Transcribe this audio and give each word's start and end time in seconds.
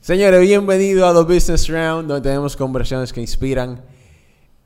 Señores, 0.00 0.40
bienvenido 0.40 1.06
a 1.06 1.12
The 1.12 1.30
Business 1.30 1.68
Round, 1.68 2.08
donde 2.08 2.26
tenemos 2.26 2.56
conversaciones 2.56 3.12
que 3.12 3.20
inspiran. 3.20 3.82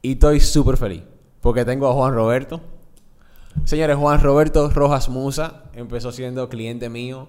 Y 0.01 0.13
estoy 0.13 0.39
súper 0.39 0.77
feliz, 0.77 1.03
porque 1.41 1.65
tengo 1.65 1.89
a 1.89 1.93
Juan 1.93 2.15
Roberto. 2.15 2.61
Señores, 3.65 3.97
Juan 3.97 4.21
Roberto 4.21 4.71
Rojas 4.71 5.09
Musa 5.09 5.65
empezó 5.75 6.13
siendo 6.13 6.49
cliente 6.49 6.89
mío 6.89 7.29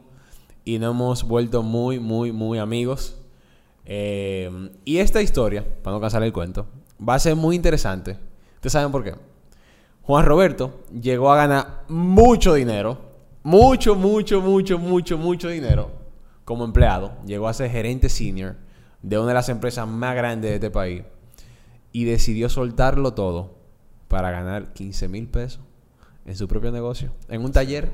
y 0.64 0.78
nos 0.78 0.92
hemos 0.92 1.24
vuelto 1.24 1.64
muy, 1.64 2.00
muy, 2.00 2.32
muy 2.32 2.60
amigos. 2.60 3.18
Eh, 3.86 4.70
y 4.86 5.00
esta 5.00 5.24
historia, 5.24 5.66
para 5.82 5.96
no 5.96 6.02
cansar 6.02 6.22
el 6.22 6.32
cuento, 6.32 6.68
va 7.02 7.16
a 7.16 7.20
ser 7.20 7.36
muy 7.36 7.56
interesante. 7.56 8.20
¿Ustedes 8.54 8.74
saben 8.74 8.92
por 8.92 9.04
qué? 9.04 9.16
Juan 10.04 10.26
Roberto 10.26 10.82
llegó 11.02 11.32
a 11.32 11.38
ganar 11.38 11.86
mucho 11.88 12.54
dinero, 12.54 13.00
mucho, 13.42 13.96
mucho, 13.96 14.42
mucho, 14.42 14.78
mucho, 14.78 15.18
mucho 15.18 15.50
dinero 15.50 16.05
como 16.46 16.64
empleado, 16.64 17.18
llegó 17.26 17.48
a 17.48 17.54
ser 17.54 17.72
gerente 17.72 18.08
senior 18.08 18.56
de 19.02 19.18
una 19.18 19.30
de 19.30 19.34
las 19.34 19.50
empresas 19.50 19.88
más 19.88 20.16
grandes 20.16 20.52
de 20.52 20.56
este 20.56 20.70
país 20.70 21.04
y 21.92 22.06
decidió 22.06 22.50
soltarlo 22.50 23.14
todo 23.14 23.56
para 24.08 24.30
ganar 24.30 24.72
15 24.74 25.08
mil 25.08 25.28
pesos 25.28 25.60
en 26.24 26.36
su 26.38 26.48
propio 26.48 26.72
negocio, 26.72 27.12
en 27.30 27.44
un 27.44 27.52
taller. 27.52 27.92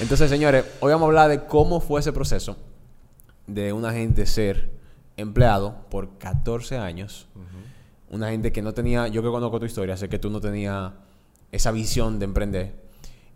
Entonces, 0.00 0.30
señores, 0.30 0.64
hoy 0.78 0.92
vamos 0.92 1.06
a 1.06 1.08
hablar 1.08 1.28
de 1.28 1.46
cómo 1.46 1.80
fue 1.80 1.98
ese 1.98 2.12
proceso 2.12 2.56
de 3.48 3.72
una 3.72 3.92
gente 3.92 4.26
ser 4.26 4.70
empleado 5.16 5.86
por 5.90 6.18
14 6.18 6.76
años 6.78 7.26
una 8.14 8.30
gente 8.30 8.52
que 8.52 8.62
no 8.62 8.72
tenía, 8.72 9.08
yo 9.08 9.22
que 9.22 9.28
conozco 9.28 9.58
tu 9.58 9.66
historia, 9.66 9.96
sé 9.96 10.08
que 10.08 10.20
tú 10.20 10.30
no 10.30 10.40
tenías 10.40 10.92
esa 11.50 11.72
visión 11.72 12.20
de 12.20 12.26
emprender 12.26 12.84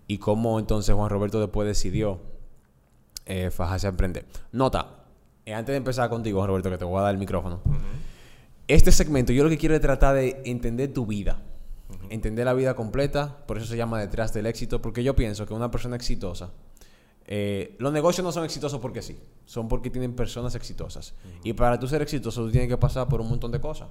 y 0.06 0.18
cómo 0.18 0.60
entonces 0.60 0.94
Juan 0.94 1.10
Roberto 1.10 1.40
después 1.40 1.66
decidió 1.66 2.20
eh, 3.26 3.50
fajarse 3.50 3.88
a 3.88 3.90
emprender. 3.90 4.24
Nota, 4.52 5.04
eh, 5.44 5.52
antes 5.52 5.72
de 5.72 5.78
empezar 5.78 6.08
contigo, 6.08 6.38
Juan 6.38 6.48
Roberto, 6.48 6.70
que 6.70 6.78
te 6.78 6.84
voy 6.84 6.98
a 7.00 7.02
dar 7.02 7.12
el 7.12 7.18
micrófono. 7.18 7.60
Este 8.68 8.92
segmento 8.92 9.32
yo 9.32 9.42
lo 9.42 9.50
que 9.50 9.58
quiero 9.58 9.74
es 9.74 9.80
tratar 9.80 10.14
de 10.14 10.42
entender 10.44 10.92
tu 10.92 11.06
vida, 11.06 11.42
entender 12.08 12.44
la 12.44 12.54
vida 12.54 12.74
completa, 12.76 13.44
por 13.46 13.58
eso 13.58 13.66
se 13.66 13.76
llama 13.76 13.98
detrás 13.98 14.32
del 14.32 14.46
éxito, 14.46 14.80
porque 14.80 15.02
yo 15.02 15.16
pienso 15.16 15.44
que 15.44 15.54
una 15.54 15.72
persona 15.72 15.96
exitosa, 15.96 16.52
eh, 17.26 17.74
los 17.78 17.92
negocios 17.92 18.24
no 18.24 18.30
son 18.30 18.44
exitosos 18.44 18.80
porque 18.80 19.02
sí, 19.02 19.18
son 19.44 19.66
porque 19.66 19.90
tienen 19.90 20.14
personas 20.14 20.54
exitosas. 20.54 21.14
Y 21.42 21.54
para 21.54 21.80
tú 21.80 21.88
ser 21.88 22.00
exitoso, 22.00 22.44
tú 22.44 22.52
tienes 22.52 22.68
que 22.68 22.78
pasar 22.78 23.08
por 23.08 23.20
un 23.20 23.28
montón 23.28 23.50
de 23.50 23.60
cosas 23.60 23.88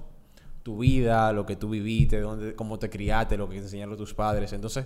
tu 0.68 0.76
vida, 0.76 1.32
lo 1.32 1.46
que 1.46 1.56
tú 1.56 1.70
viviste, 1.70 2.20
dónde, 2.20 2.54
cómo 2.54 2.78
te 2.78 2.90
criaste, 2.90 3.38
lo 3.38 3.48
que 3.48 3.56
te 3.56 3.62
enseñaron 3.62 3.96
tus 3.96 4.12
padres. 4.12 4.52
Entonces, 4.52 4.84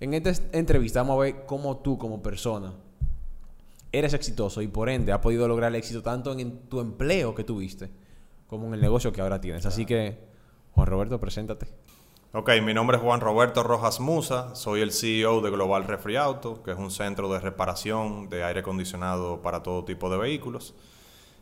en 0.00 0.12
esta 0.12 0.32
entrevista 0.50 1.02
vamos 1.02 1.18
a 1.18 1.20
ver 1.20 1.46
cómo 1.46 1.76
tú 1.76 1.96
como 1.98 2.20
persona 2.20 2.72
eres 3.92 4.12
exitoso 4.12 4.60
y 4.60 4.66
por 4.66 4.88
ende 4.88 5.12
has 5.12 5.20
podido 5.20 5.46
lograr 5.46 5.68
el 5.68 5.76
éxito 5.76 6.02
tanto 6.02 6.36
en 6.36 6.62
tu 6.68 6.80
empleo 6.80 7.32
que 7.32 7.44
tuviste 7.44 7.90
como 8.48 8.66
en 8.66 8.74
el 8.74 8.80
negocio 8.80 9.12
que 9.12 9.20
ahora 9.20 9.40
tienes. 9.40 9.64
Así 9.66 9.86
que, 9.86 10.18
Juan 10.72 10.88
Roberto, 10.88 11.20
preséntate. 11.20 11.68
Ok, 12.32 12.50
mi 12.64 12.74
nombre 12.74 12.96
es 12.96 13.02
Juan 13.04 13.20
Roberto 13.20 13.62
Rojas 13.62 14.00
Musa, 14.00 14.56
soy 14.56 14.80
el 14.80 14.90
CEO 14.90 15.42
de 15.42 15.50
Global 15.50 15.84
Refri 15.84 16.16
Auto, 16.16 16.60
que 16.64 16.72
es 16.72 16.76
un 16.76 16.90
centro 16.90 17.32
de 17.32 17.38
reparación 17.38 18.28
de 18.28 18.42
aire 18.42 18.60
acondicionado 18.60 19.42
para 19.42 19.62
todo 19.62 19.84
tipo 19.84 20.10
de 20.10 20.18
vehículos. 20.18 20.74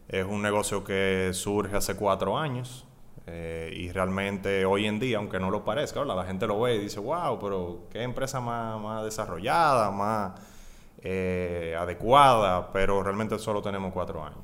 Es 0.09 0.27
un 0.27 0.43
negocio 0.43 0.85
que 0.85 1.31
surge 1.33 1.75
hace 1.75 1.97
cuatro 1.97 2.37
años. 2.37 2.85
Eh, 3.31 3.71
y 3.75 3.93
realmente 3.93 4.65
hoy 4.65 4.87
en 4.87 4.99
día, 4.99 5.19
aunque 5.19 5.39
no 5.39 5.51
lo 5.51 5.63
parezca, 5.63 6.03
la 6.03 6.25
gente 6.25 6.47
lo 6.47 6.61
ve 6.61 6.77
y 6.77 6.79
dice, 6.79 6.99
wow, 6.99 7.39
pero 7.39 7.81
qué 7.91 8.03
empresa 8.03 8.41
más, 8.41 9.05
desarrollada, 9.05 9.91
más 9.91 10.33
eh, 11.03 11.77
adecuada, 11.79 12.73
pero 12.73 13.03
realmente 13.03 13.39
solo 13.39 13.61
tenemos 13.61 13.93
cuatro 13.93 14.25
años. 14.25 14.39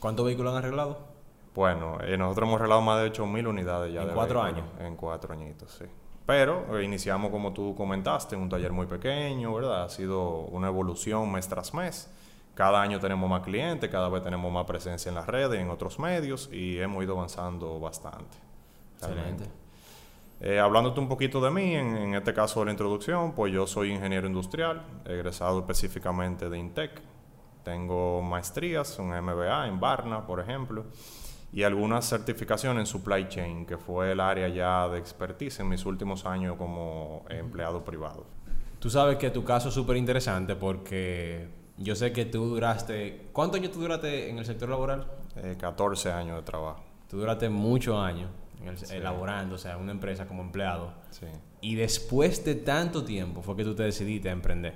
¿Cuántos 0.00 0.24
vehículos 0.24 0.52
han 0.52 0.58
arreglado? 0.58 0.98
Bueno, 1.54 1.98
eh, 2.00 2.16
nosotros 2.16 2.48
hemos 2.48 2.60
arreglado 2.60 2.80
más 2.80 3.02
de 3.02 3.12
8.000 3.12 3.46
unidades 3.46 3.92
ya. 3.92 4.02
¿En 4.02 4.10
cuatro 4.10 4.40
años? 4.40 4.64
En 4.78 4.96
cuatro 4.96 5.34
añitos, 5.34 5.72
sí. 5.72 5.84
Pero 6.24 6.80
iniciamos, 6.80 7.30
como 7.30 7.52
tú 7.52 7.74
comentaste, 7.74 8.36
un 8.36 8.48
taller 8.48 8.72
muy 8.72 8.86
pequeño, 8.86 9.52
¿verdad? 9.52 9.84
Ha 9.84 9.88
sido 9.90 10.46
una 10.46 10.68
evolución 10.68 11.30
mes 11.30 11.46
tras 11.46 11.74
mes. 11.74 12.08
Cada 12.60 12.82
año 12.82 13.00
tenemos 13.00 13.30
más 13.30 13.40
clientes, 13.40 13.88
cada 13.88 14.10
vez 14.10 14.22
tenemos 14.22 14.52
más 14.52 14.66
presencia 14.66 15.08
en 15.08 15.14
las 15.14 15.26
redes, 15.26 15.58
en 15.58 15.70
otros 15.70 15.98
medios 15.98 16.50
y 16.52 16.78
hemos 16.78 17.02
ido 17.02 17.14
avanzando 17.14 17.80
bastante. 17.80 18.36
Excelente. 18.98 19.44
Eh, 20.42 20.60
hablándote 20.60 21.00
un 21.00 21.08
poquito 21.08 21.40
de 21.40 21.50
mí, 21.50 21.74
en, 21.74 22.14
este 22.14 22.34
caso 22.34 22.60
de 22.60 22.66
la 22.66 22.72
introducción, 22.72 23.32
pues 23.32 23.50
yo 23.50 23.66
soy 23.66 23.92
ingeniero 23.92 24.26
industrial, 24.26 24.82
egresado 25.06 25.60
específicamente 25.60 26.50
de 26.50 26.58
INTEC. 26.58 27.00
Tengo 27.64 28.20
maestrías, 28.20 28.98
un 28.98 29.08
MBA 29.08 29.66
en 29.66 29.80
Barna, 29.80 30.26
por 30.26 30.38
ejemplo, 30.38 30.84
y 31.54 31.62
algunas 31.62 32.06
certificaciones 32.06 32.80
en 32.82 32.86
supply 32.86 33.26
chain, 33.28 33.64
que 33.64 33.78
fue 33.78 34.12
el 34.12 34.20
área 34.20 34.48
ya 34.48 34.86
de 34.86 34.98
expertise 34.98 35.60
en 35.60 35.68
mis 35.70 35.86
últimos 35.86 36.26
años 36.26 36.58
como 36.58 37.24
empleado 37.30 37.82
privado. 37.82 38.26
Tú 38.80 38.90
sabes 38.90 39.16
que 39.16 39.30
tu 39.30 39.44
caso 39.44 39.70
es 39.70 39.74
súper 39.74 39.96
interesante 39.96 40.56
porque 40.56 41.59
yo 41.80 41.96
sé 41.96 42.12
que 42.12 42.26
tú 42.26 42.44
duraste... 42.44 43.28
¿Cuántos 43.32 43.58
años 43.58 43.72
tú 43.72 43.80
duraste 43.80 44.28
en 44.28 44.38
el 44.38 44.44
sector 44.44 44.68
laboral? 44.68 45.06
14 45.58 46.08
eh, 46.08 46.12
años 46.12 46.36
de 46.36 46.42
trabajo. 46.42 46.84
Tú 47.08 47.16
duraste 47.16 47.48
muchos 47.48 47.98
años 47.98 48.30
elaborando, 48.90 49.54
o 49.54 49.58
sea, 49.58 49.78
una 49.78 49.92
empresa 49.92 50.26
como 50.26 50.42
empleado. 50.42 50.92
Sí. 51.10 51.26
Y 51.62 51.76
después 51.76 52.44
de 52.44 52.54
tanto 52.54 53.02
tiempo 53.02 53.40
fue 53.40 53.56
que 53.56 53.64
tú 53.64 53.74
te 53.74 53.82
decidiste 53.82 54.28
a 54.28 54.32
emprender. 54.32 54.74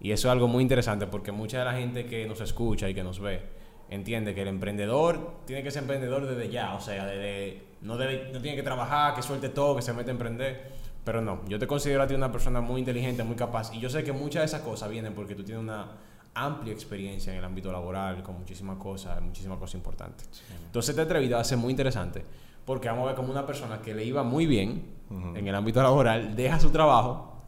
Y 0.00 0.10
eso 0.10 0.28
es 0.28 0.32
algo 0.32 0.48
muy 0.48 0.62
interesante 0.62 1.06
porque 1.06 1.30
mucha 1.30 1.60
de 1.60 1.64
la 1.66 1.74
gente 1.74 2.06
que 2.06 2.26
nos 2.26 2.40
escucha 2.40 2.88
y 2.88 2.94
que 2.94 3.04
nos 3.04 3.20
ve 3.20 3.40
entiende 3.88 4.34
que 4.34 4.42
el 4.42 4.48
emprendedor 4.48 5.36
tiene 5.46 5.62
que 5.62 5.70
ser 5.70 5.82
emprendedor 5.82 6.26
desde 6.26 6.50
ya, 6.50 6.74
o 6.74 6.80
sea, 6.80 7.06
desde, 7.06 7.62
no, 7.82 7.96
debe, 7.96 8.30
no 8.32 8.40
tiene 8.40 8.56
que 8.56 8.62
trabajar, 8.62 9.14
que 9.14 9.22
suelte 9.22 9.50
todo, 9.50 9.76
que 9.76 9.82
se 9.82 9.92
mete 9.92 10.10
a 10.10 10.12
emprender. 10.12 10.72
Pero 11.04 11.20
no, 11.20 11.46
yo 11.48 11.58
te 11.58 11.66
considero 11.66 12.02
a 12.02 12.06
ti 12.06 12.14
una 12.14 12.32
persona 12.32 12.60
muy 12.60 12.80
inteligente, 12.80 13.22
muy 13.22 13.36
capaz. 13.36 13.72
Y 13.72 13.78
yo 13.78 13.88
sé 13.88 14.02
que 14.02 14.12
muchas 14.12 14.40
de 14.40 14.46
esas 14.46 14.62
cosas 14.62 14.90
vienen 14.90 15.14
porque 15.14 15.34
tú 15.34 15.44
tienes 15.44 15.62
una 15.62 15.86
amplia 16.34 16.72
experiencia 16.72 17.32
en 17.32 17.38
el 17.38 17.44
ámbito 17.44 17.70
laboral, 17.70 18.22
con 18.22 18.38
muchísimas 18.38 18.76
cosas, 18.78 19.20
muchísimas 19.22 19.58
cosas 19.58 19.74
importantes. 19.76 20.28
Entonces 20.66 20.90
esta 20.90 21.02
entrevista 21.02 21.36
va 21.36 21.42
a 21.42 21.44
ser 21.44 21.58
muy 21.58 21.70
interesante, 21.70 22.24
porque 22.64 22.88
vamos 22.88 23.04
a 23.04 23.06
ver 23.08 23.14
como 23.14 23.30
una 23.30 23.46
persona 23.46 23.80
que 23.80 23.94
le 23.94 24.04
iba 24.04 24.22
muy 24.22 24.46
bien 24.46 24.94
en 25.34 25.46
el 25.46 25.54
ámbito 25.54 25.82
laboral, 25.82 26.34
deja 26.34 26.58
su 26.58 26.70
trabajo 26.70 27.42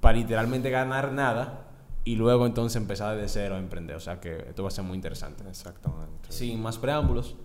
para 0.00 0.16
literalmente 0.16 0.70
ganar 0.70 1.12
nada 1.12 1.66
y 2.04 2.16
luego 2.16 2.46
entonces 2.46 2.76
empezar 2.76 3.16
desde 3.16 3.28
cero 3.28 3.56
a 3.56 3.58
emprender. 3.58 3.96
O 3.96 4.00
sea 4.00 4.20
que 4.20 4.44
esto 4.48 4.62
va 4.62 4.68
a 4.68 4.72
ser 4.72 4.84
muy 4.84 4.96
interesante. 4.96 5.44
Exactamente. 5.48 6.30
Sin 6.30 6.60
más 6.60 6.78
preámbulos, 6.78 7.36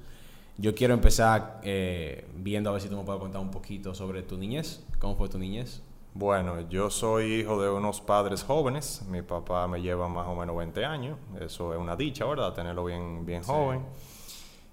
yo 0.58 0.74
quiero 0.74 0.94
empezar 0.94 1.60
eh, 1.64 2.26
viendo 2.38 2.70
a 2.70 2.74
ver 2.74 2.82
si 2.82 2.90
tú 2.90 2.96
me 2.98 3.04
puedes 3.04 3.22
contar 3.22 3.42
un 3.42 3.52
poquito 3.52 3.94
sobre 3.94 4.24
tu 4.24 4.38
niñez. 4.38 4.84
¿Cómo 5.00 5.16
fue 5.16 5.28
tu 5.28 5.38
niñez? 5.38 5.82
Bueno, 6.18 6.62
yo 6.70 6.90
soy 6.90 7.26
hijo 7.34 7.62
de 7.62 7.70
unos 7.70 8.00
padres 8.00 8.42
jóvenes. 8.42 9.04
Mi 9.10 9.22
papá 9.22 9.68
me 9.68 9.82
lleva 9.82 10.08
más 10.08 10.26
o 10.28 10.34
menos 10.34 10.56
20 10.56 10.86
años. 10.86 11.18
Eso 11.42 11.74
es 11.74 11.80
una 11.80 11.98
dicha, 11.98 12.24
¿verdad? 12.24 12.54
Tenerlo 12.54 12.86
bien, 12.86 13.26
bien 13.26 13.44
joven. 13.44 13.86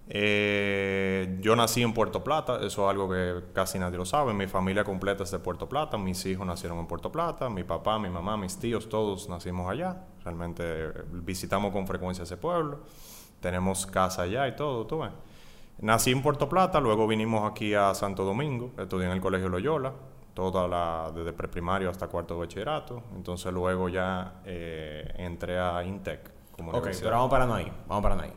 Eh, 0.09 1.39
yo 1.41 1.57
nací 1.57 1.83
en 1.83 1.95
Puerto 1.95 2.23
Plata, 2.23 2.59
eso 2.65 2.85
es 2.85 2.91
algo 2.91 3.11
que 3.11 3.43
casi 3.53 3.81
nadie 3.81 3.99
lo 3.99 4.05
sabe. 4.05 4.33
Mi 4.33 4.47
familia 4.47 4.85
completa 4.85 5.25
es 5.25 5.33
de 5.33 5.41
Puerto 5.41 5.69
Plata, 5.69 5.99
mis 5.99 6.25
hijos 6.27 6.47
nacieron 6.47 6.79
en 6.79 6.87
Puerto 6.87 7.11
Plata, 7.11 7.51
mi 7.51 7.65
papá, 7.65 7.99
mi 7.99 8.09
mamá, 8.09 8.37
mis 8.37 8.57
tíos, 8.61 8.89
todos 8.89 9.29
nacimos 9.29 9.69
allá. 9.69 10.07
Realmente 10.23 10.63
eh, 10.65 10.93
visitamos 11.11 11.73
con 11.73 11.89
frecuencia 11.89 12.23
ese 12.23 12.37
pueblo, 12.37 12.83
tenemos 13.41 13.85
casa 13.87 14.23
allá 14.23 14.47
y 14.47 14.55
todo, 14.55 14.87
tú 14.87 15.01
ves. 15.01 15.11
Nací 15.81 16.13
en 16.13 16.23
Puerto 16.23 16.49
Plata, 16.49 16.79
luego 16.79 17.09
vinimos 17.09 17.51
aquí 17.51 17.75
a 17.75 17.95
Santo 17.95 18.25
Domingo, 18.25 18.71
estudié 18.79 19.07
en 19.07 19.13
el 19.13 19.21
Colegio 19.21 19.49
Loyola, 19.49 19.93
toda 20.35 20.67
la, 20.67 21.13
desde 21.15 21.33
preprimario 21.33 21.91
hasta 21.91 22.09
cuarto 22.09 22.35
de 22.35 22.41
bachillerato. 22.41 23.03
Entonces 23.15 23.53
luego 23.53 23.89
ya 23.89 24.41
eh, 24.45 25.13
entré 25.17 25.59
a 25.59 25.83
Intec. 25.85 26.31
Como 26.53 26.73
ok, 26.73 26.89
pero 27.01 27.13
vamos 27.13 27.31
para 27.31 27.55
ahí, 27.55 27.73
vamos 27.89 28.03
para 28.03 28.23
ahí. 28.23 28.33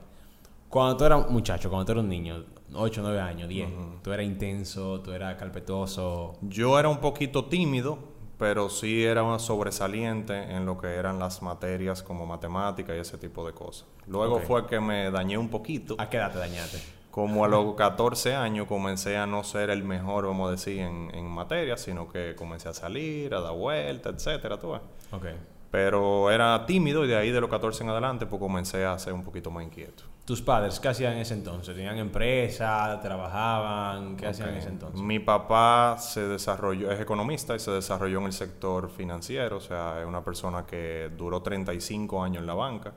Cuando 0.69 0.97
tú 0.97 1.05
eras 1.05 1.29
muchacho, 1.29 1.69
cuando 1.69 1.85
tú 1.85 1.91
eras 1.93 2.03
un 2.03 2.09
niño, 2.09 2.43
8, 2.73 3.01
9 3.03 3.19
años, 3.19 3.49
10, 3.49 3.69
tú 4.01 4.11
eras 4.11 4.25
intenso, 4.25 4.99
tú 5.01 5.11
eras 5.11 5.35
carpetoso. 5.35 6.33
Yo 6.41 6.79
era 6.79 6.89
un 6.89 6.97
poquito 6.97 7.45
tímido, 7.45 7.97
pero 8.37 8.69
sí 8.69 9.03
era 9.03 9.39
sobresaliente 9.39 10.33
en 10.55 10.65
lo 10.65 10.77
que 10.77 10.87
eran 10.87 11.19
las 11.19 11.41
materias 11.41 12.03
como 12.03 12.25
matemática 12.25 12.95
y 12.95 12.99
ese 12.99 13.17
tipo 13.17 13.45
de 13.45 13.53
cosas. 13.53 13.87
Luego 14.07 14.39
fue 14.39 14.65
que 14.67 14.79
me 14.79 15.11
dañé 15.11 15.37
un 15.37 15.49
poquito. 15.49 15.95
¿A 15.97 16.09
qué 16.09 16.17
edad 16.17 16.31
te 16.31 16.39
dañaste? 16.39 16.94
Como 17.15 17.45
a 17.45 17.47
los 17.47 17.75
14 17.75 18.35
años 18.35 18.67
comencé 18.67 19.15
a 19.15 19.25
no 19.25 19.45
ser 19.45 19.69
el 19.69 19.85
mejor, 19.85 20.27
vamos 20.27 20.49
a 20.49 20.51
decir, 20.51 20.79
en, 20.79 21.09
en 21.15 21.25
materia, 21.29 21.77
sino 21.77 22.09
que 22.09 22.35
comencé 22.35 22.67
a 22.67 22.73
salir, 22.73 23.33
a 23.33 23.39
dar 23.39 23.53
vueltas, 23.53 24.15
etcétera, 24.15 24.59
tú 24.59 24.73
ves. 24.73 24.81
Okay. 25.13 25.33
Pero 25.71 26.29
era 26.29 26.65
tímido 26.65 27.05
y 27.05 27.07
de 27.07 27.15
ahí 27.15 27.31
de 27.31 27.39
los 27.39 27.49
14 27.49 27.85
en 27.85 27.89
adelante 27.91 28.25
pues 28.25 28.41
comencé 28.41 28.83
a 28.83 28.99
ser 28.99 29.13
un 29.13 29.23
poquito 29.23 29.49
más 29.49 29.63
inquieto. 29.63 30.03
¿Tus 30.25 30.41
padres 30.41 30.77
qué 30.81 30.89
hacían 30.89 31.13
en 31.13 31.19
ese 31.19 31.35
entonces? 31.35 31.73
¿Tenían 31.73 31.97
empresa? 31.99 32.99
¿Trabajaban? 33.01 34.17
¿Qué 34.17 34.27
hacían 34.27 34.49
en 34.49 34.55
ese 34.55 34.67
entonces? 34.67 34.99
Mi 34.99 35.19
papá 35.19 35.95
se 35.97 36.27
desarrolló, 36.27 36.91
es 36.91 36.99
economista 36.99 37.55
y 37.55 37.59
se 37.59 37.71
desarrolló 37.71 38.19
en 38.19 38.25
el 38.25 38.33
sector 38.33 38.89
financiero, 38.89 39.55
o 39.55 39.61
sea, 39.61 40.01
es 40.01 40.05
una 40.05 40.21
persona 40.21 40.65
que 40.65 41.09
duró 41.17 41.41
35 41.41 42.21
años 42.21 42.41
en 42.41 42.47
la 42.47 42.55
banca. 42.55 42.91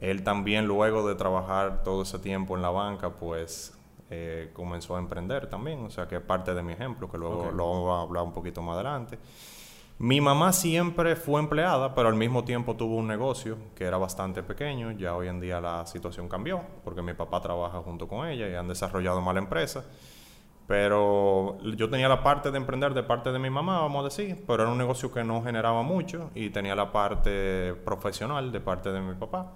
Él 0.00 0.24
también 0.24 0.66
luego 0.66 1.06
de 1.06 1.14
trabajar 1.14 1.82
todo 1.82 2.02
ese 2.02 2.18
tiempo 2.18 2.56
en 2.56 2.62
la 2.62 2.70
banca, 2.70 3.10
pues 3.10 3.78
eh, 4.08 4.50
comenzó 4.54 4.96
a 4.96 4.98
emprender 4.98 5.48
también, 5.48 5.84
o 5.84 5.90
sea 5.90 6.08
que 6.08 6.16
es 6.16 6.22
parte 6.22 6.54
de 6.54 6.62
mi 6.62 6.72
ejemplo, 6.72 7.10
que 7.10 7.18
luego 7.18 7.50
lo 7.52 7.70
vamos 7.70 7.98
a 7.98 8.02
hablar 8.02 8.24
un 8.24 8.32
poquito 8.32 8.62
más 8.62 8.74
adelante. 8.74 9.18
Mi 10.02 10.18
mamá 10.22 10.54
siempre 10.54 11.14
fue 11.14 11.40
empleada, 11.40 11.94
pero 11.94 12.08
al 12.08 12.14
mismo 12.14 12.42
tiempo 12.42 12.74
tuvo 12.74 12.96
un 12.96 13.06
negocio 13.06 13.58
que 13.74 13.84
era 13.84 13.98
bastante 13.98 14.42
pequeño. 14.42 14.92
Ya 14.92 15.14
hoy 15.14 15.28
en 15.28 15.40
día 15.40 15.60
la 15.60 15.84
situación 15.84 16.26
cambió, 16.26 16.62
porque 16.82 17.02
mi 17.02 17.12
papá 17.12 17.42
trabaja 17.42 17.80
junto 17.80 18.08
con 18.08 18.26
ella 18.26 18.48
y 18.48 18.54
han 18.54 18.66
desarrollado 18.66 19.20
más 19.20 19.34
la 19.34 19.40
empresa. 19.40 19.84
Pero 20.66 21.58
yo 21.76 21.90
tenía 21.90 22.08
la 22.08 22.22
parte 22.22 22.50
de 22.50 22.56
emprender 22.56 22.94
de 22.94 23.02
parte 23.02 23.30
de 23.30 23.38
mi 23.38 23.50
mamá, 23.50 23.80
vamos 23.82 24.00
a 24.00 24.04
decir, 24.04 24.42
pero 24.46 24.62
era 24.62 24.72
un 24.72 24.78
negocio 24.78 25.12
que 25.12 25.22
no 25.22 25.42
generaba 25.42 25.82
mucho 25.82 26.30
y 26.34 26.48
tenía 26.48 26.74
la 26.74 26.92
parte 26.92 27.74
profesional 27.84 28.52
de 28.52 28.60
parte 28.60 28.92
de 28.92 29.02
mi 29.02 29.14
papá, 29.16 29.52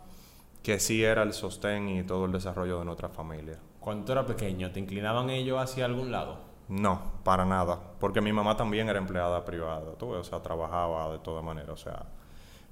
que 0.64 0.80
sí 0.80 1.04
era 1.04 1.22
el 1.22 1.34
sostén 1.34 1.90
y 1.90 2.02
todo 2.04 2.24
el 2.24 2.32
desarrollo 2.32 2.78
de 2.78 2.86
nuestra 2.86 3.10
familia. 3.10 3.58
Cuando 3.78 4.06
tú 4.06 4.12
eras 4.12 4.24
pequeño, 4.24 4.72
¿te 4.72 4.80
inclinaban 4.80 5.28
ellos 5.28 5.60
hacia 5.60 5.84
algún 5.84 6.10
lado? 6.10 6.38
No, 6.68 7.12
para 7.22 7.44
nada, 7.44 7.78
porque 8.00 8.22
mi 8.22 8.32
mamá 8.32 8.56
también 8.56 8.88
era 8.88 8.98
empleada 8.98 9.44
privada, 9.44 9.92
¿tú? 9.98 10.08
o 10.08 10.24
sea, 10.24 10.40
trabajaba 10.40 11.12
de 11.12 11.18
toda 11.18 11.42
manera, 11.42 11.70
o 11.70 11.76
sea, 11.76 12.06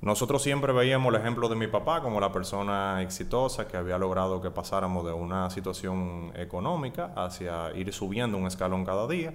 nosotros 0.00 0.42
siempre 0.42 0.72
veíamos 0.72 1.14
el 1.14 1.20
ejemplo 1.20 1.50
de 1.50 1.54
mi 1.54 1.66
papá 1.66 2.00
como 2.00 2.18
la 2.18 2.32
persona 2.32 3.02
exitosa 3.02 3.68
que 3.68 3.76
había 3.76 3.98
logrado 3.98 4.40
que 4.40 4.50
pasáramos 4.50 5.04
de 5.04 5.12
una 5.12 5.50
situación 5.50 6.32
económica 6.34 7.12
hacia 7.14 7.76
ir 7.76 7.92
subiendo 7.92 8.38
un 8.38 8.46
escalón 8.46 8.86
cada 8.86 9.06
día. 9.06 9.34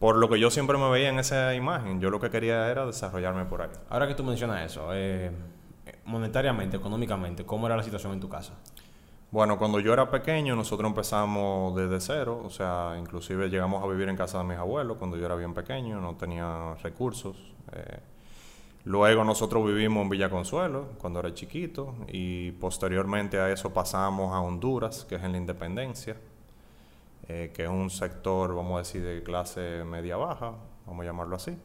Por 0.00 0.16
lo 0.16 0.28
que 0.28 0.40
yo 0.40 0.50
siempre 0.50 0.76
me 0.76 0.90
veía 0.90 1.10
en 1.10 1.20
esa 1.20 1.54
imagen, 1.54 2.00
yo 2.00 2.10
lo 2.10 2.18
que 2.18 2.30
quería 2.30 2.68
era 2.68 2.84
desarrollarme 2.84 3.44
por 3.44 3.62
ahí. 3.62 3.70
Ahora 3.88 4.08
que 4.08 4.14
tú 4.14 4.24
mencionas 4.24 4.70
eso, 4.70 4.88
eh, 4.92 5.30
monetariamente, 6.10 6.76
económicamente, 6.76 7.46
¿cómo 7.46 7.66
era 7.66 7.76
la 7.76 7.82
situación 7.82 8.12
en 8.12 8.20
tu 8.20 8.28
casa? 8.28 8.54
Bueno, 9.30 9.58
cuando 9.58 9.78
yo 9.78 9.92
era 9.92 10.10
pequeño, 10.10 10.56
nosotros 10.56 10.88
empezamos 10.88 11.76
desde 11.76 12.00
cero, 12.00 12.42
o 12.44 12.50
sea, 12.50 12.96
inclusive 12.98 13.48
llegamos 13.48 13.82
a 13.82 13.86
vivir 13.86 14.08
en 14.08 14.16
casa 14.16 14.38
de 14.38 14.44
mis 14.44 14.56
abuelos 14.58 14.96
cuando 14.98 15.16
yo 15.16 15.24
era 15.24 15.36
bien 15.36 15.54
pequeño, 15.54 16.00
no 16.00 16.16
tenía 16.16 16.74
recursos. 16.82 17.36
Eh, 17.72 18.00
luego 18.84 19.22
nosotros 19.22 19.64
vivimos 19.64 20.02
en 20.02 20.08
Villa 20.08 20.28
Consuelo 20.28 20.88
cuando 20.98 21.20
era 21.20 21.32
chiquito 21.32 21.94
y 22.08 22.50
posteriormente 22.52 23.38
a 23.38 23.52
eso 23.52 23.72
pasamos 23.72 24.34
a 24.34 24.40
Honduras, 24.40 25.04
que 25.08 25.14
es 25.14 25.22
en 25.22 25.30
la 25.30 25.38
Independencia, 25.38 26.16
eh, 27.28 27.52
que 27.54 27.62
es 27.62 27.68
un 27.68 27.88
sector, 27.88 28.52
vamos 28.56 28.74
a 28.74 28.78
decir, 28.78 29.04
de 29.04 29.22
clase 29.22 29.84
media-baja, 29.84 30.54
vamos 30.86 31.02
a 31.04 31.06
llamarlo 31.06 31.36
así. 31.36 31.56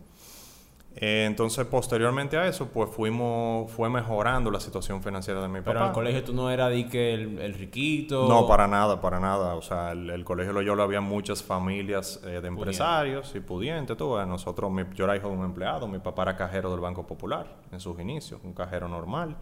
Eh, 0.97 1.25
entonces, 1.27 1.65
posteriormente 1.65 2.37
a 2.37 2.47
eso, 2.47 2.69
pues 2.69 2.89
fuimos, 2.89 3.69
fue 3.71 3.89
mejorando 3.89 4.49
la 4.49 4.61
situación 4.61 5.03
financiera 5.03 5.41
de 5.41 5.49
mi 5.49 5.59
papá. 5.59 5.71
Pero 5.71 5.79
en 5.81 5.85
el 5.87 5.91
colegio 5.91 6.23
tú 6.23 6.33
no 6.33 6.49
eras 6.49 6.69
de 6.69 6.87
que 6.87 7.13
el, 7.13 7.53
riquito. 7.53 8.29
No, 8.29 8.47
para 8.47 8.65
nada, 8.67 9.01
para 9.01 9.19
nada. 9.19 9.55
O 9.55 9.61
sea, 9.61 9.91
el, 9.91 10.09
el 10.09 10.23
colegio 10.23 10.53
lo 10.53 10.83
había 10.83 11.01
muchas 11.01 11.43
familias 11.43 12.21
eh, 12.23 12.39
de 12.41 12.47
empresarios 12.47 13.35
y 13.35 13.41
pudientes. 13.41 13.97
Tú, 13.97 14.15
nosotros, 14.25 14.71
mi, 14.71 14.83
yo 14.93 15.03
era 15.03 15.17
hijo 15.17 15.27
de 15.27 15.35
un 15.35 15.43
empleado, 15.43 15.85
mi 15.87 15.99
papá 15.99 16.23
era 16.23 16.37
cajero 16.37 16.71
del 16.71 16.79
Banco 16.79 17.05
Popular 17.05 17.47
en 17.73 17.79
sus 17.81 17.99
inicios, 17.99 18.39
un 18.43 18.53
cajero 18.53 18.87
normal. 18.87 19.35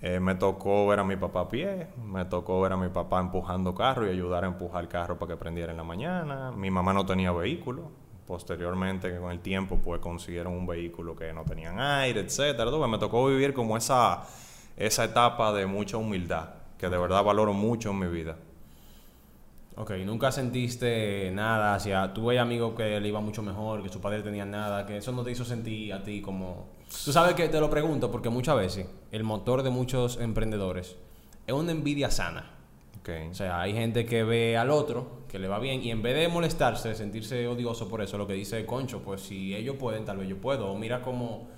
Eh, 0.00 0.18
me 0.18 0.34
tocó 0.34 0.86
ver 0.88 0.98
a 0.98 1.04
mi 1.04 1.16
papá 1.16 1.42
a 1.42 1.48
pie, 1.48 1.86
me 2.04 2.24
tocó 2.24 2.60
ver 2.60 2.72
a 2.72 2.76
mi 2.76 2.88
papá 2.88 3.20
empujando 3.20 3.72
carro 3.72 4.06
y 4.06 4.10
ayudar 4.10 4.42
a 4.44 4.48
empujar 4.48 4.82
el 4.82 4.88
carro 4.88 5.16
para 5.16 5.32
que 5.32 5.36
prendiera 5.36 5.70
en 5.70 5.76
la 5.78 5.84
mañana. 5.84 6.50
Mi 6.50 6.70
mamá 6.70 6.92
no 6.92 7.06
tenía 7.06 7.30
vehículo, 7.30 7.90
posteriormente 8.26 9.18
con 9.18 9.30
el 9.30 9.40
tiempo 9.40 9.78
pues 9.82 10.00
consiguieron 10.00 10.54
un 10.54 10.66
vehículo 10.66 11.16
que 11.16 11.32
no 11.32 11.44
tenían 11.44 11.80
aire, 11.80 12.20
etcétera. 12.20 12.70
Me 12.86 12.98
tocó 12.98 13.26
vivir 13.26 13.52
como 13.52 13.76
esa, 13.76 14.22
esa 14.76 15.04
etapa 15.04 15.52
de 15.52 15.66
mucha 15.66 15.96
humildad, 15.96 16.50
que 16.78 16.88
de 16.88 16.98
verdad 16.98 17.24
valoro 17.24 17.52
mucho 17.52 17.90
en 17.90 17.98
mi 17.98 18.06
vida. 18.06 18.36
Ok, 19.74 19.92
¿nunca 20.04 20.30
sentiste 20.30 21.30
nada 21.32 21.74
hacia... 21.74 22.12
Tuve 22.12 22.38
amigos 22.38 22.74
que 22.76 23.00
le 23.00 23.08
iba 23.08 23.20
mucho 23.20 23.42
mejor, 23.42 23.82
que 23.82 23.88
su 23.88 24.02
padre 24.02 24.22
tenía 24.22 24.44
nada, 24.44 24.86
que 24.86 24.98
eso 24.98 25.12
no 25.12 25.24
te 25.24 25.30
hizo 25.30 25.46
sentir 25.46 25.94
a 25.94 26.02
ti 26.02 26.20
como... 26.20 26.66
Tú 27.04 27.10
sabes 27.10 27.34
que 27.34 27.48
te 27.48 27.58
lo 27.58 27.70
pregunto 27.70 28.10
porque 28.10 28.28
muchas 28.28 28.56
veces 28.56 28.86
el 29.12 29.24
motor 29.24 29.62
de 29.62 29.70
muchos 29.70 30.18
emprendedores 30.20 30.96
es 31.46 31.54
una 31.54 31.72
envidia 31.72 32.10
sana. 32.10 32.50
O 33.30 33.34
sea, 33.34 33.60
hay 33.60 33.72
gente 33.72 34.06
que 34.06 34.22
ve 34.22 34.56
al 34.56 34.70
otro, 34.70 35.22
que 35.28 35.38
le 35.38 35.48
va 35.48 35.58
bien, 35.58 35.82
y 35.82 35.90
en 35.90 36.02
vez 36.02 36.16
de 36.16 36.28
molestarse, 36.28 36.90
de 36.90 36.94
sentirse 36.94 37.48
odioso 37.48 37.88
por 37.88 38.00
eso, 38.00 38.16
lo 38.16 38.26
que 38.26 38.34
dice 38.34 38.64
Concho, 38.64 39.02
pues 39.02 39.22
si 39.22 39.56
ellos 39.56 39.76
pueden, 39.76 40.04
tal 40.04 40.18
vez 40.18 40.28
yo 40.28 40.36
puedo. 40.36 40.70
O 40.70 40.78
mira 40.78 41.02
cómo, 41.02 41.48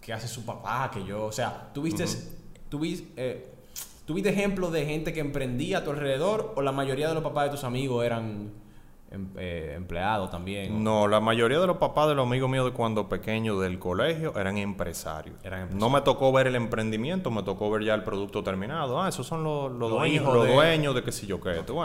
qué 0.00 0.12
hace 0.14 0.28
su 0.28 0.44
papá, 0.44 0.90
que 0.92 1.04
yo, 1.04 1.26
o 1.26 1.32
sea, 1.32 1.70
¿tuviste, 1.74 2.04
eh, 3.16 3.52
¿tuviste 4.06 4.30
ejemplos 4.30 4.72
de 4.72 4.86
gente 4.86 5.12
que 5.12 5.20
emprendía 5.20 5.78
a 5.78 5.84
tu 5.84 5.90
alrededor 5.90 6.54
o 6.56 6.62
la 6.62 6.72
mayoría 6.72 7.08
de 7.08 7.14
los 7.14 7.22
papás 7.22 7.44
de 7.44 7.50
tus 7.50 7.64
amigos 7.64 8.04
eran 8.04 8.63
empleado 9.10 10.28
también. 10.28 10.82
No, 10.82 11.06
la 11.06 11.20
mayoría 11.20 11.60
de 11.60 11.66
los 11.66 11.76
papás 11.76 12.08
de 12.08 12.14
los 12.14 12.26
amigos 12.26 12.50
míos 12.50 12.64
de 12.64 12.72
cuando 12.72 13.08
pequeños 13.08 13.60
del 13.60 13.78
colegio 13.78 14.36
eran 14.36 14.58
empresarios. 14.58 15.36
No 15.72 15.90
me 15.90 16.00
tocó 16.00 16.32
ver 16.32 16.46
el 16.46 16.56
emprendimiento, 16.56 17.30
me 17.30 17.42
tocó 17.42 17.70
ver 17.70 17.84
ya 17.84 17.94
el 17.94 18.02
producto 18.02 18.42
terminado. 18.42 19.00
Ah, 19.00 19.08
esos 19.08 19.26
son 19.26 19.44
los, 19.44 19.78
dueños, 19.78 20.24
los 20.24 20.48
dueños 20.48 20.94
de 20.94 21.02
qué 21.02 21.12
sé 21.12 21.26
yo 21.26 21.40
qué. 21.40 21.62
Tú, 21.66 21.80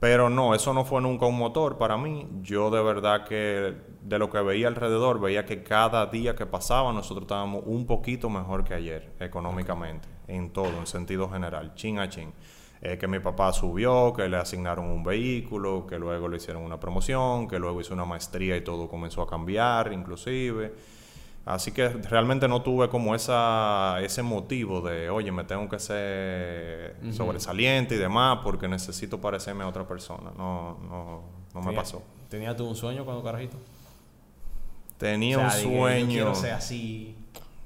Pero 0.00 0.28
no, 0.28 0.54
eso 0.54 0.72
no 0.74 0.84
fue 0.84 1.00
nunca 1.00 1.26
un 1.26 1.38
motor 1.38 1.78
para 1.78 1.96
mí. 1.96 2.26
Yo 2.42 2.70
de 2.70 2.82
verdad 2.82 3.24
que 3.24 3.74
de 4.02 4.18
lo 4.18 4.30
que 4.30 4.40
veía 4.40 4.68
alrededor, 4.68 5.20
veía 5.20 5.44
que 5.44 5.62
cada 5.62 6.06
día 6.06 6.34
que 6.34 6.46
pasaba 6.46 6.92
nosotros 6.92 7.22
estábamos 7.22 7.62
un 7.66 7.86
poquito 7.86 8.28
mejor 8.28 8.64
que 8.64 8.74
ayer 8.74 9.14
económicamente, 9.20 10.08
en 10.26 10.52
todo, 10.52 10.78
en 10.78 10.86
sentido 10.86 11.28
general, 11.30 11.74
chin 11.74 11.98
a 11.98 12.08
chin. 12.08 12.32
Eh, 12.86 12.98
que 12.98 13.08
mi 13.08 13.18
papá 13.18 13.50
subió, 13.54 14.12
que 14.12 14.28
le 14.28 14.36
asignaron 14.36 14.84
un 14.90 15.02
vehículo, 15.02 15.86
que 15.86 15.98
luego 15.98 16.28
le 16.28 16.36
hicieron 16.36 16.62
una 16.62 16.78
promoción, 16.78 17.48
que 17.48 17.58
luego 17.58 17.80
hizo 17.80 17.94
una 17.94 18.04
maestría 18.04 18.58
y 18.58 18.60
todo 18.60 18.88
comenzó 18.88 19.22
a 19.22 19.26
cambiar 19.26 19.90
inclusive. 19.90 20.74
Así 21.46 21.72
que 21.72 21.88
realmente 21.88 22.46
no 22.46 22.60
tuve 22.60 22.90
como 22.90 23.14
esa, 23.14 24.02
ese 24.02 24.22
motivo 24.22 24.82
de, 24.82 25.08
oye, 25.08 25.32
me 25.32 25.44
tengo 25.44 25.66
que 25.66 25.78
ser 25.78 26.96
sobresaliente 27.10 27.94
y 27.94 27.98
demás 27.98 28.40
porque 28.44 28.68
necesito 28.68 29.18
parecerme 29.18 29.64
a 29.64 29.68
otra 29.68 29.88
persona. 29.88 30.30
No, 30.36 30.78
no, 30.86 31.22
no 31.54 31.62
me 31.62 31.72
pasó. 31.72 32.02
¿Tenías 32.28 32.54
tú 32.54 32.68
un 32.68 32.76
sueño 32.76 33.06
cuando 33.06 33.24
carajito? 33.24 33.56
Tenía 34.98 35.38
un 35.38 35.50
sueño. 35.50 36.06
quiero 36.06 36.34
ser 36.34 36.52
así. 36.52 37.16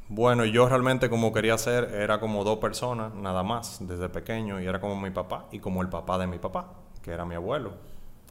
Bueno, 0.09 0.47
yo 0.47 0.69
realmente 0.69 1.11
como 1.11 1.33
quería 1.33 1.59
ser, 1.59 1.95
era 1.95 2.19
como 2.19 2.43
dos 2.43 2.59
personas, 2.59 3.15
nada 3.15 3.43
más, 3.43 3.79
desde 3.87 4.09
pequeño, 4.09 4.61
y 4.61 4.67
era 4.67 4.81
como 4.81 4.99
mi 4.99 5.11
papá 5.11 5.47
y 5.53 5.59
como 5.59 5.83
el 5.83 5.89
papá 5.91 6.17
de 6.17 6.27
mi 6.27 6.39
papá, 6.39 6.73
que 7.03 7.11
era 7.11 7.27
mi 7.27 7.35
abuelo, 7.35 7.73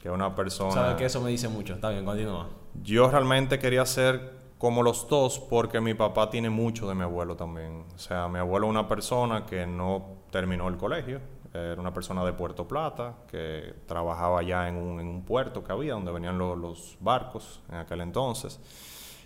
que 0.02 0.08
era 0.08 0.16
una 0.16 0.36
persona... 0.36 0.72
¿Sabes 0.72 0.96
que 0.96 1.06
eso 1.06 1.22
me 1.22 1.30
dice 1.30 1.48
mucho? 1.48 1.76
Está 1.76 1.90
bien, 1.90 2.04
continúa. 2.04 2.48
Yo 2.82 3.10
realmente 3.12 3.60
quería 3.60 3.86
ser 3.86 4.38
como 4.58 4.82
los 4.82 5.08
dos 5.08 5.40
porque 5.40 5.80
mi 5.80 5.94
papá 5.94 6.32
tiene 6.32 6.50
mucho 6.50 6.90
de 6.90 6.96
mi 6.96 7.04
abuelo 7.04 7.36
también. 7.36 7.86
O 7.94 8.00
sea, 8.00 8.28
mi 8.28 8.40
abuelo 8.40 8.66
es 8.66 8.72
una 8.72 8.88
persona 8.88 9.46
que 9.46 9.68
no 9.68 10.18
terminó 10.32 10.68
el 10.70 10.78
colegio, 10.78 11.22
era 11.54 11.80
una 11.80 11.94
persona 11.94 12.24
de 12.26 12.34
Puerto 12.34 12.68
Plata, 12.68 13.16
que 13.28 13.76
trabajaba 13.86 14.40
allá 14.40 14.68
en 14.68 14.76
un, 14.76 15.00
en 15.00 15.08
un 15.08 15.24
puerto 15.24 15.64
que 15.64 15.72
había, 15.72 15.94
donde 15.94 16.12
venían 16.12 16.38
los 16.38 16.98
barcos 17.00 17.62
en 17.70 17.76
aquel 17.76 18.02
entonces. 18.02 18.60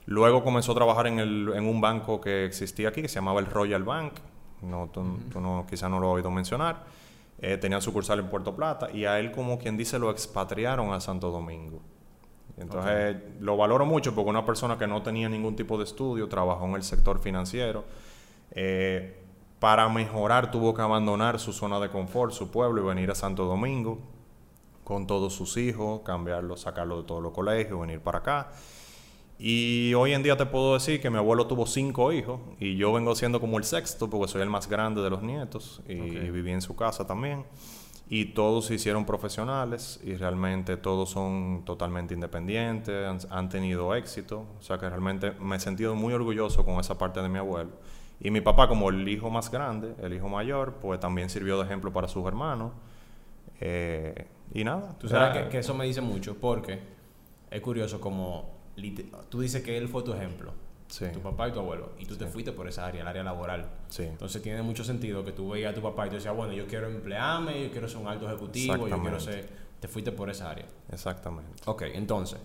Luego 0.06 0.44
comenzó 0.44 0.72
a 0.72 0.76
trabajar 0.76 1.08
en, 1.08 1.20
el, 1.20 1.52
en 1.56 1.68
un 1.68 1.80
banco 1.82 2.20
que 2.20 2.46
existía 2.46 2.90
aquí, 2.90 3.02
que 3.02 3.08
se 3.08 3.16
llamaba 3.16 3.40
el 3.40 3.46
Royal 3.46 3.84
Bank. 3.84 4.14
No, 4.62 4.90
tú, 4.92 5.04
no, 5.40 5.66
quizá 5.70 5.90
no 5.90 6.00
lo 6.00 6.10
has 6.10 6.16
oído 6.16 6.32
mencionar. 6.32 6.84
Eh, 7.40 7.58
tenía 7.58 7.82
sucursal 7.82 8.20
en 8.20 8.28
Puerto 8.28 8.56
Plata 8.56 8.92
y 8.92 9.06
a 9.06 9.20
él, 9.20 9.32
como 9.32 9.58
quien 9.58 9.78
dice, 9.78 9.98
lo 9.98 10.12
expatriaron 10.12 10.94
a 10.94 11.00
Santo 11.00 11.32
Domingo. 11.32 11.82
Entonces, 12.58 13.18
lo 13.40 13.58
valoro 13.58 13.86
mucho 13.86 14.14
porque 14.14 14.30
una 14.30 14.46
persona 14.46 14.78
que 14.78 14.86
no 14.86 15.02
tenía 15.02 15.28
ningún 15.30 15.56
tipo 15.56 15.78
de 15.78 15.86
estudio, 15.86 16.28
trabajó 16.28 16.66
en 16.66 16.76
el 16.76 16.84
sector 16.84 17.20
financiero. 17.20 17.84
Eh, 18.52 19.18
para 19.60 19.88
mejorar 19.90 20.52
tuvo 20.52 20.74
que 20.74 20.82
abandonar 20.82 21.40
su 21.40 21.54
zona 21.54 21.80
de 21.80 21.90
confort, 21.90 22.34
su 22.34 22.52
pueblo, 22.52 22.82
y 22.82 22.86
venir 22.86 23.10
a 23.12 23.16
Santo 23.16 23.46
Domingo 23.46 24.00
con 24.84 25.08
todos 25.08 25.34
sus 25.34 25.58
hijos, 25.58 26.02
cambiarlo, 26.04 26.58
sacarlo 26.58 27.02
de 27.02 27.08
todos 27.08 27.24
los 27.24 27.32
colegios, 27.32 27.80
venir 27.80 28.02
para 28.02 28.20
acá. 28.20 28.52
Y 29.44 29.96
hoy 29.96 30.14
en 30.14 30.22
día 30.22 30.38
te 30.38 30.46
puedo 30.46 30.76
decir 30.76 31.02
que 31.02 31.10
mi 31.10 31.18
abuelo 31.18 31.48
tuvo 31.48 31.66
cinco 31.66 32.12
hijos 32.12 32.40
y 32.60 32.76
yo 32.76 32.94
vengo 32.94 33.16
siendo 33.16 33.42
como 33.42 33.58
el 33.58 33.64
sexto 33.64 34.08
porque 34.08 34.32
soy 34.32 34.44
el 34.44 34.52
más 34.52 34.70
grande 34.70 35.02
de 35.02 35.10
los 35.10 35.24
nietos 35.24 35.82
y, 35.90 35.96
viví 35.96 36.52
en 36.52 36.62
su 36.62 36.76
casa 36.76 37.08
también. 37.08 37.44
y 38.08 38.26
todos 38.26 38.66
se 38.66 38.76
hicieron 38.76 39.04
profesionales 39.04 40.00
y 40.04 40.14
realmente 40.14 40.78
todos 40.78 41.10
son 41.10 41.64
totalmente 41.66 42.14
independientes, 42.14 43.08
han, 43.08 43.18
han, 43.36 43.50
tenido 43.50 43.96
éxito, 43.96 44.46
o 44.60 44.62
sea 44.62 44.78
que 44.78 44.88
realmente 44.88 45.32
me 45.40 45.56
he 45.56 45.60
sentido 45.60 45.96
muy 45.96 46.14
orgulloso 46.14 46.64
con 46.64 46.80
esa 46.80 47.00
parte 47.00 47.20
de 47.20 47.28
mi 47.28 47.40
abuelo. 47.40 47.72
Y 48.20 48.30
mi 48.30 48.42
papá 48.42 48.68
como 48.68 48.90
el 48.90 49.10
hijo 49.10 49.32
más 49.32 49.50
grande, 49.50 49.96
el 50.04 50.14
hijo 50.14 50.30
mayor, 50.30 50.76
pues 50.76 51.00
también 51.00 51.32
sirvió 51.32 51.58
de 51.58 51.66
ejemplo 51.66 51.92
para 51.92 52.08
sus 52.08 52.28
hermanos. 52.28 52.74
Eh, 53.60 54.28
y 54.54 54.64
nada. 54.64 54.96
Tú 55.00 55.10
sabes 55.10 55.36
que, 55.36 55.50
que, 55.50 55.58
eso 55.58 55.74
me 55.74 55.86
dice 55.86 56.02
mucho 56.02 56.36
porque 56.40 56.80
es 57.50 57.62
curioso 57.62 58.00
como 58.00 58.51
tú 59.30 59.42
dices 59.42 59.64
que 59.64 59.78
él 59.78 59.88
fue 59.88 60.04
tu 60.04 60.14
ejemplo. 60.14 60.54
Tu 61.14 61.22
papá 61.22 61.48
y 61.48 61.52
tu 61.54 61.60
abuelo. 61.60 61.94
Y 62.00 62.06
tú 62.06 62.18
te 62.18 62.26
fuiste 62.26 62.52
por 62.52 62.68
esa 62.68 62.86
área, 62.86 63.02
el 63.02 63.08
área 63.08 63.24
laboral. 63.24 63.66
Sí. 63.88 64.04
Entonces 64.04 64.42
tiene 64.42 64.62
mucho 64.62 64.84
sentido 64.84 65.24
que 65.24 65.32
tú 65.32 65.50
veías 65.50 65.72
a 65.72 65.76
tu 65.76 65.82
papá 65.82 66.08
y 66.08 66.10
tú 66.10 66.16
decías, 66.16 66.36
bueno, 66.36 66.52
yo 66.52 66.68
quiero 66.68 66.88
emplearme, 66.88 67.64
yo 67.64 67.72
quiero 67.72 67.88
ser 67.88 68.00
un 68.00 68.08
alto 68.08 68.28
ejecutivo, 68.28 68.88
yo 68.88 69.02
quiero 69.02 69.20
ser... 69.20 69.62
Te 69.80 69.88
fuiste 69.88 70.12
por 70.12 70.30
esa 70.30 70.52
área. 70.52 70.66
Exactamente. 70.92 71.64
Ok, 71.66 71.84
entonces, 71.94 72.40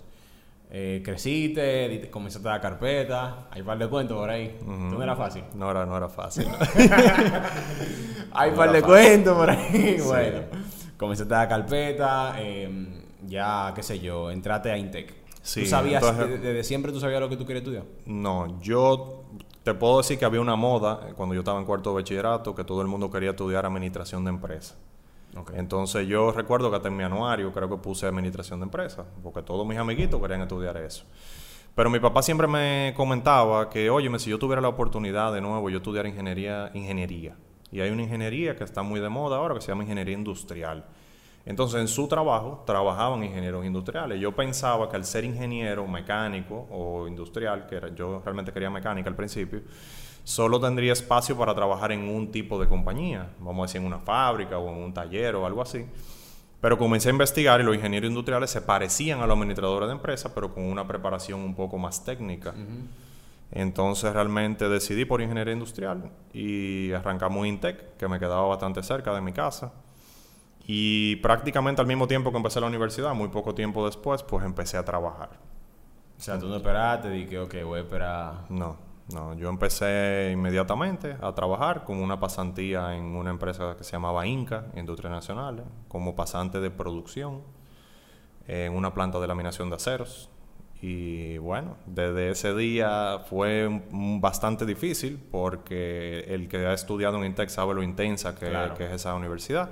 eh, 0.71 1.02
creciste, 1.04 2.09
comenzaste 2.11 2.49
a 2.49 2.52
dar 2.52 2.61
carpeta, 2.62 3.49
hay 3.50 3.61
un 3.61 3.66
par 3.66 3.76
de 3.76 3.88
cuentos 3.88 4.16
por 4.16 4.30
ahí. 4.30 4.59
¿No 4.64 5.02
era 5.02 5.14
fácil? 5.14 5.45
No 5.54 5.71
era, 5.71 5.85
no 5.85 5.97
era 5.97 6.09
fácil. 6.09 6.47
hay 8.33 8.50
un 8.50 8.56
par 8.56 8.73
de 8.73 8.80
cuentos 8.80 9.37
por 9.37 9.50
ahí. 9.50 9.99
Bueno, 10.06 10.40
comenzaste 10.97 11.35
a 11.35 11.38
dar 11.38 11.49
carpeta, 11.49 12.40
em, 12.40 13.02
ya, 13.26 13.73
qué 13.75 13.83
sé 13.83 13.99
yo, 13.99 14.30
entraste 14.30 14.71
a 14.71 14.78
Intec. 14.78 15.25
¿Tú 15.55 15.67
sabías, 15.67 16.03
desde, 16.19 16.65
siempre 16.65 16.93
tú 16.93 17.00
sabías 17.00 17.21
lo 17.21 17.29
que 17.29 17.37
tú 17.37 17.47
querías 17.47 17.62
estudiar? 17.62 17.85
No, 18.05 18.61
yo 18.61 19.25
te 19.62 19.75
puedo 19.75 19.99
decir 19.99 20.19
que 20.19 20.25
había 20.25 20.41
una 20.41 20.57
moda 20.57 21.07
eh, 21.09 21.12
cuando 21.17 21.35
yo 21.35 21.41
estaba 21.41 21.59
en 21.59 21.65
cuarto 21.65 21.91
de 21.91 21.97
bachillerato 21.97 22.55
que 22.55 22.65
todo 22.65 22.83
el 22.83 22.88
mundo 22.88 23.11
quería 23.11 23.31
estudiar 23.31 23.65
administración 23.65 24.25
de 24.25 24.31
empresas. 24.31 24.76
Entonces 25.55 26.09
yo 26.09 26.33
recuerdo 26.33 26.71
que 26.71 26.76
hasta 26.76 26.88
en 26.88 26.97
mi 26.97 27.05
anuario 27.05 27.53
creo 27.53 27.69
que 27.69 27.76
puse 27.76 28.07
administración 28.07 28.61
de 28.61 28.65
empresas, 28.65 29.07
porque 29.23 29.43
todos 29.43 29.67
mis 29.67 29.76
amiguitos 29.76 30.21
querían 30.21 30.41
estudiar 30.41 30.79
eso. 30.79 31.05
Pero 31.75 31.91
mi 31.91 32.00
papá 32.00 32.23
siempre 32.23 32.47
me 32.47 32.95
comentaba 32.97 33.69
que, 33.69 33.91
oye, 33.91 34.09
si 34.19 34.31
yo 34.31 34.38
tuviera 34.38 34.62
la 34.62 34.69
oportunidad 34.69 35.35
de 35.35 35.43
nuevo, 35.43 35.69
yo 35.69 35.76
estudiar 35.76 36.07
ingeniería, 36.07 36.71
ingeniería. 36.73 37.37
Y 37.71 37.81
hay 37.81 37.91
una 37.91 38.03
ingeniería 38.03 38.57
que 38.57 38.65
está 38.65 38.83
muy 38.83 38.99
de 38.99 39.11
moda 39.11 39.37
ahora 39.37 39.55
que 39.55 39.61
se 39.61 39.69
llama 39.69 39.83
ingeniería 39.83 40.15
industrial. 40.15 40.87
Entonces, 41.47 41.81
en 41.81 41.87
su 41.87 42.09
trabajo 42.09 42.65
trabajaban 42.67 43.23
ingenieros 43.23 43.65
industriales. 43.65 44.21
Yo 44.21 44.35
pensaba 44.35 44.91
que 44.91 44.97
al 44.97 45.05
ser 45.05 45.25
ingeniero 45.25 45.87
mecánico 45.87 46.67
o 46.71 47.07
industrial, 47.07 47.67
que 47.69 47.81
yo 47.95 48.21
realmente 48.25 48.53
quería 48.53 48.69
mecánica 48.69 49.09
al 49.09 49.15
principio, 49.15 49.62
solo 50.25 50.61
tendría 50.61 50.93
espacio 50.93 51.37
para 51.37 51.55
trabajar 51.55 51.93
en 51.93 52.09
un 52.09 52.33
tipo 52.33 52.61
de 52.61 52.67
compañía, 52.67 53.31
vamos 53.38 53.62
a 53.62 53.67
decir 53.69 53.81
en 53.81 53.87
una 53.87 54.00
fábrica 54.00 54.59
o 54.59 54.69
en 54.69 54.83
un 54.83 54.93
taller 54.93 55.37
o 55.37 55.47
algo 55.47 55.62
así. 55.62 55.87
Pero 56.61 56.76
comencé 56.79 57.11
a 57.11 57.12
investigar 57.12 57.61
y 57.61 57.62
los 57.62 57.76
ingenieros 57.76 58.09
industriales 58.09 58.50
se 58.50 58.61
parecían 58.61 59.21
a 59.21 59.26
los 59.26 59.37
administradores 59.37 59.88
de 59.88 59.95
empresas, 59.95 60.33
pero 60.35 60.53
con 60.53 60.65
una 60.65 60.85
preparación 60.85 61.41
un 61.41 61.55
poco 61.55 61.79
más 61.79 62.05
técnica. 62.05 62.55
Entonces 63.53 64.12
realmente 64.12 64.69
decidí 64.69 65.05
por 65.05 65.21
ingeniería 65.21 65.53
industrial 65.53 66.11
y 66.33 66.91
arrancamos 66.91 67.47
Intec, 67.47 67.97
que 67.97 68.09
me 68.09 68.19
quedaba 68.19 68.49
bastante 68.49 68.83
cerca 68.83 69.15
de 69.15 69.21
mi 69.21 69.33
casa. 69.33 69.73
Y 70.67 71.17
prácticamente 71.17 71.81
al 71.81 71.87
mismo 71.87 72.09
tiempo 72.09 72.33
que 72.33 72.39
empecé 72.39 72.61
la 72.61 72.67
universidad, 72.67 73.15
muy 73.15 73.29
poco 73.29 73.55
tiempo 73.55 73.87
después, 73.87 74.23
pues 74.25 74.45
empecé 74.45 74.77
a 74.77 74.85
trabajar. 74.85 75.31
O 76.19 76.21
sea, 76.21 76.39
tú 76.39 76.49
no 76.49 76.57
esperaste, 76.57 77.09
dije, 77.11 77.39
ok, 77.39 77.55
voy 77.65 77.79
a 77.79 77.83
esperar. 77.83 78.35
No, 78.49 78.77
no, 79.13 79.35
yo 79.35 79.49
empecé 79.49 80.31
inmediatamente 80.33 81.17
a 81.21 81.33
trabajar 81.35 81.85
con 81.85 81.99
una 81.99 82.19
pasantía 82.19 82.97
en 82.97 83.05
una 83.05 83.31
empresa 83.31 83.77
que 83.79 83.85
se 83.85 83.93
llamaba 83.93 84.27
Inca, 84.27 84.67
Industria 84.75 85.11
Nacional, 85.11 85.65
como 85.87 86.17
pasante 86.17 86.59
de 86.59 86.71
producción 86.71 87.43
en 88.49 88.73
una 88.73 88.93
planta 88.93 89.21
de 89.21 89.29
laminación 89.29 89.71
de 89.71 89.77
aceros. 89.77 90.31
Y 90.83 91.39
bueno, 91.39 91.77
desde 91.87 92.31
ese 92.31 92.55
día 92.55 93.21
fue 93.31 93.83
bastante 94.21 94.67
difícil 94.67 95.19
porque 95.31 96.25
el 96.29 96.49
que 96.49 96.67
ha 96.67 96.73
estudiado 96.73 97.19
en 97.19 97.25
Intec 97.25 97.49
sabe 97.49 97.75
lo 97.75 97.83
intensa 97.83 98.35
que, 98.35 98.51
que 98.77 98.87
es 98.87 98.93
esa 98.93 99.15
universidad. 99.15 99.71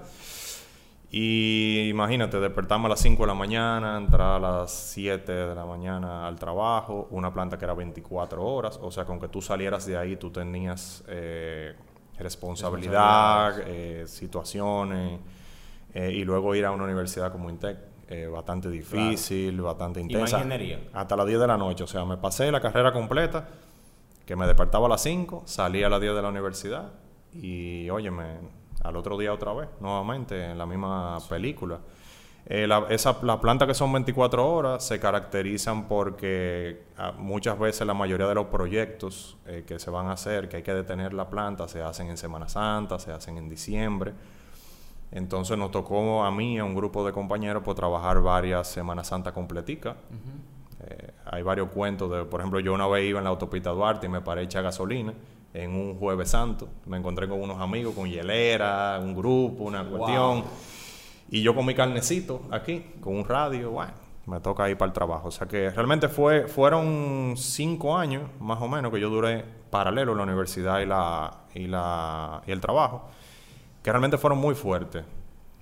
Y 1.16 1.90
imagínate, 1.90 2.40
despertarme 2.40 2.86
a 2.86 2.88
las 2.88 2.98
5 2.98 3.22
de 3.22 3.26
la 3.28 3.34
mañana, 3.34 3.96
entrar 3.98 4.32
a 4.32 4.38
las 4.40 4.72
7 4.72 5.30
de 5.30 5.54
la 5.54 5.64
mañana 5.64 6.26
al 6.26 6.36
trabajo, 6.40 7.06
una 7.12 7.32
planta 7.32 7.56
que 7.56 7.64
era 7.64 7.72
24 7.72 8.44
horas, 8.44 8.80
o 8.82 8.90
sea, 8.90 9.04
con 9.04 9.20
que 9.20 9.28
tú 9.28 9.40
salieras 9.40 9.86
de 9.86 9.96
ahí 9.96 10.16
tú 10.16 10.32
tenías 10.32 11.04
eh, 11.06 11.76
responsabilidad, 12.18 13.60
eh, 13.64 14.08
situaciones, 14.08 15.20
eh, 15.94 16.10
y 16.12 16.24
luego 16.24 16.52
ir 16.56 16.64
a 16.64 16.72
una 16.72 16.82
universidad 16.82 17.30
como 17.30 17.48
Intec, 17.48 17.78
bastante 18.32 18.68
difícil, 18.68 19.60
bastante 19.60 20.00
intensa. 20.00 20.38
ingeniería? 20.38 20.80
Hasta 20.94 21.14
las 21.14 21.28
10 21.28 21.38
de 21.38 21.46
la 21.46 21.56
noche, 21.56 21.84
o 21.84 21.86
sea, 21.86 22.04
me 22.04 22.16
pasé 22.16 22.50
la 22.50 22.60
carrera 22.60 22.92
completa, 22.92 23.46
que 24.26 24.34
me 24.34 24.48
despertaba 24.48 24.86
a 24.86 24.90
las 24.90 25.02
5, 25.04 25.44
salía 25.46 25.86
a 25.86 25.90
las 25.90 26.00
10 26.00 26.12
de 26.12 26.22
la 26.22 26.28
universidad, 26.30 26.90
y 27.32 27.88
óyeme 27.88 28.63
al 28.84 28.96
otro 28.96 29.18
día 29.18 29.32
otra 29.32 29.52
vez, 29.52 29.68
nuevamente, 29.80 30.50
en 30.50 30.58
la 30.58 30.66
misma 30.66 31.18
película. 31.28 31.80
Eh, 32.46 32.66
la, 32.66 32.86
esa, 32.90 33.16
las 33.22 33.38
plantas 33.38 33.66
que 33.66 33.72
son 33.72 33.90
24 33.90 34.46
horas 34.46 34.84
se 34.84 35.00
caracterizan 35.00 35.88
porque 35.88 36.82
ah, 36.98 37.12
muchas 37.16 37.58
veces 37.58 37.86
la 37.86 37.94
mayoría 37.94 38.26
de 38.26 38.34
los 38.34 38.46
proyectos 38.46 39.38
eh, 39.46 39.64
que 39.66 39.78
se 39.78 39.90
van 39.90 40.08
a 40.08 40.12
hacer, 40.12 40.50
que 40.50 40.58
hay 40.58 40.62
que 40.62 40.74
detener 40.74 41.14
la 41.14 41.30
planta, 41.30 41.66
se 41.66 41.80
hacen 41.80 42.08
en 42.08 42.18
Semana 42.18 42.46
Santa, 42.46 42.98
se 42.98 43.12
hacen 43.12 43.38
en 43.38 43.48
diciembre. 43.48 44.12
Entonces 45.10 45.56
nos 45.56 45.70
tocó 45.70 46.22
a 46.22 46.30
mí, 46.30 46.58
a 46.58 46.64
un 46.64 46.74
grupo 46.74 47.06
de 47.06 47.12
compañeros, 47.12 47.62
por 47.62 47.74
pues, 47.74 47.76
trabajar 47.76 48.20
varias 48.20 48.68
Semanas 48.68 49.06
Santa 49.06 49.32
completica. 49.32 49.96
Eh, 50.86 51.12
hay 51.24 51.42
varios 51.42 51.70
cuentos 51.70 52.10
de, 52.10 52.24
por 52.26 52.40
ejemplo, 52.40 52.60
yo 52.60 52.74
una 52.74 52.86
vez 52.86 53.08
iba 53.08 53.20
en 53.20 53.24
la 53.24 53.30
autopista 53.30 53.70
Duarte 53.70 54.06
y 54.06 54.10
me 54.10 54.20
paré 54.20 54.46
a 54.54 54.60
gasolina 54.60 55.14
en 55.54 55.72
un 55.72 55.98
jueves 55.98 56.30
santo. 56.30 56.68
Me 56.84 56.98
encontré 56.98 57.28
con 57.28 57.40
unos 57.40 57.60
amigos, 57.60 57.94
con 57.94 58.08
hielera, 58.08 58.98
un 59.00 59.14
grupo, 59.14 59.64
una 59.64 59.88
cuestión. 59.88 60.44
Y 61.30 61.42
yo 61.42 61.54
con 61.54 61.64
mi 61.64 61.74
carnecito 61.74 62.42
aquí, 62.50 62.84
con 63.00 63.16
un 63.16 63.24
radio, 63.24 63.70
bueno, 63.70 63.92
me 64.26 64.40
toca 64.40 64.68
ir 64.68 64.76
para 64.76 64.88
el 64.88 64.92
trabajo. 64.92 65.28
O 65.28 65.30
sea 65.30 65.46
que 65.46 65.70
realmente 65.70 66.08
fue, 66.08 66.48
fueron 66.48 67.34
cinco 67.36 67.96
años, 67.96 68.28
más 68.40 68.60
o 68.60 68.68
menos, 68.68 68.92
que 68.92 69.00
yo 69.00 69.08
duré 69.08 69.44
paralelo 69.70 70.14
la 70.14 70.24
universidad 70.24 70.80
y, 70.80 70.86
la, 70.86 71.44
y, 71.54 71.66
la, 71.66 72.42
y 72.46 72.52
el 72.52 72.60
trabajo, 72.60 73.08
que 73.82 73.90
realmente 73.90 74.18
fueron 74.18 74.38
muy 74.38 74.54
fuertes. 74.54 75.04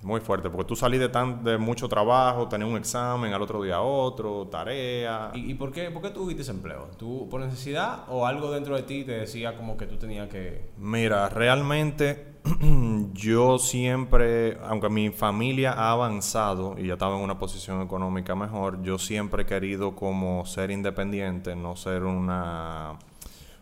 Muy 0.03 0.19
fuerte, 0.19 0.49
porque 0.49 0.67
tú 0.67 0.75
salí 0.75 0.97
de, 0.97 1.09
tan, 1.09 1.43
de 1.43 1.57
mucho 1.57 1.87
trabajo, 1.87 2.47
tenés 2.47 2.67
un 2.67 2.77
examen, 2.77 3.33
al 3.33 3.41
otro 3.41 3.63
día 3.63 3.81
otro, 3.81 4.47
tarea. 4.47 5.31
¿Y, 5.33 5.51
y 5.51 5.53
por, 5.53 5.71
qué, 5.71 5.89
por 5.91 6.01
qué 6.01 6.09
tú 6.09 6.29
ese 6.29 6.51
empleo? 6.51 6.89
¿Tú 6.97 7.29
por 7.29 7.41
necesidad 7.41 8.03
o 8.09 8.25
algo 8.25 8.51
dentro 8.51 8.75
de 8.75 8.83
ti 8.83 9.03
te 9.03 9.13
decía 9.13 9.55
como 9.55 9.77
que 9.77 9.85
tú 9.85 9.97
tenías 9.97 10.27
que...? 10.29 10.71
Mira, 10.77 11.29
realmente 11.29 12.33
yo 13.13 13.57
siempre, 13.57 14.57
aunque 14.63 14.89
mi 14.89 15.09
familia 15.09 15.71
ha 15.71 15.91
avanzado 15.91 16.75
y 16.77 16.87
ya 16.87 16.93
estaba 16.93 17.15
en 17.17 17.23
una 17.23 17.39
posición 17.39 17.81
económica 17.81 18.35
mejor, 18.35 18.81
yo 18.83 18.97
siempre 18.97 19.43
he 19.43 19.45
querido 19.45 19.95
como 19.95 20.45
ser 20.45 20.71
independiente, 20.71 21.55
no 21.55 21.75
ser 21.77 22.03
una, 22.03 22.99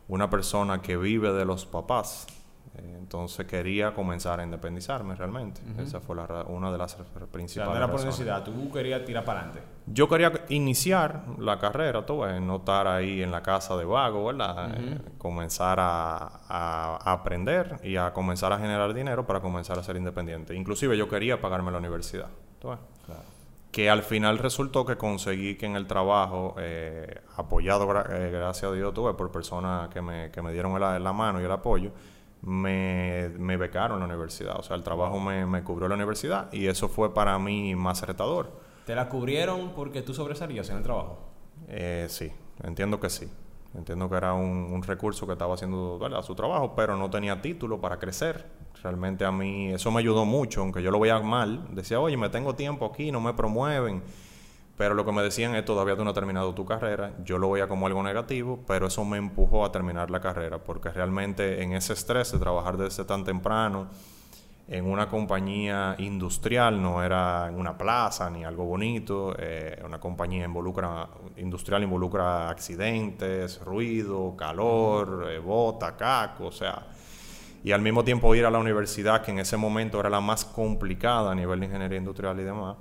una 0.08 0.30
persona 0.30 0.82
que 0.82 0.98
vive 0.98 1.32
de 1.32 1.46
los 1.46 1.66
papás. 1.66 2.26
Eh, 2.76 2.96
entonces 2.98 3.46
quería 3.46 3.94
comenzar 3.94 4.40
a 4.40 4.44
independizarme 4.44 5.16
realmente. 5.16 5.62
Esa 5.78 6.00
fue 6.00 6.16
una 6.48 6.72
de 6.72 6.78
las 6.78 6.96
principales. 7.30 7.50
O 7.50 7.50
sea, 7.50 7.66
no 7.66 7.76
era 7.76 7.92
por 7.92 8.06
necesidad, 8.06 8.44
tú 8.44 8.72
querías 8.72 9.04
tirar 9.04 9.26
para 9.26 9.42
adelante. 9.42 9.62
Yo 9.88 10.08
quería 10.08 10.32
iniciar 10.50 11.24
la 11.38 11.60
carrera, 11.60 12.06
tú 12.06 12.24
no 12.26 12.58
estar 12.58 12.88
ahí 12.88 13.22
en 13.22 13.32
la 13.32 13.44
casa 13.44 13.76
de 13.76 13.84
vago, 13.84 14.26
¿verdad? 14.26 14.74
Eh, 14.78 15.02
comenzar 15.18 15.80
a, 15.82 16.98
aprender 17.04 17.80
y 17.84 17.98
a 17.98 18.14
comenzar 18.14 18.54
a 18.54 18.60
generar 18.60 18.94
dinero 18.94 19.26
para 19.26 19.42
comenzar 19.42 19.78
a 19.78 19.84
ser 19.84 19.98
independiente. 19.98 20.56
Inclusive 20.56 20.98
yo 20.98 21.10
quería 21.10 21.42
pagarme 21.42 21.72
la 21.72 21.80
universidad, 21.80 22.28
Que 23.72 23.90
al 23.90 24.04
final 24.04 24.38
resultó 24.38 24.86
que 24.86 24.96
conseguí 24.96 25.56
que 25.56 25.66
en 25.66 25.76
el 25.76 25.88
trabajo, 25.88 26.56
eh, 26.58 27.22
apoyado, 27.36 27.86
gracias 27.88 28.72
a 28.72 28.74
Dios, 28.74 28.94
tuve 28.94 29.14
por 29.14 29.30
personas 29.30 29.90
que 29.90 30.02
me, 30.02 30.32
que 30.32 30.42
me 30.42 30.54
dieron 30.54 30.80
la 30.80 31.14
mano 31.14 31.42
y 31.42 31.44
el 31.44 31.52
apoyo, 31.52 31.92
me, 32.42 33.30
me, 33.38 33.58
becaron 33.58 34.02
en 34.02 34.08
la 34.08 34.14
universidad. 34.14 34.60
O 34.60 34.64
sea, 34.64 34.76
el 34.76 34.84
trabajo 34.84 35.20
me, 35.20 35.46
me, 35.46 35.64
cubrió 35.64 35.88
la 35.88 35.96
universidad 35.96 36.52
y 36.52 36.68
eso 36.68 36.90
fue 36.90 37.14
para 37.14 37.38
mí 37.40 37.76
más 37.76 38.02
retador. 38.06 38.52
¿Te 38.86 38.96
la 38.96 39.10
cubrieron 39.10 39.74
porque 39.76 40.02
tú 40.02 40.14
sobresalías 40.14 40.70
en 40.70 40.78
el 40.78 40.84
trabajo? 40.84 41.20
Eh, 41.68 42.08
sí, 42.10 42.32
entiendo 42.64 43.00
que 43.00 43.10
sí. 43.10 43.30
Entiendo 43.74 44.10
que 44.10 44.16
era 44.16 44.34
un, 44.34 44.84
recurso 44.84 45.26
que 45.26 45.34
estaba 45.34 45.54
haciendo 45.54 45.98
a 46.14 46.24
su 46.24 46.36
trabajo, 46.36 46.74
pero 46.76 46.98
no 46.98 47.10
tenía 47.10 47.42
título 47.42 47.80
para 47.80 48.00
crecer. 48.00 48.46
Realmente 48.84 49.24
a 49.24 49.32
mí 49.32 49.72
eso 49.72 49.92
me 49.92 50.00
ayudó 50.00 50.26
mucho, 50.26 50.62
aunque 50.62 50.82
yo 50.84 50.92
lo 50.92 51.00
veía 51.00 51.20
mal. 51.22 51.68
Decía, 51.74 52.00
oye, 52.00 52.18
me 52.18 52.30
tengo 52.30 52.56
tiempo 52.56 52.86
aquí, 52.86 53.12
no 53.12 53.22
me 53.22 53.34
promueven. 53.34 54.04
Pero 54.82 54.96
lo 54.96 55.06
que 55.06 55.12
me 55.12 55.22
decían 55.22 55.54
es, 55.54 55.64
todavía 55.64 55.96
tú 55.96 56.04
no 56.04 56.10
has 56.10 56.16
terminado 56.16 56.56
tu 56.56 56.66
carrera, 56.66 57.14
yo 57.24 57.38
lo 57.38 57.52
veía 57.52 57.68
como 57.68 57.86
algo 57.86 58.02
negativo, 58.02 58.64
pero 58.66 58.88
eso 58.88 59.06
me 59.06 59.20
empujó 59.20 59.64
a 59.64 59.72
terminar 59.72 60.10
la 60.10 60.20
carrera, 60.20 60.58
porque 60.58 60.90
realmente 60.90 61.62
en 61.62 61.74
ese 61.74 61.94
estrés 61.94 62.32
de 62.32 62.40
trabajar 62.40 62.78
desde 62.78 63.06
tan 63.06 63.24
temprano, 63.24 63.90
en 64.68 64.88
una 64.88 65.08
compañía 65.08 65.94
industrial, 66.00 66.82
no 66.82 67.04
era 67.04 67.48
en 67.50 67.60
una 67.60 67.78
plaza 67.78 68.28
ni 68.32 68.44
algo 68.44 68.66
bonito. 68.66 69.36
Eh, 69.38 69.80
una 69.86 70.00
compañía 70.00 70.46
involucra, 70.46 71.08
industrial 71.38 71.84
involucra 71.84 72.50
accidentes, 72.50 73.64
ruido, 73.64 74.36
calor, 74.36 75.28
eh, 75.30 75.38
bota, 75.38 75.96
caco, 75.96 76.48
o 76.48 76.52
sea. 76.52 76.88
Y 77.64 77.72
al 77.72 77.84
mismo 77.84 78.04
tiempo 78.04 78.34
ir 78.34 78.48
a 78.48 78.50
la 78.50 78.58
universidad, 78.58 79.22
que 79.22 79.30
en 79.30 79.38
ese 79.38 79.58
momento 79.58 80.00
era 80.00 80.10
la 80.10 80.22
más 80.22 80.44
complicada 80.44 81.34
a 81.34 81.36
nivel 81.36 81.60
de 81.60 81.68
ingeniería 81.68 82.00
industrial 82.00 82.40
y 82.40 82.44
demás, 82.44 82.78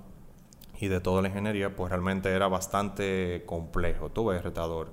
y 0.81 0.89
de 0.89 1.01
toda 1.01 1.23
la 1.23 1.29
ingeniería, 1.29 1.77
pues 1.77 1.91
realmente 1.91 2.31
era 2.31 2.49
bastante 2.49 3.45
complejo, 3.47 4.11
tú 4.11 4.27
ves, 4.27 4.43
retador. 4.43 4.89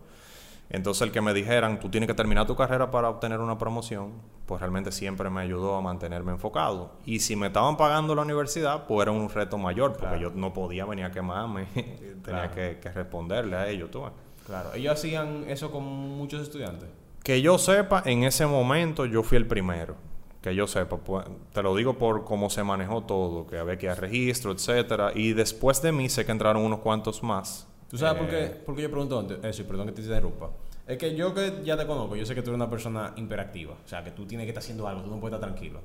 Entonces 0.69 1.03
el 1.03 1.13
que 1.13 1.21
me 1.21 1.33
dijeran, 1.33 1.79
tú 1.79 1.89
tienes 1.89 2.07
que 2.07 2.13
terminar 2.13 2.45
tu 2.45 2.55
carrera 2.55 2.91
para 2.91 3.09
obtener 3.09 3.39
una 3.39 3.57
promoción, 3.57 4.15
pues 4.45 4.59
realmente 4.59 4.91
siempre 4.91 5.29
me 5.29 5.41
ayudó 5.41 5.75
a 5.77 5.81
mantenerme 5.81 6.33
enfocado. 6.33 6.91
Y 7.05 7.19
si 7.19 7.37
me 7.37 7.47
estaban 7.47 7.77
pagando 7.77 8.15
la 8.15 8.23
universidad, 8.23 8.85
pues 8.85 9.03
era 9.03 9.11
un 9.11 9.29
reto 9.29 9.57
mayor, 9.57 9.95
porque 9.95 10.19
yo 10.19 10.29
no 10.31 10.53
podía 10.53 10.83
venir 10.83 11.05
a 11.05 11.11
quemarme, 11.11 11.67
tenía 12.23 12.51
que, 12.51 12.79
responderle 12.93 13.55
a 13.55 13.69
ellos. 13.69 13.89
¿tú? 13.91 14.03
Claro, 14.45 14.73
ellos 14.73 14.93
hacían 14.93 15.45
eso 15.47 15.71
con 15.71 15.83
muchos 15.83 16.41
estudiantes. 16.41 16.89
Que 17.23 17.41
yo 17.41 17.57
sepa, 17.57 18.03
en 18.05 18.23
ese 18.23 18.45
momento 18.45 19.05
yo 19.05 19.23
fui 19.23 19.37
el 19.37 19.47
primero. 19.47 19.95
Que 20.41 20.53
yo 20.55 20.67
sepa, 20.67 20.97
pues, 20.97 21.25
te 21.53 21.63
lo 21.63 21.75
digo 21.75 21.97
por 21.97 22.23
cómo 22.23 22.49
se 22.49 22.63
manejó 22.63 23.03
todo, 23.03 23.47
que 23.47 23.57
había 23.57 23.77
que 23.77 23.87
ir 23.87 23.91
a 23.91 23.95
registro, 23.95 24.51
etcétera. 24.51 25.11
Y 25.13 25.33
después 25.33 25.81
de 25.81 25.91
mí 25.91 26.09
sé 26.09 26.25
que 26.25 26.31
entraron 26.31 26.63
unos 26.63 26.79
cuantos 26.79 27.23
más 27.23 27.67
¿Tú 27.89 27.97
sabes 27.97 28.19
por, 28.19 28.29
qué, 28.29 28.45
eh, 28.45 28.49
por 28.49 28.75
qué 28.75 28.81
yo 28.81 28.91
pregunto 28.91 29.39
eso? 29.43 29.61
Y 29.61 29.65
perdón 29.65 29.87
que 29.87 29.93
te 29.93 30.01
interrumpa. 30.01 30.49
Es 30.85 30.97
que 30.97 31.15
yo 31.15 31.33
que 31.33 31.61
ya 31.63 31.77
te 31.77 31.85
conozco, 31.85 32.15
yo 32.15 32.25
sé 32.25 32.33
que 32.33 32.41
tú 32.41 32.49
eres 32.49 32.57
una 32.57 32.69
persona 32.69 33.13
imperactiva. 33.17 33.73
O 33.73 33.87
sea, 33.87 34.03
que 34.03 34.11
tú 34.11 34.25
tienes 34.25 34.45
que 34.45 34.51
estar 34.51 34.63
haciendo 34.63 34.87
algo, 34.87 35.01
tú 35.01 35.09
no 35.09 35.19
puedes 35.19 35.35
estar 35.35 35.49
tranquilo. 35.49 35.81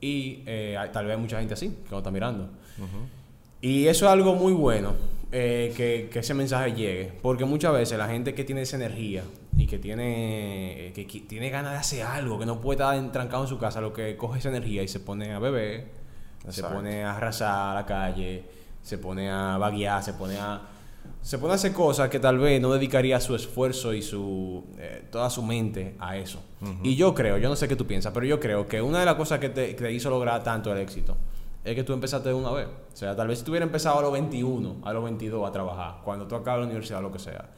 Y 0.00 0.42
eh, 0.46 0.76
tal 0.92 1.06
vez 1.06 1.16
hay 1.16 1.20
mucha 1.20 1.38
gente 1.38 1.54
así, 1.54 1.68
que 1.68 1.90
no 1.90 1.98
está 1.98 2.10
mirando. 2.10 2.48
Y 3.60 3.86
eso 3.86 4.06
es 4.06 4.12
algo 4.12 4.34
muy 4.34 4.52
bueno, 4.52 4.94
eh, 5.32 5.72
que, 5.76 6.08
que, 6.12 6.18
ese 6.20 6.34
mensaje 6.34 6.72
llegue. 6.72 7.12
Porque 7.22 7.44
muchas 7.44 7.72
veces 7.72 7.98
la 7.98 8.08
gente 8.08 8.34
que 8.34 8.44
tiene 8.44 8.62
esa 8.62 8.76
energía 8.76 9.24
y 9.56 9.66
que 9.66 9.78
tiene, 9.78 10.92
que, 10.94 11.04
tiene 11.04 11.50
ganas 11.50 11.72
de 11.72 11.78
hacer 11.78 12.02
algo, 12.02 12.38
que 12.38 12.46
no 12.46 12.60
puede 12.60 12.80
estar 12.80 13.12
trancado 13.12 13.42
en 13.42 13.48
su 13.48 13.58
casa, 13.58 13.80
lo 13.80 13.92
que 13.92 14.16
coge 14.16 14.38
esa 14.38 14.48
energía 14.48 14.82
y 14.82 14.88
se 14.88 15.00
pone 15.00 15.32
a 15.32 15.38
beber, 15.38 15.88
se 16.48 16.62
pone 16.62 17.04
a 17.04 17.16
arrasar 17.16 17.72
a 17.72 17.74
la 17.74 17.86
calle, 17.86 18.44
se 18.82 18.98
pone 18.98 19.30
a 19.30 19.58
vaguear, 19.58 20.02
se 20.02 20.14
pone 20.14 20.38
a 20.38 20.60
se 21.22 21.38
pone 21.38 21.52
a 21.52 21.56
hacer 21.56 21.72
cosas 21.72 22.08
que 22.08 22.20
tal 22.20 22.38
vez 22.38 22.60
no 22.60 22.72
dedicaría 22.72 23.20
su 23.20 23.34
esfuerzo 23.34 23.92
y 23.92 24.02
su 24.02 24.64
eh, 24.78 25.04
toda 25.10 25.28
su 25.30 25.42
mente 25.42 25.94
a 25.98 26.16
eso. 26.16 26.40
Y 26.82 26.96
yo 26.96 27.14
creo, 27.14 27.38
yo 27.38 27.48
no 27.48 27.56
sé 27.56 27.68
qué 27.68 27.76
tú 27.76 27.86
piensas, 27.86 28.12
pero 28.12 28.26
yo 28.26 28.40
creo 28.40 28.66
que 28.66 28.80
una 28.80 29.00
de 29.00 29.04
las 29.04 29.14
cosas 29.14 29.38
que 29.38 29.48
te, 29.48 29.92
hizo 29.92 30.10
lograr 30.10 30.42
tanto 30.42 30.72
el 30.72 30.78
éxito 30.78 31.16
es 31.70 31.74
que 31.74 31.84
tú 31.84 31.92
empezaste 31.92 32.28
de 32.28 32.34
una 32.34 32.50
vez. 32.50 32.66
O 32.66 32.96
sea, 32.96 33.14
tal 33.14 33.28
vez 33.28 33.38
si 33.38 33.44
tú 33.44 33.52
hubieras 33.52 33.66
empezado 33.66 33.98
a 33.98 34.02
los 34.02 34.12
21, 34.12 34.76
a 34.84 34.92
los 34.92 35.04
22 35.04 35.48
a 35.48 35.52
trabajar, 35.52 36.00
cuando 36.04 36.26
tú 36.26 36.34
acabas 36.34 36.60
la 36.60 36.66
universidad 36.66 37.02
lo 37.02 37.12
que 37.12 37.18
sea, 37.18 37.50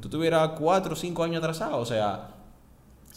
tú 0.00 0.08
tuvieras 0.08 0.50
4 0.58 0.92
o 0.92 0.96
5 0.96 1.22
años 1.24 1.38
atrasado. 1.38 1.78
O 1.78 1.86
sea, 1.86 2.36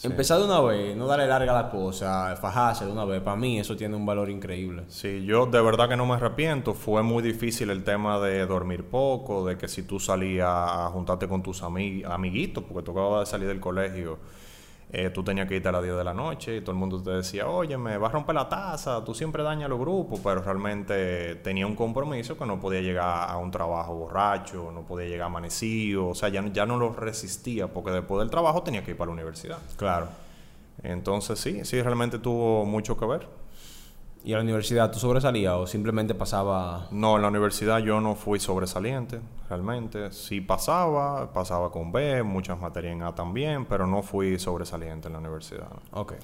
Empezar 0.02 0.38
de 0.38 0.46
una 0.46 0.60
vez, 0.62 0.96
no 0.96 1.06
darle 1.06 1.26
larga 1.26 1.52
a 1.52 1.62
la 1.64 1.70
cosa, 1.70 2.34
fajarse 2.36 2.86
de 2.86 2.92
una 2.92 3.04
vez, 3.04 3.20
para 3.20 3.36
mí 3.36 3.58
eso 3.58 3.76
tiene 3.76 3.96
un 3.96 4.06
valor 4.06 4.30
increíble. 4.30 4.84
Sí, 4.88 5.26
yo 5.26 5.44
de 5.44 5.60
verdad 5.60 5.90
que 5.90 5.96
no 5.96 6.06
me 6.06 6.14
arrepiento. 6.14 6.72
Fue 6.72 7.02
muy 7.02 7.22
difícil 7.22 7.68
el 7.68 7.84
tema 7.84 8.18
de 8.18 8.46
dormir 8.46 8.84
poco, 8.84 9.44
de 9.44 9.58
que 9.58 9.68
si 9.68 9.82
tú 9.82 10.00
salías 10.00 10.48
a 10.48 10.88
juntarte 10.90 11.28
con 11.28 11.42
tus 11.42 11.62
amiguitos, 11.62 12.64
porque 12.64 12.82
tocaba 12.82 13.26
salir 13.26 13.46
del 13.46 13.60
colegio 13.60 14.18
eh, 14.92 15.10
tú 15.10 15.22
tenías 15.22 15.46
que 15.46 15.56
irte 15.56 15.68
a 15.68 15.72
las 15.72 15.82
10 15.82 15.96
de 15.96 16.04
la 16.04 16.14
noche 16.14 16.56
y 16.56 16.60
todo 16.60 16.72
el 16.72 16.78
mundo 16.78 17.00
te 17.00 17.10
decía, 17.10 17.46
oye, 17.46 17.76
me 17.78 17.96
vas 17.96 18.10
a 18.10 18.12
romper 18.14 18.34
la 18.34 18.48
taza, 18.48 19.04
tú 19.04 19.14
siempre 19.14 19.42
dañas 19.42 19.68
los 19.68 19.78
grupos, 19.78 20.20
pero 20.22 20.42
realmente 20.42 21.36
tenía 21.36 21.66
un 21.66 21.76
compromiso 21.76 22.36
que 22.36 22.44
no 22.44 22.58
podía 22.60 22.80
llegar 22.80 23.30
a 23.30 23.36
un 23.36 23.50
trabajo 23.50 23.94
borracho, 23.94 24.72
no 24.72 24.82
podía 24.82 25.08
llegar 25.08 25.26
amanecido, 25.26 26.08
o 26.08 26.14
sea, 26.14 26.28
ya, 26.28 26.44
ya 26.52 26.66
no 26.66 26.76
lo 26.76 26.92
resistía 26.92 27.68
porque 27.68 27.90
después 27.92 28.18
del 28.20 28.30
trabajo 28.30 28.62
tenía 28.62 28.82
que 28.82 28.90
ir 28.90 28.96
para 28.96 29.10
la 29.10 29.14
universidad. 29.14 29.58
Claro. 29.76 30.08
Entonces 30.82 31.38
sí, 31.38 31.64
sí, 31.64 31.80
realmente 31.80 32.18
tuvo 32.18 32.64
mucho 32.64 32.96
que 32.96 33.06
ver. 33.06 33.28
¿Y 34.22 34.34
a 34.34 34.36
la 34.36 34.42
universidad 34.42 34.90
tú 34.92 34.98
sobresalías 34.98 35.54
o 35.54 35.66
simplemente 35.66 36.14
pasaba...? 36.14 36.88
No, 36.90 37.16
en 37.16 37.22
la 37.22 37.28
universidad 37.28 37.78
yo 37.78 38.00
no 38.00 38.14
fui 38.14 38.38
sobresaliente, 38.38 39.20
realmente. 39.48 40.12
Sí 40.12 40.42
pasaba, 40.42 41.32
pasaba 41.32 41.72
con 41.72 41.90
B, 41.90 42.22
muchas 42.22 42.60
materias 42.60 42.92
en 42.92 43.02
A 43.02 43.14
también, 43.14 43.64
pero 43.64 43.86
no 43.86 44.02
fui 44.02 44.38
sobresaliente 44.38 45.08
en 45.08 45.14
la 45.14 45.20
universidad. 45.20 45.68
Ok, 45.92 46.14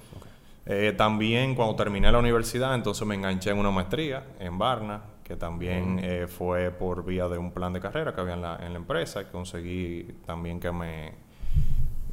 eh, 0.66 0.94
también 0.96 1.54
cuando 1.54 1.76
terminé 1.76 2.10
la 2.12 2.18
universidad, 2.18 2.74
entonces 2.74 3.06
me 3.06 3.14
enganché 3.14 3.50
en 3.50 3.58
una 3.58 3.70
maestría 3.70 4.24
en 4.40 4.58
Barna, 4.58 5.00
que 5.22 5.36
también 5.36 5.98
eh, 6.02 6.26
fue 6.26 6.70
por 6.70 7.04
vía 7.04 7.28
de 7.28 7.38
un 7.38 7.50
plan 7.50 7.72
de 7.72 7.80
carrera 7.80 8.14
que 8.14 8.20
había 8.20 8.34
en 8.34 8.42
la, 8.42 8.56
en 8.56 8.72
la 8.72 8.78
empresa, 8.78 9.22
y 9.22 9.24
conseguí 9.26 10.02
también 10.26 10.60
que 10.60 10.70
me, 10.70 11.14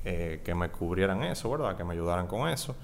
eh, 0.05 0.41
que 0.45 0.55
me 0.55 0.69
cubrieran 0.69 1.23
eso, 1.23 1.49
¿verdad? 1.51 1.75
Que 1.75 1.83
me 1.83 1.93
ayudaran 1.93 2.27
con 2.27 2.47
eso. 2.47 2.75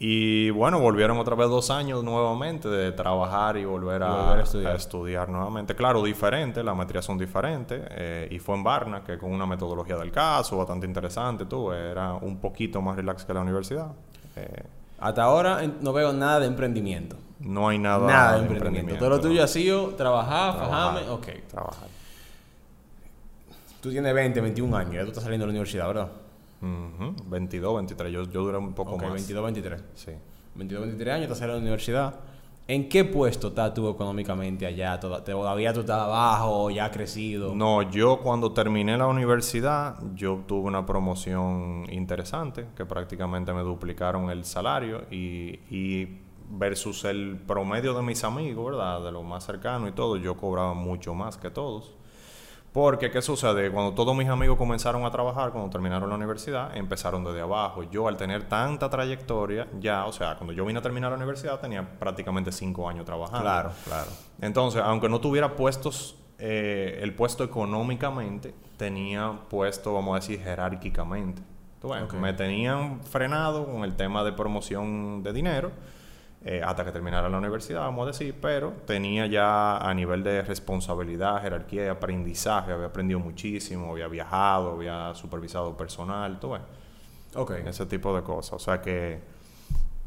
Y 0.00 0.50
bueno, 0.50 0.78
volvieron 0.78 1.18
otra 1.18 1.34
vez 1.34 1.48
dos 1.48 1.70
años 1.70 2.04
nuevamente 2.04 2.68
de 2.68 2.92
trabajar 2.92 3.56
y 3.56 3.64
volver 3.64 4.04
a, 4.04 4.40
estudiar. 4.76 5.28
nuevamente. 5.28 5.74
Claro, 5.74 6.04
diferente, 6.04 6.62
las 6.62 6.76
maestrías 6.76 7.04
son 7.04 7.18
diferentes. 7.18 7.82
Eh, 7.90 8.28
y 8.30 8.38
fue 8.38 8.54
en 8.54 8.62
Barna, 8.62 9.02
que 9.02 9.18
con 9.18 9.32
una 9.32 9.44
metodología 9.44 9.96
del 9.96 10.12
caso 10.12 10.56
bastante 10.56 10.86
interesante, 10.86 11.46
tú, 11.46 11.72
era 11.72 12.14
un 12.14 12.38
poquito 12.38 12.80
más 12.80 12.94
relax 12.94 13.24
que 13.24 13.34
la 13.34 13.40
universidad. 13.40 13.88
Eh, 14.36 14.62
Hasta 15.00 15.24
ahora 15.24 15.62
no 15.80 15.92
veo 15.92 16.12
nada 16.12 16.38
de 16.40 16.46
emprendimiento. 16.46 17.16
No 17.40 17.68
hay 17.68 17.78
nada, 17.78 18.06
nada 18.06 18.38
de, 18.38 18.46
emprendimiento. 18.46 18.98
Todo 18.98 19.10
lo 19.10 19.20
tuyo 19.20 19.42
ha 19.42 19.48
sido 19.48 19.88
trabajar, 19.90 20.54
fajarme, 20.58 21.08
ok. 21.10 21.26
Trabajar. 21.48 21.88
Tú 23.80 23.90
tienes 23.90 24.14
20, 24.14 24.40
21 24.40 24.76
años, 24.76 24.94
ya 24.94 25.02
tú 25.02 25.08
estás 25.08 25.24
saliendo 25.24 25.44
de 25.44 25.48
la 25.48 25.52
universidad, 25.52 25.86
¿verdad? 25.88 26.08
22, 26.60 27.74
23. 27.76 28.12
Yo, 28.12 28.22
yo 28.24 28.42
duré 28.42 28.58
un 28.58 28.74
poco 28.74 28.96
más. 28.96 29.12
22, 29.12 29.44
23. 29.44 29.84
Sí. 29.94 30.12
22, 30.54 30.82
23 30.82 31.14
años, 31.14 31.24
estás 31.24 31.42
en 31.42 31.48
la 31.48 31.56
universidad. 31.56 32.14
¿En 32.66 32.86
qué 32.90 33.02
puesto 33.02 33.48
estás 33.48 33.72
tú 33.72 33.88
económicamente 33.88 34.66
allá? 34.66 35.00
¿Todavía 35.00 35.72
tú 35.72 35.80
estás 35.80 36.02
abajo? 36.02 36.68
¿Ya 36.68 36.84
has 36.84 36.90
crecido? 36.90 37.54
No, 37.54 37.80
yo 37.90 38.20
cuando 38.20 38.52
terminé 38.52 38.98
la 38.98 39.06
universidad, 39.06 39.96
yo 40.14 40.42
tuve 40.46 40.68
una 40.68 40.84
promoción 40.84 41.86
interesante, 41.90 42.66
que 42.76 42.84
prácticamente 42.84 43.54
me 43.54 43.62
duplicaron 43.62 44.28
el 44.28 44.44
salario 44.44 45.04
y, 45.10 45.60
y 45.70 46.18
versus 46.50 47.04
el 47.04 47.38
promedio 47.46 47.94
de 47.94 48.02
mis 48.02 48.22
amigos, 48.24 48.72
¿verdad? 48.72 49.02
De 49.02 49.12
lo 49.12 49.22
más 49.22 49.44
cercano 49.44 49.88
y 49.88 49.92
todo, 49.92 50.16
yo 50.16 50.36
cobraba 50.36 50.74
mucho 50.74 51.14
más 51.14 51.38
que 51.38 51.48
todos. 51.48 51.94
Porque, 52.72 53.10
¿qué 53.10 53.22
sucede? 53.22 53.70
Cuando 53.70 53.94
todos 53.94 54.14
mis 54.14 54.28
amigos 54.28 54.58
comenzaron 54.58 55.04
a 55.04 55.10
trabajar, 55.10 55.52
cuando 55.52 55.70
terminaron 55.70 56.08
la 56.08 56.16
universidad, 56.16 56.76
empezaron 56.76 57.24
desde 57.24 57.40
abajo. 57.40 57.82
Yo, 57.84 58.08
al 58.08 58.16
tener 58.16 58.48
tanta 58.48 58.90
trayectoria, 58.90 59.66
ya, 59.80 60.04
o 60.04 60.12
sea, 60.12 60.36
cuando 60.36 60.52
yo 60.52 60.64
vine 60.64 60.78
a 60.78 60.82
terminar 60.82 61.10
la 61.10 61.16
universidad, 61.16 61.58
tenía 61.60 61.98
prácticamente 61.98 62.52
cinco 62.52 62.88
años 62.88 63.04
trabajando. 63.04 63.40
Claro, 63.40 63.70
claro. 63.84 64.10
Entonces, 64.40 64.82
aunque 64.84 65.08
no 65.08 65.20
tuviera 65.20 65.56
puestos, 65.56 66.16
eh, 66.38 67.00
el 67.02 67.14
puesto 67.14 67.42
económicamente, 67.42 68.54
tenía 68.76 69.32
puesto, 69.48 69.94
vamos 69.94 70.12
a 70.12 70.20
decir, 70.20 70.40
jerárquicamente. 70.40 71.42
Me 72.20 72.32
tenían 72.32 73.00
frenado 73.04 73.64
con 73.66 73.84
el 73.84 73.94
tema 73.94 74.24
de 74.24 74.32
promoción 74.32 75.22
de 75.22 75.32
dinero 75.32 75.70
eh, 76.50 76.62
hasta 76.64 76.82
que 76.82 76.92
terminara 76.92 77.28
la 77.28 77.36
universidad, 77.36 77.80
vamos 77.80 78.04
a 78.04 78.06
decir, 78.06 78.34
pero 78.40 78.72
tenía 78.86 79.26
ya 79.26 79.76
a 79.76 79.92
nivel 79.92 80.22
de 80.22 80.40
responsabilidad, 80.40 81.42
jerarquía 81.42 81.84
y 81.84 81.88
aprendizaje, 81.88 82.72
había 82.72 82.86
aprendido 82.86 83.20
muchísimo, 83.20 83.90
había 83.90 84.08
viajado, 84.08 84.70
había 84.72 85.14
supervisado 85.14 85.76
personal, 85.76 86.40
todo 86.40 86.58
Ok. 87.34 87.50
Ese 87.66 87.84
tipo 87.84 88.16
de 88.16 88.22
cosas. 88.22 88.54
O 88.54 88.58
sea 88.58 88.80
que 88.80 89.20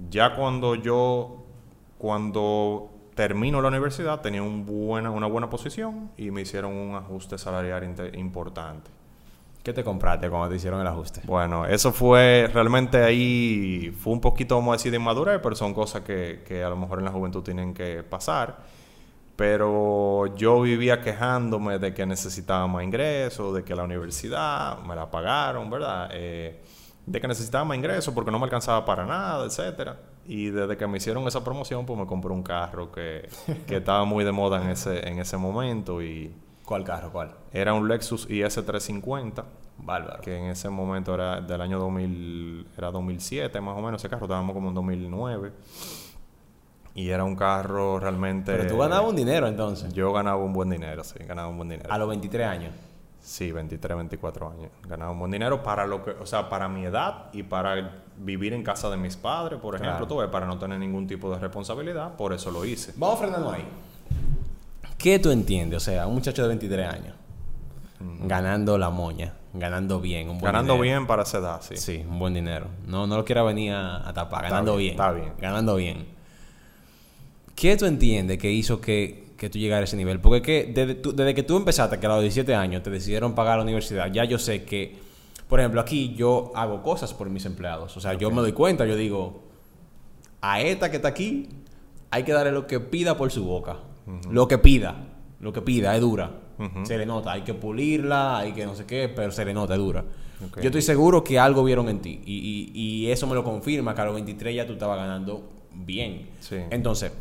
ya 0.10 0.36
cuando 0.36 0.73
yo, 0.73 1.43
cuando 1.99 2.89
termino 3.13 3.62
la 3.62 3.67
universidad, 3.67 4.21
tenía 4.21 4.41
un 4.41 4.65
buena, 4.65 5.12
una 5.12 5.27
buena 5.27 5.47
posición 5.47 6.10
y 6.17 6.32
me 6.32 6.41
hicieron 6.41 6.73
un 6.73 6.95
ajuste 6.95 7.38
salarial 7.38 7.84
importante. 8.15 8.89
¿Qué 9.63 9.74
te 9.74 9.84
compraste 9.84 10.28
cuando 10.30 10.50
te 10.50 10.56
hicieron 10.56 10.82
el 10.82 10.88
ajuste? 10.88 11.21
Bueno, 11.24 11.65
eso 11.67 11.91
fue 11.91 12.50
realmente 12.52 13.04
ahí, 13.04 13.95
fue 14.00 14.13
un 14.13 14.21
poquito, 14.21 14.56
vamos 14.56 14.74
a 14.74 14.78
decir, 14.78 14.91
de 14.91 14.97
inmadurez, 14.97 15.39
pero 15.41 15.56
son 15.56 15.74
cosas 15.74 16.02
que, 16.02 16.43
que 16.47 16.63
a 16.63 16.69
lo 16.69 16.76
mejor 16.76 17.00
en 17.00 17.06
la 17.06 17.12
juventud 17.12 17.43
tienen 17.43 17.74
que 17.74 18.02
pasar. 18.02 18.58
Pero 19.36 20.36
yo 20.36 20.62
vivía 20.62 21.02
quejándome 21.02 21.78
de 21.78 21.93
que 21.93 22.06
necesitaba 22.06 22.65
más 22.67 22.84
ingresos, 22.84 23.54
de 23.54 23.63
que 23.63 23.76
la 23.76 23.84
universidad 23.84 24.80
me 24.80 24.95
la 24.95 25.10
pagaron, 25.10 25.69
¿verdad? 25.69 26.10
Eh, 26.12 26.62
de 27.06 27.21
que 27.21 27.28
necesitaba 27.28 27.63
más 27.63 27.78
ingresos 27.78 28.13
porque 28.13 28.32
no 28.32 28.39
me 28.39 28.45
alcanzaba 28.45 28.84
para 28.84 29.06
nada, 29.06 29.45
etcétera. 29.45 30.00
Y 30.26 30.50
desde 30.50 30.76
que 30.76 30.88
me 30.88 30.97
hicieron 30.97 31.28
esa 31.28 31.43
promoción, 31.43 31.86
pues 31.86 32.00
me 32.00 32.06
compré 32.08 32.32
un 32.32 32.43
carro 32.43 32.91
que, 32.91 33.30
que 33.67 33.78
estaba 33.78 34.06
muy 34.06 34.24
de 34.24 34.32
moda 34.32 34.62
en 34.62 34.69
ese, 34.69 35.08
en 35.08 35.19
ese 35.19 35.38
momento 35.38 36.02
y 36.02 36.34
¿Cuál 36.71 36.86
carro? 36.86 37.12
¿Cuál? 37.12 37.31
Era 37.51 37.73
un 37.73 37.86
Lexus 37.89 38.29
IS350. 38.29 39.43
Bárbaro. 39.79 40.21
Que 40.21 40.38
en 40.38 40.45
ese 40.45 40.69
momento 40.69 41.13
era 41.13 41.41
del 41.41 41.60
año 41.60 41.77
2000, 41.77 42.67
era 42.77 42.91
2007 42.91 43.60
más 43.60 43.77
o 43.77 43.81
menos 43.81 44.01
ese 44.01 44.07
carro, 44.07 44.23
estábamos 44.23 44.53
como 44.53 44.69
en 44.69 44.75
2009. 44.75 45.51
Y 46.95 47.10
era 47.10 47.25
un 47.25 47.36
carro 47.36 47.99
realmente... 47.99 48.53
Pero 48.55 48.69
tú 48.69 48.77
ganabas 48.77 49.10
un 49.10 49.17
dinero 49.17 49.47
entonces. 49.47 49.93
Yo 49.93 50.13
ganaba 50.13 50.38
un 50.38 50.53
buen 50.53 50.69
dinero, 50.69 51.03
sí, 51.03 51.19
ganaba 51.27 51.49
un 51.49 51.57
buen 51.57 51.67
dinero. 51.67 51.91
A 51.91 51.97
los 51.97 52.07
23 52.07 52.47
años. 52.47 52.73
Sí, 53.19 53.51
23, 53.51 53.97
24 53.97 54.51
años. 54.51 54.71
Ganaba 54.88 55.12
un 55.12 55.19
buen 55.19 55.31
dinero 55.31 55.62
para 55.62 55.86
lo 55.86 56.01
que, 56.05 56.12
o 56.12 56.25
sea, 56.25 56.47
para 56.47 56.69
mi 56.69 56.86
edad 56.86 57.25
y 57.34 57.43
para 57.43 58.01
vivir 58.15 58.53
en 58.53 58.63
casa 58.63 58.89
de 58.89 58.95
mis 58.95 59.17
padres, 59.17 59.60
por 59.60 59.75
ejemplo, 59.75 59.97
Claro. 59.97 60.07
tú 60.07 60.17
ves, 60.21 60.29
para 60.29 60.45
no 60.45 60.57
tener 60.57 60.79
ningún 60.79 61.05
tipo 61.05 61.29
de 61.31 61.38
responsabilidad, 61.38 62.15
por 62.15 62.31
eso 62.31 62.49
lo 62.49 62.63
hice. 62.63 62.93
Vamos 62.95 63.19
frenando 63.19 63.51
ahí. 63.51 63.67
¿Qué 65.01 65.19
tú 65.19 65.31
entiendes? 65.31 65.77
O 65.77 65.79
sea, 65.79 66.05
un 66.07 66.15
muchacho 66.15 66.41
de 66.43 66.47
23 66.49 66.87
años. 66.87 67.15
Ganando 68.23 68.77
la 68.77 68.89
moña. 68.89 69.33
Ganando 69.53 69.99
bien. 69.99 70.29
Un 70.29 70.37
buen 70.39 70.51
Ganando 70.51 70.73
dinero. 70.73 70.97
bien 70.99 71.07
para 71.07 71.23
esa 71.23 71.39
edad, 71.39 71.61
sí. 71.61 71.75
Sí, 71.77 72.03
un 72.07 72.19
buen 72.19 72.33
dinero. 72.33 72.67
No, 72.87 73.05
no 73.07 73.17
lo 73.17 73.25
quiera 73.25 73.43
venir 73.43 73.73
a, 73.73 74.07
a 74.07 74.13
tapar. 74.13 74.43
Ganando 74.43 74.75
bien, 74.77 74.95
bien, 74.95 75.01
está 75.01 75.11
bien. 75.11 75.33
Ganando 75.39 75.75
bien. 75.75 76.05
¿Qué 77.55 77.77
tú 77.77 77.85
entiendes 77.85 78.37
que 78.37 78.51
hizo 78.51 78.79
que, 78.81 79.33
que 79.37 79.49
tú 79.49 79.59
llegaras 79.59 79.81
a 79.81 79.89
ese 79.89 79.97
nivel? 79.97 80.19
Porque 80.19 80.41
que 80.41 80.71
desde, 80.73 80.95
tú- 80.95 81.13
desde 81.15 81.33
que 81.35 81.43
tú 81.43 81.57
empezaste, 81.57 81.99
que 81.99 82.05
a 82.05 82.09
los 82.09 82.21
17 82.21 82.55
años 82.55 82.81
te 82.81 82.89
decidieron 82.89 83.35
pagar 83.35 83.57
la 83.57 83.63
universidad, 83.63 84.11
ya 84.11 84.23
yo 84.25 84.39
sé 84.39 84.63
que, 84.63 84.97
por 85.47 85.59
ejemplo, 85.59 85.81
aquí 85.81 86.15
yo 86.15 86.51
hago 86.55 86.81
cosas 86.81 87.13
por 87.13 87.29
mis 87.29 87.45
empleados. 87.45 87.95
O 87.97 87.99
sea, 88.01 88.13
yo 88.15 88.31
me 88.31 88.41
doy 88.41 88.53
cuenta, 88.53 88.85
yo 88.85 88.95
digo, 88.95 89.43
a 90.41 90.61
esta 90.61 90.89
que 90.89 90.95
está 90.97 91.09
aquí, 91.09 91.49
hay 92.09 92.23
que 92.23 92.31
darle 92.33 92.51
lo 92.51 92.65
que 92.67 92.79
pida 92.79 93.15
por 93.17 93.31
su 93.31 93.43
boca. 93.43 93.77
Lo 94.29 94.47
que 94.47 94.57
pida. 94.57 94.95
Lo 95.39 95.51
que 95.53 95.61
pida, 95.61 95.95
es 95.95 96.01
dura. 96.01 96.31
Se 96.83 96.97
le 96.97 97.05
nota. 97.05 97.31
Hay 97.31 97.41
que 97.41 97.53
pulirla, 97.55 98.37
hay 98.39 98.51
que 98.53 98.65
no 98.65 98.75
sé 98.75 98.85
qué, 98.85 99.09
pero 99.13 99.31
se 99.31 99.43
le 99.45 99.53
nota, 99.53 99.73
es 99.73 99.79
dura. 99.79 100.03
Yo 100.61 100.67
estoy 100.67 100.81
seguro 100.81 101.23
que 101.23 101.39
algo 101.39 101.63
vieron 101.63 101.87
en 101.89 101.99
ti. 101.99 102.21
Y, 102.25 102.71
y- 102.73 102.79
y 103.05 103.11
eso 103.11 103.25
me 103.27 103.35
lo 103.35 103.43
confirma, 103.43 103.93
que 103.95 104.01
a 104.01 104.05
los 104.05 104.13
23 104.15 104.55
ya 104.55 104.65
tú 104.67 104.73
estabas 104.73 104.97
ganando 104.97 105.49
bien. 105.73 106.29
Sí. 106.39 106.57
Entonces, 106.69 107.11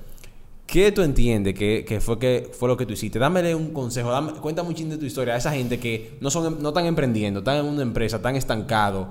¿qué 0.67 0.91
tú 0.93 1.03
entiendes 1.03 1.55
que, 1.55 1.85
que 1.87 2.01
fue, 2.01 2.19
que 2.19 2.51
fue 2.59 2.69
lo 2.69 2.77
que 2.77 2.87
tú 2.87 2.93
hiciste? 2.95 3.19
Dámele 3.19 3.55
un 3.55 3.73
consejo, 3.73 4.11
dame, 4.11 4.33
cuéntame 4.33 4.69
un 4.69 4.75
chin 4.75 4.91
de 4.91 4.97
tu 4.99 5.05
historia 5.07 5.35
a 5.35 5.37
esa 5.39 5.53
gente 5.53 5.79
que 5.79 6.17
no, 6.21 6.31
son, 6.31 6.63
no 6.63 6.69
están 6.71 6.87
emprendiendo, 6.87 7.41
están 7.41 7.57
en 7.59 7.67
una 7.67 7.83
empresa, 7.83 8.17
están 8.17 8.37
estancados. 8.37 9.09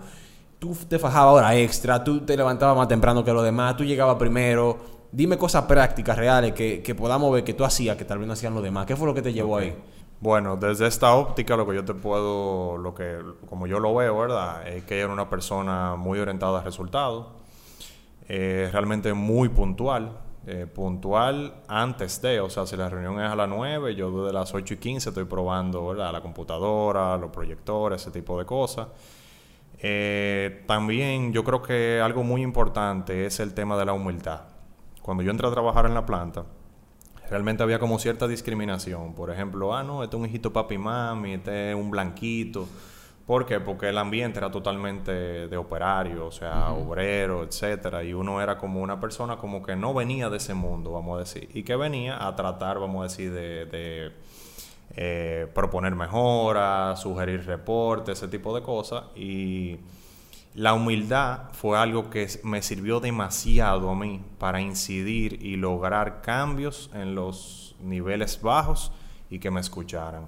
Tú 0.60 0.75
te 0.88 0.99
fajabas 0.99 1.36
hora 1.36 1.55
extra, 1.55 2.03
tú 2.03 2.19
te 2.21 2.36
levantabas 2.36 2.75
más 2.77 2.88
temprano 2.88 3.23
que 3.23 3.32
los 3.32 3.43
demás, 3.43 3.77
tú 3.77 3.84
llegabas 3.84 4.17
primero. 4.17 4.99
Dime 5.12 5.38
cosas 5.38 5.65
prácticas, 5.65 6.17
reales, 6.17 6.54
que, 6.54 6.82
que 6.84 6.95
podamos 6.95 7.32
ver 7.34 7.43
que 7.43 7.54
tú 7.54 7.65
hacías, 7.65 7.98
que 7.98 8.06
tal 8.06 8.19
vez 8.19 8.28
no 8.28 8.34
hacían 8.34 8.54
los 8.54 8.63
demás. 8.63 8.86
¿Qué 8.86 8.95
fue 8.95 9.08
lo 9.08 9.13
que 9.13 9.22
te 9.22 9.34
llevó 9.34 9.58
ahí? 9.58 9.76
Bueno, 10.22 10.58
desde 10.58 10.86
esta 10.86 11.15
óptica 11.15 11.56
lo 11.56 11.65
que 11.65 11.76
yo 11.76 11.86
te 11.86 11.93
puedo, 11.93 12.78
lo 12.78 12.93
que, 12.93 13.19
como 13.50 13.67
yo 13.67 13.80
lo 13.80 13.95
veo, 13.95 14.19
¿verdad? 14.19 14.67
Es 14.67 14.84
que 14.84 15.00
era 15.00 15.13
una 15.13 15.30
persona 15.30 15.95
muy 15.95 16.19
orientada 16.19 16.60
a 16.60 16.62
resultados, 16.62 17.28
eh, 18.28 18.69
realmente 18.72 19.13
muy 19.13 19.48
puntual, 19.48 20.17
eh, 20.45 20.67
puntual 20.67 21.62
antes 21.69 22.22
de, 22.22 22.41
o 22.41 22.50
sea, 22.50 22.65
si 22.67 22.76
la 22.76 22.89
reunión 22.89 23.24
es 23.24 23.32
a 23.32 23.36
las 23.36 23.48
9, 23.48 23.95
yo 23.95 24.24
desde 24.24 24.34
las 24.34 24.54
8 24.54 24.74
y 24.74 24.78
15 24.78 25.10
estoy 25.10 25.24
probando, 25.24 25.88
¿verdad? 25.88 26.12
La 26.12 26.22
computadora, 26.22 27.15
los 27.15 27.32
proyectores, 27.32 28.02
ese 28.02 28.12
tipo 28.12 28.38
de 28.38 28.45
cosas. 28.45 28.88
Eh, 29.82 30.65
también 30.67 31.32
yo 31.32 31.45
creo 31.45 31.62
que 31.62 32.02
algo 32.04 32.24
muy 32.24 32.41
importante 32.41 33.26
es 33.26 33.39
el 33.39 33.54
tema 33.54 33.78
de 33.78 33.86
la 33.86 33.93
humildad. 33.93 34.41
Cuando 35.02 35.24
yo 35.24 35.32
entré 35.32 35.48
a 35.48 35.52
trabajar 35.52 35.86
en 35.86 35.94
la 35.94 36.06
planta, 36.06 36.46
realmente 37.30 37.64
había 37.64 37.80
como 37.80 38.00
cierta 38.00 38.28
discriminación. 38.28 39.14
Por 39.14 39.32
ejemplo, 39.32 39.76
ah, 39.76 39.84
no, 39.84 40.04
este 40.04 40.16
es 40.16 40.20
un 40.20 40.28
hijito 40.28 40.52
papi 40.52 40.78
mami, 40.78 41.36
este 41.36 41.72
es 41.72 41.76
un 41.76 41.92
blanquito. 41.92 42.68
¿Por 43.30 43.46
qué? 43.46 43.60
Porque 43.60 43.90
el 43.90 43.98
ambiente 44.00 44.40
era 44.40 44.50
totalmente 44.50 45.12
de 45.48 45.56
operario, 45.56 46.26
o 46.26 46.32
sea, 46.32 46.72
obrero, 46.72 47.44
etcétera, 47.44 48.04
y 48.04 48.12
uno 48.12 48.42
era 48.42 48.58
como 48.58 48.82
una 48.82 49.00
persona 49.00 49.38
como 49.38 49.62
que 49.62 49.76
no 49.76 49.94
venía 49.94 50.32
de 50.32 50.38
ese 50.38 50.56
mundo, 50.56 50.94
vamos 50.94 51.16
a 51.16 51.20
decir, 51.20 51.48
y 51.54 51.62
que 51.62 51.76
venía 51.76 52.26
a 52.26 52.36
tratar, 52.36 52.80
vamos 52.80 53.02
a 53.02 53.04
decir, 53.04 53.32
de, 53.32 53.68
de, 53.68 54.12
eh, 54.96 55.48
proponer 55.54 55.94
mejoras, 55.94 57.00
sugerir 57.00 57.46
reportes, 57.46 58.18
ese 58.18 58.30
tipo 58.30 58.56
de 58.56 58.64
cosas, 58.64 59.04
y 59.16 59.78
la 60.60 60.74
humildad 60.74 61.43
fue 61.54 61.80
algo 61.80 62.10
que 62.10 62.28
me 62.43 62.62
sirvió 62.62 63.00
demasiado 63.00 63.89
a 63.89 63.95
mí 63.95 64.22
para 64.39 64.60
incidir 64.60 65.41
y 65.41 65.56
lograr 65.56 66.19
cambios 66.22 66.91
en 66.93 67.15
los 67.15 67.78
niveles 67.82 68.41
bajos 68.41 68.91
y 69.30 69.39
que 69.39 69.52
me 69.52 69.62
escucharan. 69.62 70.28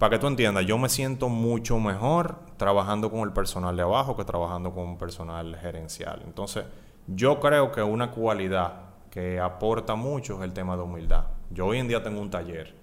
Para 0.00 0.10
que 0.10 0.18
tú 0.18 0.26
entiendas, 0.26 0.66
yo 0.66 0.78
me 0.78 0.88
siento 0.88 1.28
mucho 1.28 1.78
mejor 1.78 2.40
trabajando 2.56 3.08
con 3.08 3.20
el 3.20 3.32
personal 3.32 3.76
de 3.76 3.82
abajo 3.82 4.16
que 4.16 4.24
trabajando 4.24 4.74
con 4.74 4.98
personal 4.98 5.56
gerencial. 5.56 6.22
Entonces, 6.24 6.64
yo 7.06 7.38
creo 7.38 7.70
que 7.70 7.84
una 7.84 8.10
cualidad 8.10 8.72
que 9.12 9.38
aporta 9.38 9.94
mucho 9.94 10.38
es 10.38 10.42
el 10.42 10.52
tema 10.52 10.76
de 10.76 10.82
humildad. 10.82 11.26
Yo 11.50 11.66
hoy 11.66 11.78
en 11.78 11.86
día 11.86 12.02
tengo 12.02 12.20
un 12.20 12.30
taller 12.30 12.74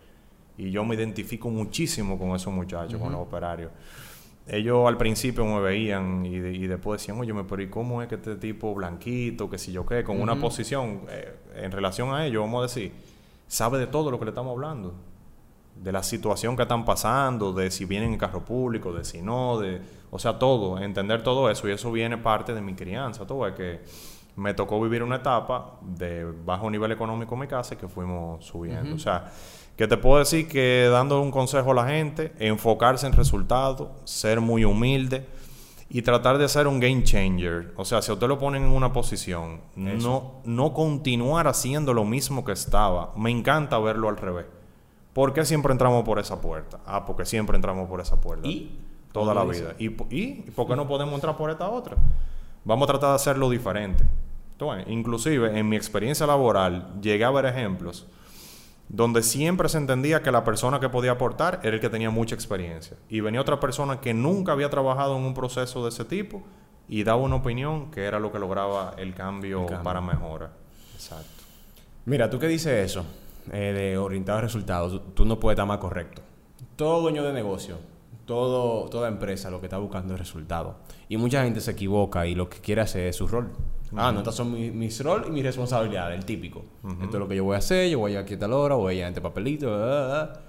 y 0.58 0.72
yo 0.72 0.86
me 0.86 0.96
identifico 0.96 1.50
muchísimo 1.50 2.18
con 2.18 2.30
esos 2.30 2.54
muchachos, 2.54 3.02
con 3.02 3.12
los 3.12 3.20
operarios. 3.20 3.70
Ellos 4.52 4.88
al 4.88 4.98
principio 4.98 5.46
me 5.46 5.60
veían 5.62 6.26
y, 6.26 6.40
de- 6.40 6.54
y 6.54 6.68
después 6.68 7.02
decían, 7.02 7.20
oye, 7.20 7.34
pero 7.48 7.62
¿y 7.62 7.70
cómo 7.70 8.02
es 8.02 8.08
que 8.08 8.16
este 8.16 8.36
tipo 8.36 8.74
blanquito, 8.74 9.50
que 9.50 9.58
si 9.58 9.72
yo 9.72 9.86
qué, 9.86 10.04
con 10.04 10.20
una 10.22 10.34
posición 10.42 11.02
eh, 11.10 11.36
en 11.56 11.72
relación 11.72 12.14
a 12.14 12.26
ellos, 12.26 12.42
vamos 12.42 12.60
a 12.60 12.62
decir, 12.64 12.92
sabe 13.48 13.78
de 13.78 13.88
todo 13.88 14.10
lo 14.12 14.18
que 14.20 14.26
le 14.26 14.32
estamos 14.32 14.52
hablando? 14.52 14.94
de 15.76 15.94
la 15.94 16.04
situación 16.04 16.58
que 16.58 16.64
están 16.64 16.84
pasando, 16.84 17.54
de 17.54 17.72
si 17.72 17.86
vienen 17.86 18.12
en 18.12 18.18
carro 18.20 18.44
público, 18.44 18.92
de 18.92 19.06
si 19.06 19.22
no, 19.22 19.58
de, 19.60 19.80
o 20.12 20.20
sea, 20.20 20.38
todo, 20.38 20.78
entender 20.78 21.24
todo 21.24 21.50
eso 21.50 21.70
y 21.70 21.72
eso 21.72 21.90
viene 21.90 22.18
parte 22.18 22.54
de 22.54 22.60
mi 22.60 22.74
crianza, 22.74 23.26
todo 23.26 23.48
es 23.48 23.54
que 23.54 23.80
me 24.36 24.54
tocó 24.54 24.82
vivir 24.82 25.04
una 25.04 25.18
etapa 25.18 25.78
de 25.82 26.26
bajo 26.44 26.70
nivel 26.70 26.92
económico 26.92 27.34
en 27.36 27.40
mi 27.42 27.48
casa 27.48 27.76
y 27.76 27.78
que 27.78 27.88
fuimos 27.88 28.44
subiendo. 28.46 28.94
O 28.96 29.00
sea, 29.00 29.32
que 29.80 29.88
te 29.88 29.96
puedo 29.96 30.20
decir 30.20 30.50
que 30.50 30.90
dando 30.92 31.22
un 31.22 31.32
consejo 31.32 31.72
a 31.72 31.74
la 31.74 31.88
gente, 31.88 32.34
enfocarse 32.38 33.08
en 33.08 33.14
resultados, 33.14 33.88
ser 34.04 34.42
muy 34.42 34.66
humilde 34.66 35.26
y 35.90 36.02
tratar 36.02 36.38
de 36.38 36.50
ser 36.50 36.68
un 36.68 36.82
game 36.82 37.02
changer. 37.06 37.72
O 37.78 37.86
sea, 37.86 38.02
si 38.02 38.12
a 38.12 38.16
usted 38.16 38.28
lo 38.28 38.38
ponen 38.38 38.64
en 38.64 38.72
una 38.72 38.92
posición, 38.92 39.62
no, 39.78 40.42
no 40.44 40.74
continuar 40.74 41.48
haciendo 41.48 41.94
lo 41.94 42.04
mismo 42.04 42.44
que 42.44 42.52
estaba. 42.52 43.14
Me 43.16 43.32
encanta 43.32 43.80
verlo 43.80 44.10
al 44.10 44.18
revés. 44.18 44.48
¿Por 45.14 45.32
qué 45.32 45.46
siempre 45.46 45.72
entramos 45.72 46.04
por 46.04 46.20
esa 46.20 46.42
puerta? 46.42 46.82
Ah, 46.86 47.06
porque 47.06 47.26
siempre 47.26 47.56
entramos 47.56 47.88
por 47.88 48.02
esa 48.02 48.20
puerta. 48.20 48.46
¿Y? 48.46 48.78
Toda 49.14 49.34
la 49.34 49.40
¿Cómo 49.40 49.54
vida. 49.54 49.76
¿Y, 49.80 49.86
¿Y 50.10 50.52
por 50.54 50.68
qué 50.68 50.76
no 50.76 50.90
podemos 50.90 51.16
entrar 51.16 51.38
por 51.38 51.52
esta 51.52 51.70
otra? 51.70 51.96
Vamos 52.66 52.84
a 52.84 52.92
tratar 52.92 53.12
de 53.12 53.16
hacerlo 53.16 53.50
diferente. 53.50 54.04
Entonces, 54.52 54.88
inclusive, 54.90 55.58
en 55.58 55.70
mi 55.70 55.78
experiencia 55.78 56.28
laboral, 56.28 57.00
llegué 57.02 57.24
a 57.24 57.32
ver 57.32 57.46
ejemplos 57.46 58.06
donde 58.90 59.22
siempre 59.22 59.70
se 59.70 59.78
entendía 59.78 60.24
que 60.24 60.32
la 60.32 60.44
persona 60.44 60.80
que 60.80 60.90
podía 60.90 61.12
aportar 61.12 61.60
era 61.64 61.76
el 61.76 61.80
que 61.80 61.90
tenía 61.90 62.10
mucha 62.10 62.34
experiencia. 62.36 62.98
Y 63.08 63.22
venía 63.22 63.40
otra 63.40 63.60
persona 63.60 64.02
que 64.02 64.14
nunca 64.14 64.52
había 64.52 64.70
trabajado 64.70 65.16
en 65.16 65.24
un 65.24 65.36
proceso 65.36 65.84
de 65.84 65.90
ese 65.90 66.06
tipo 66.06 66.44
y 66.88 67.04
daba 67.04 67.22
una 67.22 67.36
opinión 67.36 67.92
que 67.92 68.04
era 68.06 68.20
lo 68.20 68.32
que 68.32 68.40
lograba 68.40 68.96
el 68.98 69.14
cambio, 69.14 69.62
El 69.62 69.66
cambio. 69.68 69.84
para 69.84 70.02
mejora. 70.02 70.52
Exacto. 70.96 71.44
Mira, 72.06 72.30
tú 72.32 72.40
que 72.40 72.48
dices 72.48 72.92
eso, 72.92 73.06
eh, 73.52 73.74
de 73.74 73.98
orientado 74.00 74.40
a 74.40 74.42
resultados, 74.42 74.92
tú, 74.92 75.00
tú 75.12 75.26
no 75.26 75.40
puedes 75.40 75.56
estar 75.56 75.68
más 75.68 75.78
correcto. 75.78 76.24
Todo 76.76 77.02
dueño 77.02 77.24
de 77.24 77.32
negocio, 77.32 77.78
todo, 78.26 78.90
toda 78.90 79.08
empresa 79.08 79.52
lo 79.52 79.60
que 79.60 79.68
está 79.68 79.78
buscando 79.78 80.16
es 80.16 80.20
resultado. 80.20 80.78
Y 81.08 81.18
mucha 81.18 81.44
gente 81.44 81.62
se 81.62 81.72
equivoca 81.72 82.26
y 82.26 82.34
lo 82.34 82.50
que 82.50 82.60
quiere 82.60 82.82
hacer 82.82 83.06
es 83.06 83.18
su 83.18 83.28
rol. 83.28 83.52
Ah, 83.96 84.12
no, 84.12 84.20
estas 84.20 84.36
son 84.36 84.52
mi- 84.52 84.72
mis 84.72 85.04
rol 85.04 85.26
y 85.28 85.32
mis 85.32 85.44
responsabilidades, 85.44 86.18
el 86.20 86.26
típico. 86.26 86.64
Esto 87.02 87.18
es 87.18 87.20
lo 87.20 87.28
que 87.28 87.36
yo 87.36 87.44
voy 87.44 87.56
a 87.56 87.60
hacer, 87.60 87.90
yo 87.90 88.00
voy 88.00 88.10
a 88.10 88.12
llegar 88.12 88.24
aquí 88.26 88.34
a 88.36 88.40
tal 88.40 88.54
hora, 88.54 88.76
voy 88.76 88.94
a 88.94 88.96
llegar 88.96 89.10
este 89.10 89.22
papelito. 89.22 89.70
ah, 89.74 90.24
ah. 90.34 90.40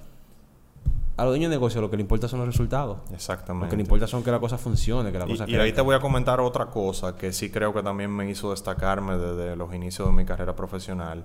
A 1.17 1.25
los 1.25 1.33
dueños 1.33 1.51
de 1.51 1.57
negocio 1.57 1.83
lo 1.83 1.91
que 1.91 1.97
le 1.99 2.03
importa 2.03 2.29
son 2.29 2.39
los 2.39 2.49
resultados. 2.49 2.99
Exactamente. 3.13 3.67
Lo 3.67 3.71
que 3.71 3.77
le 3.77 3.83
importa 3.83 4.07
son 4.07 4.23
que 4.23 4.31
la 4.31 4.39
cosa 4.41 4.57
funcione, 4.57 5.13
que 5.13 5.19
la 5.19 5.27
Y, 5.27 5.31
cosa 5.33 5.45
y 5.49 5.55
ahí 5.57 5.73
te 5.73 5.83
voy 5.83 5.95
a 5.95 6.01
comentar 6.01 6.41
otra 6.41 6.67
cosa 6.67 7.15
que 7.17 7.31
sí 7.35 7.51
creo 7.51 7.75
que 7.75 7.83
también 7.83 8.11
me 8.11 8.29
hizo 8.31 8.53
destacarme 8.53 9.19
desde 9.19 9.55
los 9.55 9.75
inicios 9.75 10.09
de 10.09 10.15
mi 10.15 10.25
carrera 10.25 10.57
profesional. 10.57 11.25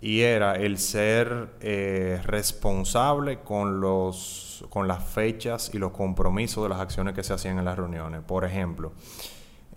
Y 0.00 0.20
era 0.20 0.54
el 0.54 0.78
ser 0.78 1.48
eh, 1.60 2.20
responsable 2.24 3.40
con, 3.40 3.80
los, 3.80 4.64
con 4.70 4.86
las 4.86 5.02
fechas 5.02 5.72
y 5.74 5.78
los 5.78 5.90
compromisos 5.90 6.62
de 6.62 6.68
las 6.68 6.78
acciones 6.78 7.14
que 7.14 7.24
se 7.24 7.32
hacían 7.32 7.58
en 7.58 7.64
las 7.64 7.76
reuniones. 7.76 8.20
Por 8.22 8.44
ejemplo, 8.44 8.92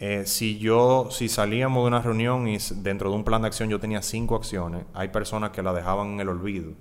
eh, 0.03 0.23
si 0.25 0.57
yo, 0.57 1.09
si 1.11 1.29
salíamos 1.29 1.83
de 1.83 1.87
una 1.89 2.01
reunión 2.01 2.47
y 2.47 2.57
dentro 2.77 3.11
de 3.11 3.15
un 3.15 3.23
plan 3.23 3.43
de 3.43 3.49
acción 3.49 3.69
yo 3.69 3.79
tenía 3.79 4.01
cinco 4.01 4.35
acciones, 4.35 4.83
hay 4.95 5.09
personas 5.09 5.51
que 5.51 5.61
la 5.61 5.73
dejaban 5.73 6.13
en 6.13 6.21
el 6.21 6.29
olvido 6.29 6.71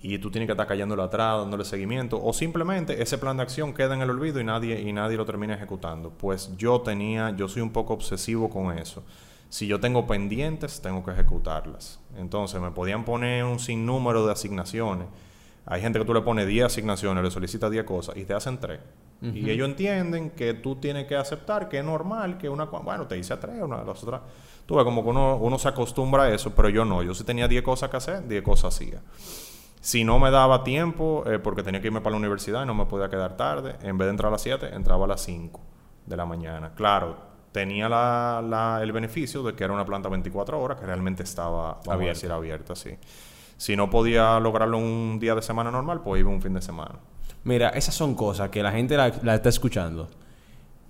y 0.00 0.18
tú 0.18 0.30
tienes 0.30 0.46
que 0.46 0.52
estar 0.52 0.66
cayéndole 0.66 1.02
atrás, 1.02 1.36
dándole 1.38 1.66
seguimiento, 1.66 2.18
o 2.24 2.32
simplemente 2.32 3.02
ese 3.02 3.18
plan 3.18 3.36
de 3.36 3.42
acción 3.42 3.74
queda 3.74 3.94
en 3.94 4.00
el 4.00 4.08
olvido 4.08 4.40
y 4.40 4.44
nadie, 4.44 4.80
y 4.80 4.90
nadie 4.90 5.18
lo 5.18 5.26
termina 5.26 5.52
ejecutando. 5.52 6.08
Pues 6.08 6.56
yo 6.56 6.80
tenía, 6.80 7.36
yo 7.36 7.46
soy 7.46 7.60
un 7.60 7.72
poco 7.72 7.92
obsesivo 7.92 8.48
con 8.48 8.78
eso. 8.78 9.02
Si 9.50 9.66
yo 9.66 9.78
tengo 9.78 10.06
pendientes, 10.06 10.80
tengo 10.80 11.04
que 11.04 11.10
ejecutarlas. 11.10 12.00
Entonces 12.16 12.58
me 12.58 12.70
podían 12.70 13.04
poner 13.04 13.44
un 13.44 13.58
sinnúmero 13.58 14.24
de 14.24 14.32
asignaciones. 14.32 15.08
Hay 15.66 15.82
gente 15.82 15.98
que 15.98 16.06
tú 16.06 16.14
le 16.14 16.22
pones 16.22 16.46
10 16.46 16.64
asignaciones, 16.64 17.22
le 17.22 17.30
solicitas 17.30 17.70
10 17.70 17.84
cosas 17.84 18.16
y 18.16 18.24
te 18.24 18.32
hacen 18.32 18.58
3. 18.58 18.80
Y 19.22 19.50
ellos 19.50 19.68
entienden 19.68 20.30
que 20.30 20.54
tú 20.54 20.76
tienes 20.76 21.06
que 21.06 21.14
aceptar 21.14 21.68
que 21.68 21.78
es 21.78 21.84
normal 21.84 22.38
que 22.38 22.48
una... 22.48 22.64
Bueno, 22.64 23.06
te 23.06 23.18
hice 23.18 23.36
tres, 23.36 23.60
una 23.62 23.78
de 23.78 23.84
las 23.84 24.02
otras... 24.02 24.22
Tú 24.64 24.76
ves 24.76 24.84
como 24.84 25.02
que 25.02 25.10
uno, 25.10 25.36
uno 25.36 25.58
se 25.58 25.68
acostumbra 25.68 26.22
a 26.22 26.34
eso, 26.34 26.54
pero 26.54 26.68
yo 26.68 26.84
no. 26.84 27.02
Yo 27.02 27.12
si 27.12 27.24
tenía 27.24 27.46
10 27.46 27.62
cosas 27.62 27.90
que 27.90 27.96
hacer, 27.98 28.26
10 28.26 28.42
cosas 28.42 28.74
hacía. 28.74 29.02
Si 29.80 30.04
no 30.04 30.18
me 30.18 30.30
daba 30.30 30.62
tiempo, 30.62 31.24
eh, 31.26 31.38
porque 31.38 31.62
tenía 31.62 31.80
que 31.80 31.88
irme 31.88 32.00
para 32.00 32.12
la 32.12 32.18
universidad 32.18 32.62
y 32.62 32.66
no 32.66 32.74
me 32.74 32.86
podía 32.86 33.10
quedar 33.10 33.36
tarde, 33.36 33.76
en 33.82 33.98
vez 33.98 34.06
de 34.06 34.10
entrar 34.10 34.28
a 34.28 34.32
las 34.32 34.42
7, 34.42 34.74
entraba 34.74 35.04
a 35.06 35.08
las 35.08 35.22
5 35.22 35.60
de 36.06 36.16
la 36.16 36.24
mañana. 36.24 36.72
Claro, 36.74 37.16
tenía 37.52 37.88
la, 37.88 38.42
la, 38.46 38.80
el 38.82 38.92
beneficio 38.92 39.42
de 39.42 39.54
que 39.54 39.64
era 39.64 39.72
una 39.72 39.84
planta 39.84 40.08
24 40.08 40.60
horas 40.60 40.78
que 40.78 40.86
realmente 40.86 41.22
estaba, 41.24 41.72
vamos 41.72 41.88
abierta. 41.88 42.10
a 42.10 42.14
decir, 42.14 42.32
abierta, 42.32 42.76
sí. 42.76 42.90
Si 43.56 43.76
no 43.76 43.90
podía 43.90 44.38
lograrlo 44.40 44.78
un 44.78 45.18
día 45.20 45.34
de 45.34 45.42
semana 45.42 45.70
normal, 45.70 46.00
pues 46.02 46.20
iba 46.20 46.30
un 46.30 46.40
fin 46.40 46.54
de 46.54 46.62
semana. 46.62 46.94
Mira, 47.44 47.70
esas 47.70 47.94
son 47.94 48.14
cosas 48.14 48.50
que 48.50 48.62
la 48.62 48.72
gente 48.72 48.96
la, 48.96 49.34
está 49.34 49.48
escuchando. 49.48 50.08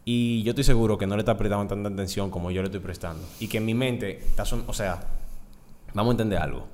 Y 0.05 0.43
yo 0.43 0.51
estoy 0.51 0.65
seguro 0.65 0.99
que 0.99 1.07
no 1.07 1.17
le 1.17 1.21
está 1.21 1.37
prestando 1.37 1.67
tanta 1.67 1.89
atención 1.89 2.31
como 2.31 2.51
yo 2.51 2.63
le 2.63 2.67
estoy 2.67 2.81
prestando. 2.81 3.23
Y 3.39 3.49
que 3.49 3.59
en 3.59 3.67
mi 3.67 3.75
mente 3.75 4.19
está 4.19 4.45
son, 4.45 4.65
o 4.67 4.73
sea, 4.73 5.01
vamos 5.95 6.11
a 6.11 6.15
entender 6.15 6.39
algo. 6.39 6.67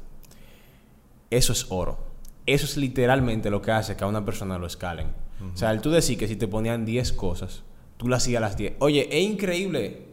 Eso 1.31 1.53
es 1.53 1.67
oro. 1.71 1.99
Eso 2.47 2.65
es 2.65 2.77
literalmente 2.77 3.51
lo 3.51 3.61
que 3.61 3.73
hace 3.73 3.97
que 3.97 4.05
a 4.05 4.07
una 4.07 4.25
persona 4.25 4.57
lo 4.59 4.67
escalen. 4.67 5.09
O 5.53 5.57
sea, 5.57 5.79
tú 5.81 5.91
decir 5.91 6.17
que 6.17 6.29
si 6.29 6.37
te 6.37 6.49
ponían 6.49 6.87
10 6.87 7.13
cosas, 7.13 7.63
tú 7.99 8.09
las 8.09 8.23
hacías 8.23 8.41
las 8.41 8.57
10. 8.57 8.75
Oye, 8.79 9.07
es 9.11 9.23
increíble 9.23 10.07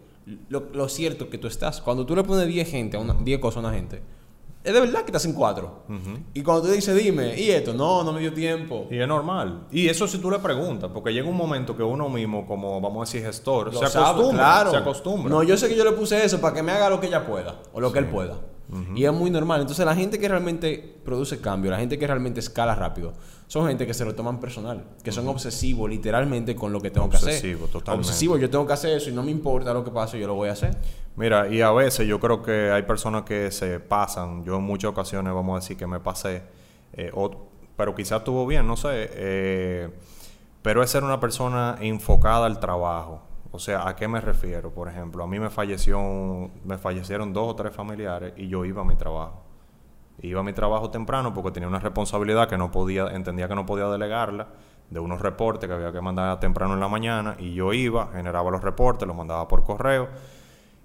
lo, 0.50 0.70
lo, 0.74 0.90
cierto 0.90 1.30
que 1.30 1.38
tú 1.38 1.48
estás. 1.48 1.80
Cuando 1.80 2.06
tú 2.06 2.16
le 2.16 2.24
pones 2.24 2.48
10 2.48 2.70
gente 2.70 2.98
a 2.98 3.00
una, 3.00 3.14
10 3.14 3.40
cosas 3.40 3.58
a 3.58 3.68
una 3.68 3.74
gente, 3.74 4.02
es 4.64 4.74
de 4.74 4.80
verdad 4.80 5.04
que 5.04 5.12
te 5.12 5.18
hacen 5.18 5.34
cuatro. 5.34 5.84
Y 6.34 6.42
cuando 6.42 6.64
tú 6.64 6.70
dices, 6.70 6.96
dime, 6.96 7.40
¿y 7.40 7.52
esto? 7.52 7.74
No, 7.74 8.04
no 8.04 8.14
me 8.14 8.22
dio 8.22 8.34
tiempo. 8.34 8.88
Y 8.90 8.98
es 8.98 9.08
normal. 9.08 9.68
Y 9.72 9.90
eso 9.90 10.08
si 10.08 10.20
tú 10.20 10.32
le 10.32 10.40
preguntas, 10.40 10.90
porque 10.94 11.12
llega 11.14 11.28
un 11.28 11.36
momento 11.36 11.76
que 11.76 11.84
uno 11.84 12.10
mismo, 12.10 12.48
como 12.48 12.80
vamos 12.80 12.98
a 12.98 13.12
decir 13.12 13.26
gestor, 13.26 13.74
se 13.78 13.86
acostumbra. 13.86 14.44
Claro. 14.44 14.72
Se 14.72 14.78
acostumbra. 14.78 15.30
No, 15.30 15.44
yo 15.44 15.58
sé 15.58 15.68
que 15.68 15.76
yo 15.76 15.84
le 15.84 15.92
puse 15.92 16.24
eso 16.24 16.40
para 16.40 16.54
que 16.56 16.64
me 16.64 16.72
haga 16.72 16.90
lo 16.90 17.00
que 17.00 17.08
ella 17.08 17.26
pueda, 17.26 17.62
o 17.74 17.82
lo 17.82 17.92
que 17.92 18.00
él 18.00 18.08
pueda. 18.08 18.38
Y 18.96 19.06
es 19.06 19.14
muy 19.14 19.30
normal. 19.30 19.62
Entonces, 19.62 19.86
la 19.86 19.96
gente 19.96 20.18
que 20.18 20.28
realmente 20.28 20.98
produce 21.04 21.40
cambio, 21.40 21.70
la 21.70 21.78
gente 21.78 22.00
que 22.00 22.08
realmente 22.08 22.40
escala 22.40 22.74
rápido, 22.74 23.14
son 23.48 23.68
gente 23.68 23.86
que 23.86 23.94
se 23.94 24.04
lo 24.04 24.16
toman 24.16 24.40
personal, 24.40 24.84
que 25.04 25.12
son 25.12 25.28
obsesivos 25.28 25.90
literalmente 25.90 26.56
con 26.56 26.72
lo 26.72 26.82
que 26.82 26.90
tengo 26.90 27.10
que 27.10 27.18
hacer. 27.18 27.36
Obsesivo, 27.36 27.68
totalmente. 27.68 28.08
Obsesivo, 28.08 28.38
yo 28.38 28.50
tengo 28.50 28.66
que 28.66 28.74
hacer 28.74 28.98
eso 28.98 29.10
y 29.10 29.14
no 29.14 29.22
me 29.22 29.32
importa 29.32 29.74
lo 29.74 29.84
que 29.84 29.92
pase, 29.92 30.20
yo 30.20 30.26
lo 30.26 30.34
voy 30.34 30.50
a 30.50 30.54
hacer. 30.54 30.76
Mira, 31.16 31.48
y 31.48 31.62
a 31.62 31.72
veces 31.72 32.08
yo 32.08 32.20
creo 32.20 32.42
que 32.42 32.72
hay 32.72 32.84
personas 32.84 33.24
que 33.24 33.52
se 33.52 33.80
pasan. 33.80 34.44
Yo 34.44 34.56
en 34.56 34.64
muchas 34.64 34.90
ocasiones, 34.90 35.34
vamos 35.34 35.58
a 35.58 35.60
decir 35.60 35.78
que 35.78 35.86
me 35.86 36.00
pasé, 36.00 36.42
eh, 36.94 37.12
pero 37.76 37.94
quizás 37.94 38.20
estuvo 38.20 38.48
bien, 38.48 38.66
no 38.66 38.76
sé. 38.76 38.90
Eh, 39.12 39.90
pero 40.64 40.82
es 40.82 40.90
ser 40.90 41.04
una 41.04 41.20
persona 41.20 41.78
enfocada 41.82 42.48
al 42.48 42.60
trabajo. 42.60 43.22
O 43.56 43.60
sea, 43.60 43.88
¿a 43.88 43.96
qué 43.96 44.08
me 44.08 44.20
refiero? 44.20 44.72
Por 44.72 44.90
ejemplo, 44.90 45.24
a 45.24 45.28
mí 45.28 45.40
me 45.40 45.52
falleció, 45.52 46.00
me 46.66 46.80
fallecieron 46.80 47.34
dos 47.34 47.50
o 47.50 47.56
tres 47.56 47.72
familiares 47.72 48.34
y 48.36 48.48
yo 48.48 48.66
iba 48.66 48.82
a 48.82 48.84
mi 48.84 48.96
trabajo. 48.96 49.44
Iba 50.24 50.40
a 50.40 50.44
mi 50.44 50.54
trabajo 50.54 50.90
temprano 50.90 51.36
porque 51.36 51.52
tenía 51.52 51.70
una 51.70 51.78
responsabilidad 51.78 52.50
que 52.50 52.58
no 52.58 52.72
podía, 52.72 53.10
entendía 53.10 53.48
que 53.48 53.54
no 53.54 53.64
podía 53.68 53.86
delegarla, 53.90 54.48
de 54.90 55.00
unos 55.00 55.22
reportes 55.22 55.70
que 55.70 55.76
había 55.76 55.92
que 55.92 56.02
mandar 56.02 56.40
temprano 56.40 56.74
en 56.74 56.80
la 56.80 56.88
mañana 56.88 57.36
y 57.38 57.54
yo 57.54 57.74
iba, 57.74 58.08
generaba 58.08 58.50
los 58.50 58.64
reportes, 58.64 59.08
los 59.08 59.16
mandaba 59.16 59.48
por 59.48 59.64
correo 59.64 60.08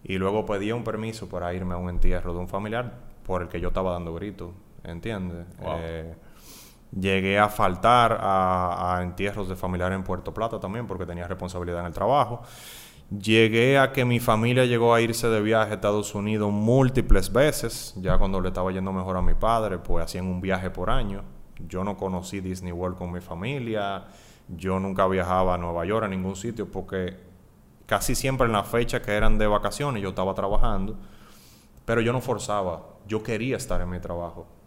y 0.04 0.18
luego 0.18 0.44
pedía 0.44 0.74
un 0.74 0.84
permiso 0.84 1.26
para 1.26 1.54
irme 1.54 1.72
a 1.72 1.78
un 1.78 1.88
entierro 1.88 2.34
de 2.34 2.40
un 2.40 2.48
familiar 2.48 2.92
por 3.26 3.40
el 3.40 3.48
que 3.48 3.62
yo 3.62 3.68
estaba 3.68 3.92
dando 3.92 4.12
gritos, 4.12 4.50
¿entiendes? 4.84 5.46
Eh, 5.62 6.14
Llegué 6.90 7.38
a 7.38 7.48
faltar 7.48 8.18
a, 8.20 9.00
entierros 9.02 9.48
de 9.48 9.56
familiares 9.56 9.96
en 9.96 10.04
Puerto 10.04 10.32
Plata 10.32 10.58
también 10.58 10.86
porque 10.86 11.04
tenía 11.04 11.28
responsabilidad 11.28 11.80
en 11.80 11.86
el 11.86 11.92
trabajo. 11.92 12.42
Llegué 13.10 13.78
a 13.78 13.92
que 13.92 14.04
mi 14.04 14.20
familia 14.20 14.64
llegó 14.64 14.94
a 14.94 15.00
irse 15.00 15.28
de 15.28 15.40
viaje 15.40 15.72
a 15.72 15.74
Estados 15.74 16.14
Unidos 16.14 16.52
múltiples 16.52 17.32
veces, 17.32 17.94
ya 17.96 18.18
cuando 18.18 18.40
le 18.40 18.48
estaba 18.48 18.70
yendo 18.70 18.92
mejor 18.92 19.16
a 19.16 19.22
mi 19.22 19.34
padre, 19.34 19.78
pues 19.78 20.04
hacían 20.04 20.26
un 20.26 20.40
viaje 20.40 20.70
por 20.70 20.90
año. 20.90 21.22
Yo 21.58 21.84
no 21.84 21.96
conocí 21.96 22.40
Disney 22.40 22.72
World 22.72 22.98
con 22.98 23.10
mi 23.10 23.20
familia, 23.20 24.04
yo 24.48 24.78
nunca 24.78 25.06
viajaba 25.06 25.54
a 25.54 25.58
Nueva 25.58 25.84
York, 25.84 26.04
a 26.04 26.08
ningún 26.08 26.36
sitio, 26.36 26.70
porque 26.70 27.16
casi 27.86 28.14
siempre 28.14 28.46
en 28.46 28.52
las 28.52 28.68
fechas 28.68 29.00
que 29.00 29.12
eran 29.12 29.38
de 29.38 29.46
vacaciones 29.46 30.02
yo 30.02 30.10
estaba 30.10 30.34
trabajando, 30.34 30.96
pero 31.84 32.02
yo 32.02 32.12
no 32.12 32.20
forzaba, 32.20 32.82
yo 33.06 33.22
quería 33.22 33.56
estar 33.56 33.80
en 33.80 33.88
mi 33.88 34.00
trabajo. 34.00 34.57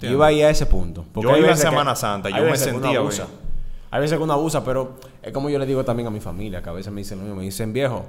Yo 0.00 0.10
iba 0.10 0.26
ahí 0.26 0.42
a 0.42 0.50
ese 0.50 0.66
punto. 0.66 1.04
Porque 1.12 1.30
yo 1.30 1.36
iba 1.36 1.50
en 1.50 1.56
Semana 1.56 1.96
Santa, 1.96 2.30
yo 2.30 2.44
me 2.44 2.56
sentía 2.56 3.00
bien. 3.00 3.12
Hay 3.92 4.00
veces 4.00 4.18
que 4.18 4.22
uno 4.22 4.34
abusa, 4.34 4.64
pero 4.64 4.96
es 5.20 5.32
como 5.32 5.50
yo 5.50 5.58
le 5.58 5.66
digo 5.66 5.84
también 5.84 6.06
a 6.06 6.10
mi 6.10 6.20
familia, 6.20 6.62
que 6.62 6.68
a 6.70 6.72
veces 6.72 6.92
me 6.92 7.00
dicen 7.00 7.18
lo 7.18 7.24
mismo, 7.24 7.38
me 7.38 7.44
dicen, 7.44 7.72
viejo, 7.72 8.04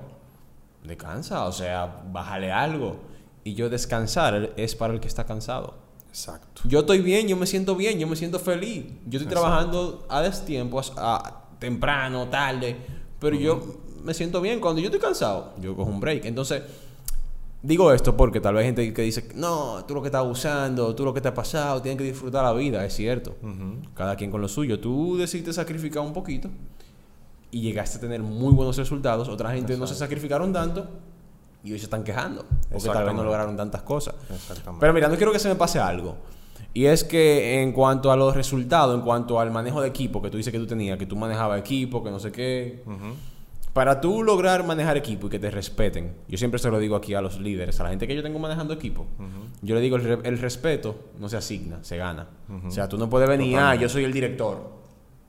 descansa, 0.83 1.45
o 1.45 1.51
sea, 1.51 2.03
bájale 2.11 2.51
algo. 2.51 2.97
Y 3.43 3.55
yo 3.55 3.69
descansar 3.69 4.51
es 4.57 4.75
para 4.75 4.93
el 4.93 4.99
que 4.99 5.07
está 5.07 5.25
cansado. 5.25 5.73
Exacto. 6.09 6.61
Yo 6.65 6.81
estoy 6.81 6.99
bien, 6.99 7.27
yo 7.27 7.35
me 7.35 7.47
siento 7.47 7.75
bien, 7.75 7.97
yo 7.97 8.05
me 8.05 8.15
siento 8.15 8.37
feliz. 8.37 8.85
Yo 9.07 9.17
estoy 9.17 9.31
trabajando 9.31 10.05
a 10.09 10.21
destiempo, 10.21 10.81
a, 10.97 11.45
temprano, 11.57 12.27
tarde, 12.27 12.75
pero 13.19 13.35
yo 13.35 13.77
me 14.03 14.13
siento 14.13 14.39
bien. 14.41 14.59
Cuando 14.59 14.81
yo 14.81 14.87
estoy 14.87 14.99
cansado, 14.99 15.53
yo 15.59 15.75
cojo 15.75 15.89
un 15.89 15.99
break. 15.99 16.25
Entonces, 16.25 16.61
Digo 17.63 17.91
esto 17.93 18.17
porque 18.17 18.41
tal 18.41 18.55
vez 18.55 18.61
hay 18.61 18.67
gente 18.67 18.91
que 18.91 19.01
dice, 19.03 19.29
no, 19.35 19.85
tú 19.85 19.93
lo 19.93 20.01
que 20.01 20.07
estás 20.07 20.19
abusando, 20.19 20.95
tú 20.95 21.05
lo 21.05 21.13
que 21.13 21.21
te 21.21 21.27
ha 21.27 21.33
pasado, 21.33 21.79
tienes 21.81 21.99
que 21.99 22.03
disfrutar 22.05 22.43
la 22.43 22.53
vida, 22.53 22.83
es 22.83 22.95
cierto. 22.95 23.35
Cada 23.93 24.15
quien 24.15 24.31
con 24.31 24.41
lo 24.41 24.47
suyo. 24.47 24.79
Tú 24.79 25.17
decidiste 25.17 25.53
sacrificar 25.53 26.01
un 26.01 26.11
poquito 26.11 26.49
y 27.51 27.61
llegaste 27.61 27.97
a 27.97 28.01
tener 28.01 28.21
muy 28.21 28.53
buenos 28.53 28.77
resultados. 28.77 29.27
Otra 29.29 29.51
gente 29.51 29.77
no 29.77 29.85
se 29.85 29.93
sacrificaron 29.93 30.51
tanto 30.51 30.87
y 31.63 31.71
hoy 31.71 31.77
se 31.77 31.85
están 31.85 32.03
quejando 32.03 32.45
porque 32.71 32.89
tal 32.89 33.05
vez 33.05 33.13
no 33.13 33.23
lograron 33.23 33.55
tantas 33.55 33.83
cosas. 33.83 34.15
Pero 34.79 34.93
mira, 34.93 35.07
no 35.07 35.15
quiero 35.15 35.31
que 35.31 35.39
se 35.39 35.47
me 35.47 35.55
pase 35.55 35.79
algo. 35.79 36.15
Y 36.73 36.85
es 36.85 37.03
que 37.03 37.61
en 37.61 37.73
cuanto 37.73 38.11
a 38.11 38.15
los 38.15 38.33
resultados, 38.33 38.95
en 38.95 39.01
cuanto 39.01 39.39
al 39.39 39.51
manejo 39.51 39.81
de 39.81 39.89
equipo 39.89 40.21
que 40.21 40.29
tú 40.29 40.37
dices 40.37 40.51
que 40.51 40.59
tú 40.59 40.65
tenías, 40.65 40.97
que 40.97 41.05
tú 41.05 41.15
manejabas 41.15 41.59
equipo, 41.59 42.03
que 42.03 42.09
no 42.09 42.19
sé 42.19 42.31
qué. 42.31 42.83
Para 43.73 44.01
tú 44.01 44.21
lograr 44.21 44.65
manejar 44.65 44.97
equipo 44.97 45.27
y 45.27 45.29
que 45.29 45.39
te 45.39 45.49
respeten, 45.49 46.15
yo 46.27 46.37
siempre 46.37 46.59
se 46.59 46.69
lo 46.69 46.77
digo 46.79 46.95
aquí 46.95 47.13
a 47.13 47.21
los 47.21 47.39
líderes, 47.39 47.79
a 47.79 47.83
la 47.83 47.89
gente 47.89 48.05
que 48.05 48.15
yo 48.15 48.21
tengo 48.21 48.37
manejando 48.37 48.73
equipo, 48.73 49.07
yo 49.61 49.75
le 49.75 49.81
digo, 49.81 49.95
el, 49.95 50.37
respeto 50.39 51.11
no 51.19 51.29
se 51.29 51.37
asigna, 51.37 51.83
se 51.83 51.97
gana. 51.97 52.27
O 52.67 52.71
sea, 52.71 52.89
tú 52.89 52.97
no 52.97 53.09
puedes 53.09 53.29
venir, 53.29 53.57
ah, 53.57 53.75
yo 53.75 53.87
soy 53.87 54.03
el 54.03 54.11
director. 54.11 54.81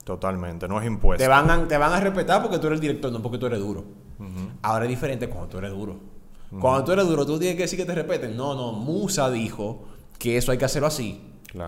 Totalmente, 0.04 0.66
no 0.66 0.80
es 0.80 0.86
impuesto. 0.86 1.22
Te 1.22 1.28
van, 1.28 1.48
a, 1.48 1.68
te 1.68 1.78
van 1.78 1.92
a 1.92 2.00
respetar 2.00 2.42
porque 2.42 2.58
tú 2.58 2.66
eres 2.66 2.78
el 2.78 2.80
director, 2.80 3.12
no 3.12 3.22
porque 3.22 3.38
tú 3.38 3.46
eres 3.46 3.60
duro. 3.60 3.84
Ahora 4.62 4.84
es 4.84 4.90
diferente 4.90 5.28
cuando 5.28 5.48
tú 5.48 5.58
eres 5.58 5.70
duro. 5.70 6.00
Cuando 6.60 6.84
tú 6.84 6.92
eres 6.92 7.06
duro, 7.06 7.24
tú 7.24 7.38
tienes 7.38 7.56
que 7.56 7.62
decir 7.62 7.78
que 7.78 7.84
te 7.84 7.94
respeten. 7.94 8.36
No, 8.36 8.54
no, 8.54 8.72
Musa 8.72 9.30
dijo 9.30 9.84
que 10.18 10.36
eso 10.36 10.52
hay 10.52 10.58
que 10.58 10.64
hacerlo 10.64 10.88
así. 10.88 11.20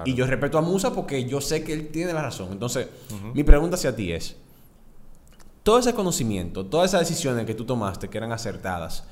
Y 0.04 0.14
yo 0.14 0.26
respeto 0.26 0.58
a 0.58 0.62
Musa 0.62 0.92
porque 0.92 1.24
yo 1.24 1.40
sé 1.40 1.62
que 1.62 1.72
él 1.72 1.88
tiene 1.88 2.12
la 2.12 2.22
razón. 2.22 2.48
Entonces, 2.52 2.88
mi 3.32 3.44
pregunta 3.44 3.76
hacia 3.76 3.94
ti 3.94 4.12
es, 4.12 4.36
todo 5.64 5.78
ese 5.78 5.94
conocimiento, 5.94 6.66
todas 6.66 6.90
esas 6.90 7.08
decisiones 7.08 7.46
que 7.46 7.54
tú 7.54 7.64
tomaste 7.64 8.08
que 8.08 8.18
eran 8.18 8.30
acertadas, 8.30 9.04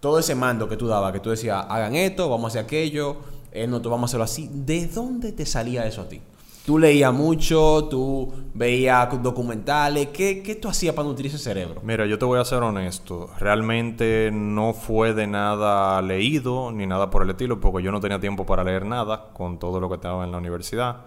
todo 0.00 0.18
ese 0.18 0.34
mando 0.34 0.68
que 0.68 0.76
tú 0.76 0.86
dabas, 0.86 1.12
que 1.12 1.20
tú 1.20 1.30
decías, 1.30 1.64
hagan 1.68 1.96
esto, 1.96 2.28
vamos 2.28 2.44
a 2.44 2.48
hacer 2.48 2.64
aquello, 2.64 3.16
eh, 3.50 3.66
no, 3.66 3.80
vamos 3.80 4.02
a 4.02 4.04
hacerlo 4.10 4.24
así, 4.24 4.48
¿de 4.52 4.86
dónde 4.86 5.32
te 5.32 5.46
salía 5.46 5.86
eso 5.86 6.02
a 6.02 6.08
ti? 6.08 6.20
Tú 6.66 6.78
leías 6.78 7.12
mucho, 7.12 7.88
tú 7.90 8.32
veías 8.52 9.20
documentales, 9.22 10.08
¿qué, 10.08 10.42
qué 10.42 10.56
tú 10.56 10.68
hacías 10.68 10.94
para 10.94 11.08
nutrir 11.08 11.28
ese 11.28 11.38
cerebro? 11.38 11.80
Mira, 11.82 12.04
yo 12.04 12.18
te 12.18 12.26
voy 12.26 12.38
a 12.38 12.44
ser 12.44 12.62
honesto, 12.62 13.30
realmente 13.38 14.30
no 14.30 14.74
fue 14.74 15.14
de 15.14 15.26
nada 15.26 16.02
leído 16.02 16.70
ni 16.70 16.86
nada 16.86 17.08
por 17.08 17.22
el 17.22 17.30
estilo, 17.30 17.60
porque 17.60 17.82
yo 17.82 17.90
no 17.90 18.00
tenía 18.00 18.20
tiempo 18.20 18.44
para 18.44 18.62
leer 18.62 18.84
nada 18.84 19.30
con 19.32 19.58
todo 19.58 19.80
lo 19.80 19.88
que 19.88 19.94
estaba 19.94 20.22
en 20.22 20.32
la 20.32 20.38
universidad. 20.38 20.98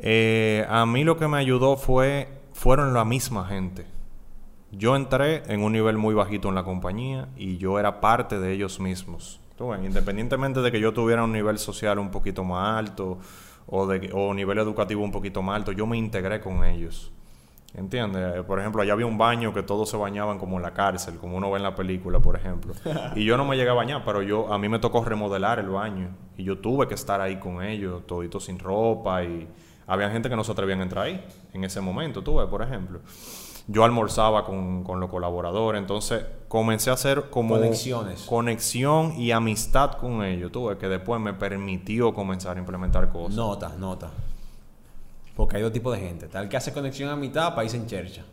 Eh, 0.00 0.66
a 0.68 0.84
mí 0.84 1.04
lo 1.04 1.16
que 1.16 1.28
me 1.28 1.38
ayudó 1.38 1.76
fue 1.76 2.43
fueron 2.54 2.94
la 2.94 3.04
misma 3.04 3.46
gente. 3.46 3.84
Yo 4.70 4.96
entré 4.96 5.42
en 5.52 5.62
un 5.62 5.72
nivel 5.72 5.98
muy 5.98 6.14
bajito 6.14 6.48
en 6.48 6.54
la 6.54 6.64
compañía 6.64 7.28
y 7.36 7.58
yo 7.58 7.78
era 7.78 8.00
parte 8.00 8.38
de 8.38 8.52
ellos 8.52 8.80
mismos. 8.80 9.40
independientemente 9.82 10.60
de 10.60 10.72
que 10.72 10.80
yo 10.80 10.92
tuviera 10.92 11.24
un 11.24 11.32
nivel 11.32 11.58
social 11.58 11.98
un 11.98 12.10
poquito 12.10 12.42
más 12.42 12.78
alto 12.78 13.18
o, 13.66 13.86
de, 13.86 14.10
o 14.12 14.32
nivel 14.32 14.58
educativo 14.58 15.02
un 15.02 15.12
poquito 15.12 15.42
más 15.42 15.56
alto, 15.56 15.72
yo 15.72 15.86
me 15.86 15.98
integré 15.98 16.40
con 16.40 16.64
ellos. 16.64 17.12
¿Entiendes? 17.74 18.44
Por 18.44 18.60
ejemplo, 18.60 18.82
allá 18.82 18.92
había 18.92 19.06
un 19.06 19.18
baño 19.18 19.52
que 19.52 19.64
todos 19.64 19.90
se 19.90 19.96
bañaban 19.96 20.38
como 20.38 20.56
en 20.56 20.62
la 20.62 20.72
cárcel, 20.72 21.16
como 21.16 21.36
uno 21.36 21.50
ve 21.50 21.56
en 21.56 21.64
la 21.64 21.74
película, 21.74 22.20
por 22.20 22.36
ejemplo. 22.36 22.72
y 23.16 23.24
yo 23.24 23.36
no 23.36 23.44
me 23.44 23.56
llegué 23.56 23.70
a 23.70 23.74
bañar, 23.74 24.02
pero 24.04 24.22
yo 24.22 24.52
a 24.52 24.58
mí 24.58 24.68
me 24.68 24.78
tocó 24.78 25.04
remodelar 25.04 25.58
el 25.58 25.70
baño. 25.70 26.10
Y 26.36 26.44
yo 26.44 26.58
tuve 26.58 26.86
que 26.86 26.94
estar 26.94 27.20
ahí 27.20 27.40
con 27.40 27.64
ellos, 27.64 28.06
todito 28.06 28.38
sin 28.38 28.60
ropa 28.60 29.24
y 29.24 29.48
había 29.86 30.10
gente 30.10 30.28
que 30.28 30.36
no 30.36 30.44
se 30.44 30.52
atrevían 30.52 30.80
a 30.80 30.82
entrar 30.84 31.06
ahí 31.06 31.24
en 31.52 31.64
ese 31.64 31.80
momento, 31.80 32.22
tú 32.22 32.36
ves, 32.36 32.48
por 32.48 32.62
ejemplo. 32.62 33.00
Yo 33.66 33.82
almorzaba 33.84 34.44
con, 34.44 34.84
los 35.00 35.10
colaboradores, 35.10 35.80
entonces 35.80 36.24
comencé 36.48 36.90
a 36.90 36.94
hacer 36.94 37.30
como 37.30 37.54
conexiones. 37.54 38.22
conexión 38.22 39.18
y 39.18 39.30
amistad 39.30 39.92
con 39.92 40.22
ellos, 40.22 40.52
tú 40.52 40.66
ves, 40.66 40.76
que 40.76 40.88
después 40.88 41.20
me 41.20 41.32
permitió 41.32 42.12
comenzar 42.12 42.56
a 42.56 42.60
implementar 42.60 43.10
cosas. 43.10 43.34
Nota, 43.34 43.70
nota. 43.78 44.10
Porque 45.34 45.56
hay 45.56 45.62
dos 45.62 45.72
tipos 45.72 45.96
de 45.96 46.06
gente. 46.06 46.28
Tal 46.28 46.48
que 46.48 46.56
hace 46.56 46.72
conexión 46.72 47.08
a 47.08 47.16
mitad 47.16 47.54
irse 47.62 47.76
en 47.76 47.86
chercha. 47.86 48.24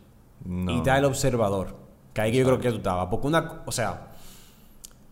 No. 0.44 0.72
y 0.72 0.76
está 0.78 0.98
el 0.98 1.04
observador. 1.04 1.76
Que 2.12 2.20
ahí 2.20 2.32
que 2.32 2.38
yo 2.38 2.44
creo 2.44 2.60
que 2.60 2.70
tú 2.70 2.76
estabas. 2.76 3.06
Porque 3.06 3.26
una, 3.26 3.62
o 3.64 3.72
sea, 3.72 4.12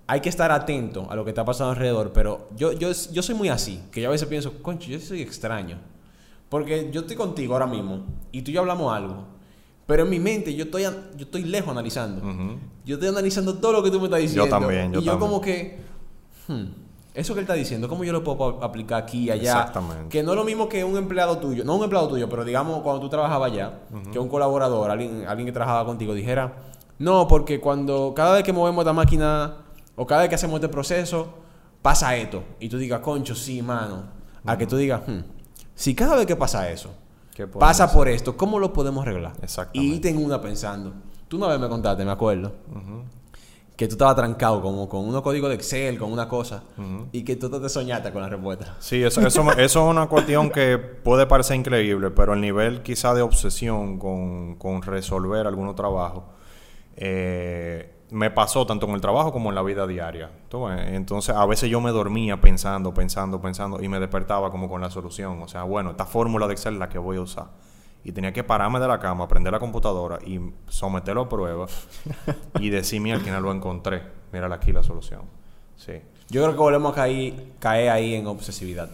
hay 0.06 0.20
que 0.20 0.28
estar 0.28 0.50
atento 0.52 1.06
a 1.08 1.14
lo 1.14 1.24
que 1.24 1.30
está 1.30 1.44
pasando 1.44 1.70
alrededor, 1.70 2.12
pero 2.12 2.48
yo, 2.56 2.72
yo, 2.72 2.90
yo 2.90 3.22
soy 3.22 3.34
muy 3.34 3.48
así, 3.48 3.80
que 3.90 4.00
yo 4.00 4.08
a 4.08 4.10
veces 4.12 4.28
pienso, 4.28 4.62
concho, 4.62 4.90
yo 4.90 4.98
soy 5.00 5.22
extraño. 5.22 5.78
Porque 6.50 6.90
yo 6.92 7.02
estoy 7.02 7.16
contigo 7.16 7.54
ahora 7.54 7.66
mismo 7.66 8.04
y 8.32 8.42
tú 8.42 8.50
y 8.50 8.54
yo 8.54 8.60
hablamos 8.60 8.92
algo, 8.92 9.24
pero 9.86 10.02
en 10.02 10.10
mi 10.10 10.18
mente 10.18 10.54
yo 10.54 10.64
estoy, 10.64 10.82
yo 10.82 10.90
estoy 11.24 11.44
lejos 11.44 11.70
analizando. 11.70 12.22
Yo 12.84 12.96
estoy 12.96 13.08
analizando 13.08 13.54
todo 13.54 13.72
lo 13.72 13.82
que 13.82 13.90
tú 13.90 13.98
me 13.98 14.06
estás 14.06 14.20
diciendo. 14.20 14.48
también, 14.48 14.92
yo 14.92 15.00
Y 15.00 15.04
yo 15.04 15.12
también. 15.12 15.30
como 15.30 15.40
que, 15.40 15.80
hmm, 16.48 16.64
eso 17.14 17.34
que 17.34 17.40
él 17.40 17.44
está 17.44 17.54
diciendo, 17.54 17.88
¿cómo 17.88 18.02
yo 18.04 18.12
lo 18.12 18.24
puedo 18.24 18.62
aplicar 18.64 19.02
aquí 19.02 19.24
y 19.24 19.30
allá? 19.30 19.52
Exactamente. 19.52 20.08
Que 20.08 20.22
no 20.22 20.32
es 20.32 20.36
lo 20.36 20.44
mismo 20.44 20.68
que 20.68 20.82
un 20.84 20.96
empleado 20.96 21.38
tuyo, 21.38 21.64
no 21.64 21.76
un 21.76 21.84
empleado 21.84 22.08
tuyo, 22.08 22.28
pero 22.28 22.44
digamos 22.44 22.82
cuando 22.82 23.00
tú 23.00 23.08
trabajabas 23.08 23.52
allá, 23.52 23.80
que 24.12 24.18
un 24.18 24.28
colaborador, 24.28 24.90
alguien, 24.90 25.24
alguien 25.28 25.46
que 25.46 25.52
trabajaba 25.52 25.86
contigo, 25.86 26.14
dijera, 26.14 26.52
no, 26.98 27.28
porque 27.28 27.60
cuando 27.60 28.12
cada 28.14 28.34
vez 28.34 28.42
que 28.42 28.52
movemos 28.52 28.82
esta 28.82 28.92
máquina 28.92 29.56
o 29.96 30.06
cada 30.06 30.22
vez 30.22 30.28
que 30.28 30.34
hacemos 30.34 30.56
este 30.56 30.68
proceso, 30.68 31.28
pasa 31.80 32.14
esto. 32.16 32.42
Y 32.58 32.68
tú 32.68 32.76
digas, 32.76 33.00
concho, 33.00 33.34
sí, 33.34 33.62
mano. 33.62 34.04
A 34.44 34.56
que 34.56 34.66
tú 34.66 34.76
digas, 34.76 35.02
hmm, 35.06 35.20
si 35.80 35.94
cada 35.94 36.14
vez 36.14 36.26
que 36.26 36.36
pasa 36.36 36.70
eso, 36.70 36.90
¿Qué 37.34 37.46
podemos 37.46 37.60
pasa 37.60 37.84
hacer? 37.84 37.96
por 37.96 38.08
esto, 38.08 38.36
¿cómo 38.36 38.58
lo 38.58 38.70
podemos 38.70 39.06
arreglar? 39.06 39.32
Exactamente. 39.40 39.96
Y 39.96 39.98
tengo 39.98 40.20
una 40.20 40.38
pensando. 40.38 40.92
Tú 41.26 41.38
una 41.38 41.46
vez 41.46 41.58
me 41.58 41.70
contaste, 41.70 42.04
me 42.04 42.10
acuerdo, 42.10 42.52
que 43.76 43.88
tú 43.88 43.94
estabas 43.94 44.14
trancado 44.14 44.60
como 44.60 44.86
con 44.90 45.08
unos 45.08 45.22
códigos 45.22 45.48
de 45.48 45.54
Excel, 45.54 45.98
con 45.98 46.12
una 46.12 46.28
cosa, 46.28 46.64
y 47.12 47.22
que 47.22 47.36
tú 47.36 47.48
te 47.48 47.68
soñaste 47.70 48.12
con 48.12 48.20
la 48.20 48.28
respuesta. 48.28 48.76
Sí, 48.78 49.02
eso, 49.02 49.20
eso 49.26 49.56
es 49.56 49.76
una 49.76 50.06
cuestión 50.06 50.50
que 50.50 50.76
puede 50.76 51.26
parecer 51.26 51.56
increíble, 51.56 52.10
pero 52.10 52.34
el 52.34 52.42
nivel 52.42 52.82
quizá 52.82 53.14
de 53.14 53.22
obsesión 53.22 53.98
con, 53.98 54.56
con 54.56 54.82
resolver 54.82 55.46
algunos 55.46 55.76
trabajos 55.76 56.24
eh, 56.94 57.99
me 58.10 58.30
pasó 58.30 58.66
tanto 58.66 58.86
en 58.86 58.92
el 58.94 59.00
trabajo 59.00 59.32
como 59.32 59.50
en 59.50 59.54
la 59.54 59.62
vida 59.62 59.86
diaria. 59.86 60.30
Entonces, 60.86 61.34
a 61.34 61.46
veces 61.46 61.70
yo 61.70 61.80
me 61.80 61.90
dormía 61.90 62.40
pensando, 62.40 62.92
pensando, 62.92 63.40
pensando 63.40 63.82
y 63.82 63.88
me 63.88 64.00
despertaba 64.00 64.50
como 64.50 64.68
con 64.68 64.80
la 64.80 64.90
solución. 64.90 65.42
O 65.42 65.48
sea, 65.48 65.62
bueno, 65.62 65.90
esta 65.90 66.06
fórmula 66.06 66.46
de 66.46 66.54
Excel 66.54 66.74
es 66.74 66.80
la 66.80 66.88
que 66.88 66.98
voy 66.98 67.16
a 67.16 67.20
usar. 67.20 67.48
Y 68.02 68.12
tenía 68.12 68.32
que 68.32 68.42
pararme 68.42 68.80
de 68.80 68.88
la 68.88 68.98
cama, 68.98 69.28
prender 69.28 69.52
la 69.52 69.58
computadora 69.58 70.18
y 70.24 70.40
someterlo 70.68 71.22
a 71.22 71.28
prueba 71.28 71.66
y 72.58 72.70
decirme 72.70 73.12
al 73.12 73.20
final 73.20 73.42
lo 73.42 73.52
encontré. 73.52 74.02
Mira 74.32 74.52
aquí 74.54 74.72
la 74.72 74.82
solución. 74.82 75.22
Sí. 75.76 76.00
Yo 76.28 76.42
creo 76.42 76.52
que 76.52 76.58
volvemos 76.58 76.92
a 76.92 76.94
caer, 76.94 77.34
caer 77.58 77.90
ahí 77.90 78.14
en 78.14 78.26
obsesividad. 78.26 78.88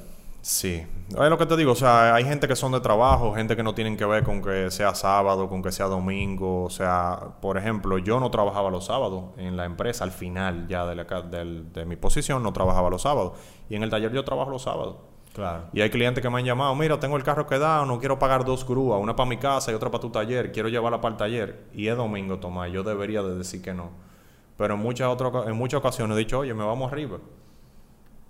Sí, 0.48 0.87
es 1.09 1.28
lo 1.28 1.37
que 1.38 1.44
te 1.46 1.56
digo, 1.56 1.72
o 1.72 1.74
sea, 1.74 2.14
hay 2.14 2.22
gente 2.22 2.46
que 2.46 2.54
son 2.54 2.70
de 2.70 2.78
trabajo, 2.78 3.35
gente 3.35 3.56
que 3.56 3.64
no 3.64 3.74
tienen 3.74 3.96
que 3.96 4.04
ver 4.06 4.22
con 4.22 4.40
que 4.40 4.70
sea 4.70 4.94
sábado, 4.94 5.48
con 5.48 5.61
que 5.61 5.72
sea 5.72 5.87
domingo, 5.87 6.62
o 6.62 6.70
sea, 6.70 7.18
por 7.42 7.59
ejemplo, 7.59 7.98
yo 7.98 8.20
no 8.20 8.30
trabajaba 8.30 8.70
los 8.70 8.85
sábados 8.87 9.24
en 9.38 9.56
la 9.56 9.64
empresa, 9.64 10.04
al 10.04 10.12
final 10.12 10.68
ya 10.68 10.87
de, 10.87 10.94
la 10.94 11.04
del- 11.22 11.72
de 11.72 11.85
mi 11.85 11.96
posición 11.96 12.44
no 12.44 12.52
trabajaba 12.52 12.88
los 12.90 13.02
sábados, 13.02 13.32
y 13.68 13.74
en 13.74 13.82
el 13.82 13.90
taller 13.90 14.12
yo 14.12 14.24
trabajo 14.24 14.50
los 14.52 14.62
sábados. 14.62 14.98
Claro. 15.35 15.64
Y 15.72 15.80
hay 15.80 15.90
clientes 15.90 16.22
que 16.22 16.30
me 16.30 16.38
han 16.38 16.44
llamado, 16.44 16.76
mira, 16.76 17.00
tengo 17.00 17.16
el 17.16 17.24
carro 17.24 17.48
quedado, 17.48 17.85
no 17.85 17.98
quiero 17.98 18.16
pagar 18.20 18.44
dos 18.44 18.64
grúas, 18.64 19.00
una 19.02 19.16
para 19.16 19.28
mi 19.28 19.38
casa 19.38 19.72
y 19.72 19.74
otra 19.74 19.90
para 19.90 20.00
tu 20.00 20.11
taller, 20.11 20.52
quiero 20.52 20.68
llevarla 20.68 21.00
para 21.00 21.14
el 21.14 21.18
taller, 21.18 21.64
y 21.74 21.88
es 21.88 21.96
domingo, 21.96 22.38
Tomás, 22.38 22.70
yo 22.70 22.85
debería 22.85 23.20
de 23.24 23.35
decir 23.35 23.62
que 23.62 23.74
no. 23.74 23.90
Pero 24.56 24.74
en 24.74 24.80
muchas, 24.80 25.09
otras, 25.09 25.48
en 25.48 25.56
muchas 25.56 25.78
ocasiones 25.80 26.14
he 26.16 26.20
dicho, 26.20 26.38
oye, 26.38 26.54
me 26.54 26.62
vamos 26.64 26.92
arriba. 26.92 27.18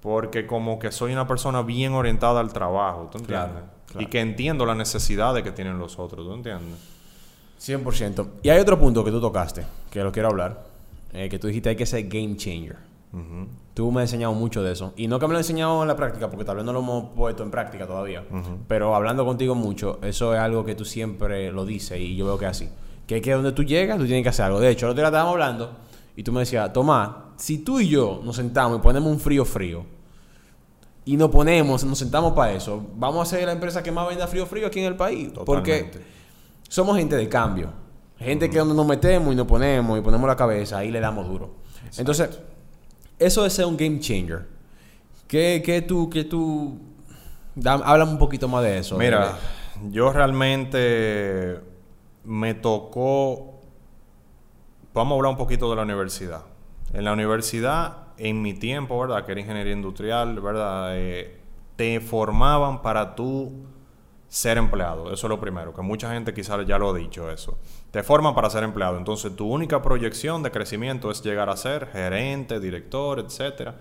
Porque 0.00 0.46
como 0.46 0.78
que 0.78 0.92
soy 0.92 1.12
una 1.12 1.26
persona 1.26 1.62
bien 1.62 1.92
orientada 1.92 2.40
al 2.40 2.52
trabajo, 2.52 3.09
¿tú 3.11 3.18
entiendes? 3.18 3.50
Claro, 3.50 3.66
claro. 3.87 4.02
Y 4.02 4.06
que 4.06 4.20
entiendo 4.20 4.66
las 4.66 4.76
necesidades 4.76 5.42
que 5.42 5.50
tienen 5.50 5.78
los 5.78 5.98
otros, 5.98 6.26
¿tú 6.26 6.32
entiendes? 6.32 6.78
100%. 7.61 8.26
Y 8.42 8.50
hay 8.50 8.61
otro 8.61 8.78
punto 8.78 9.04
que 9.04 9.11
tú 9.11 9.20
tocaste, 9.20 9.64
que 9.90 10.02
lo 10.02 10.12
quiero 10.12 10.28
hablar, 10.28 10.64
eh, 11.12 11.28
que 11.28 11.38
tú 11.38 11.46
dijiste 11.46 11.70
hay 11.70 11.76
que 11.76 11.87
ser 11.87 12.06
game 12.09 12.37
changer. 12.37 12.76
Tú 13.72 13.90
me 13.90 14.02
has 14.02 14.11
enseñado 14.11 14.35
mucho 14.35 14.62
de 14.62 14.72
eso. 14.72 14.92
Y 14.94 15.09
no 15.09 15.18
que 15.18 15.26
me 15.26 15.32
lo 15.32 15.38
he 15.38 15.40
enseñado 15.40 15.80
en 15.80 15.88
la 15.88 15.96
práctica, 15.96 16.28
porque 16.28 16.44
tal 16.44 16.56
vez 16.56 16.66
no 16.66 16.72
lo 16.74 16.80
hemos 16.80 17.14
puesto 17.14 17.42
en 17.42 17.50
práctica 17.50 17.87
todavía. 17.87 18.24
Pero 18.68 18.94
hablando 18.94 19.24
contigo 19.24 19.54
mucho, 19.54 19.98
eso 20.02 20.35
es 20.35 20.40
algo 20.40 20.64
que 20.66 20.74
tú 20.74 20.85
siempre 20.85 21.50
lo 21.50 21.64
dices 21.64 21.98
y 21.98 22.14
yo 22.14 22.26
veo 22.26 22.38
que 22.38 22.44
es 22.44 22.50
así. 22.50 22.68
Que 23.06 23.16
es 23.16 23.22
que 23.22 23.32
donde 23.32 23.52
tú 23.52 23.64
llegas, 23.64 23.96
tú 23.96 24.04
tienes 24.04 24.22
que 24.22 24.28
hacer 24.28 24.44
algo. 24.46 24.61
De 24.61 24.68
hecho, 24.68 24.87
el 24.87 24.90
otro 24.90 25.00
día 25.00 25.09
estábamos 25.09 25.32
hablando 25.32 25.76
y 26.14 26.22
tú 26.22 26.32
me 26.32 26.40
decías, 26.40 26.70
Tomás, 26.72 27.11
si 27.37 27.59
tú 27.59 27.81
y 27.81 27.88
yo 27.88 28.20
nos 28.25 28.37
sentamos 28.37 28.79
y 28.79 28.83
ponemos 28.83 29.11
un 29.11 29.20
frío 29.20 29.44
frío 29.44 29.85
y 31.05 31.16
nos 31.16 31.31
ponemos, 31.31 31.85
nos 31.85 31.99
sentamos 31.99 32.33
para 32.33 32.53
eso, 32.53 32.85
vamos 32.96 33.27
a 33.27 33.37
ser 33.37 33.46
la 33.46 33.53
empresa 33.53 33.83
que 33.83 33.92
más 33.92 34.09
venda 34.09 34.27
frío 34.27 34.44
frío 34.46 34.66
aquí 34.66 34.81
en 34.81 34.87
el 34.87 34.96
país. 34.96 35.31
Porque 35.44 35.90
somos 36.68 36.96
gente 36.96 37.16
de 37.16 37.29
cambio. 37.29 37.70
Gente 38.18 38.49
que 38.49 38.59
donde 38.59 38.75
nos 38.75 38.87
metemos 38.87 39.33
y 39.33 39.37
nos 39.37 39.46
ponemos 39.46 39.99
y 39.99 40.03
ponemos 40.03 40.27
la 40.27 40.37
cabeza, 40.37 40.79
ahí 40.79 40.90
le 40.90 41.01
damos 41.01 41.29
duro. 41.29 41.55
Entonces, 41.99 42.31
eso 43.18 43.46
es 43.46 43.53
ser 43.53 43.66
un 43.66 43.77
game 43.77 44.01
changer. 44.01 44.46
¿Qué, 45.29 45.62
qué 45.64 45.83
tú, 45.83 46.09
qué 46.11 46.25
tú... 46.25 46.79
Háblame 47.64 48.12
un 48.12 48.18
poquito 48.18 48.49
más 48.49 48.62
de 48.64 48.79
eso. 48.79 48.99
Mira, 48.99 49.38
yo 49.90 50.12
realmente 50.12 51.61
me 52.25 52.55
tocó. 52.55 53.61
Vamos 54.92 55.12
a 55.12 55.16
hablar 55.16 55.33
un 55.33 55.38
poquito 55.38 55.70
de 55.70 55.77
la 55.77 55.83
universidad. 55.83 56.42
En 56.92 57.05
la 57.05 57.12
universidad, 57.12 58.09
en 58.18 58.42
mi 58.42 58.55
tiempo, 58.55 58.99
¿verdad? 58.99 59.25
Que 59.25 59.33
era 59.33 59.40
ingeniería 59.40 59.72
industrial, 59.72 60.40
¿verdad? 60.40 60.96
Eh, 60.96 61.40
te 61.77 62.01
formaban 62.01 62.83
para 62.83 63.14
tú 63.14 63.66
ser 64.29 64.59
empleado. 64.59 65.12
Eso 65.12 65.27
es 65.27 65.31
lo 65.31 65.40
primero, 65.40 65.75
que 65.75 65.83
mucha 65.83 66.12
gente 66.12 66.35
quizás 66.35 66.66
ya 66.66 66.79
lo 66.79 66.90
ha 66.90 66.94
dicho 66.94 67.31
eso. 67.31 67.59
Te 67.90 68.03
forman 68.03 68.35
para 68.35 68.51
ser 68.51 68.64
empleado. 68.64 68.99
Entonces, 68.99 69.35
tu 69.37 69.53
única 69.53 69.83
proyección 69.83 70.42
de 70.42 70.51
crecimiento 70.51 71.11
es 71.11 71.22
llegar 71.22 71.49
a 71.49 71.57
ser 71.57 71.88
gerente, 71.88 72.61
director, 72.61 73.20
etcétera, 73.20 73.77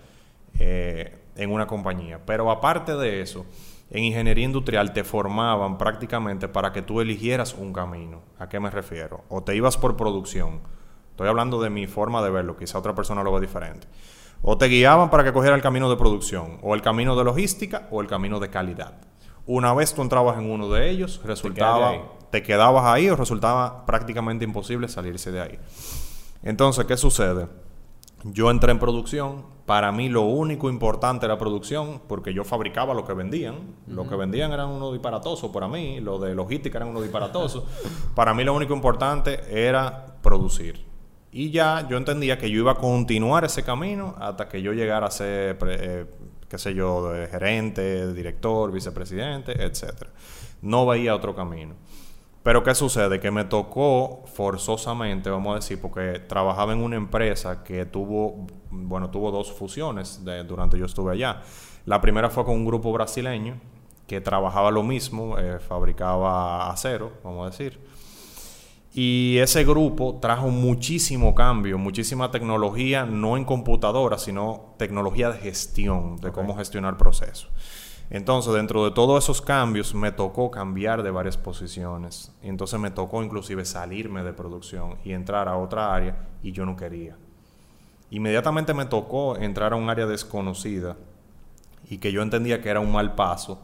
eh, 0.59 1.17
en 1.35 1.51
una 1.51 1.67
compañía. 1.67 2.21
Pero 2.25 2.51
aparte 2.51 2.95
de 2.95 3.21
eso, 3.21 3.45
en 3.89 4.03
ingeniería 4.03 4.45
industrial 4.45 4.93
te 4.93 5.03
formaban 5.03 5.77
prácticamente 5.77 6.47
para 6.47 6.71
que 6.71 6.81
tú 6.81 7.01
eligieras 7.01 7.53
un 7.53 7.73
camino. 7.73 8.21
¿A 8.39 8.49
qué 8.49 8.59
me 8.59 8.69
refiero? 8.69 9.23
O 9.29 9.43
te 9.43 9.55
ibas 9.55 9.77
por 9.77 9.95
producción. 9.95 10.61
Estoy 11.15 11.29
hablando 11.29 11.61
de 11.61 11.69
mi 11.69 11.87
forma 11.87 12.21
de 12.21 12.29
verlo, 12.29 12.57
quizá 12.57 12.77
otra 12.77 12.93
persona 12.93 13.23
lo 13.23 13.31
ve 13.31 13.39
diferente. 13.39 13.87
O 14.41 14.57
te 14.57 14.65
guiaban 14.65 15.09
para 15.09 15.23
que 15.23 15.31
cogiera 15.31 15.55
el 15.55 15.61
camino 15.61 15.89
de 15.89 15.95
producción, 15.95 16.59
o 16.61 16.75
el 16.75 16.81
camino 16.81 17.15
de 17.15 17.23
logística, 17.23 17.87
o 17.89 18.01
el 18.01 18.07
camino 18.07 18.41
de 18.41 18.49
calidad. 18.49 18.95
Una 19.45 19.73
vez 19.73 19.93
tú 19.93 20.01
entrabas 20.01 20.37
en 20.37 20.51
uno 20.51 20.67
de 20.67 20.89
ellos, 20.89 21.21
resultaba, 21.23 21.93
te 22.31 22.43
quedabas 22.43 22.83
ahí 22.83 23.09
o 23.09 23.15
resultaba 23.15 23.85
prácticamente 23.85 24.43
imposible 24.43 24.89
salirse 24.89 25.31
de 25.31 25.39
ahí. 25.39 25.59
Entonces, 26.43 26.83
¿qué 26.83 26.97
sucede? 26.97 27.47
Yo 28.25 28.51
entré 28.51 28.73
en 28.73 28.79
producción. 28.79 29.45
Para 29.65 29.93
mí 29.93 30.09
lo 30.09 30.23
único 30.23 30.69
importante 30.69 31.25
era 31.25 31.37
producción, 31.37 32.01
porque 32.09 32.33
yo 32.33 32.43
fabricaba 32.43 32.93
lo 32.93 33.05
que 33.05 33.13
vendían. 33.13 33.77
Lo 33.87 34.05
que 34.05 34.17
vendían 34.17 34.51
eran 34.51 34.67
unos 34.67 34.91
disparatosos 34.91 35.49
para 35.51 35.69
mí, 35.69 36.01
lo 36.01 36.19
de 36.19 36.35
logística 36.35 36.77
eran 36.77 36.89
unos 36.89 37.03
disparatosos. 37.03 37.63
para 38.15 38.33
mí 38.33 38.43
lo 38.43 38.53
único 38.53 38.73
importante 38.73 39.39
era 39.49 40.17
producir. 40.21 40.93
Y 41.37 41.51
ya 41.51 41.85
yo 41.89 41.97
entendía 41.97 42.37
que 42.37 42.49
yo 42.49 42.59
iba 42.59 42.71
a 42.71 42.75
continuar 42.75 43.43
ese 43.43 43.61
camino 43.61 44.15
hasta 44.19 44.47
que 44.47 44.61
yo 44.61 44.71
llegara 44.71 45.07
a 45.07 45.11
ser, 45.11 45.57
eh, 45.67 46.05
qué 46.47 46.57
sé 46.57 46.73
yo, 46.73 47.11
gerente, 47.29 48.13
director, 48.13 48.71
vicepresidente, 48.71 49.51
etcétera. 49.61 50.11
No 50.61 50.85
veía 50.85 51.13
otro 51.13 51.35
camino. 51.35 51.75
Pero 52.41 52.63
¿qué 52.63 52.73
sucede? 52.73 53.19
Que 53.19 53.31
me 53.31 53.43
tocó 53.43 54.23
forzosamente, 54.33 55.29
vamos 55.29 55.51
a 55.51 55.55
decir, 55.55 55.81
porque 55.81 56.19
trabajaba 56.19 56.71
en 56.71 56.79
una 56.81 56.95
empresa 56.95 57.65
que 57.65 57.85
tuvo, 57.85 58.47
bueno, 58.71 59.09
tuvo 59.09 59.29
dos 59.29 59.51
fusiones 59.51 60.23
de- 60.23 60.45
durante 60.45 60.77
yo 60.79 60.85
estuve 60.85 61.11
allá. 61.15 61.41
La 61.85 61.99
primera 61.99 62.29
fue 62.29 62.45
con 62.45 62.53
un 62.55 62.65
grupo 62.65 62.93
brasileño 62.93 63.59
que 64.07 64.21
trabajaba 64.21 64.71
lo 64.71 64.83
mismo, 64.83 65.37
eh, 65.37 65.59
fabricaba 65.59 66.69
acero, 66.71 67.11
vamos 67.25 67.45
a 67.45 67.49
decir. 67.49 67.77
Y 68.97 69.39
ese 69.39 69.65
grupo 69.65 70.19
trajo 70.21 70.47
muchísimo 70.47 71.35
cambio, 71.35 71.77
muchísima 71.77 72.31
tecnología, 72.31 73.05
no 73.05 73.35
en 73.35 73.43
computadora, 73.43 74.17
sino 74.17 74.73
tecnología 74.77 75.31
de 75.31 75.37
gestión, 75.39 76.15
de 76.21 76.31
cómo 76.31 76.55
gestionar 76.55 76.95
procesos. 76.95 77.49
Entonces, 78.09 78.53
dentro 78.53 78.85
de 78.85 78.91
todos 78.91 79.21
esos 79.21 79.41
cambios, 79.41 79.93
me 79.93 80.13
tocó 80.13 80.49
cambiar 80.49 81.03
de 81.03 81.11
varias 81.11 81.35
posiciones. 81.35 82.31
Entonces, 82.41 82.79
me 82.79 82.89
tocó 82.89 83.21
inclusive 83.21 83.65
salirme 83.65 84.23
de 84.23 84.31
producción 84.31 84.95
y 85.03 85.11
entrar 85.11 85.49
a 85.49 85.57
otra 85.57 85.93
área 85.93 86.29
y 86.41 86.53
yo 86.53 86.65
no 86.65 86.77
quería. 86.77 87.17
Inmediatamente 88.11 88.73
me 88.73 88.85
tocó 88.85 89.35
entrar 89.35 89.73
a 89.73 89.75
un 89.75 89.89
área 89.89 90.05
desconocida 90.05 90.95
y 91.89 91.97
que 91.97 92.13
yo 92.13 92.21
entendía 92.21 92.61
que 92.61 92.69
era 92.69 92.79
un 92.79 92.93
mal 92.93 93.13
paso, 93.13 93.61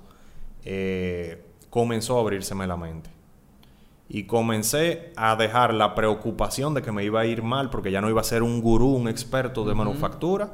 eh, 0.65 1.41
comenzó 1.69 2.17
a 2.17 2.19
abrírseme 2.19 2.67
la 2.67 2.75
mente. 2.75 3.20
Y 4.13 4.23
comencé 4.23 5.13
a 5.15 5.37
dejar 5.37 5.73
la 5.73 5.95
preocupación 5.95 6.73
de 6.73 6.81
que 6.81 6.91
me 6.91 7.05
iba 7.05 7.21
a 7.21 7.25
ir 7.25 7.43
mal 7.43 7.69
porque 7.69 7.93
ya 7.93 8.01
no 8.01 8.09
iba 8.09 8.19
a 8.19 8.25
ser 8.25 8.43
un 8.43 8.61
gurú, 8.61 8.89
un 8.89 9.07
experto 9.07 9.63
de 9.63 9.73
manufactura, 9.73 10.51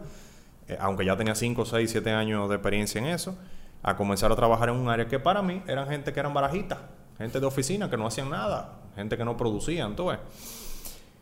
eh, 0.68 0.78
aunque 0.80 1.03
ya 1.03 1.18
tenía 1.18 1.34
5, 1.34 1.66
6, 1.66 1.89
7 1.89 2.12
años 2.12 2.47
de 2.49 2.55
experiencia 2.55 2.99
en 2.99 3.08
eso, 3.08 3.36
a 3.82 3.97
comenzar 3.97 4.32
a 4.32 4.36
trabajar 4.36 4.70
en 4.70 4.76
un 4.76 4.89
área 4.89 5.08
que 5.08 5.18
para 5.18 5.41
mí 5.41 5.64
eran 5.66 5.88
gente 5.88 6.14
que 6.14 6.20
eran 6.20 6.36
barajitas, 6.36 6.78
gente 7.18 7.39
de 7.39 7.47
oficina 7.47 7.89
que 7.89 7.97
no 7.97 8.05
hacían 8.05 8.30
nada, 8.30 8.82
gente 8.95 9.18
que 9.18 9.26
no 9.26 9.36
producían, 9.36 9.95
tú 9.95 10.05
ves. 10.05 10.20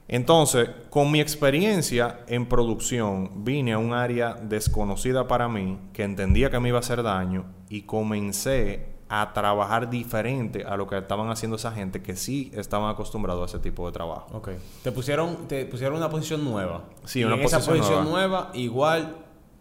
Entonces, 0.09 0.69
con 0.89 1.11
mi 1.11 1.21
experiencia 1.21 2.19
en 2.27 2.47
producción, 2.47 3.45
vine 3.45 3.71
a 3.71 3.77
un 3.77 3.93
área 3.93 4.33
desconocida 4.33 5.25
para 5.25 5.47
mí, 5.47 5.79
que 5.93 6.03
entendía 6.03 6.49
que 6.49 6.59
me 6.59 6.67
iba 6.67 6.79
a 6.79 6.81
hacer 6.81 7.01
daño, 7.01 7.45
y 7.69 7.83
comencé 7.83 8.94
a 9.21 9.33
trabajar 9.33 9.89
diferente 9.89 10.65
a 10.65 10.75
lo 10.75 10.87
que 10.87 10.97
estaban 10.97 11.29
haciendo 11.29 11.55
esa 11.55 11.71
gente 11.71 12.01
que 12.01 12.15
sí 12.15 12.51
estaban 12.53 12.89
acostumbrados 12.89 13.43
a 13.43 13.45
ese 13.57 13.59
tipo 13.63 13.85
de 13.85 13.93
trabajo. 13.93 14.27
Ok. 14.33 14.49
Te 14.83 14.91
pusieron, 14.91 15.47
te 15.47 15.65
pusieron 15.65 15.97
una 15.97 16.09
posición 16.09 16.43
nueva. 16.43 16.83
Sí, 17.05 17.21
Y 17.21 17.23
una 17.23 17.35
en 17.35 17.41
esa 17.41 17.57
posición 17.57 17.77
posición 17.77 18.05
nueva, 18.05 18.51
igual 18.53 19.15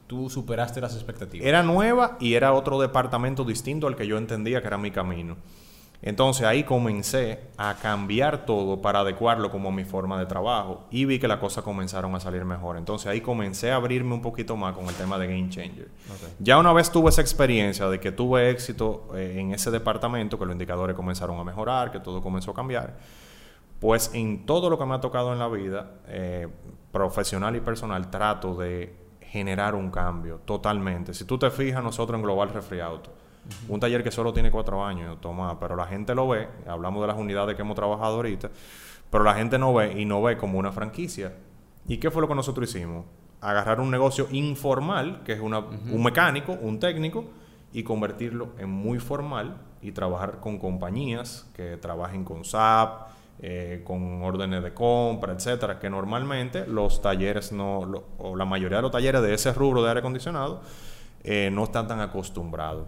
tú 0.07 0.29
superaste 0.29 0.81
las 0.81 0.95
expectativas. 0.95 1.47
Era 1.47 1.63
nueva 1.63 2.17
y 2.21 2.35
era 2.35 2.53
otro 2.53 2.81
departamento 2.81 3.45
distinto 3.45 3.87
al 3.87 3.97
que 3.97 4.07
yo 4.07 4.19
entendía 4.19 4.61
que 4.61 4.67
era 4.67 4.79
mi 4.79 4.91
camino. 4.91 5.37
Entonces 6.07 6.45
ahí 6.47 6.65
comencé 6.65 7.41
a 7.57 7.77
cambiar 7.77 8.45
todo 8.45 8.83
para 8.83 9.01
adecuarlo 9.01 9.51
como 9.51 9.73
mi 9.73 9.85
forma 9.85 10.19
de 10.19 10.27
trabajo 10.27 10.85
y 10.91 11.07
vi 11.07 11.19
que 11.19 11.27
las 11.27 11.39
cosas 11.39 11.65
comenzaron 11.65 12.15
a 12.15 12.21
salir 12.21 12.45
mejor. 12.45 12.77
Entonces 12.77 13.07
ahí 13.07 13.23
comencé 13.23 13.73
a 13.73 13.77
abrirme 13.77 14.13
un 14.13 14.21
poquito 14.21 14.55
más 14.55 14.75
con 14.75 14.85
el 14.85 14.95
tema 14.95 15.19
de 15.19 15.29
Game 15.29 15.49
Changer. 15.49 15.89
Ya 16.39 16.59
una 16.59 16.75
vez 16.75 16.93
tuve 16.93 17.09
esa 17.09 17.23
experiencia 17.23 17.89
de 17.89 18.01
que 18.01 18.13
tuve 18.13 18.51
éxito 18.51 19.09
eh, 19.15 19.37
en 19.39 19.55
ese 19.55 19.71
departamento, 19.71 20.39
que 20.39 20.45
los 20.45 20.53
indicadores 20.53 20.95
comenzaron 20.95 21.41
a 21.41 21.45
mejorar, 21.45 21.91
que 21.91 22.01
todo 22.01 22.21
comenzó 22.21 22.51
a 22.51 22.55
cambiar, 22.55 22.99
pues 23.81 24.11
en 24.13 24.45
todo 24.45 24.69
lo 24.69 24.79
que 24.79 24.85
me 24.85 24.97
ha 24.97 25.01
tocado 25.01 25.33
en 25.33 25.39
la 25.39 25.49
vida, 25.49 25.91
eh, 26.09 26.49
profesional 26.93 27.57
y 27.57 27.61
personal, 27.61 28.11
trato 28.11 28.55
de 28.55 28.95
generar 29.23 29.75
un 29.75 29.91
cambio 29.91 30.43
totalmente. 30.45 31.15
Si 31.15 31.25
tú 31.25 31.39
te 31.39 31.51
fijas, 31.51 31.83
nosotros 31.83 32.19
en 32.19 32.23
Global 32.23 32.51
Refri 32.51 32.81
Auto, 32.81 33.11
un 33.69 33.79
taller 33.81 34.03
que 34.03 34.11
solo 34.11 34.33
tiene 34.33 34.51
cuatro 34.51 34.85
años, 34.85 35.21
toma, 35.21 35.59
pero 35.61 35.77
la 35.77 35.87
gente 35.87 36.15
lo 36.15 36.29
ve, 36.29 36.49
hablamos 36.67 37.01
de 37.03 37.07
las 37.09 37.17
unidades 37.19 37.55
que 37.57 37.63
hemos 37.63 37.77
trabajado 37.77 38.17
ahorita, 38.17 38.51
pero 39.11 39.25
la 39.25 39.35
gente 39.35 39.59
no 39.59 39.73
ve 39.75 40.01
y 40.01 40.05
no 40.05 40.23
ve 40.23 40.37
como 40.37 40.59
una 40.59 40.73
franquicia. 40.73 41.35
¿Y 41.87 41.99
qué 41.99 42.11
fue 42.11 42.23
lo 42.23 42.29
que 42.29 42.35
nosotros 42.35 42.69
hicimos? 42.75 43.05
Agarrar 43.41 43.81
un 43.81 43.91
negocio 43.91 44.27
informal, 44.31 45.23
que 45.25 45.33
es 45.35 45.41
una- 45.41 45.59
un 45.59 46.03
mecánico, 46.03 46.53
un 46.53 46.79
técnico, 46.81 47.25
y 47.73 47.83
convertirlo 47.83 48.51
en 48.59 48.71
muy 48.71 48.99
formal 49.01 49.57
y 49.83 49.91
trabajar 49.93 50.39
con 50.41 50.59
compañías 50.59 51.51
que 51.55 51.77
trabajen 51.77 52.25
con 52.25 52.45
SAP, 52.45 53.09
eh, 53.41 53.83
con 53.85 54.23
órdenes 54.23 54.63
de 54.63 54.73
compra, 54.73 55.33
etcétera, 55.33 55.81
que 55.81 55.91
normalmente 55.91 56.67
los 56.69 57.03
talleres 57.03 57.51
no, 57.53 57.85
lo- 57.85 58.05
o 58.19 58.37
la 58.37 58.45
mayoría 58.45 58.77
de 58.79 58.83
los 58.83 58.93
talleres 58.93 59.21
de 59.23 59.35
ese 59.35 59.53
rubro 59.53 59.83
de 59.83 59.89
aire 59.89 59.99
acondicionado 60.01 60.63
eh, 61.25 61.51
no 61.53 61.65
están 61.65 61.89
tan 61.89 62.01
acostumbrados. 62.01 62.87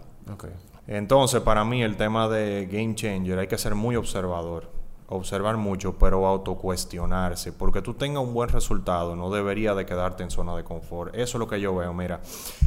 Entonces, 0.87 1.41
para 1.41 1.65
mí 1.65 1.83
el 1.83 1.97
tema 1.97 2.27
de 2.29 2.67
game 2.71 2.95
changer 2.95 3.39
hay 3.39 3.47
que 3.47 3.57
ser 3.57 3.75
muy 3.75 3.95
observador, 3.97 4.69
observar 5.09 5.57
mucho, 5.57 5.97
pero 5.97 6.25
autocuestionarse, 6.27 7.51
porque 7.53 7.81
tú 7.81 7.93
tengas 7.93 8.23
un 8.23 8.33
buen 8.33 8.49
resultado, 8.49 9.15
no 9.15 9.29
debería 9.29 9.73
de 9.73 9.85
quedarte 9.85 10.23
en 10.23 10.31
zona 10.31 10.55
de 10.55 10.63
confort. 10.63 11.13
Eso 11.15 11.37
es 11.37 11.39
lo 11.39 11.47
que 11.47 11.59
yo 11.59 11.75
veo. 11.75 11.93
Mira, 11.93 12.21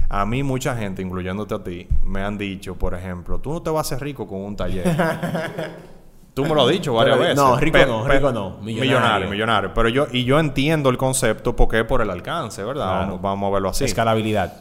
a 0.09 0.27
mí 0.27 0.43
mucha 0.43 0.77
gente, 0.77 1.01
incluyéndote 1.03 1.55
a 1.55 1.63
ti, 1.65 1.89
me 2.05 2.23
han 2.23 2.37
dicho, 2.37 2.75
por 2.77 2.95
ejemplo, 2.95 3.39
tú 3.39 3.53
no 3.53 3.63
te 3.63 3.71
vas 3.71 3.91
a 3.91 3.95
hacer 3.95 4.05
rico 4.05 4.27
con 4.27 4.41
un 4.41 4.57
taller. 4.57 4.85
Tú 6.33 6.45
me 6.45 6.55
lo 6.55 6.63
has 6.63 6.69
dicho 6.69 6.95
varias 6.95 7.17
Pero, 7.17 7.29
veces. 7.29 7.37
no, 7.45 7.57
rico 7.59 7.77
Pe- 7.77 7.87
no, 7.87 8.05
pe- 8.05 8.13
rico 8.15 8.33
no. 8.33 8.51
Millonario, 8.61 8.81
Millonario. 8.97 9.31
millonario. 9.31 9.75
Pero 9.75 9.89
yo, 9.89 10.07
y 10.13 10.25
yo 10.25 10.39
entiendo 10.39 10.89
el 10.89 10.97
concepto 10.97 11.57
porque 11.57 11.81
es 11.81 11.85
por 11.85 12.01
el 12.03 12.09
alcance, 12.09 12.63
¿verdad? 12.63 12.85
Claro. 12.85 13.01
Vamos, 13.07 13.21
vamos 13.21 13.49
a 13.49 13.53
verlo 13.55 13.69
así. 13.71 13.85
Escalabilidad. 13.85 14.55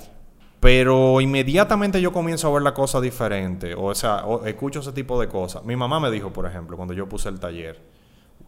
Pero 0.59 1.21
inmediatamente 1.21 2.01
yo 2.01 2.11
comienzo 2.11 2.47
a 2.49 2.51
ver 2.51 2.61
la 2.63 2.73
cosa 2.73 2.99
diferente. 2.99 3.73
O 3.77 3.93
sea, 3.95 4.25
o- 4.25 4.45
escucho 4.45 4.79
ese 4.81 4.91
tipo 4.91 5.19
de 5.19 5.27
cosas. 5.29 5.63
Mi 5.63 5.75
mamá 5.75 5.99
me 5.99 6.11
dijo, 6.11 6.31
por 6.33 6.45
ejemplo, 6.45 6.75
cuando 6.75 6.93
yo 6.93 7.07
puse 7.07 7.29
el 7.29 7.39
taller, 7.39 7.79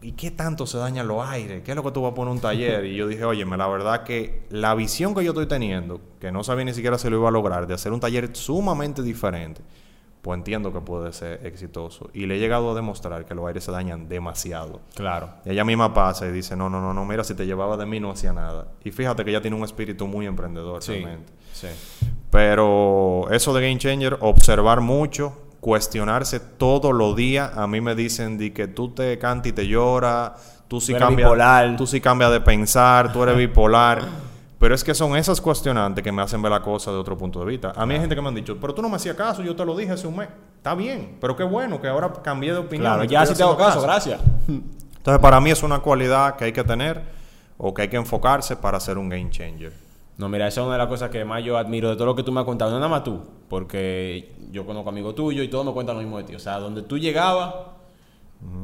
¿y 0.02 0.12
qué 0.12 0.30
tanto 0.30 0.66
se 0.66 0.76
dañan 0.78 1.08
los 1.08 1.24
aires? 1.26 1.62
¿Qué 1.64 1.70
es 1.72 1.76
lo 1.76 1.82
que 1.82 1.90
tú 1.92 2.02
vas 2.02 2.12
a 2.12 2.14
poner 2.14 2.32
un 2.34 2.40
taller? 2.40 2.84
Y 2.84 2.96
yo 2.96 3.06
dije, 3.08 3.24
óyeme, 3.24 3.56
la 3.56 3.66
verdad 3.68 4.02
que 4.04 4.42
la 4.50 4.74
visión 4.74 5.14
que 5.14 5.24
yo 5.24 5.30
estoy 5.30 5.46
teniendo, 5.46 6.00
que 6.20 6.30
no 6.32 6.44
sabía 6.44 6.64
ni 6.66 6.74
siquiera 6.74 6.98
si 6.98 7.08
lo 7.08 7.16
iba 7.18 7.28
a 7.28 7.32
lograr, 7.32 7.66
de 7.66 7.74
hacer 7.74 7.92
un 7.92 8.00
taller 8.00 8.36
sumamente 8.36 9.02
diferente, 9.02 9.62
pues 10.22 10.38
entiendo 10.38 10.72
que 10.72 10.80
puede 10.80 11.12
ser 11.12 11.44
exitoso. 11.44 12.08
Y 12.14 12.26
le 12.26 12.36
he 12.36 12.38
llegado 12.38 12.70
a 12.70 12.74
demostrar 12.74 13.24
que 13.24 13.34
los 13.34 13.44
aires 13.46 13.64
se 13.64 13.72
dañan 13.72 14.08
demasiado. 14.08 14.80
Claro. 14.94 15.30
Y 15.44 15.50
ella 15.50 15.64
misma 15.64 15.92
pasa 15.92 16.26
y 16.26 16.30
dice, 16.32 16.54
no, 16.56 16.70
no, 16.70 16.80
no, 16.80 16.94
no, 16.94 17.04
mira, 17.04 17.24
si 17.24 17.34
te 17.34 17.44
llevaba 17.44 17.76
de 17.76 17.86
mí 17.86 17.98
no 17.98 18.12
hacía 18.12 18.32
nada. 18.32 18.68
Y 18.84 18.92
fíjate 18.92 19.24
que 19.24 19.30
ella 19.30 19.42
tiene 19.42 19.56
un 19.56 19.64
espíritu 19.64 20.06
muy 20.06 20.26
emprendedor 20.26 20.82
Sí. 20.82 20.92
realmente. 20.92 21.32
Sí. 21.52 21.66
Pero 22.30 23.26
eso 23.30 23.52
de 23.52 23.62
Game 23.62 23.78
Changer, 23.78 24.16
observar 24.20 24.80
mucho, 24.80 25.36
cuestionarse 25.60 26.40
todos 26.40 26.94
los 26.94 27.14
días. 27.14 27.56
A 27.56 27.66
mí 27.66 27.80
me 27.80 27.94
dicen 27.94 28.38
de 28.38 28.52
que 28.52 28.68
tú 28.68 28.90
te 28.94 29.18
cantas 29.18 29.48
y 29.48 29.52
te 29.52 29.66
lloras, 29.66 30.64
tú 30.68 30.80
sí 30.80 30.94
cambias, 30.94 31.76
tú 31.76 31.86
sí 31.86 32.00
cambias 32.00 32.30
de 32.32 32.40
pensar, 32.40 33.12
tú 33.12 33.22
eres 33.22 33.36
bipolar. 33.36 34.02
Pero 34.62 34.76
es 34.76 34.84
que 34.84 34.94
son 34.94 35.16
esas 35.16 35.40
cuestionantes 35.40 36.04
que 36.04 36.12
me 36.12 36.22
hacen 36.22 36.40
ver 36.40 36.52
la 36.52 36.62
cosa 36.62 36.92
de 36.92 36.96
otro 36.96 37.18
punto 37.18 37.40
de 37.40 37.46
vista. 37.46 37.72
A 37.74 37.84
mí 37.84 37.94
hay 37.94 38.00
gente 38.00 38.14
que 38.14 38.22
me 38.22 38.28
han 38.28 38.34
dicho, 38.36 38.58
pero 38.60 38.72
tú 38.72 38.80
no 38.80 38.88
me 38.88 38.94
hacías 38.94 39.16
caso, 39.16 39.42
yo 39.42 39.56
te 39.56 39.64
lo 39.64 39.76
dije 39.76 39.90
hace 39.90 40.06
un 40.06 40.16
mes. 40.16 40.28
Está 40.56 40.76
bien, 40.76 41.16
pero 41.20 41.34
qué 41.34 41.42
bueno 41.42 41.80
que 41.80 41.88
ahora 41.88 42.12
cambié 42.22 42.52
de 42.52 42.58
opinión. 42.58 42.92
Claro, 42.92 43.02
ya 43.02 43.26
sí 43.26 43.34
te 43.34 43.42
hago 43.42 43.56
caso, 43.56 43.82
gracias. 43.82 44.20
Entonces, 44.46 45.20
para 45.20 45.40
mí 45.40 45.50
es 45.50 45.64
una 45.64 45.80
cualidad 45.80 46.36
que 46.36 46.44
hay 46.44 46.52
que 46.52 46.62
tener 46.62 47.02
o 47.58 47.74
que 47.74 47.82
hay 47.82 47.88
que 47.88 47.96
enfocarse 47.96 48.54
para 48.54 48.78
ser 48.78 48.98
un 48.98 49.08
game 49.08 49.30
changer. 49.30 49.72
No, 50.16 50.28
mira, 50.28 50.46
esa 50.46 50.60
es 50.60 50.64
una 50.64 50.74
de 50.74 50.78
las 50.78 50.86
cosas 50.86 51.10
que 51.10 51.24
más 51.24 51.42
yo 51.42 51.58
admiro 51.58 51.90
de 51.90 51.96
todo 51.96 52.06
lo 52.06 52.14
que 52.14 52.22
tú 52.22 52.30
me 52.30 52.38
has 52.38 52.46
contado. 52.46 52.70
No 52.70 52.76
nada 52.76 52.88
más 52.88 53.02
tú, 53.02 53.20
porque 53.48 54.36
yo 54.52 54.64
conozco 54.64 54.90
amigos 54.90 55.16
tuyos 55.16 55.44
y 55.44 55.48
todos 55.48 55.66
me 55.66 55.72
cuentan 55.72 55.96
lo 55.96 56.02
mismo 56.02 56.18
de 56.18 56.22
ti. 56.22 56.36
O 56.36 56.38
sea, 56.38 56.60
donde 56.60 56.82
tú 56.82 56.98
llegabas, 56.98 57.52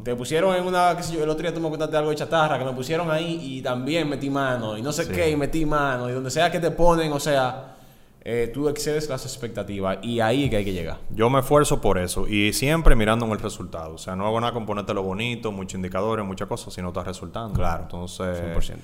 te 0.04 0.14
pusieron 0.16 0.54
en 0.56 0.64
una, 0.64 0.96
qué 0.96 1.02
sé 1.02 1.14
yo, 1.14 1.22
el 1.24 1.28
otro 1.30 1.42
día 1.42 1.52
tú 1.54 1.60
me 1.60 1.68
contaste 1.70 1.96
algo 1.96 2.10
de 2.10 2.16
chatarra, 2.16 2.58
que 2.58 2.64
me 2.64 2.72
pusieron 2.72 3.10
ahí 3.10 3.38
y 3.42 3.62
también 3.62 4.08
metí 4.08 4.30
mano, 4.30 4.76
y 4.78 4.82
no 4.82 4.92
sé 4.92 5.04
Sí. 5.04 5.12
qué, 5.12 5.30
y 5.30 5.36
metí 5.36 5.64
mano, 5.66 6.08
y 6.08 6.12
donde 6.12 6.30
sea 6.30 6.50
que 6.50 6.58
te 6.60 6.70
ponen, 6.70 7.12
o 7.12 7.20
sea, 7.20 7.74
eh, 8.22 8.50
tú 8.52 8.68
excedes 8.68 9.08
las 9.08 9.24
expectativas 9.24 9.98
y 10.02 10.20
ahí 10.20 10.44
es 10.44 10.50
que 10.50 10.56
hay 10.56 10.64
que 10.64 10.72
llegar. 10.72 10.98
Yo 11.10 11.30
me 11.30 11.38
esfuerzo 11.40 11.80
por 11.80 11.96
eso 11.98 12.26
y 12.28 12.52
siempre 12.52 12.94
mirando 12.94 13.24
en 13.24 13.32
el 13.32 13.38
resultado. 13.38 13.94
O 13.94 13.98
sea, 13.98 14.16
no 14.16 14.26
hago 14.26 14.38
nada 14.40 14.52
con 14.52 14.66
ponerte 14.66 14.92
lo 14.92 15.02
bonito, 15.02 15.50
muchos 15.52 15.74
indicadores, 15.76 16.26
muchas 16.26 16.46
cosas, 16.48 16.74
si 16.74 16.82
no 16.82 16.88
está 16.88 17.04
resultando. 17.04 17.54
Claro, 17.54 17.84
Entonces, 17.84 18.38
100%. 18.54 18.76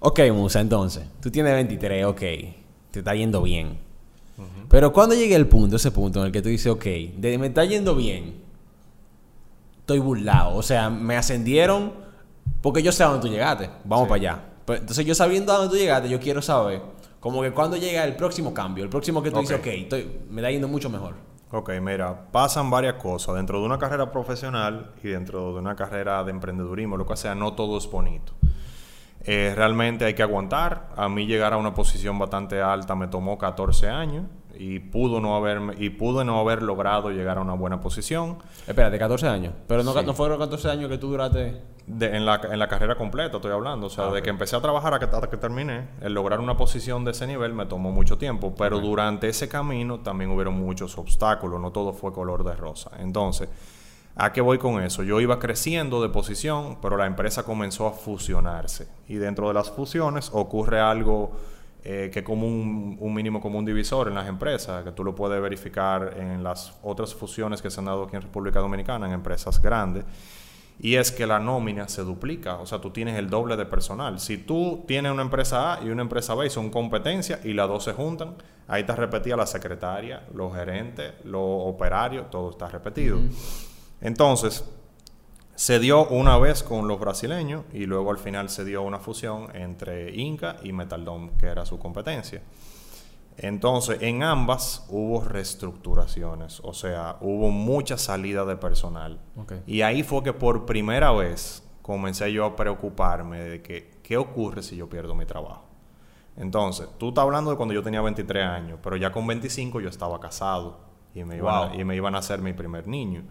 Ok, 0.00 0.20
Musa, 0.32 0.60
entonces, 0.60 1.04
tú 1.20 1.30
tienes 1.30 1.54
23, 1.54 2.04
ok, 2.04 2.18
te 2.18 2.98
está 2.98 3.14
yendo 3.14 3.40
bien. 3.42 3.78
Pero 4.68 4.92
cuando 4.92 5.14
llegue 5.14 5.34
el 5.36 5.46
punto, 5.46 5.76
ese 5.76 5.90
punto 5.90 6.20
en 6.20 6.26
el 6.26 6.32
que 6.32 6.42
tú 6.42 6.48
dices, 6.50 6.66
ok, 6.70 6.84
de 6.84 7.38
me 7.38 7.46
está 7.46 7.64
yendo 7.64 7.94
bien, 7.94 8.34
estoy 9.84 9.98
burlado. 9.98 10.56
O 10.56 10.62
sea, 10.62 10.88
me 10.88 11.14
ascendieron 11.16 11.92
porque 12.62 12.82
yo 12.82 12.90
sé 12.90 13.04
a 13.04 13.08
dónde 13.08 13.28
tú 13.28 13.32
llegaste. 13.32 13.68
Vamos 13.84 14.06
Sí. 14.06 14.08
para 14.08 14.20
allá. 14.20 14.44
Pero, 14.64 14.80
entonces, 14.80 15.04
yo 15.04 15.14
sabiendo 15.14 15.52
a 15.52 15.56
dónde 15.58 15.70
tú 15.72 15.76
llegaste, 15.78 16.08
yo 16.08 16.18
quiero 16.18 16.40
saber, 16.40 16.80
como 17.20 17.42
que 17.42 17.50
cuando 17.52 17.76
llega 17.76 18.02
el 18.04 18.16
próximo 18.16 18.54
cambio, 18.54 18.82
el 18.82 18.88
próximo 18.90 19.22
que 19.22 19.30
tú 19.30 19.40
dices, 19.40 19.58
Ok. 19.58 19.66
ok, 19.66 19.72
estoy, 19.74 20.20
me 20.30 20.40
está 20.40 20.50
yendo 20.50 20.68
mucho 20.68 20.88
mejor. 20.88 21.14
Ok, 21.50 21.70
mira, 21.82 22.28
pasan 22.32 22.70
varias 22.70 22.94
cosas. 22.94 23.34
Dentro 23.34 23.60
de 23.60 23.66
una 23.66 23.78
carrera 23.78 24.10
profesional 24.10 24.90
y 25.02 25.08
dentro 25.08 25.52
de 25.52 25.60
una 25.60 25.76
carrera 25.76 26.24
de 26.24 26.30
emprendedurismo, 26.30 26.96
lo 26.96 27.06
que 27.06 27.16
sea, 27.16 27.34
no 27.34 27.52
todo 27.52 27.76
es 27.78 27.88
bonito. 27.90 28.32
Eh, 29.26 29.52
realmente 29.54 30.04
hay 30.06 30.14
que 30.14 30.22
aguantar. 30.22 30.88
A 30.96 31.08
mí 31.08 31.26
llegar 31.26 31.52
a 31.52 31.56
una 31.58 31.72
posición 31.74 32.18
bastante 32.18 32.60
alta 32.60 32.94
me 32.94 33.06
tomó 33.08 33.38
14 33.38 33.88
años 33.88 34.24
y 34.58 34.78
pudo 34.78 35.20
no 35.20 35.36
haberme, 35.36 35.74
y 35.78 35.90
pude 35.90 36.24
no 36.24 36.38
haber 36.38 36.62
logrado 36.62 37.10
llegar 37.10 37.38
a 37.38 37.40
una 37.42 37.54
buena 37.54 37.80
posición 37.80 38.38
Espérate, 38.66 38.98
14 38.98 39.28
años. 39.28 39.52
Pero 39.66 39.82
no, 39.82 39.92
Sí. 39.92 40.00
no 40.06 40.14
fueron 40.14 40.38
14 40.38 40.70
años 40.70 40.88
que 40.88 40.98
tú 40.98 41.08
duraste. 41.10 41.60
de- 41.86 42.16
en, 42.16 42.24
la, 42.24 42.40
en 42.50 42.58
la 42.58 42.66
carrera 42.66 42.94
completa, 42.96 43.36
estoy 43.36 43.52
hablando. 43.52 43.88
O 43.88 43.90
sea, 43.90 44.06
Ah, 44.08 44.10
de 44.10 44.22
que 44.22 44.30
empecé 44.30 44.56
a 44.56 44.60
trabajar 44.62 44.94
a 44.94 44.98
que- 44.98 45.04
hasta 45.04 45.28
que 45.28 45.36
terminé, 45.36 45.88
el 46.00 46.14
lograr 46.14 46.40
una 46.40 46.56
posición 46.56 47.04
de 47.04 47.10
ese 47.10 47.26
nivel 47.26 47.52
me 47.52 47.66
tomó 47.66 47.92
mucho 47.92 48.16
tiempo, 48.16 48.54
pero 48.56 48.80
durante 48.80 49.28
ese 49.28 49.50
camino 49.50 50.00
también 50.00 50.30
hubieron 50.30 50.54
muchos 50.54 50.96
obstáculos, 50.96 51.60
no 51.60 51.72
todo 51.72 51.92
fue 51.92 52.10
color 52.14 52.42
de 52.42 52.54
rosa. 52.56 52.90
Entonces, 52.98 53.50
¿A 54.16 54.32
qué 54.32 54.40
voy 54.40 54.58
con 54.58 54.80
eso? 54.80 55.02
Yo 55.02 55.20
iba 55.20 55.40
creciendo 55.40 56.00
de 56.00 56.08
posición, 56.08 56.78
pero 56.80 56.96
la 56.96 57.04
empresa 57.06 57.42
comenzó 57.42 57.88
a 57.88 57.90
fusionarse. 57.90 58.86
Y 59.08 59.16
dentro 59.16 59.48
de 59.48 59.54
las 59.54 59.72
fusiones 59.72 60.30
ocurre 60.32 60.80
algo 60.80 61.32
eh, 61.84 62.10
que 62.10 62.24
como 62.24 62.46
un, 62.46 62.96
un 62.98 63.14
mínimo 63.14 63.42
común 63.42 63.64
divisor 63.64 64.08
en 64.08 64.14
las 64.14 64.26
empresas, 64.26 64.82
que 64.82 64.92
tú 64.92 65.04
lo 65.04 65.14
puedes 65.14 65.40
verificar 65.42 66.14
en 66.18 66.42
las 66.42 66.78
otras 66.82 67.14
fusiones 67.14 67.60
que 67.60 67.70
se 67.70 67.78
han 67.80 67.84
dado 67.84 68.04
aquí 68.04 68.16
en 68.16 68.22
República 68.22 68.60
Dominicana, 68.60 69.06
en 69.06 69.12
empresas 69.12 69.60
grandes. 69.60 70.04
Y 70.80 70.96
es 70.96 71.12
que 71.12 71.26
la 71.26 71.38
nómina 71.38 71.86
se 71.88 72.02
duplica, 72.02 72.56
o 72.56 72.66
sea, 72.66 72.80
tú 72.80 72.90
tienes 72.90 73.16
el 73.18 73.30
doble 73.30 73.56
de 73.56 73.66
personal. 73.66 74.18
Si 74.18 74.38
tú 74.38 74.84
tienes 74.88 75.12
una 75.12 75.22
empresa 75.22 75.74
A 75.74 75.84
y 75.84 75.90
una 75.90 76.02
empresa 76.02 76.34
B 76.34 76.46
y 76.46 76.50
son 76.50 76.70
competencia 76.70 77.38
y 77.44 77.52
las 77.52 77.68
dos 77.68 77.84
se 77.84 77.92
juntan, 77.92 78.34
ahí 78.66 78.80
está 78.80 78.96
repetida 78.96 79.36
la 79.36 79.46
secretaria, 79.46 80.24
los 80.34 80.54
gerentes, 80.54 81.12
los 81.24 81.42
operarios, 81.42 82.30
todo 82.30 82.50
está 82.50 82.68
repetido. 82.68 83.18
Entonces, 84.00 84.64
se 85.54 85.78
dio 85.78 86.06
una 86.08 86.36
vez 86.38 86.62
con 86.62 86.88
los 86.88 86.98
brasileños 86.98 87.64
y 87.72 87.86
luego 87.86 88.10
al 88.10 88.18
final 88.18 88.48
se 88.48 88.64
dio 88.64 88.82
una 88.82 88.98
fusión 88.98 89.54
entre 89.54 90.14
Inca 90.14 90.56
y 90.62 90.72
Metaldom, 90.72 91.36
que 91.38 91.46
era 91.46 91.64
su 91.64 91.78
competencia. 91.78 92.42
Entonces, 93.36 93.98
en 94.00 94.22
ambas 94.22 94.86
hubo 94.88 95.22
reestructuraciones, 95.22 96.60
o 96.62 96.72
sea, 96.72 97.16
hubo 97.20 97.50
mucha 97.50 97.98
salida 97.98 98.44
de 98.44 98.56
personal. 98.56 99.20
Y 99.66 99.82
ahí 99.82 100.02
fue 100.02 100.22
que 100.22 100.32
por 100.32 100.66
primera 100.66 101.10
vez 101.12 101.62
comencé 101.82 102.32
yo 102.32 102.44
a 102.44 102.56
preocuparme 102.56 103.40
de 103.40 103.62
que, 103.62 103.98
¿qué 104.02 104.16
ocurre 104.16 104.62
si 104.62 104.76
yo 104.76 104.88
pierdo 104.88 105.14
mi 105.14 105.26
trabajo? 105.26 105.64
Entonces, 106.36 106.88
tú 106.98 107.08
estás 107.08 107.22
hablando 107.22 107.50
de 107.50 107.56
cuando 107.56 107.74
yo 107.74 107.82
tenía 107.82 108.00
23 108.00 108.44
años, 108.44 108.78
pero 108.82 108.96
ya 108.96 109.12
con 109.12 109.26
25 109.26 109.80
yo 109.80 109.88
estaba 109.88 110.20
casado 110.20 110.80
y 111.14 111.24
me 111.24 111.36
iban, 111.36 111.72
a, 111.72 111.74
y 111.76 111.84
me 111.84 111.94
iban 111.94 112.14
a 112.14 112.18
hacer 112.18 112.40
mi 112.40 112.52
primer 112.52 112.86
niño. 112.86 113.24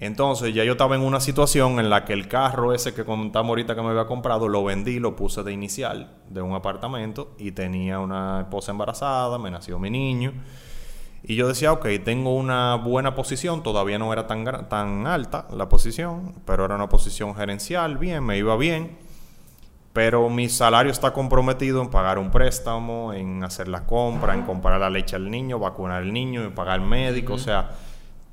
Entonces, 0.00 0.54
ya 0.54 0.64
yo 0.64 0.72
estaba 0.72 0.96
en 0.96 1.02
una 1.02 1.20
situación 1.20 1.78
en 1.78 1.90
la 1.90 2.06
que 2.06 2.14
el 2.14 2.26
carro 2.26 2.72
ese 2.72 2.94
que 2.94 3.04
contamos 3.04 3.50
ahorita 3.50 3.74
que 3.74 3.82
me 3.82 3.90
había 3.90 4.06
comprado, 4.06 4.48
lo 4.48 4.64
vendí, 4.64 4.98
lo 4.98 5.14
puse 5.14 5.42
de 5.42 5.52
inicial 5.52 6.16
de 6.30 6.40
un 6.40 6.54
apartamento 6.54 7.34
y 7.38 7.52
tenía 7.52 7.98
una 7.98 8.40
esposa 8.40 8.72
embarazada, 8.72 9.38
me 9.38 9.50
nació 9.50 9.78
mi 9.78 9.90
niño. 9.90 10.32
Y 11.22 11.36
yo 11.36 11.46
decía, 11.46 11.70
ok, 11.72 11.86
tengo 12.02 12.34
una 12.34 12.76
buena 12.76 13.14
posición, 13.14 13.62
todavía 13.62 13.98
no 13.98 14.10
era 14.10 14.26
tan, 14.26 14.70
tan 14.70 15.06
alta 15.06 15.46
la 15.52 15.68
posición, 15.68 16.32
pero 16.46 16.64
era 16.64 16.76
una 16.76 16.88
posición 16.88 17.34
gerencial, 17.34 17.98
bien, 17.98 18.24
me 18.24 18.38
iba 18.38 18.56
bien. 18.56 18.96
Pero 19.92 20.30
mi 20.30 20.48
salario 20.48 20.90
está 20.90 21.12
comprometido 21.12 21.82
en 21.82 21.90
pagar 21.90 22.18
un 22.18 22.30
préstamo, 22.30 23.12
en 23.12 23.44
hacer 23.44 23.68
la 23.68 23.84
compra, 23.84 24.32
en 24.32 24.44
comprar 24.44 24.80
la 24.80 24.88
leche 24.88 25.16
al 25.16 25.30
niño, 25.30 25.58
vacunar 25.58 25.98
al 25.98 26.10
niño, 26.10 26.42
en 26.42 26.54
pagar 26.54 26.80
médico. 26.80 27.34
O 27.34 27.38
sea, 27.38 27.72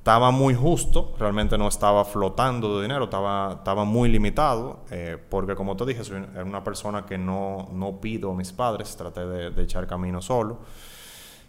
estaba 0.07 0.31
muy 0.31 0.53
justo, 0.55 1.13
realmente 1.19 1.57
no 1.57 1.67
estaba 1.67 2.05
flotando 2.05 2.77
de 2.77 2.83
dinero, 2.83 3.03
estaba, 3.03 3.55
estaba 3.57 3.83
muy 3.83 4.07
limitado, 4.07 4.85
eh, 4.89 5.17
porque 5.29 5.53
como 5.53 5.75
te 5.75 5.85
dije, 5.85 6.01
soy 6.05 6.23
era 6.33 6.45
una 6.45 6.63
persona 6.63 7.05
que 7.05 7.17
no, 7.17 7.67
no 7.73 7.99
pido 7.99 8.31
a 8.31 8.33
mis 8.33 8.53
padres, 8.53 8.95
traté 8.95 9.25
de, 9.25 9.49
de 9.49 9.63
echar 9.63 9.85
camino 9.85 10.21
solo. 10.21 10.59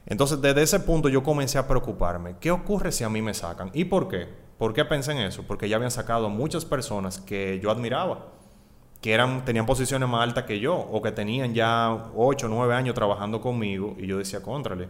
Entonces, 0.06 0.42
desde 0.42 0.62
ese 0.62 0.80
punto 0.80 1.08
yo 1.08 1.22
comencé 1.22 1.56
a 1.56 1.68
preocuparme. 1.68 2.34
¿Qué 2.40 2.50
ocurre 2.50 2.90
si 2.90 3.04
a 3.04 3.08
mí 3.08 3.22
me 3.22 3.32
sacan? 3.32 3.70
¿Y 3.74 3.84
por 3.84 4.08
qué? 4.08 4.26
¿Por 4.58 4.74
qué 4.74 4.84
pensé 4.84 5.12
en 5.12 5.18
eso? 5.18 5.44
Porque 5.46 5.68
ya 5.68 5.76
habían 5.76 5.92
sacado 5.92 6.28
muchas 6.28 6.64
personas 6.64 7.20
que 7.20 7.60
yo 7.62 7.70
admiraba, 7.70 8.26
que 9.00 9.12
eran, 9.12 9.44
tenían 9.44 9.66
posiciones 9.66 10.08
más 10.08 10.24
altas 10.24 10.46
que 10.46 10.58
yo, 10.58 10.74
o 10.74 11.00
que 11.00 11.12
tenían 11.12 11.54
ya 11.54 12.10
8 12.16 12.46
o 12.46 12.48
9 12.48 12.74
años 12.74 12.96
trabajando 12.96 13.40
conmigo, 13.40 13.94
y 14.00 14.08
yo 14.08 14.18
decía, 14.18 14.42
contrale, 14.42 14.88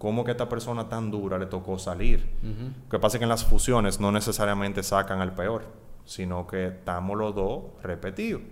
¿cómo 0.00 0.24
que 0.24 0.30
a 0.30 0.32
esta 0.32 0.48
persona 0.48 0.88
tan 0.88 1.12
dura 1.12 1.38
le 1.38 1.46
tocó 1.46 1.78
salir? 1.78 2.28
Lo 2.42 2.88
que 2.88 2.98
pasa 2.98 3.16
es 3.16 3.18
que 3.20 3.24
en 3.24 3.28
las 3.28 3.44
fusiones 3.44 4.00
no 4.00 4.10
necesariamente 4.10 4.82
sacan 4.82 5.20
al 5.20 5.34
peor, 5.34 5.66
sino 6.04 6.48
que 6.48 6.66
estamos 6.66 7.16
los 7.16 7.34
dos 7.36 7.62
repetidos 7.82 8.42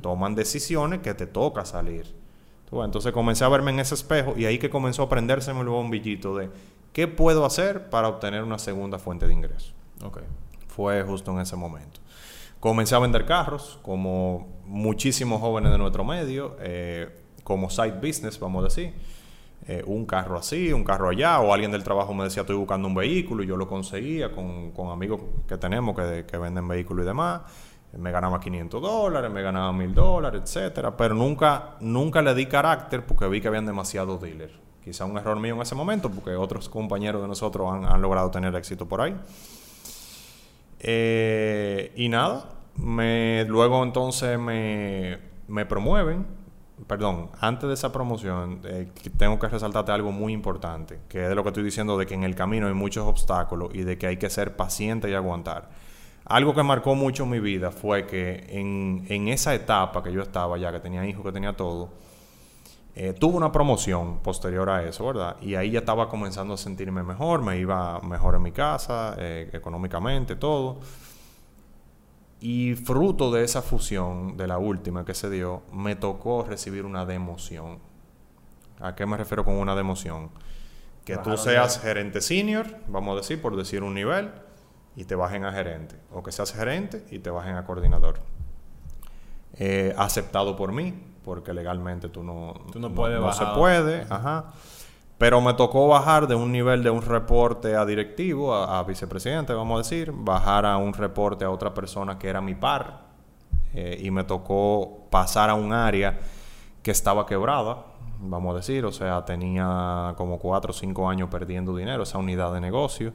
toman 0.00 0.34
decisiones 0.34 1.00
que 1.00 1.14
te 1.14 1.26
toca 1.26 1.64
salir. 1.64 2.06
Entonces 2.70 3.12
comencé 3.12 3.44
a 3.44 3.48
verme 3.48 3.70
en 3.70 3.80
ese 3.80 3.94
espejo 3.94 4.34
y 4.36 4.44
ahí 4.44 4.58
que 4.58 4.68
comenzó 4.68 5.02
a 5.02 5.08
prendérseme 5.08 5.60
el 5.60 5.68
bombillito 5.68 6.36
de 6.36 6.50
qué 6.92 7.08
puedo 7.08 7.46
hacer 7.46 7.88
para 7.88 8.08
obtener 8.08 8.42
una 8.42 8.58
segunda 8.58 8.98
fuente 8.98 9.26
de 9.26 9.32
ingreso. 9.32 9.72
Ok. 10.02 10.20
Fue 10.66 11.02
justo 11.02 11.30
en 11.32 11.40
ese 11.40 11.56
momento. 11.56 12.00
Comencé 12.60 12.94
a 12.94 12.98
vender 12.98 13.24
carros, 13.24 13.78
como 13.82 14.48
muchísimos 14.64 15.40
jóvenes 15.40 15.72
de 15.72 15.78
nuestro 15.78 16.04
medio, 16.04 16.56
eh, 16.60 17.08
como 17.42 17.70
side 17.70 17.98
business, 18.02 18.38
vamos 18.38 18.62
a 18.62 18.64
decir. 18.64 18.94
Eh, 19.70 19.82
un 19.84 20.06
carro 20.06 20.38
así, 20.38 20.72
un 20.72 20.82
carro 20.82 21.10
allá, 21.10 21.40
o 21.40 21.52
alguien 21.52 21.70
del 21.70 21.84
trabajo 21.84 22.14
me 22.14 22.24
decía 22.24 22.40
estoy 22.40 22.56
buscando 22.56 22.88
un 22.88 22.94
vehículo 22.94 23.42
y 23.42 23.46
yo 23.46 23.54
lo 23.54 23.68
conseguía 23.68 24.32
con, 24.32 24.72
con 24.72 24.88
amigos 24.88 25.20
que 25.46 25.58
tenemos 25.58 25.94
que, 25.94 26.24
que 26.24 26.38
venden 26.38 26.66
vehículos 26.66 27.04
y 27.04 27.06
demás. 27.06 27.42
Me 27.92 28.10
ganaba 28.10 28.40
500 28.40 28.80
dólares, 28.80 29.30
me 29.30 29.42
ganaba 29.42 29.70
1000 29.74 29.94
dólares, 29.94 30.40
etcétera, 30.42 30.96
pero 30.96 31.14
nunca, 31.14 31.76
nunca 31.80 32.22
le 32.22 32.34
di 32.34 32.46
carácter 32.46 33.04
porque 33.04 33.28
vi 33.28 33.42
que 33.42 33.48
habían 33.48 33.66
demasiados 33.66 34.22
dealers. 34.22 34.54
Quizá 34.82 35.04
un 35.04 35.18
error 35.18 35.38
mío 35.38 35.54
en 35.54 35.60
ese 35.60 35.74
momento 35.74 36.10
porque 36.10 36.34
otros 36.34 36.70
compañeros 36.70 37.20
de 37.20 37.28
nosotros 37.28 37.70
han, 37.70 37.84
han 37.84 38.00
logrado 38.00 38.30
tener 38.30 38.54
éxito 38.56 38.88
por 38.88 39.02
ahí. 39.02 39.14
Eh, 40.80 41.92
y 41.94 42.08
nada, 42.08 42.48
me, 42.76 43.44
luego 43.44 43.82
entonces 43.82 44.38
me, 44.38 45.18
me 45.46 45.66
promueven. 45.66 46.37
Perdón, 46.86 47.30
antes 47.40 47.68
de 47.68 47.74
esa 47.74 47.92
promoción, 47.92 48.60
eh, 48.64 48.88
tengo 49.16 49.38
que 49.38 49.48
resaltarte 49.48 49.92
algo 49.92 50.12
muy 50.12 50.32
importante, 50.32 51.00
que 51.08 51.24
es 51.24 51.28
de 51.28 51.34
lo 51.34 51.42
que 51.42 51.48
estoy 51.48 51.64
diciendo, 51.64 51.98
de 51.98 52.06
que 52.06 52.14
en 52.14 52.24
el 52.24 52.34
camino 52.34 52.68
hay 52.68 52.74
muchos 52.74 53.06
obstáculos 53.06 53.70
y 53.74 53.82
de 53.82 53.98
que 53.98 54.06
hay 54.06 54.16
que 54.16 54.30
ser 54.30 54.56
paciente 54.56 55.10
y 55.10 55.14
aguantar. 55.14 55.70
Algo 56.24 56.54
que 56.54 56.62
marcó 56.62 56.94
mucho 56.94 57.26
mi 57.26 57.40
vida 57.40 57.70
fue 57.70 58.06
que 58.06 58.46
en, 58.50 59.06
en 59.08 59.28
esa 59.28 59.54
etapa 59.54 60.02
que 60.02 60.12
yo 60.12 60.22
estaba 60.22 60.58
ya, 60.58 60.70
que 60.70 60.80
tenía 60.80 61.06
hijos, 61.06 61.24
que 61.24 61.32
tenía 61.32 61.54
todo, 61.54 61.90
eh, 63.00 63.12
tuve 63.12 63.36
una 63.36 63.52
promoción 63.52 64.18
posterior 64.18 64.68
a 64.68 64.82
eso, 64.82 65.06
¿verdad? 65.06 65.36
Y 65.40 65.54
ahí 65.54 65.70
ya 65.70 65.78
estaba 65.78 66.08
comenzando 66.08 66.54
a 66.54 66.56
sentirme 66.56 67.04
mejor, 67.04 67.42
me 67.42 67.56
iba 67.56 68.00
mejor 68.00 68.34
en 68.34 68.42
mi 68.42 68.50
casa, 68.50 69.14
eh, 69.18 69.48
económicamente, 69.52 70.34
todo. 70.34 70.80
Y 72.40 72.74
fruto 72.76 73.32
de 73.32 73.42
esa 73.44 73.62
fusión, 73.62 74.36
de 74.36 74.46
la 74.46 74.58
última 74.58 75.04
que 75.04 75.14
se 75.14 75.28
dio, 75.28 75.62
me 75.72 75.96
tocó 75.96 76.44
recibir 76.44 76.84
una 76.84 77.04
democión. 77.04 77.78
¿A 78.80 78.94
qué 78.94 79.06
me 79.06 79.16
refiero 79.16 79.44
con 79.44 79.54
una 79.54 79.74
democión? 79.74 80.30
Que 81.04 81.16
tú 81.16 81.36
seas 81.36 81.80
gerente 81.80 82.20
senior, 82.20 82.66
vamos 82.86 83.14
a 83.14 83.16
decir, 83.16 83.40
por 83.42 83.56
decir 83.56 83.82
un 83.82 83.94
nivel, 83.94 84.30
y 84.94 85.04
te 85.04 85.14
bajen 85.14 85.44
a 85.44 85.52
gerente. 85.52 85.96
O 86.12 86.22
que 86.22 86.30
seas 86.30 86.52
gerente 86.52 87.04
y 87.10 87.18
te 87.18 87.30
bajen 87.30 87.56
a 87.56 87.64
coordinador. 87.64 88.20
Eh, 89.54 89.92
aceptado 89.96 90.54
por 90.54 90.70
mí, 90.72 90.94
porque 91.24 91.52
legalmente 91.52 92.08
tú 92.08 92.22
no, 92.22 92.54
Tú 92.70 92.78
no 92.78 92.94
puedes 92.94 93.18
se 93.34 93.42
bajar. 93.42 93.58
puede, 93.58 94.06
ajá. 94.08 94.52
Pero 95.18 95.40
me 95.40 95.52
tocó 95.54 95.88
bajar 95.88 96.28
de 96.28 96.36
un 96.36 96.52
nivel 96.52 96.82
de 96.84 96.90
un 96.90 97.02
reporte 97.02 97.74
a 97.74 97.84
directivo, 97.84 98.54
a, 98.54 98.82
vicepresidente, 98.84 99.52
vamos 99.52 99.74
a 99.74 99.78
decir, 99.78 100.12
bajar 100.14 100.64
a 100.64 100.76
un 100.76 100.94
reporte 100.94 101.44
a 101.44 101.50
otra 101.50 101.74
persona 101.74 102.18
que 102.18 102.28
era 102.28 102.40
mi 102.40 102.54
par. 102.54 103.08
eh, 103.74 104.00
y 104.02 104.10
me 104.10 104.24
tocó 104.24 105.08
pasar 105.10 105.50
a 105.50 105.54
un 105.54 105.72
área 105.72 106.18
que 106.82 106.90
estaba 106.90 107.26
quebrada, 107.26 107.84
vamos 108.20 108.54
a 108.54 108.56
decir, 108.56 108.84
o 108.84 108.92
sea, 108.92 109.24
tenía 109.24 110.14
como 110.16 110.38
cuatro 110.38 110.70
o 110.70 110.74
cinco 110.74 111.08
años 111.08 111.28
perdiendo 111.28 111.76
dinero 111.76 112.02
esa 112.02 112.18
unidad 112.18 112.52
de 112.52 112.60
negocio. 112.60 113.12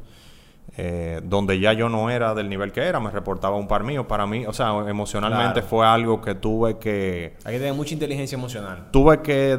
Eh, 0.75 1.21
donde 1.23 1.59
ya 1.59 1.71
yo 1.73 1.87
no 1.87 2.09
era 2.09 2.33
del 2.33 2.49
nivel 2.49 2.71
que 2.71 2.81
era, 2.81 2.99
me 2.99 3.11
reportaba 3.11 3.55
un 3.57 3.67
par 3.67 3.83
mío. 3.83 4.07
Para 4.07 4.25
mí, 4.25 4.45
o 4.47 4.53
sea, 4.53 4.69
emocionalmente 4.87 5.53
Claro. 5.61 5.67
fue 5.67 5.85
algo 5.85 6.19
que 6.19 6.33
tuve 6.35 6.79
que, 6.79 7.35
Hay 7.45 7.53
que 7.53 7.59
tener 7.59 7.73
mucha 7.75 7.93
inteligencia 7.93 8.35
emocional. 8.35 8.87
tuve 8.91 9.21
que 9.21 9.55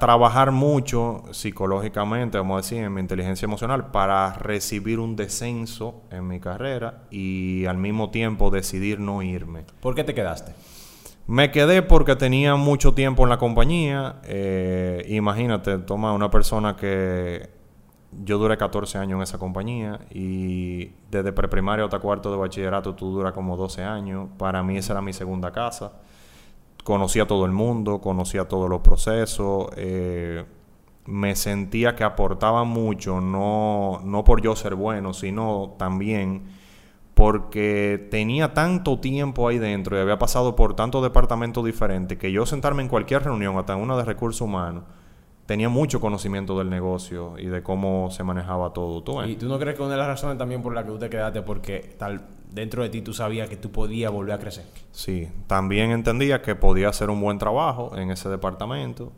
trabajar 0.00 0.52
mucho 0.52 1.22
psicológicamente, 1.32 2.38
vamos 2.38 2.54
a 2.54 2.62
decir, 2.62 2.78
en 2.84 2.94
mi 2.94 3.00
inteligencia 3.00 3.46
emocional 3.46 3.90
para 3.90 4.32
recibir 4.34 4.98
un 5.00 5.16
descenso 5.16 6.02
en 6.10 6.26
mi 6.26 6.40
carrera 6.40 7.02
y 7.10 7.66
al 7.66 7.76
mismo 7.76 8.10
tiempo 8.10 8.50
decidir 8.50 9.00
no 9.00 9.22
irme. 9.22 9.64
¿Por 9.80 9.94
qué 9.94 10.04
te 10.04 10.14
quedaste? 10.14 10.52
Me 11.26 11.50
quedé 11.50 11.80
porque 11.82 12.16
tenía 12.16 12.54
mucho 12.56 12.92
tiempo 12.92 13.22
en 13.22 13.30
la 13.30 13.38
compañía. 13.38 14.16
eh, 14.24 15.04
imagínate, 15.08 15.78
toma 15.78 16.12
una 16.12 16.30
persona 16.30 16.76
que 16.76 17.48
yo 18.24 18.38
duré 18.38 18.56
14 18.56 18.98
años 18.98 19.16
en 19.16 19.22
esa 19.22 19.38
compañía 19.38 20.00
y 20.10 20.92
desde 21.10 21.32
preprimaria 21.32 21.84
hasta 21.84 21.98
cuarto 21.98 22.30
de 22.30 22.36
bachillerato 22.36 22.94
tú 22.94 23.10
duras 23.10 23.32
como 23.32 23.56
12 23.56 23.82
años. 23.82 24.28
Para 24.38 24.62
mí 24.62 24.76
esa 24.76 24.92
era 24.92 25.02
mi 25.02 25.12
segunda 25.12 25.50
casa. 25.52 25.92
Conocía 26.84 27.24
a 27.24 27.26
todo 27.26 27.46
el 27.46 27.52
mundo, 27.52 28.00
conocía 28.00 28.46
todos 28.46 28.68
los 28.70 28.80
procesos. 28.80 29.68
eh, 29.76 30.44
me 31.06 31.36
sentía 31.36 31.94
que 31.94 32.04
aportaba 32.04 32.64
mucho, 32.64 33.20
no, 33.20 34.00
no 34.04 34.24
por 34.24 34.40
yo 34.40 34.56
ser 34.56 34.74
bueno, 34.74 35.12
sino 35.12 35.74
también 35.78 36.44
porque 37.14 38.08
tenía 38.10 38.54
tanto 38.54 38.98
tiempo 38.98 39.48
ahí 39.48 39.58
dentro 39.58 39.96
y 39.96 40.00
había 40.00 40.18
pasado 40.18 40.56
por 40.56 40.74
tantos 40.74 41.02
departamentos 41.02 41.64
diferentes 41.64 42.18
que 42.18 42.32
yo 42.32 42.44
sentarme 42.46 42.82
en 42.82 42.88
cualquier 42.88 43.22
reunión, 43.22 43.56
hasta 43.56 43.74
en 43.74 43.80
una 43.80 43.96
de 43.96 44.04
recursos 44.04 44.40
humanos, 44.40 44.84
tenía 45.46 45.68
mucho 45.68 46.00
conocimiento 46.00 46.58
del 46.58 46.70
negocio 46.70 47.34
y 47.38 47.46
de 47.46 47.62
cómo 47.62 48.10
se 48.10 48.24
manejaba 48.24 48.72
todo. 48.72 49.26
¿Y 49.26 49.36
tú 49.36 49.46
no 49.46 49.58
crees 49.58 49.76
que 49.76 49.82
una 49.82 49.92
de 49.92 49.98
las 49.98 50.06
razones 50.06 50.38
también 50.38 50.62
por 50.62 50.74
la 50.74 50.84
que 50.84 50.90
tú 50.90 50.98
te 50.98 51.10
quedaste 51.10 51.42
porque 51.42 51.94
tal 51.98 52.22
dentro 52.50 52.82
de 52.82 52.88
ti 52.88 53.02
tú 53.02 53.12
sabías 53.12 53.48
que 53.48 53.56
tú 53.56 53.70
podías 53.70 54.10
volver 54.10 54.34
a 54.34 54.38
crecer? 54.38 54.64
Sí, 54.92 55.28
también 55.46 55.90
entendía 55.90 56.40
que 56.40 56.54
podía 56.54 56.88
hacer 56.88 57.10
un 57.10 57.20
buen 57.20 57.38
trabajo 57.38 57.96
en 57.96 58.10
ese 58.10 58.28
departamento. 58.28 59.12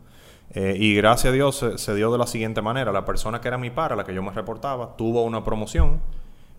Eh, 0.51 0.75
y 0.79 0.95
gracias 0.95 1.31
a 1.31 1.33
Dios 1.33 1.57
se, 1.57 1.77
se 1.77 1.95
dio 1.95 2.11
de 2.11 2.17
la 2.17 2.27
siguiente 2.27 2.61
manera. 2.61 2.91
La 2.91 3.05
persona 3.05 3.41
que 3.41 3.47
era 3.47 3.57
mi 3.57 3.69
par, 3.69 3.93
a 3.93 3.95
la 3.95 4.03
que 4.03 4.13
yo 4.13 4.23
me 4.23 4.31
reportaba, 4.31 4.95
tuvo 4.97 5.23
una 5.23 5.43
promoción 5.43 6.01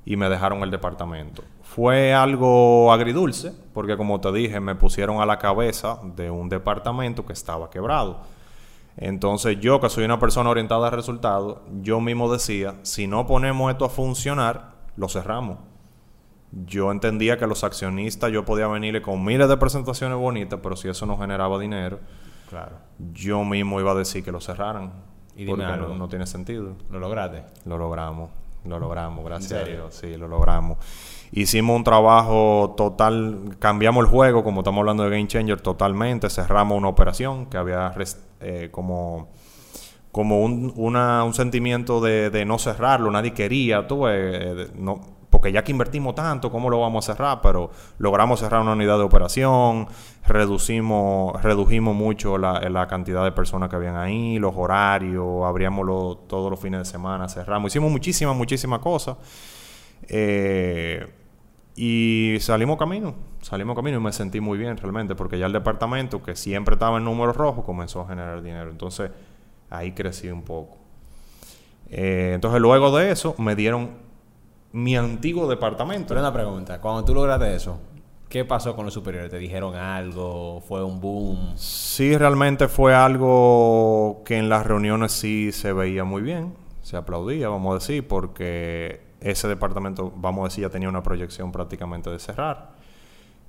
y 0.04 0.16
me 0.16 0.28
dejaron 0.28 0.62
el 0.62 0.70
departamento. 0.70 1.42
Fue 1.62 2.14
algo 2.14 2.90
agridulce, 2.92 3.52
porque 3.74 3.96
como 3.96 4.20
te 4.20 4.32
dije, 4.32 4.60
me 4.60 4.74
pusieron 4.74 5.20
a 5.20 5.26
la 5.26 5.38
cabeza 5.38 5.98
de 6.16 6.30
un 6.30 6.48
departamento 6.48 7.26
que 7.26 7.34
estaba 7.34 7.68
quebrado. 7.68 8.22
Entonces 8.98 9.58
yo, 9.60 9.80
que 9.80 9.88
soy 9.88 10.04
una 10.04 10.18
persona 10.18 10.50
orientada 10.50 10.88
a 10.88 10.90
resultados, 10.90 11.58
yo 11.82 12.00
mismo 12.00 12.30
decía, 12.32 12.74
si 12.82 13.06
no 13.06 13.26
ponemos 13.26 13.70
esto 13.70 13.84
a 13.84 13.88
funcionar, 13.88 14.72
lo 14.96 15.08
cerramos. 15.08 15.58
Yo 16.50 16.90
entendía 16.90 17.36
que 17.38 17.46
los 17.46 17.62
accionistas 17.62 18.32
yo 18.32 18.44
podía 18.44 18.66
venirle 18.66 19.02
con 19.02 19.22
miles 19.24 19.48
de 19.48 19.56
presentaciones 19.56 20.18
bonitas, 20.18 20.58
pero 20.62 20.76
si 20.76 20.88
eso 20.88 21.06
no 21.06 21.16
generaba 21.18 21.58
dinero, 21.58 22.00
Claro. 22.48 22.76
yo 23.12 23.44
mismo 23.44 23.78
iba 23.80 23.92
a 23.92 23.94
decir 23.94 24.24
que 24.24 24.32
lo 24.32 24.40
cerraran. 24.40 24.92
Y 25.36 25.46
porque 25.46 25.62
no, 25.64 25.94
no 25.94 26.08
tiene 26.08 26.26
sentido. 26.26 26.74
¿Lo 26.90 26.98
lograste? 26.98 27.44
Lo 27.66 27.78
logramos, 27.78 28.30
lo 28.64 28.78
logramos, 28.80 29.24
gracias 29.24 29.62
a? 29.62 29.64
Dios, 29.64 29.94
sí, 29.94 30.16
lo 30.16 30.26
logramos. 30.26 30.78
Hicimos 31.30 31.76
un 31.76 31.84
trabajo 31.84 32.74
total, 32.76 33.54
cambiamos 33.60 34.02
el 34.04 34.10
juego, 34.10 34.42
como 34.42 34.62
estamos 34.62 34.80
hablando 34.80 35.04
de 35.04 35.10
Game 35.10 35.28
Changer, 35.28 35.60
totalmente, 35.60 36.28
cerramos 36.30 36.76
una 36.78 36.88
operación 36.88 37.46
que 37.46 37.58
había 37.58 37.90
res- 37.90 38.24
eh, 38.40 38.68
como, 38.70 39.28
como 40.12 40.40
un, 40.42 40.72
una- 40.76 41.24
un 41.24 41.34
sentimiento 41.34 42.00
de, 42.00 42.30
de 42.30 42.44
no 42.44 42.58
cerrarlo, 42.58 43.10
nadie 43.10 43.32
quería, 43.34 43.86
tú, 43.86 44.06
eh, 44.08 44.68
porque 45.30 45.52
ya 45.52 45.62
que 45.62 45.72
invertimos 45.72 46.14
tanto, 46.14 46.50
¿cómo 46.50 46.70
lo 46.70 46.80
vamos 46.80 47.06
a 47.08 47.12
cerrar? 47.14 47.40
Pero 47.42 47.70
logramos 47.98 48.40
cerrar 48.40 48.62
una 48.62 48.72
unidad 48.72 48.96
de 48.96 49.04
operación, 49.04 49.86
reducimos, 50.26 51.40
redujimos 51.42 51.94
mucho 51.94 52.38
la, 52.38 52.60
la 52.70 52.86
cantidad 52.88 53.22
de 53.24 53.32
personas 53.32 53.68
que 53.68 53.76
habían 53.76 53.96
ahí, 53.96 54.38
los 54.38 54.54
horarios, 54.56 55.44
abríamos 55.44 56.26
todos 56.28 56.50
los 56.50 56.58
fines 56.58 56.80
de 56.80 56.84
semana, 56.86 57.28
cerramos, 57.28 57.70
hicimos 57.72 57.90
muchísimas, 57.92 58.34
muchísimas 58.36 58.80
cosas. 58.80 59.16
Eh, 60.08 61.06
y 61.80 62.40
salimos 62.40 62.76
camino, 62.76 63.14
salimos 63.40 63.76
camino 63.76 63.98
y 63.98 64.00
me 64.00 64.12
sentí 64.12 64.40
muy 64.40 64.58
bien 64.58 64.76
realmente, 64.76 65.14
porque 65.14 65.38
ya 65.38 65.46
el 65.46 65.52
departamento, 65.52 66.20
que 66.20 66.34
siempre 66.34 66.74
estaba 66.74 66.98
en 66.98 67.04
números 67.04 67.36
rojos, 67.36 67.64
comenzó 67.64 68.00
a 68.00 68.08
generar 68.08 68.42
dinero. 68.42 68.68
Entonces, 68.68 69.12
ahí 69.70 69.92
crecí 69.92 70.28
un 70.28 70.42
poco. 70.42 70.76
Eh, 71.88 72.32
entonces, 72.34 72.60
luego 72.60 72.96
de 72.98 73.12
eso, 73.12 73.36
me 73.38 73.54
dieron 73.54 73.90
mi 74.72 74.96
antiguo 74.96 75.48
departamento. 75.48 76.08
Pero 76.08 76.20
una 76.20 76.32
pregunta. 76.32 76.80
Cuando 76.80 77.04
tú 77.04 77.14
lograste 77.14 77.54
eso, 77.54 77.78
¿qué 78.28 78.44
pasó 78.44 78.74
con 78.74 78.84
los 78.84 78.94
superiores? 78.94 79.30
¿Te 79.30 79.38
dijeron 79.38 79.76
algo? 79.76 80.60
¿Fue 80.66 80.82
un 80.82 81.00
boom? 81.00 81.52
Sí, 81.56 82.16
realmente 82.16 82.66
fue 82.66 82.92
algo 82.92 84.22
que 84.24 84.36
en 84.36 84.48
las 84.48 84.66
reuniones 84.66 85.12
sí 85.12 85.52
se 85.52 85.72
veía 85.72 86.02
muy 86.02 86.22
bien, 86.22 86.54
se 86.82 86.96
aplaudía, 86.96 87.48
vamos 87.48 87.70
a 87.70 87.74
decir, 87.74 88.08
porque 88.08 89.07
ese 89.20 89.48
departamento, 89.48 90.12
vamos 90.16 90.42
a 90.42 90.48
decir, 90.48 90.62
ya 90.62 90.70
tenía 90.70 90.88
una 90.88 91.02
proyección 91.02 91.50
prácticamente 91.52 92.10
de 92.10 92.18
cerrar. 92.18 92.70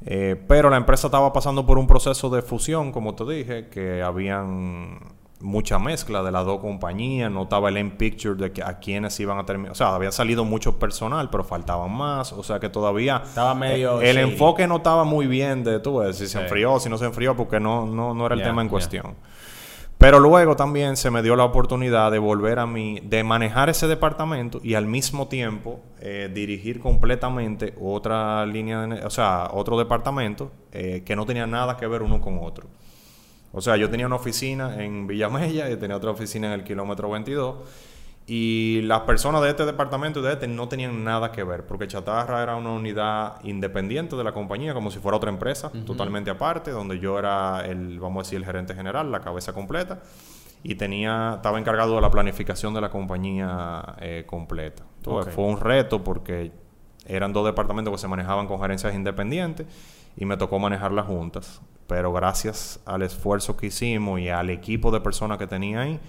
Eh, 0.05 0.41
pero 0.47 0.69
la 0.69 0.77
empresa 0.77 1.07
estaba 1.07 1.33
pasando 1.33 1.65
por 1.65 1.77
un 1.77 1.85
proceso 1.87 2.29
de 2.29 2.41
fusión, 2.41 2.91
como 2.91 3.15
te 3.15 3.25
dije, 3.25 3.67
que 3.69 4.01
habían 4.01 4.99
mucha 5.41 5.79
mezcla 5.79 6.21
de 6.21 6.31
las 6.31 6.45
dos 6.45 6.59
compañías, 6.59 7.31
no 7.31 7.43
estaba 7.43 7.69
el 7.69 7.77
end 7.77 7.95
picture 7.97 8.35
de 8.35 8.51
que 8.51 8.61
a 8.61 8.79
quienes 8.79 9.17
iban 9.21 9.37
a 9.37 9.45
terminar, 9.45 9.71
o 9.71 9.75
sea, 9.75 9.95
había 9.95 10.11
salido 10.11 10.43
mucho 10.43 10.77
personal, 10.77 11.29
pero 11.29 11.45
faltaban 11.45 11.91
más, 11.95 12.33
o 12.33 12.43
sea 12.43 12.59
que 12.59 12.67
todavía 12.67 13.21
Estaba 13.25 13.55
medio 13.55 14.01
el 14.01 14.17
enfoque 14.17 14.67
no 14.67 14.77
estaba 14.77 15.05
muy 15.05 15.27
bien 15.27 15.63
de 15.63 15.79
tú 15.79 15.99
ves, 15.99 16.17
si 16.17 16.27
se 16.27 16.37
Sí. 16.37 16.43
enfrió, 16.43 16.77
si 16.81 16.89
no 16.89 16.97
se 16.97 17.05
enfrió, 17.05 17.37
porque 17.37 17.57
no, 17.59 17.85
no, 17.85 18.13
no 18.13 18.25
era 18.25 18.35
el 18.35 18.41
tema 18.43 18.61
en 18.61 18.67
cuestión. 18.67 19.15
Pero 19.99 20.21
luego 20.21 20.55
también 20.55 20.95
se 20.95 21.11
me 21.11 21.21
dio 21.21 21.35
la 21.35 21.43
oportunidad 21.43 22.09
de 22.09 22.19
volver 22.19 22.59
a 22.59 22.65
mí, 22.65 23.01
de 23.03 23.21
manejar 23.25 23.69
ese 23.69 23.85
departamento 23.85 24.61
y 24.63 24.75
al 24.75 24.85
mismo 24.85 25.27
tiempo 25.27 25.81
eh, 25.99 26.31
dirigir 26.33 26.79
completamente 26.79 27.75
otra 27.77 28.45
línea, 28.45 28.87
de 28.87 29.05
o 29.05 29.09
sea, 29.09 29.49
otro 29.51 29.77
departamento 29.77 30.53
eh, 30.71 31.03
que 31.05 31.17
no 31.17 31.25
tenía 31.25 31.45
nada 31.47 31.75
que 31.75 31.85
ver 31.85 32.01
uno 32.01 32.21
con 32.21 32.39
otro. 32.41 32.69
O 33.51 33.59
sea, 33.59 33.75
yo 33.75 33.89
tenía 33.89 34.05
una 34.05 34.15
oficina 34.15 34.81
en 34.81 35.05
Villamella 35.05 35.69
y 35.69 35.75
tenía 35.75 35.97
otra 35.97 36.11
oficina 36.11 36.47
en 36.47 36.53
el 36.53 36.63
kilómetro 36.63 37.09
22. 37.09 37.55
Y 38.31 38.83
las 38.83 39.01
personas 39.01 39.41
de 39.41 39.49
este 39.49 39.65
departamento 39.65 40.19
y 40.19 40.21
de 40.21 40.33
este 40.33 40.47
no 40.47 40.69
tenían 40.69 41.03
nada 41.03 41.31
que 41.31 41.43
ver, 41.43 41.65
porque 41.65 41.87
Chatarra 41.87 42.43
era 42.43 42.57
una 42.57 42.69
unidad 42.69 43.43
independiente 43.43 44.15
de 44.15 44.23
la 44.23 44.33
compañía, 44.33 44.75
como 44.75 44.91
si 44.91 44.99
fuera 44.99 45.17
otra 45.17 45.31
empresa, 45.31 45.71
totalmente 45.83 46.29
aparte, 46.29 46.69
donde 46.69 46.99
yo 46.99 47.17
era 47.17 47.65
el, 47.65 47.99
vamos 47.99 48.21
a 48.21 48.23
decir, 48.27 48.37
el 48.37 48.45
gerente 48.45 48.75
general, 48.75 49.11
la 49.11 49.21
cabeza 49.21 49.51
completa, 49.51 50.03
y 50.61 50.75
tenía, 50.75 51.33
estaba 51.37 51.57
encargado 51.57 51.95
de 51.95 52.01
la 52.01 52.11
planificación 52.11 52.71
de 52.75 52.81
la 52.81 52.91
compañía 52.91 53.95
eh, 53.99 54.25
completa. 54.27 54.83
Entonces, 54.97 55.33
fue 55.33 55.45
un 55.45 55.59
reto 55.59 56.03
porque 56.03 56.51
eran 57.07 57.33
dos 57.33 57.47
departamentos 57.47 57.91
que 57.91 57.97
se 57.97 58.07
manejaban 58.07 58.45
con 58.45 58.61
gerencias 58.61 58.93
independientes 58.93 59.65
y 60.15 60.25
me 60.25 60.37
tocó 60.37 60.59
manejarlas 60.59 61.07
juntas. 61.07 61.61
Pero 61.87 62.13
gracias 62.13 62.79
al 62.85 63.01
esfuerzo 63.01 63.57
que 63.57 63.65
hicimos 63.65 64.19
y 64.19 64.29
al 64.29 64.51
equipo 64.51 64.91
de 64.91 65.01
personas 65.01 65.39
que 65.39 65.47
tenía 65.47 65.81
ahí, 65.81 65.99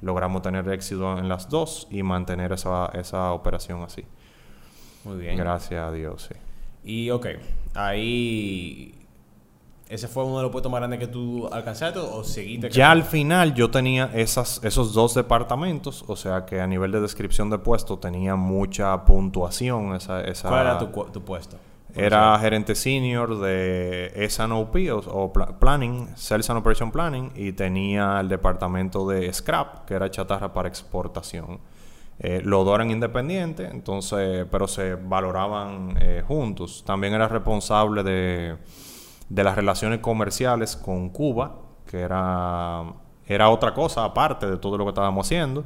logramos 0.00 0.42
tener 0.42 0.68
éxito 0.68 1.18
en 1.18 1.28
las 1.28 1.48
dos 1.48 1.86
y 1.90 2.02
mantener 2.02 2.52
esa, 2.52 2.86
esa 2.94 3.32
operación 3.32 3.82
así. 3.82 4.04
Muy 5.04 5.18
bien. 5.18 5.36
Gracias 5.36 5.82
a 5.82 5.90
Dios, 5.92 6.28
sí. 6.28 6.34
Y 6.84 7.10
ok, 7.10 7.26
ahí... 7.74 8.94
¿Ese 9.88 10.06
fue 10.06 10.24
uno 10.24 10.36
de 10.36 10.44
los 10.44 10.52
puestos 10.52 10.70
más 10.70 10.78
grandes 10.80 11.00
que 11.00 11.08
tú 11.08 11.48
alcanzaste 11.50 11.98
o 11.98 12.22
seguiste? 12.22 12.70
Ya 12.70 12.92
al 12.92 13.02
final 13.02 13.54
yo 13.54 13.72
tenía 13.72 14.08
esas, 14.14 14.62
esos 14.62 14.94
dos 14.94 15.14
departamentos, 15.14 16.04
o 16.06 16.14
sea 16.14 16.46
que 16.46 16.60
a 16.60 16.66
nivel 16.68 16.92
de 16.92 17.00
descripción 17.00 17.50
de 17.50 17.58
puesto 17.58 17.98
tenía 17.98 18.36
mucha 18.36 19.04
puntuación. 19.04 19.96
Esa, 19.96 20.20
esa, 20.20 20.48
¿Cuál 20.48 20.60
era 20.60 20.78
tu, 20.78 20.86
tu 20.86 21.22
puesto? 21.22 21.56
Era 21.94 22.38
gerente 22.38 22.74
senior 22.74 23.38
de 23.40 24.12
S&OP 24.14 24.76
o, 24.92 24.98
o 24.98 25.32
pla- 25.32 25.58
Planning, 25.58 26.10
Sales 26.16 26.48
and 26.50 26.58
Operation 26.60 26.90
Planning, 26.92 27.32
y 27.34 27.52
tenía 27.52 28.20
el 28.20 28.28
departamento 28.28 29.08
de 29.08 29.32
Scrap, 29.32 29.84
que 29.86 29.94
era 29.94 30.10
chatarra 30.10 30.52
para 30.52 30.68
exportación. 30.68 31.58
Eh, 32.18 32.42
los 32.44 32.64
dos 32.66 32.74
eran 32.74 32.90
independientes, 32.90 33.70
entonces, 33.70 34.46
pero 34.50 34.68
se 34.68 34.94
valoraban 34.94 35.96
eh, 36.00 36.22
juntos. 36.26 36.84
También 36.86 37.14
era 37.14 37.28
responsable 37.28 38.02
de, 38.02 38.56
de 39.28 39.44
las 39.44 39.56
relaciones 39.56 40.00
comerciales 40.00 40.76
con 40.76 41.08
Cuba, 41.10 41.56
que 41.86 42.00
era, 42.00 42.84
era 43.26 43.48
otra 43.48 43.72
cosa 43.74 44.04
aparte 44.04 44.46
de 44.46 44.58
todo 44.58 44.76
lo 44.78 44.84
que 44.84 44.90
estábamos 44.90 45.26
haciendo. 45.26 45.64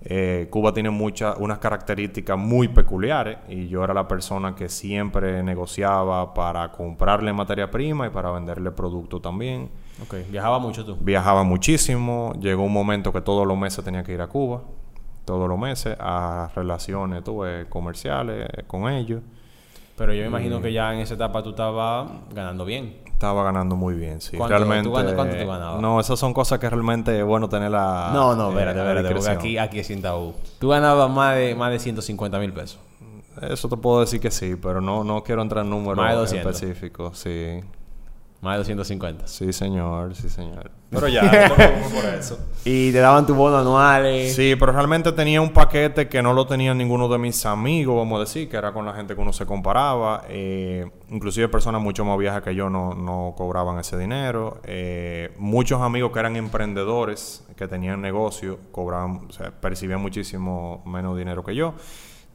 Eh, 0.00 0.46
Cuba 0.50 0.72
tiene 0.72 0.90
muchas, 0.90 1.36
unas 1.38 1.58
características 1.58 2.38
muy 2.38 2.68
peculiares 2.68 3.38
y 3.48 3.68
yo 3.68 3.82
era 3.82 3.92
la 3.92 4.06
persona 4.06 4.54
que 4.54 4.68
siempre 4.68 5.42
negociaba 5.42 6.34
para 6.34 6.70
comprarle 6.70 7.32
materia 7.32 7.70
prima 7.70 8.06
y 8.06 8.10
para 8.10 8.30
venderle 8.30 8.70
producto 8.70 9.20
también. 9.20 9.70
Ok, 10.02 10.14
viajaba 10.30 10.60
mucho 10.60 10.84
tú. 10.84 10.96
Viajaba 11.00 11.42
muchísimo, 11.42 12.32
llegó 12.38 12.62
un 12.62 12.72
momento 12.72 13.12
que 13.12 13.20
todos 13.20 13.46
los 13.46 13.58
meses 13.58 13.84
tenía 13.84 14.04
que 14.04 14.12
ir 14.12 14.20
a 14.20 14.28
Cuba, 14.28 14.62
todos 15.24 15.48
los 15.48 15.58
meses, 15.58 15.96
a 15.98 16.50
relaciones 16.54 17.24
tuve, 17.24 17.68
comerciales 17.68 18.48
eh, 18.52 18.64
con 18.66 18.88
ellos. 18.88 19.22
Pero 19.98 20.14
yo 20.14 20.22
me 20.22 20.28
imagino 20.28 20.62
que 20.62 20.72
ya 20.72 20.94
en 20.94 21.00
esa 21.00 21.14
etapa 21.14 21.42
tú 21.42 21.50
estabas 21.50 22.08
ganando 22.32 22.64
bien. 22.64 22.96
Estaba 23.06 23.42
ganando 23.42 23.74
muy 23.74 23.94
bien, 23.94 24.20
sí. 24.20 24.36
¿Cuánto- 24.36 24.54
tú 24.54 24.64
realmente. 24.64 24.90
cuánto 24.90 25.36
tú 25.36 25.46
ganabas? 25.48 25.82
No, 25.82 25.98
esas 25.98 26.18
son 26.20 26.32
cosas 26.32 26.60
que 26.60 26.70
realmente 26.70 27.18
es 27.18 27.24
bueno 27.24 27.48
tenerla. 27.48 28.10
no, 28.14 28.36
no, 28.36 28.46
eh, 28.46 28.50
espérate, 28.52 28.78
espérate, 28.78 29.14
porque 29.14 29.30
aquí, 29.30 29.58
aquí 29.58 29.80
es 29.80 29.88
sin 29.88 30.00
tabú. 30.00 30.34
Tú 30.60 30.68
ganabas 30.68 31.10
más 31.10 31.34
de, 31.34 31.54
más 31.56 31.72
de 31.72 31.80
150 31.80 32.38
mil 32.38 32.52
pesos. 32.52 32.78
Eso 33.42 33.68
te 33.68 33.76
puedo 33.76 34.00
decir 34.00 34.20
que 34.20 34.30
sí, 34.30 34.54
pero 34.60 34.80
no, 34.80 35.02
no 35.04 35.22
quiero 35.24 35.42
entrar 35.42 35.64
en 35.64 35.70
números 35.70 35.96
Más 35.96 36.10
de 36.12 36.16
200. 36.18 36.54
específicos. 36.62 37.18
Sí, 37.18 37.60
Más 38.40 38.54
de 38.54 38.58
250. 38.58 39.26
sí, 39.26 39.52
señor, 39.52 40.14
sí, 40.14 40.28
señor. 40.28 40.70
Pero 40.90 41.08
ya, 41.08 41.22
no 41.48 41.54
te 41.54 41.54
preocupes 41.54 41.92
por 41.92 42.04
eso. 42.14 42.38
Y 42.64 42.92
te 42.92 42.98
daban 42.98 43.26
tu 43.26 43.34
bono 43.34 43.58
anuales. 43.58 44.34
Sí, 44.34 44.54
pero 44.58 44.70
realmente 44.72 45.10
tenía 45.12 45.40
un 45.40 45.50
paquete 45.50 46.08
que 46.08 46.22
no 46.22 46.32
lo 46.32 46.46
tenía 46.46 46.72
ninguno 46.72 47.08
de 47.08 47.18
mis 47.18 47.44
amigos, 47.46 47.96
vamos 47.96 48.16
a 48.18 48.20
decir, 48.20 48.48
que 48.48 48.56
era 48.56 48.72
con 48.72 48.86
la 48.86 48.94
gente 48.94 49.16
que 49.16 49.20
uno 49.20 49.32
se 49.32 49.44
comparaba. 49.44 50.24
Eh, 50.28 50.88
inclusive 51.10 51.48
personas 51.48 51.82
mucho 51.82 52.04
más 52.04 52.16
viejas 52.16 52.40
que 52.42 52.54
yo 52.54 52.70
no, 52.70 52.94
no 52.94 53.34
cobraban 53.36 53.80
ese 53.80 53.98
dinero. 53.98 54.60
Eh, 54.64 55.32
muchos 55.38 55.82
amigos 55.82 56.12
que 56.12 56.20
eran 56.20 56.36
emprendedores, 56.36 57.44
que 57.56 57.66
tenían 57.66 58.00
negocio, 58.00 58.58
cobraban, 58.70 59.26
o 59.28 59.32
sea, 59.32 59.50
percibían 59.50 60.00
muchísimo 60.00 60.82
menos 60.86 61.18
dinero 61.18 61.44
que 61.44 61.56
yo. 61.56 61.74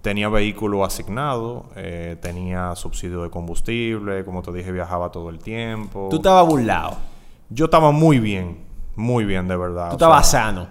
Tenía 0.04 0.28
vehículo 0.28 0.84
asignado, 0.84 1.68
eh, 1.78 2.18
tenía 2.22 2.76
subsidio 2.76 3.24
de 3.24 3.30
combustible, 3.30 4.26
como 4.26 4.41
te 4.41 4.51
dije, 4.51 4.70
viajaba 4.70 5.14
todo 5.14 5.30
el 5.30 5.39
tiempo. 5.39 6.10
Tú 6.12 6.18
estabas 6.18 6.45
burlado. 6.45 6.97
Yo 7.49 7.66
estaba 7.66 7.91
muy 7.91 8.20
bien, 8.20 8.66
muy 8.97 9.24
bien 9.24 9.47
de 9.47 9.56
verdad. 9.56 9.88
Tú 9.88 9.95
estabas 9.95 10.30
sano. 10.30 10.68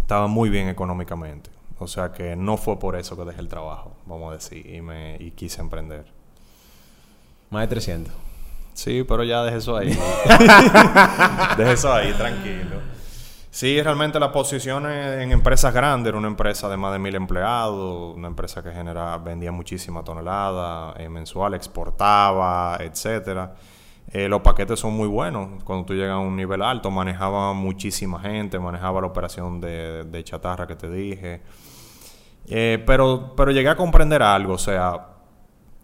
estaba 0.00 0.28
muy 0.28 0.48
bien 0.48 0.68
económicamente. 0.68 1.50
O 1.80 1.88
sea 1.88 2.12
que 2.12 2.36
no 2.36 2.56
fue 2.56 2.78
por 2.78 2.94
eso 2.94 3.16
que 3.16 3.24
dejé 3.24 3.40
el 3.40 3.48
trabajo, 3.48 3.96
vamos 4.06 4.30
a 4.30 4.34
decir, 4.34 4.64
y, 4.64 4.80
me, 4.80 5.16
y 5.18 5.32
quise 5.32 5.60
emprender. 5.60 6.06
Más 7.50 7.62
de 7.62 7.66
300. 7.66 8.14
Sí, 8.74 9.02
pero 9.02 9.24
ya 9.24 9.42
dejé 9.42 9.56
eso 9.56 9.76
ahí. 9.76 9.88
dejé 11.56 11.72
eso 11.72 11.92
ahí, 11.92 12.12
tranquilo. 12.12 12.76
Sí, 13.50 13.80
realmente 13.80 14.20
las 14.20 14.28
posiciones 14.28 15.22
en 15.22 15.32
empresas 15.32 15.72
grandes, 15.72 16.10
era 16.10 16.18
una 16.18 16.28
empresa 16.28 16.68
de 16.68 16.76
más 16.76 16.92
de 16.92 16.98
mil 16.98 17.14
empleados, 17.14 18.14
una 18.14 18.28
empresa 18.28 18.62
que 18.62 18.72
genera, 18.72 19.16
vendía 19.18 19.50
muchísima 19.52 20.04
tonelada 20.04 20.94
eh, 20.98 21.08
mensual, 21.08 21.54
exportaba, 21.54 22.76
etcétera. 22.78 23.54
Eh, 24.10 24.28
los 24.28 24.42
paquetes 24.42 24.78
son 24.78 24.94
muy 24.94 25.08
buenos. 25.08 25.62
Cuando 25.64 25.86
tú 25.86 25.94
llegas 25.94 26.14
a 26.14 26.18
un 26.18 26.36
nivel 26.36 26.62
alto, 26.62 26.90
manejaba 26.90 27.54
muchísima 27.54 28.20
gente, 28.20 28.58
manejaba 28.58 29.00
la 29.00 29.06
operación 29.06 29.60
de, 29.60 30.22
chatarra 30.24 30.66
que 30.66 30.76
te 30.76 30.90
dije. 30.90 31.42
Eh, 32.46 32.82
pero, 32.86 33.34
pero 33.36 33.50
llegué 33.50 33.68
a 33.68 33.76
comprender 33.76 34.22
algo, 34.22 34.54
o 34.54 34.58
sea, 34.58 35.17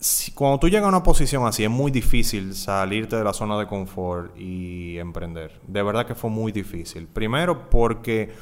si- 0.04 0.32
cuando 0.32 0.58
tú 0.58 0.68
llegas 0.68 0.84
a 0.84 0.88
una 0.88 1.02
posición 1.02 1.46
así, 1.46 1.64
es 1.64 1.70
muy 1.70 1.90
difícil 1.90 2.54
salirte 2.54 3.16
de 3.16 3.24
la 3.24 3.32
zona 3.32 3.58
de 3.58 3.66
confort 3.66 4.36
y 4.38 4.98
emprender. 4.98 5.60
De 5.66 5.82
verdad 5.82 6.06
que 6.06 6.14
fue 6.14 6.28
muy 6.30 6.52
difícil. 6.52 7.06
Primero 7.06 7.70
porque 7.70 8.32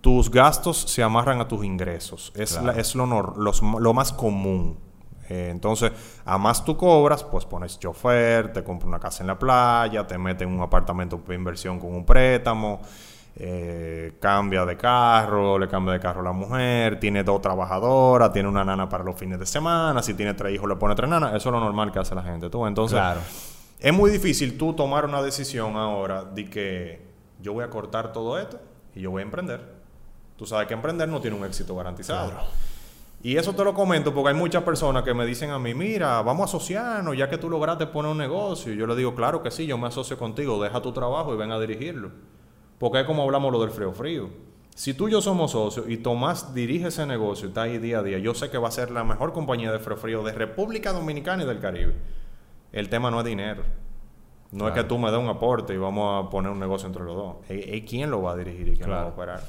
tus 0.00 0.30
gastos 0.30 0.76
se 0.78 1.02
amarran 1.02 1.40
a 1.40 1.48
tus 1.48 1.64
ingresos. 1.64 2.32
Es, 2.36 2.52
Claro. 2.52 2.66
la- 2.66 2.72
es 2.80 2.94
lo, 2.94 3.06
los- 3.06 3.62
lo 3.62 3.94
más 3.94 4.12
común. 4.12 4.78
Eh, 5.30 5.48
entonces, 5.50 5.92
a 6.24 6.38
más 6.38 6.64
tú 6.64 6.76
cobras, 6.76 7.22
pues 7.24 7.44
pones 7.44 7.78
chofer, 7.78 8.52
te 8.52 8.62
compras 8.64 8.88
una 8.88 8.98
casa 9.00 9.22
en 9.22 9.26
la 9.26 9.38
playa, 9.38 10.06
te 10.06 10.16
metes 10.16 10.46
en 10.46 10.54
un 10.54 10.62
apartamento 10.62 11.18
por 11.18 11.34
inversión 11.34 11.78
con 11.78 11.94
un 11.94 12.04
préstamo, 12.04 12.80
eh, 13.40 14.14
cambia 14.20 14.64
de 14.64 14.76
carro, 14.76 15.58
le 15.58 15.68
cambia 15.68 15.92
de 15.92 16.00
carro 16.00 16.20
a 16.22 16.24
la 16.24 16.32
mujer, 16.32 16.98
tiene 16.98 17.22
dos 17.22 17.40
trabajadoras, 17.40 18.32
tiene 18.32 18.48
una 18.48 18.64
nana 18.64 18.88
para 18.88 19.04
los 19.04 19.14
fines 19.16 19.38
de 19.38 19.46
semana, 19.46 20.02
si 20.02 20.14
tiene 20.14 20.34
tres 20.34 20.52
hijos 20.54 20.68
le 20.68 20.74
pone 20.76 20.94
tres 20.96 21.08
nanas, 21.08 21.34
eso 21.34 21.48
es 21.48 21.52
lo 21.52 21.60
normal 21.60 21.92
que 21.92 22.00
hace 22.00 22.14
la 22.16 22.22
gente. 22.22 22.50
¿tú? 22.50 22.66
Entonces, 22.66 22.98
Claro. 22.98 23.20
es 23.78 23.92
muy 23.92 24.10
difícil 24.10 24.58
tú 24.58 24.72
tomar 24.72 25.04
una 25.04 25.22
decisión 25.22 25.76
ahora 25.76 26.24
de 26.24 26.50
que 26.50 27.06
yo 27.40 27.52
voy 27.52 27.62
a 27.64 27.70
cortar 27.70 28.12
todo 28.12 28.38
esto 28.40 28.58
y 28.96 29.02
yo 29.02 29.12
voy 29.12 29.20
a 29.20 29.24
emprender. 29.24 29.78
Tú 30.36 30.44
sabes 30.44 30.66
que 30.66 30.74
emprender 30.74 31.08
no 31.08 31.20
tiene 31.20 31.36
un 31.36 31.44
éxito 31.44 31.76
garantizado. 31.76 32.32
Y 33.22 33.36
eso 33.36 33.52
te 33.52 33.64
lo 33.64 33.74
comento 33.74 34.14
porque 34.14 34.30
hay 34.30 34.34
muchas 34.36 34.62
personas 34.62 35.02
que 35.02 35.12
me 35.14 35.26
dicen 35.26 35.50
a 35.50 35.58
mí, 35.58 35.74
mira, 35.74 36.22
vamos 36.22 36.42
a 36.42 36.44
asociarnos, 36.44 37.16
ya 37.16 37.28
que 37.28 37.38
tú 37.38 37.50
lograste 37.50 37.86
poner 37.86 38.10
un 38.12 38.18
negocio. 38.18 38.72
Y 38.72 38.76
yo 38.76 38.86
le 38.86 38.94
digo, 38.94 39.14
claro 39.14 39.42
que 39.42 39.50
sí, 39.50 39.66
yo 39.66 39.76
me 39.78 39.88
asocio 39.88 40.16
contigo, 40.18 40.62
deja 40.62 40.80
tu 40.82 40.92
trabajo 40.92 41.34
y 41.34 41.36
ven 41.36 41.50
a 41.52 41.58
dirigirlo. 41.58 42.10
Porque 42.78 43.00
es 43.00 43.06
como 43.06 43.22
hablamos 43.22 43.52
lo 43.52 43.60
del 43.60 43.70
frío 43.70 43.92
frío. 43.92 44.28
Si 44.74 44.94
tú 44.94 45.08
y 45.08 45.12
yo 45.12 45.20
somos 45.20 45.50
socios 45.50 45.86
y 45.88 45.96
Tomás 45.96 46.54
dirige 46.54 46.88
ese 46.88 47.04
negocio 47.04 47.46
y 47.46 47.48
está 47.48 47.62
ahí 47.62 47.78
día 47.78 47.98
a 47.98 48.02
día, 48.02 48.18
yo 48.18 48.32
sé 48.34 48.48
que 48.48 48.58
va 48.58 48.68
a 48.68 48.70
ser 48.70 48.92
la 48.92 49.02
mejor 49.02 49.32
compañía 49.32 49.72
de 49.72 49.80
frío 49.80 49.96
frío 49.96 50.22
de 50.22 50.32
República 50.32 50.92
Dominicana 50.92 51.42
y 51.42 51.46
del 51.46 51.58
Caribe. 51.58 51.94
El 52.72 52.88
tema 52.88 53.10
no 53.10 53.18
es 53.18 53.24
dinero. 53.26 53.64
No 54.52 54.68
es 54.68 54.74
que 54.74 54.84
tú 54.84 54.96
me 54.98 55.10
des 55.10 55.18
un 55.20 55.28
aporte 55.28 55.74
y 55.74 55.76
vamos 55.76 56.24
a 56.24 56.30
poner 56.30 56.50
un 56.52 56.58
negocio 56.60 56.86
entre 56.86 57.02
los 57.04 57.14
dos. 57.16 57.36
Es, 57.48 57.64
es 57.66 57.82
quién 57.90 58.10
lo 58.10 58.22
va 58.22 58.32
a 58.32 58.36
dirigir 58.36 58.68
y 58.68 58.76
quién 58.76 58.88
lo 58.88 58.94
va 58.96 59.02
a 59.02 59.06
operar. 59.08 59.42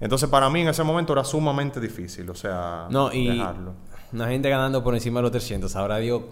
Entonces, 0.00 0.28
para 0.28 0.50
mí 0.50 0.62
en 0.62 0.68
ese 0.68 0.82
momento 0.82 1.12
era 1.12 1.22
sumamente 1.24 1.80
difícil, 1.80 2.28
o 2.28 2.34
sea, 2.34 2.86
No, 2.90 3.12
y 3.12 3.28
dejarlo. 3.28 3.74
una 4.12 4.28
gente 4.28 4.50
ganando 4.50 4.82
por 4.82 4.94
encima 4.94 5.20
de 5.20 5.22
los 5.24 5.30
300. 5.32 5.74
Ahora 5.76 5.98
digo, 5.98 6.26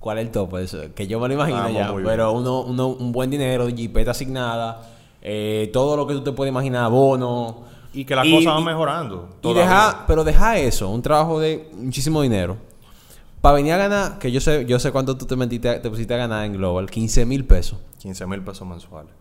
¿cuál 0.00 0.18
es 0.18 0.26
el 0.26 0.32
tope? 0.32 0.62
Eso, 0.62 0.78
que 0.94 1.06
yo 1.06 1.20
me 1.20 1.28
lo 1.28 1.34
imagino 1.34 1.58
Vamos 1.58 1.72
ya. 1.74 1.92
Pero 2.04 2.32
uno, 2.32 2.62
uno, 2.62 2.88
un 2.88 3.12
buen 3.12 3.30
dinero, 3.30 3.68
jipeta 3.68 4.10
asignada, 4.10 4.82
eh, 5.22 5.70
todo 5.72 5.96
lo 5.96 6.06
que 6.06 6.14
tú 6.14 6.22
te 6.22 6.32
puedes 6.32 6.50
imaginar, 6.50 6.90
bono. 6.90 7.64
Y 7.92 8.04
que 8.04 8.14
las 8.14 8.26
cosas 8.26 8.54
van 8.54 8.64
mejorando. 8.64 9.28
Y 9.42 9.52
deja, 9.54 10.04
pero 10.06 10.24
deja 10.24 10.58
eso, 10.58 10.88
un 10.88 11.02
trabajo 11.02 11.40
de 11.40 11.70
muchísimo 11.74 12.22
dinero. 12.22 12.56
Para 13.40 13.54
venir 13.54 13.72
a 13.72 13.76
ganar, 13.76 14.18
que 14.18 14.32
yo 14.32 14.40
sé, 14.40 14.66
yo 14.66 14.78
sé 14.78 14.90
cuánto 14.90 15.16
tú 15.16 15.24
te 15.24 15.36
metiste, 15.36 15.78
te 15.78 15.88
pusiste 15.88 16.12
a 16.14 16.16
ganar 16.16 16.44
en 16.44 16.54
Global, 16.54 16.90
15 16.90 17.24
mil 17.24 17.44
pesos. 17.44 17.78
15 17.98 18.26
mil 18.26 18.42
pesos 18.42 18.66
mensuales. 18.66 19.12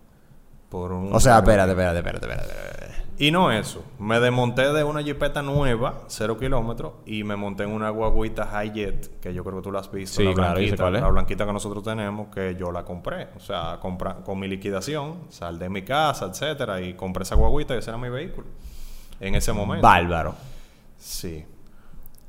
Por 0.69 0.91
un 0.91 1.13
O 1.13 1.19
sea, 1.19 1.37
espérate, 1.39 1.71
espérate, 1.71 1.97
espérate, 1.99 2.25
espérate. 2.27 2.49
espérate. 2.51 3.07
Y 3.19 3.31
no 3.31 3.51
eso. 3.51 3.83
Me 3.97 4.19
desmonté 4.19 4.71
de 4.73 4.83
una 4.83 5.01
jipeta 5.01 5.41
nueva, 5.41 6.01
cero 6.07 6.37
kilómetros, 6.37 6.93
y 7.05 7.23
me 7.23 7.35
monté 7.35 7.63
en 7.63 7.71
una 7.71 7.89
guaguita 7.89 8.47
Hi-Jet, 8.63 9.19
que 9.19 9.33
yo 9.33 9.43
creo 9.43 9.55
que 9.57 9.63
tú 9.63 9.71
la 9.71 9.79
has 9.79 9.91
visto. 9.91 10.17
Sí, 10.17 10.23
la 10.27 10.33
claro, 10.35 10.53
blanquita, 10.55 10.83
cuál 10.83 10.95
es. 10.97 11.01
la 11.01 11.07
blanquita 11.09 11.45
que 11.47 11.53
nosotros 11.53 11.83
tenemos, 11.83 12.27
que 12.27 12.55
yo 12.59 12.71
la 12.71 12.83
compré. 12.85 13.29
O 13.35 13.39
sea, 13.39 13.79
compra- 13.79 14.23
con 14.23 14.37
mi 14.39 14.47
liquidación, 14.47 15.21
sal 15.29 15.57
de 15.57 15.67
mi 15.69 15.81
casa, 15.83 16.25
etcétera, 16.27 16.79
y 16.81 16.93
compré 16.93 17.23
esa 17.23 17.35
guaguita 17.35 17.73
y 17.73 17.79
ese 17.79 17.89
era 17.89 17.97
mi 17.97 18.09
vehículo. 18.09 18.45
En 19.19 19.33
ese 19.33 19.51
momento. 19.53 19.81
Bárbaro. 19.87 20.35
Sí. 20.97 21.43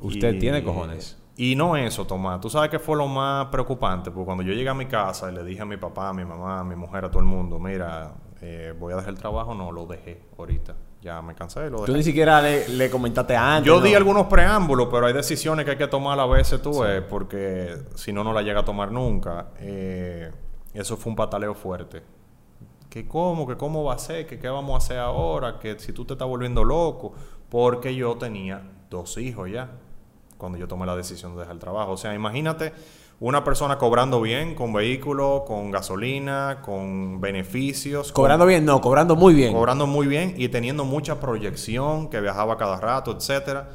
Usted 0.00 0.38
tiene 0.38 0.62
cojones. 0.62 1.18
Y 1.36 1.54
no 1.54 1.76
eso, 1.76 2.06
Tomás. 2.06 2.40
Tú 2.40 2.48
sabes 2.50 2.70
que 2.70 2.78
fue 2.78 2.96
lo 2.96 3.06
más 3.08 3.46
preocupante, 3.48 4.10
porque 4.10 4.24
cuando 4.24 4.42
yo 4.42 4.52
llegué 4.54 4.68
a 4.70 4.74
mi 4.74 4.86
casa 4.86 5.30
y 5.30 5.34
le 5.34 5.44
dije 5.44 5.60
a 5.62 5.66
mi 5.66 5.76
papá, 5.76 6.08
a 6.08 6.12
mi 6.14 6.24
mamá, 6.24 6.60
a 6.60 6.64
mi 6.64 6.74
mujer, 6.76 7.04
a 7.04 7.10
todo 7.10 7.20
el 7.20 7.26
mundo, 7.26 7.58
mira, 7.60 8.12
eh, 8.40 8.74
voy 8.78 8.92
a 8.92 8.96
dejar 8.96 9.12
el 9.14 9.18
trabajo, 9.18 9.54
no, 9.54 9.72
lo 9.72 9.86
dejé 9.86 10.22
ahorita. 10.38 10.74
Ya 11.00 11.22
me 11.22 11.34
cansé, 11.34 11.70
lo 11.70 11.78
Tú 11.78 11.82
dejé. 11.86 11.98
ni 11.98 12.02
siquiera 12.04 12.40
le, 12.42 12.68
le 12.68 12.90
comentaste 12.90 13.36
antes. 13.36 13.66
Yo 13.66 13.78
¿no? 13.78 13.86
di 13.86 13.94
algunos 13.94 14.26
preámbulos, 14.26 14.88
pero 14.90 15.06
hay 15.06 15.12
decisiones 15.12 15.64
que 15.64 15.72
hay 15.72 15.76
que 15.76 15.86
tomar 15.86 16.18
a 16.18 16.26
veces 16.26 16.60
tú, 16.60 16.84
eh, 16.84 17.02
porque 17.02 17.76
si 17.94 18.12
no, 18.12 18.24
no 18.24 18.32
la 18.32 18.42
llega 18.42 18.60
a 18.60 18.64
tomar 18.64 18.90
nunca. 18.90 19.48
Eh, 19.60 20.30
eso 20.74 20.96
fue 20.96 21.10
un 21.10 21.16
pataleo 21.16 21.54
fuerte. 21.54 22.02
Que 22.90 23.06
cómo, 23.06 23.46
que 23.46 23.56
cómo 23.56 23.84
va 23.84 23.94
a 23.94 23.98
ser, 23.98 24.26
que 24.26 24.38
qué 24.38 24.48
vamos 24.48 24.74
a 24.74 24.78
hacer 24.78 24.98
ahora, 24.98 25.58
que 25.60 25.78
si 25.78 25.92
tú 25.92 26.04
te 26.04 26.14
estás 26.14 26.26
volviendo 26.26 26.64
loco, 26.64 27.12
porque 27.48 27.94
yo 27.94 28.16
tenía 28.16 28.62
dos 28.90 29.18
hijos 29.18 29.50
ya, 29.50 29.70
cuando 30.36 30.58
yo 30.58 30.66
tomé 30.66 30.86
la 30.86 30.96
decisión 30.96 31.34
de 31.34 31.40
dejar 31.40 31.54
el 31.54 31.60
trabajo. 31.60 31.92
O 31.92 31.96
sea, 31.96 32.14
imagínate 32.14 32.72
una 33.20 33.42
persona 33.42 33.78
cobrando 33.78 34.20
bien, 34.20 34.54
con 34.54 34.72
vehículo, 34.72 35.44
con 35.46 35.70
gasolina, 35.72 36.58
con 36.62 37.20
beneficios. 37.20 38.12
con- 38.12 38.22
Cobrando 38.22 38.46
bien, 38.46 38.64
no, 38.64 38.80
cobrando 38.80 39.16
muy 39.16 39.34
bien. 39.34 39.52
cobrando 39.52 39.86
muy 39.88 40.06
bien 40.06 40.34
y 40.36 40.48
teniendo 40.48 40.84
mucha 40.84 41.18
proyección, 41.18 42.08
que 42.10 42.20
viajaba 42.20 42.56
cada 42.56 42.78
rato, 42.80 43.10
etcétera. 43.16 43.70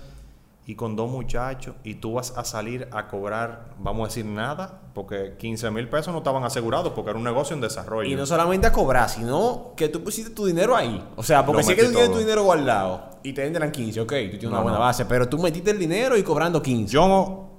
Y 0.65 0.75
con 0.75 0.95
dos 0.95 1.11
muchachos, 1.11 1.75
y 1.83 1.95
tú 1.95 2.13
vas 2.13 2.37
a 2.37 2.45
salir 2.45 2.87
a 2.93 3.09
cobrar, 3.09 3.71
vamos 3.79 4.05
a 4.05 4.07
decir, 4.07 4.23
nada, 4.23 4.79
porque 4.93 5.33
15 5.37 5.69
mil 5.71 5.89
pesos 5.89 6.13
no 6.13 6.19
estaban 6.19 6.41
asegurados, 6.45 6.93
porque 6.93 7.09
era 7.09 7.17
un 7.19 7.25
negocio 7.25 7.53
en 7.53 7.59
desarrollo. 7.59 8.09
Y 8.09 8.15
no 8.15 8.25
solamente 8.25 8.67
a 8.67 8.71
cobrar, 8.71 9.09
sino 9.09 9.73
que 9.75 9.89
tú 9.89 10.01
pusiste 10.01 10.31
tu 10.31 10.45
dinero 10.45 10.73
ahí. 10.73 11.05
O 11.17 11.23
sea, 11.23 11.45
porque 11.45 11.63
es 11.63 11.67
que 11.67 11.83
tú 11.83 11.91
tienes 11.91 12.11
tu 12.13 12.19
dinero 12.19 12.43
guardado 12.43 13.09
y 13.23 13.33
te 13.33 13.45
entran 13.45 13.73
15, 13.73 13.99
ok, 13.99 14.07
tú 14.07 14.13
tienes 14.13 14.43
una 14.45 14.57
No, 14.59 14.63
buena 14.63 14.77
no. 14.77 14.85
base, 14.85 15.03
pero 15.05 15.27
tú 15.27 15.37
metiste 15.37 15.71
el 15.71 15.79
dinero 15.79 16.15
y 16.15 16.23
cobrando 16.23 16.61
15. 16.61 16.93
Yo 16.93 17.52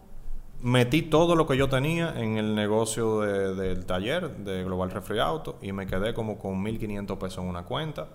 metí 0.64 1.02
todo 1.02 1.36
lo 1.36 1.46
que 1.46 1.56
yo 1.56 1.68
tenía 1.68 2.14
en 2.16 2.38
el 2.38 2.54
negocio 2.54 3.20
de- 3.20 3.54
del 3.54 3.84
taller 3.86 4.30
de 4.38 4.64
Global 4.64 4.90
Refri 4.90 5.18
Auto 5.18 5.58
y 5.62 5.72
me 5.72 5.86
quedé 5.86 6.14
como 6.14 6.38
con 6.38 6.62
1.500 6.62 7.18
pesos 7.18 7.44
en 7.44 7.50
una 7.50 7.62
cuenta. 7.64 8.08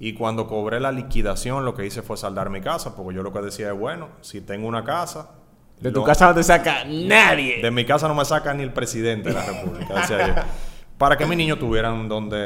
Y 0.00 0.14
cuando 0.14 0.48
cobré 0.48 0.80
la 0.80 0.90
liquidación, 0.90 1.64
lo 1.64 1.74
que 1.74 1.86
hice 1.86 2.02
fue 2.02 2.16
saldar 2.16 2.50
mi 2.50 2.60
casa, 2.60 2.96
porque 2.96 3.14
yo 3.14 3.22
lo 3.22 3.32
que 3.32 3.40
decía 3.40 3.68
es, 3.72 3.78
bueno, 3.78 4.08
si 4.22 4.40
tengo 4.40 4.66
una 4.66 4.82
casa... 4.82 5.30
de 5.78 5.92
tu 5.92 6.02
casa 6.02 6.28
no 6.28 6.34
te 6.34 6.42
saca 6.42 6.84
nadie. 6.86 7.60
De 7.62 7.70
mi 7.70 7.84
casa 7.84 8.08
no 8.08 8.14
me 8.14 8.24
saca 8.24 8.52
ni 8.54 8.62
el 8.62 8.72
presidente 8.72 9.28
de 9.28 9.34
la 9.34 9.44
República. 9.44 9.94
decía 10.00 10.26
yo. 10.28 10.34
Para 10.98 11.16
que 11.16 11.26
mis 11.26 11.36
niños 11.36 11.58
tuvieran 11.58 12.08
donde 12.08 12.38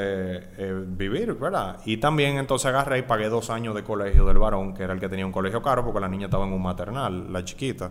eh, 0.57 0.85
vivir, 0.87 1.35
¿verdad? 1.35 1.79
Y 1.85 1.99
también 1.99 2.39
entonces 2.39 2.67
agarré 2.67 2.99
y 2.99 3.03
pagué 3.03 3.29
dos 3.29 3.49
años 3.51 3.75
de 3.75 3.83
colegio 3.85 4.25
del 4.27 4.39
varón, 4.39 4.73
que 4.75 4.83
era 4.83 4.93
el 4.95 5.01
que 5.01 5.09
tenía 5.09 5.27
un 5.27 5.33
colegio 5.33 5.63
caro, 5.63 5.85
porque 5.85 6.01
la 6.01 6.09
niña 6.09 6.27
estaba 6.27 6.47
en 6.47 6.53
un 6.55 6.63
maternal, 6.63 7.33
la 7.33 7.45
chiquita. 7.45 7.91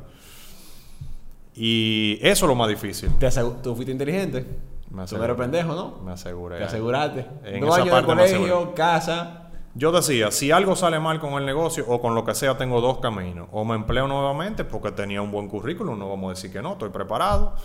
Y 1.56 2.20
eso 2.22 2.46
es 2.46 2.50
lo 2.50 2.56
más 2.56 2.68
difícil. 2.68 3.12
Te 3.18 3.30
tú 3.64 3.76
fuiste 3.76 3.92
inteligente. 3.92 4.46
Me 4.90 4.98
Tú 4.98 5.02
aseguré. 5.02 5.26
eres 5.26 5.38
pendejo, 5.38 5.74
¿no? 5.74 6.00
Me 6.04 6.12
aseguré. 6.12 6.58
Te 6.58 6.64
aseguraste. 6.66 7.26
En 7.44 7.62
Dos 7.62 7.70
esa 7.70 7.76
años 7.82 7.86
de 7.86 7.92
parte 7.92 8.06
colegio, 8.08 8.74
casa. 8.76 9.42
Yo 9.74 9.92
decía, 9.92 10.32
si 10.32 10.52
algo 10.52 10.76
sale 10.76 11.00
mal 11.00 11.20
con 11.20 11.34
el 11.34 11.46
negocio 11.46 11.86
o 11.88 12.00
con 12.00 12.16
lo 12.16 12.24
que 12.24 12.34
sea, 12.34 12.58
tengo 12.58 12.80
dos 12.80 13.00
caminos. 13.00 13.50
O 13.52 13.66
me 13.66 13.76
empleo 13.76 14.08
nuevamente 14.08 14.64
porque 14.64 14.92
tenía 14.92 15.22
un 15.22 15.32
buen 15.32 15.50
currículum, 15.50 16.00
no 16.00 16.08
vamos 16.10 16.28
a 16.28 16.30
decir 16.36 16.52
que 16.52 16.62
no, 16.62 16.74
estoy 16.74 16.90
preparado. 16.90 17.56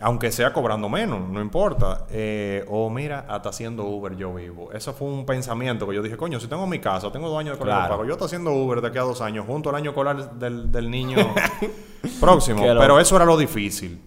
Aunque 0.00 0.32
sea 0.32 0.52
cobrando 0.52 0.88
menos, 0.88 1.28
no 1.28 1.40
importa. 1.40 2.06
Eh, 2.10 2.64
o 2.68 2.90
mira, 2.90 3.24
hasta 3.28 3.50
haciendo 3.50 3.84
Uber 3.84 4.16
yo 4.16 4.34
vivo. 4.34 4.72
Eso 4.72 4.92
fue 4.92 5.06
un 5.08 5.24
pensamiento 5.24 5.86
que 5.86 5.94
yo 5.94 6.02
dije, 6.02 6.16
coño, 6.16 6.40
si 6.40 6.48
tengo 6.48 6.66
mi 6.66 6.80
casa, 6.80 7.12
tengo 7.12 7.28
dos 7.28 7.38
años 7.38 7.52
de 7.54 7.58
colegio 7.58 7.78
Claro. 7.78 7.94
pago, 7.94 8.04
yo 8.04 8.12
estoy 8.12 8.26
haciendo 8.26 8.52
Uber 8.52 8.80
de 8.80 8.88
aquí 8.88 8.98
a 8.98 9.02
dos 9.02 9.20
años, 9.20 9.46
junto 9.46 9.68
al 9.70 9.76
año 9.76 9.90
escolar 9.90 10.32
del, 10.38 10.72
del 10.72 10.90
niño 10.90 11.18
próximo. 12.20 12.62
Qué. 12.62 12.74
Pero 12.78 12.98
eso 13.00 13.16
era 13.16 13.24
lo 13.24 13.36
difícil. 13.36 14.00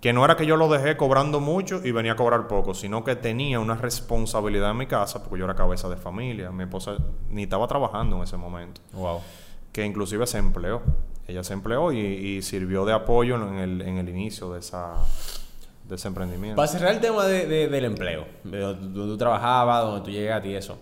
Que 0.00 0.12
no 0.14 0.24
era 0.24 0.34
que 0.36 0.46
yo 0.46 0.56
lo 0.56 0.68
dejé 0.68 0.96
cobrando 0.96 1.40
mucho 1.40 1.80
y 1.84 1.90
venía 1.92 2.12
a 2.12 2.16
cobrar 2.16 2.46
poco, 2.46 2.72
sino 2.72 3.04
que 3.04 3.16
tenía 3.16 3.60
una 3.60 3.74
responsabilidad 3.74 4.70
en 4.70 4.78
mi 4.78 4.86
casa, 4.86 5.22
porque 5.22 5.40
yo 5.40 5.44
era 5.44 5.54
cabeza 5.54 5.88
de 5.90 5.96
familia. 5.96 6.50
Mi 6.52 6.62
esposa 6.64 6.96
ni 7.28 7.42
estaba 7.42 7.66
trabajando 7.66 8.16
en 8.16 8.22
ese 8.22 8.38
momento, 8.38 8.80
Wow. 8.94 9.20
que 9.72 9.84
inclusive 9.84 10.26
se 10.26 10.38
empleó. 10.38 10.80
Ella 11.30 11.42
se 11.44 11.52
empleó 11.54 11.92
y, 11.92 11.98
y 11.98 12.42
sirvió 12.42 12.84
de 12.84 12.92
apoyo 12.92 13.36
en 13.48 13.58
el, 13.58 13.80
en 13.82 13.98
el 13.98 14.08
inicio 14.08 14.52
de, 14.52 14.60
esa, 14.60 14.94
de 15.88 15.94
ese 15.94 16.08
emprendimiento. 16.08 16.56
Para 16.56 16.68
cerrar 16.68 16.92
el 16.94 17.00
tema 17.00 17.24
de- 17.26 17.46
de- 17.46 17.68
del 17.68 17.84
empleo, 17.84 18.26
de 18.44 18.58
donde 18.60 18.92
tú, 18.94 19.16
trabajabas, 19.16 19.82
donde 19.84 20.04
tú 20.04 20.10
llegaste 20.10 20.48
y 20.50 20.54
eso, 20.54 20.78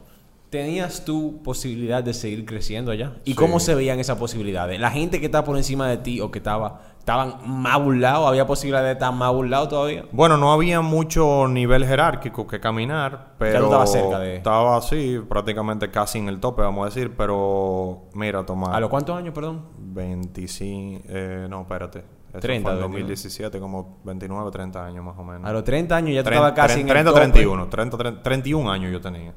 ¿tenías 0.51 1.05
tú 1.05 1.41
posibilidad 1.45 2.03
de 2.03 2.15
seguir 2.15 2.45
creciendo 2.47 2.91
allá? 2.91 3.13
¿Y 3.25 3.33
Sí. 3.33 3.37
cómo 3.37 3.61
se 3.61 3.75
veían 3.75 4.01
esas 4.01 4.17
posibilidades? 4.19 4.81
¿La 4.81 4.91
gente 4.91 5.21
que 5.21 5.27
está 5.27 5.45
por 5.45 5.57
encima 5.57 5.89
de 5.89 5.99
ti 5.99 6.21
o 6.21 6.31
que 6.31 6.39
estaba, 6.39 6.83
estaban 7.09 7.37
más 7.47 7.83
burlados? 7.83 8.29
¿Había 8.29 8.47
posibilidad 8.47 8.83
de 8.85 8.93
estar 8.93 9.13
más 9.15 9.33
burlados 9.33 9.69
todavía? 9.71 10.05
Bueno, 10.13 10.37
no 10.37 10.53
había 10.53 10.83
mucho 10.83 11.49
nivel 11.49 11.87
jerárquico 11.87 12.47
que 12.47 12.61
caminar, 12.61 13.33
pero 13.39 13.61
tú 13.61 13.65
estabas 13.67 13.93
cerca 13.93 14.19
de- 14.19 14.37
estaba 14.37 14.77
así, 14.77 15.19
prácticamente 15.27 15.91
casi 15.91 16.19
en 16.19 16.29
el 16.29 16.39
tope, 16.39 16.61
vamos 16.63 16.83
a 16.83 16.85
decir, 16.91 17.15
pero 17.17 18.03
mira, 18.13 18.45
Tomás. 18.45 18.71
¿A 18.75 18.81
los 18.81 18.91
cuántos 18.91 19.17
años, 19.17 19.33
perdón? 19.35 19.63
25, 19.79 21.03
eh, 21.09 21.47
no, 21.49 21.63
espérate. 21.63 22.05
Eso 22.31 22.41
30, 22.41 22.69
fue 22.69 22.73
en 22.75 22.81
29. 22.83 22.83
2017, 22.83 23.59
como 23.59 23.99
29, 24.05 24.51
30 24.51 24.85
años 24.85 25.03
más 25.03 25.19
o 25.19 25.25
menos. 25.25 25.49
A 25.49 25.53
los 25.53 25.65
30 25.65 25.97
años 25.97 26.13
ya 26.13 26.21
estabas 26.21 26.53
casi 26.53 26.75
tren- 26.75 26.81
en 26.83 26.87
30, 26.89 26.99
el 27.11 27.15
tope. 27.15 27.21
31, 27.23 27.69
30, 27.69 27.97
30, 27.97 28.23
31 28.23 28.71
años 28.71 28.93
yo 28.93 29.01
tenía. 29.01 29.33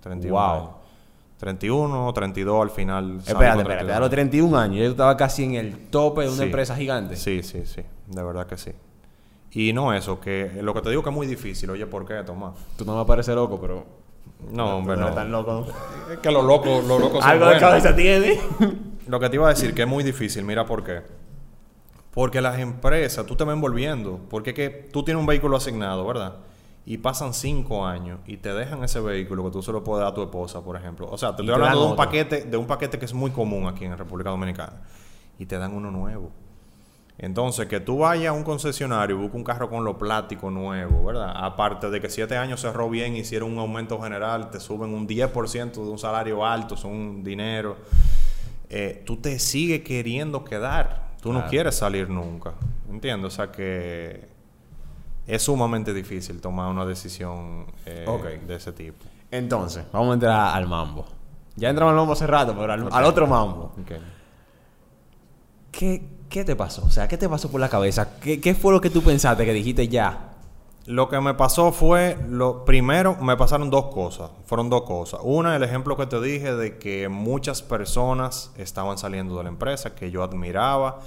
31 0.00 0.38
Wow. 0.38 0.54
años. 0.54 0.70
31, 1.38 2.12
32 2.12 2.62
al 2.62 2.70
final. 2.70 3.18
Espérate, 3.18 3.60
espérate. 3.60 3.64
32. 3.84 3.96
A 3.96 4.00
los 4.00 4.10
31 4.10 4.58
años 4.58 4.78
ya 4.80 4.84
tú 4.86 4.90
estabas 4.92 5.16
casi 5.16 5.44
en 5.44 5.54
el 5.54 5.78
tope 5.88 6.22
de 6.22 6.28
una 6.28 6.36
Sí. 6.38 6.42
empresa 6.42 6.76
gigante. 6.76 7.16
Sí, 7.16 7.42
sí, 7.42 7.62
sí, 7.64 7.82
de 8.06 8.22
verdad 8.22 8.46
que 8.46 8.56
sí. 8.56 8.72
Y 9.52 9.72
no 9.72 9.94
eso, 9.94 10.20
que 10.20 10.58
lo 10.62 10.74
que 10.74 10.82
te 10.82 10.90
digo 10.90 11.02
que 11.02 11.08
es 11.10 11.14
muy 11.14 11.26
difícil. 11.26 11.70
Oye, 11.70 11.86
¿por 11.86 12.04
qué, 12.04 12.22
Tomás? 12.24 12.54
Tú 12.76 12.84
no 12.84 12.98
me 12.98 13.04
parece 13.04 13.34
loco, 13.34 13.58
pero... 13.60 13.86
No, 14.52 14.76
hombre, 14.78 14.96
no. 14.96 15.04
eres 15.04 15.14
tan 15.16 15.32
loco. 15.32 15.66
Es 16.12 16.18
que 16.18 16.30
los 16.30 16.44
locos, 16.44 16.84
los 16.84 17.00
locos 17.00 17.20
son 17.20 17.30
Algo 17.30 17.46
de 17.46 17.58
cabeza 17.58 17.94
tiene. 17.96 18.38
Lo 19.06 19.18
que 19.18 19.28
te 19.30 19.36
iba 19.36 19.46
a 19.46 19.50
decir 19.50 19.74
que 19.74 19.82
es 19.82 19.88
muy 19.88 20.04
difícil, 20.04 20.44
mira 20.44 20.66
por 20.66 20.84
qué. 20.84 21.00
Porque 22.12 22.40
las 22.40 22.58
empresas, 22.58 23.24
tú 23.26 23.36
te 23.36 23.44
vas 23.44 23.54
envolviendo, 23.54 24.20
porque 24.28 24.50
es 24.50 24.56
que 24.56 24.70
tú 24.92 25.02
tienes 25.02 25.20
un 25.20 25.26
vehículo 25.26 25.56
asignado, 25.56 26.06
¿verdad? 26.06 26.34
Y 26.90 26.96
pasan 26.96 27.34
cinco 27.34 27.84
años 27.84 28.18
y 28.26 28.38
te 28.38 28.54
dejan 28.54 28.82
ese 28.82 28.98
vehículo 28.98 29.44
que 29.44 29.50
tú 29.50 29.62
se 29.62 29.72
lo 29.72 29.84
puedes 29.84 30.00
dar 30.00 30.12
a 30.12 30.14
tu 30.14 30.22
esposa, 30.22 30.64
por 30.64 30.74
ejemplo. 30.74 31.06
O 31.10 31.18
sea, 31.18 31.36
te 31.36 31.42
estoy 31.42 31.54
hablando 31.54 31.84
de 31.84 31.90
un 31.90 31.96
paquete, 31.96 32.44
de 32.44 32.56
un 32.56 32.66
paquete 32.66 32.98
que 32.98 33.04
es 33.04 33.12
muy 33.12 33.30
común 33.30 33.66
aquí 33.66 33.84
en 33.84 33.98
República 33.98 34.30
Dominicana. 34.30 34.72
Y 35.38 35.44
te 35.44 35.58
dan 35.58 35.74
uno 35.74 35.90
nuevo. 35.90 36.30
Entonces, 37.18 37.66
que 37.66 37.80
tú 37.80 37.98
vayas 37.98 38.30
a 38.30 38.32
un 38.32 38.42
concesionario 38.42 39.16
y 39.16 39.18
busques 39.18 39.36
un 39.36 39.44
carro 39.44 39.68
con 39.68 39.84
lo 39.84 39.98
plástico 39.98 40.50
nuevo, 40.50 41.04
¿verdad? 41.04 41.30
Aparte 41.36 41.90
de 41.90 42.00
que 42.00 42.08
siete 42.08 42.38
años 42.38 42.62
cerró 42.62 42.88
bien, 42.88 43.16
hicieron 43.16 43.52
un 43.52 43.58
aumento 43.58 44.00
general, 44.00 44.50
te 44.50 44.58
suben 44.58 44.94
un 44.94 45.06
10% 45.06 45.72
de 45.72 45.90
un 45.90 45.98
salario 45.98 46.42
alto, 46.46 46.74
son 46.74 47.22
dinero. 47.22 47.76
Eh, 48.70 49.02
tú 49.04 49.18
te 49.18 49.38
sigues 49.38 49.82
queriendo 49.82 50.42
quedar. 50.42 51.08
Tú 51.20 51.34
no 51.34 51.44
quieres 51.48 51.74
salir 51.74 52.08
nunca. 52.08 52.54
¿Entiendes? 52.88 53.34
O 53.34 53.36
sea 53.36 53.52
que 53.52 54.37
es 55.28 55.42
sumamente 55.42 55.92
difícil 55.92 56.40
tomar 56.40 56.70
una 56.70 56.86
decisión 56.86 57.66
eh, 57.84 58.40
de 58.46 58.54
ese 58.54 58.72
tipo. 58.72 59.04
Entonces, 59.30 59.84
vamos 59.92 60.10
a 60.10 60.14
entrar 60.14 60.56
al 60.56 60.66
mambo. 60.66 61.04
Ya 61.54 61.68
entramos 61.68 61.92
al 61.92 61.98
mambo 61.98 62.14
hace 62.14 62.26
rato, 62.26 62.54
pero 62.58 62.72
al, 62.72 62.88
al 62.90 63.04
otro 63.04 63.26
mambo. 63.26 63.72
¿Qué, 65.70 66.02
¿Qué 66.30 66.44
te 66.44 66.56
pasó? 66.56 66.86
O 66.86 66.90
sea, 66.90 67.06
¿qué 67.08 67.18
te 67.18 67.28
pasó 67.28 67.50
por 67.50 67.60
la 67.60 67.68
cabeza? 67.68 68.18
¿Qué, 68.20 68.40
qué 68.40 68.54
fue 68.54 68.72
lo 68.72 68.80
que 68.80 68.88
tú 68.88 69.02
pensaste 69.02 69.44
que 69.44 69.52
dijiste 69.52 69.86
ya? 69.88 70.30
Lo 70.86 71.10
que 71.10 71.20
me 71.20 71.34
pasó 71.34 71.72
fue, 71.72 72.16
lo 72.26 72.64
primero, 72.64 73.16
me 73.16 73.36
pasaron 73.36 73.68
dos 73.68 73.88
cosas. 73.92 74.30
Fueron 74.46 74.70
dos 74.70 74.84
cosas. 74.84 75.20
Una, 75.22 75.54
el 75.54 75.62
ejemplo 75.62 75.98
que 75.98 76.06
te 76.06 76.18
dije 76.22 76.54
de 76.54 76.78
que 76.78 77.10
muchas 77.10 77.60
personas 77.60 78.50
estaban 78.56 78.96
saliendo 78.96 79.36
de 79.36 79.42
la 79.42 79.50
empresa 79.50 79.94
que 79.94 80.10
yo 80.10 80.22
admiraba 80.22 81.00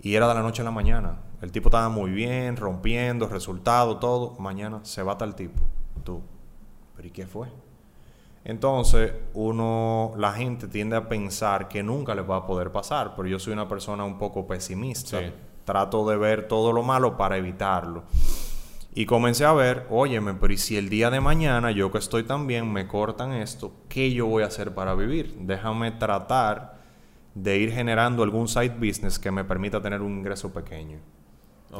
y 0.00 0.14
era 0.14 0.26
de 0.26 0.34
la 0.34 0.40
noche 0.40 0.62
a 0.62 0.64
la 0.64 0.70
mañana. 0.70 1.18
El 1.42 1.50
tipo 1.50 1.68
estaba 1.68 1.88
muy 1.88 2.12
bien, 2.12 2.56
rompiendo, 2.56 3.26
resultado, 3.26 3.98
todo. 3.98 4.36
Mañana 4.38 4.78
se 4.84 5.02
va 5.02 5.18
tal 5.18 5.34
tipo. 5.34 5.60
Tú, 6.04 6.22
¿pero 6.94 7.08
y 7.08 7.10
qué 7.10 7.26
fue? 7.26 7.48
Entonces, 8.44 9.12
uno, 9.34 10.12
la 10.16 10.32
gente 10.32 10.68
tiende 10.68 10.94
a 10.94 11.08
pensar 11.08 11.66
que 11.66 11.82
nunca 11.82 12.14
les 12.14 12.28
va 12.28 12.36
a 12.36 12.46
poder 12.46 12.70
pasar, 12.70 13.14
pero 13.16 13.26
yo 13.26 13.40
soy 13.40 13.52
una 13.52 13.68
persona 13.68 14.04
un 14.04 14.18
poco 14.18 14.46
pesimista. 14.46 15.18
Sí. 15.18 15.32
Trato 15.64 16.08
de 16.08 16.16
ver 16.16 16.46
todo 16.46 16.72
lo 16.72 16.84
malo 16.84 17.16
para 17.16 17.36
evitarlo. 17.36 18.04
Y 18.94 19.06
comencé 19.06 19.44
a 19.44 19.52
ver, 19.52 19.86
óyeme, 19.90 20.34
pero 20.34 20.52
¿y 20.52 20.58
si 20.58 20.76
el 20.76 20.88
día 20.88 21.10
de 21.10 21.20
mañana 21.20 21.72
yo 21.72 21.90
que 21.90 21.98
estoy 21.98 22.22
tan 22.22 22.46
bien 22.46 22.72
me 22.72 22.86
cortan 22.86 23.32
esto, 23.32 23.72
¿qué 23.88 24.12
yo 24.12 24.26
voy 24.26 24.44
a 24.44 24.46
hacer 24.46 24.74
para 24.74 24.94
vivir? 24.94 25.34
Déjame 25.40 25.90
tratar 25.92 26.78
de 27.34 27.56
ir 27.58 27.72
generando 27.72 28.22
algún 28.22 28.46
side 28.46 28.76
business 28.78 29.18
que 29.18 29.30
me 29.30 29.44
permita 29.44 29.80
tener 29.80 30.02
un 30.02 30.18
ingreso 30.18 30.52
pequeño. 30.52 30.98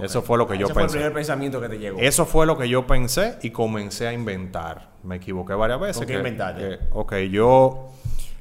Eso 0.00 0.22
fue 0.22 0.38
lo 0.38 0.46
que 0.46 0.56
yo 0.56 0.66
Ese 0.66 0.72
fue 0.74 0.82
el 0.82 0.86
pensé. 0.86 0.98
primer 0.98 1.12
pensamiento 1.12 1.60
que 1.60 1.68
te 1.68 1.78
llegó. 1.78 1.98
Eso 2.00 2.24
fue 2.24 2.46
lo 2.46 2.56
que 2.56 2.68
yo 2.68 2.86
pensé 2.86 3.38
y 3.42 3.50
comencé 3.50 4.06
a 4.08 4.12
inventar. 4.12 4.90
Me 5.02 5.16
equivoqué 5.16 5.52
varias 5.54 5.80
veces. 5.80 5.98
¿Con 5.98 6.06
qué 6.06 6.12
que- 6.14 6.18
inventaste? 6.18 6.60
que- 6.60 6.78
ok, 6.92 7.14
yo... 7.30 7.88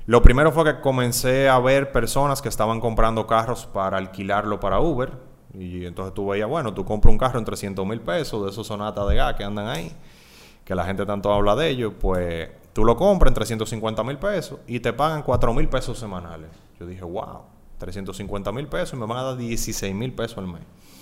Lo 0.07 0.21
primero 0.21 0.51
fue 0.51 0.63
que 0.63 0.79
comencé 0.81 1.47
a 1.47 1.59
ver 1.59 1.91
personas 1.91 2.41
que 2.41 2.49
estaban 2.49 2.79
comprando 2.79 3.27
carros 3.27 3.65
para 3.67 3.97
alquilarlo 3.97 4.59
para 4.59 4.79
Uber. 4.79 5.11
Y 5.53 5.85
entonces 5.85 6.13
tú 6.13 6.27
veías, 6.27 6.47
bueno, 6.49 6.73
tú 6.73 6.85
compras 6.85 7.11
un 7.11 7.17
carro 7.17 7.37
en 7.37 7.45
300 7.45 7.85
mil 7.85 7.99
pesos 8.01 8.43
de 8.43 8.49
esos 8.51 8.65
sonatas 8.65 9.07
de 9.09 9.15
gas 9.15 9.35
que 9.35 9.43
andan 9.43 9.67
ahí, 9.67 9.91
que 10.63 10.73
la 10.75 10.85
gente 10.85 11.05
tanto 11.05 11.31
habla 11.31 11.55
de 11.55 11.69
ellos, 11.69 11.93
pues 11.99 12.49
tú 12.73 12.83
lo 12.85 12.95
compras 12.95 13.29
en 13.29 13.33
350 13.35 14.03
mil 14.03 14.17
pesos 14.17 14.59
y 14.65 14.79
te 14.79 14.91
pagan 14.93 15.21
4 15.23 15.53
mil 15.53 15.67
pesos 15.67 15.99
semanales. 15.99 16.49
Yo 16.79 16.85
dije, 16.87 17.03
wow, 17.03 17.41
350 17.77 18.51
mil 18.53 18.67
pesos 18.67 18.93
y 18.93 18.95
me 18.97 19.05
van 19.05 19.17
a 19.19 19.23
dar 19.23 19.37
16 19.37 19.93
mil 19.93 20.13
pesos 20.13 20.37
al 20.37 20.47
mes. 20.47 20.61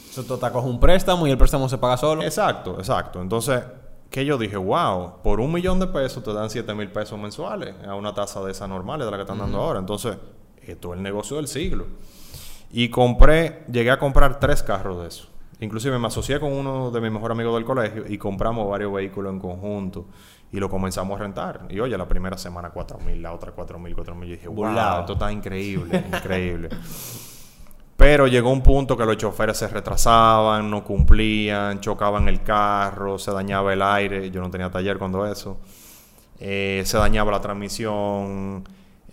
Eso 0.10 0.24
tú 0.24 0.38
te 0.38 0.52
coges 0.52 0.70
un 0.70 0.80
préstamo 0.80 1.28
y 1.28 1.32
el 1.32 1.38
préstamo 1.38 1.70
se 1.70 1.78
paga 1.78 1.98
solo. 1.98 2.24
Exacto, 2.24 2.78
exacto. 2.80 3.22
Entonces, 3.22 3.62
que 4.10 4.26
yo 4.26 4.38
dije, 4.38 4.58
wow, 4.58 5.22
por 5.24 5.40
un 5.40 5.52
millón 5.52 5.80
de 5.80 5.88
pesos 5.88 6.24
te 6.24 6.34
dan 6.34 6.50
7 6.50 6.74
mil 6.74 6.92
pesos 6.92 7.20
mensuales 7.20 7.76
a 7.88 7.96
una 7.96 8.14
tasa 8.14 8.44
de 8.44 8.52
esas 8.52 8.68
normales 8.68 9.06
de 9.06 9.12
la 9.12 9.18
que 9.18 9.24
están 9.24 9.38
dando 9.38 9.60
ahora. 9.60 9.80
Entonces, 9.80 10.18
esto 10.64 10.94
es 10.94 10.98
el 10.98 11.04
negocio 11.04 11.38
del 11.38 11.48
siglo. 11.48 11.86
Y 12.72 12.90
compré, 12.90 13.64
llegué 13.72 13.92
a 13.92 14.00
comprar 14.00 14.40
tres 14.40 14.64
carros 14.64 15.02
de 15.02 15.08
eso. 15.08 15.28
Inclusive 15.60 16.00
me 16.00 16.08
asocié 16.08 16.40
con 16.40 16.54
uno 16.54 16.90
de 16.90 17.02
mis 17.02 17.12
mejores 17.12 17.36
amigos 17.36 17.54
del 17.56 17.66
colegio 17.66 18.06
y 18.08 18.18
compramos 18.18 18.70
varios 18.70 18.94
vehículos 18.94 19.34
en 19.34 19.40
conjunto 19.40 20.06
y 20.52 20.60
lo 20.60 20.70
comenzamos 20.70 21.20
a 21.20 21.24
rentar. 21.24 21.68
Y 21.70 21.80
oye, 21.80 21.98
la 21.98 22.08
primera 22.08 22.38
semana 22.38 22.70
4 22.70 23.00
mil, 23.00 23.22
la 23.22 23.34
otra 23.34 23.52
4 23.52 23.78
mil, 23.78 23.94
4 23.94 24.16
mil. 24.16 24.30
Y 24.30 24.32
dije, 24.34 24.48
wow, 24.48 24.56
Burlao. 24.56 25.02
esto 25.02 25.14
está 25.14 25.32
increíble, 25.32 26.04
increíble. 26.14 26.70
Pero 28.00 28.28
llegó 28.28 28.50
un 28.50 28.64
punto 28.64 28.96
que 28.96 29.06
los 29.06 29.18
choferes 29.18 29.58
se 29.58 29.68
retrasaban, 29.68 30.72
no 30.72 30.86
cumplían, 30.86 31.82
chocaban 31.82 32.30
el 32.30 32.42
carro, 32.44 33.20
se 33.20 33.30
dañaba 33.32 33.74
el 33.74 33.82
aire. 33.82 34.32
Yo 34.32 34.40
no 34.42 34.50
tenía 34.50 34.72
taller 34.72 34.98
cuando 34.98 35.26
eso. 35.28 35.60
Eh, 36.40 36.84
se 36.86 36.98
dañaba 36.98 37.32
la 37.32 37.42
transmisión. 37.42 38.64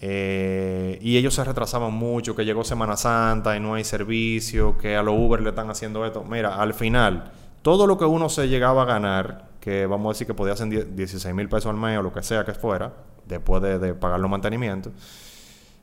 eh, 0.01 0.99
y 1.03 1.16
ellos 1.16 1.34
se 1.34 1.43
retrasaban 1.45 1.93
mucho, 1.95 2.37
que 2.37 2.45
llegó 2.45 2.62
Semana 2.64 2.97
Santa 2.97 3.57
y 3.57 3.61
no 3.61 3.74
hay 3.74 3.82
servicio, 3.84 4.78
que 4.78 4.95
a 4.97 5.03
los 5.03 5.14
Uber 5.18 5.41
le 5.43 5.49
están 5.51 5.68
haciendo 5.70 6.07
esto. 6.07 6.22
Mira, 6.24 6.57
al 6.57 6.72
final, 6.74 7.32
todo 7.62 7.87
lo 7.89 7.99
que 7.99 8.05
uno 8.05 8.28
se 8.28 8.47
llegaba 8.49 8.82
a 8.82 8.84
ganar, 8.84 9.49
que 9.61 9.87
vamos 9.87 10.11
a 10.11 10.12
decir 10.14 10.26
que 10.28 10.34
podía 10.34 10.55
ser 10.57 10.68
10 10.68 10.95
16 10.97 11.34
mil 11.34 11.49
pesos 11.49 11.66
al 11.70 11.76
mes 11.76 11.99
o 11.99 12.03
lo 12.03 12.12
que 12.12 12.22
sea 12.22 12.45
que 12.45 12.55
fuera, 12.55 12.93
después 13.26 13.62
de, 13.62 13.78
de 13.80 13.95
pagar 13.95 14.20
los 14.20 14.30
mantenimientos, 14.30 14.93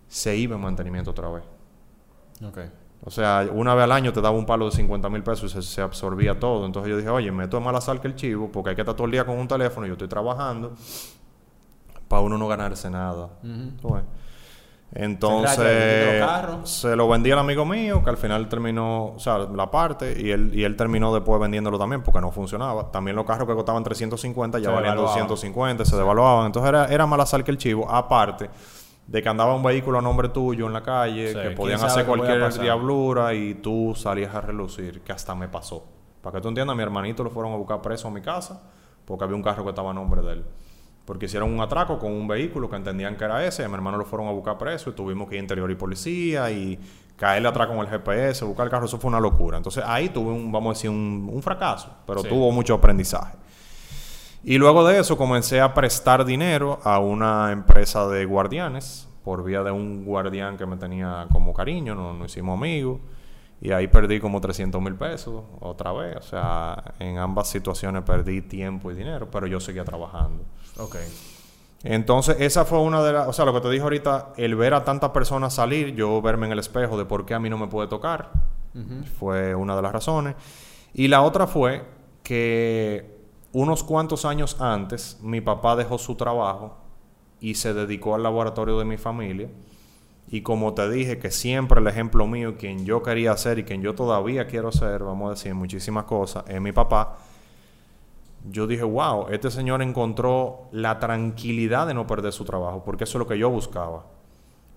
se 0.08 0.36
iba 0.38 0.56
en 0.56 0.62
mantenimiento 0.62 1.12
otra 1.12 1.30
vez. 1.30 1.44
Ok. 2.46 2.60
O 3.06 3.12
sea, 3.12 3.48
una 3.52 3.76
vez 3.76 3.84
al 3.84 3.92
año 3.92 4.14
te 4.14 4.22
daba 4.22 4.38
un 4.38 4.46
palo 4.46 4.66
de 4.66 4.72
50 4.72 5.10
mil 5.10 5.24
pesos 5.24 5.52
y 5.52 5.54
se, 5.54 5.62
se 5.62 5.82
absorbía 5.82 6.40
todo. 6.40 6.66
Entonces 6.66 6.90
yo 6.90 6.98
dije, 6.98 7.10
oye, 7.10 7.32
me 7.32 7.44
esto 7.44 7.58
es 7.58 7.64
mala 7.64 7.82
sal 7.82 8.00
que 8.00 8.08
el 8.08 8.16
chivo, 8.16 8.50
porque 8.52 8.70
hay 8.72 8.76
que 8.76 8.82
estar 8.82 8.96
todo 8.96 9.06
el 9.06 9.12
día 9.12 9.26
con 9.26 9.38
un 9.38 9.48
teléfono 9.48 9.86
y 9.86 9.90
yo 9.90 9.94
estoy 9.94 10.08
trabajando 10.08 10.74
para 12.08 12.22
uno 12.22 12.38
no 12.38 12.48
ganarse 12.48 12.90
nada. 12.90 13.30
Vendiste 13.42 13.98
Entonces, 14.94 16.24
se 16.66 16.96
lo 16.96 17.10
vendí 17.10 17.32
al 17.32 17.40
amigo 17.40 17.66
mío, 17.66 18.04
que 18.04 18.12
al 18.12 18.18
final 18.18 18.48
terminó, 18.48 19.14
o 19.16 19.20
sea, 19.20 19.40
la 19.40 19.72
parte, 19.72 20.22
y 20.22 20.30
él, 20.30 20.52
y 20.54 20.64
él 20.64 20.76
terminó 20.76 21.12
después 21.12 21.42
vendiéndolo 21.42 21.80
también, 21.80 22.04
porque 22.04 22.22
no 22.22 22.32
funcionaba. 22.32 22.92
También 22.92 23.16
los 23.16 23.26
carros 23.26 23.48
que 23.48 23.56
costaban 23.56 23.84
350 23.84 24.60
ya 24.60 24.66
Se 24.66 24.70
valían 24.70 24.94
devaluaban. 24.94 25.28
250, 25.28 25.86
se 25.86 25.96
devaluaban. 25.96 26.46
Entonces 26.46 26.70
era, 26.70 26.86
era 26.86 27.08
mala 27.08 27.26
sal 27.26 27.44
que 27.44 27.52
el 27.52 27.58
chivo, 27.58 27.90
aparte 27.90 28.50
de 29.08 29.22
que 29.22 29.30
andaba 29.30 29.54
un 29.56 29.64
vehículo 29.64 30.00
a 30.00 30.02
nombre 30.02 30.30
tuyo 30.30 30.68
en 30.68 30.74
la 30.74 30.82
calle, 30.82 31.28
Sí, 31.30 31.34
que 31.36 31.42
¿quién 31.42 31.56
podían 31.56 31.84
hacer 31.84 32.06
cualquier 32.06 32.52
diablura 32.60 33.34
y 33.34 33.56
tú 33.56 33.94
salías 33.96 34.34
a 34.34 34.42
relucir, 34.42 35.02
que 35.02 35.12
hasta 35.12 35.36
me 35.36 35.48
pasó. 35.48 35.86
Para 36.22 36.38
que 36.38 36.42
tú 36.42 36.48
entiendas, 36.48 36.76
mi 36.76 36.84
hermanito 36.84 37.24
lo 37.24 37.30
fueron 37.30 37.52
a 37.54 37.58
buscar 37.58 37.82
preso 37.82 38.08
a 38.08 38.12
mi 38.12 38.22
casa 38.22 38.62
porque 39.06 39.26
había 39.26 39.36
un 39.36 39.44
carro 39.44 39.64
que 39.64 39.70
estaba 39.72 39.92
a 39.92 39.94
nombre 39.94 40.22
de 40.22 40.34
él. 40.34 40.46
Porque 41.06 41.26
hicieron 41.26 41.54
un 41.54 41.60
atraco 41.60 42.00
con 42.00 42.14
un 42.14 42.30
vehículo 42.30 42.70
que 42.70 42.78
entendían 42.78 43.18
que 43.18 43.26
era 43.26 43.46
ese. 43.46 43.62
y 43.62 43.66
a 43.66 43.68
mi 43.68 43.76
hermano 43.76 43.98
lo 43.98 44.06
fueron 44.06 44.28
a 44.30 44.32
buscar 44.32 44.58
preso 44.58 44.90
y 44.90 44.94
tuvimos 44.94 45.28
que 45.28 45.36
ir 45.36 45.40
a 45.40 45.44
interior 45.44 45.70
y 45.70 45.76
policía 45.76 46.50
y 46.50 46.80
caerle 47.18 47.50
atrás 47.50 47.68
con 47.68 47.78
el 47.80 47.88
GPS, 47.88 48.46
buscar 48.46 48.68
el 48.68 48.72
carro. 48.72 48.86
Eso 48.86 48.98
fue 48.98 49.10
una 49.10 49.20
locura. 49.20 49.58
Entonces 49.58 49.84
ahí 49.86 50.08
tuve 50.10 50.32
un, 50.32 50.50
vamos 50.50 50.70
a 50.70 50.74
decir, 50.78 50.90
un, 50.90 51.30
un 51.30 51.42
fracaso, 51.44 51.90
pero 52.08 52.22
Sí. 52.22 52.30
tuvo 52.30 52.50
mucho 52.54 52.74
aprendizaje. 52.76 53.36
Y 54.44 54.58
luego 54.58 54.86
de 54.86 55.00
eso 55.00 55.18
comencé 55.18 55.62
a 55.62 55.74
prestar 55.74 56.26
dinero 56.26 56.80
a 56.84 57.00
una 57.00 57.52
empresa 57.52 58.08
de 58.08 58.26
guardianes 58.26 59.08
por 59.24 59.44
vía 59.44 59.64
de 59.64 59.72
un 59.72 60.04
guardián 60.04 60.58
que 60.58 60.66
me 60.66 60.76
tenía 60.76 61.28
como 61.32 61.54
cariño, 61.54 61.96
nos, 61.96 62.18
nos 62.18 62.32
hicimos 62.32 62.58
amigos. 62.58 63.00
Y 63.62 63.72
ahí 63.72 63.88
perdí 63.88 64.20
como 64.20 64.42
300 64.42 64.82
mil 64.82 64.96
pesos 64.96 65.42
otra 65.62 65.94
vez. 65.94 66.18
O 66.18 66.22
sea, 66.22 66.94
en 67.00 67.18
ambas 67.18 67.48
situaciones 67.48 68.04
perdí 68.04 68.42
tiempo 68.42 68.92
y 68.92 68.96
dinero, 68.96 69.30
pero 69.32 69.48
yo 69.48 69.62
seguía 69.62 69.86
trabajando. 69.86 70.44
Ok. 70.78 70.98
Entonces, 71.84 72.38
esa 72.40 72.66
fue 72.66 72.80
una 72.80 73.02
de 73.02 73.14
las... 73.14 73.28
O 73.28 73.34
sea, 73.34 73.46
lo 73.46 73.54
que 73.54 73.62
te 73.62 73.70
dije 73.70 73.84
ahorita, 73.84 74.34
el 74.36 74.56
ver 74.56 74.74
a 74.74 74.84
tantas 74.84 75.12
personas 75.12 75.54
salir, 75.54 75.96
yo 75.96 76.22
verme 76.22 76.48
en 76.48 76.52
el 76.52 76.60
espejo 76.60 76.98
de 76.98 77.06
por 77.06 77.26
qué 77.26 77.36
a 77.36 77.40
mí 77.40 77.50
no 77.50 77.58
me 77.58 77.68
puede 77.68 77.88
tocar, 77.88 78.32
fue 79.20 79.56
una 79.56 79.76
de 79.78 79.82
las 79.82 79.94
razones. 79.94 80.36
Y 80.94 81.08
la 81.08 81.22
otra 81.22 81.48
fue 81.48 81.86
que 82.22 83.13
unos 83.54 83.84
cuantos 83.84 84.26
años 84.26 84.60
antes, 84.60 85.20
mi 85.22 85.40
papá 85.40 85.76
dejó 85.76 85.98
su 85.98 86.16
trabajo 86.16 86.76
y 87.40 87.54
se 87.56 87.74
dedicó 87.74 88.16
al 88.16 88.24
laboratorio 88.24 88.80
de 88.80 88.86
mi 88.86 88.98
familia. 88.98 89.48
Y 90.28 90.42
como 90.42 90.74
te 90.74 90.90
dije, 90.90 91.20
que 91.20 91.30
siempre 91.30 91.80
el 91.80 91.88
ejemplo 91.88 92.26
mío, 92.26 92.56
quien 92.58 92.86
yo 92.86 93.04
quería 93.04 93.38
ser 93.38 93.60
y 93.60 93.64
quien 93.64 93.84
yo 93.84 93.94
todavía 93.94 94.48
quiero 94.48 94.72
ser, 94.72 95.04
vamos 95.04 95.28
a 95.28 95.30
decir 95.32 95.54
muchísimas 95.54 96.06
cosas, 96.06 96.44
es 96.48 96.60
mi 96.60 96.72
papá. 96.72 97.18
Yo 98.50 98.66
dije, 98.66 98.84
wow, 98.84 99.28
este 99.30 99.52
señor 99.52 99.82
encontró 99.84 100.70
la 100.72 101.00
tranquilidad 101.00 101.86
de 101.86 101.94
no 101.94 102.08
perder 102.08 102.34
su 102.34 102.46
trabajo, 102.46 102.84
porque 102.84 103.04
eso 103.04 103.18
es 103.18 103.20
lo 103.20 103.28
que 103.28 103.38
yo 103.38 103.50
buscaba. 103.50 104.06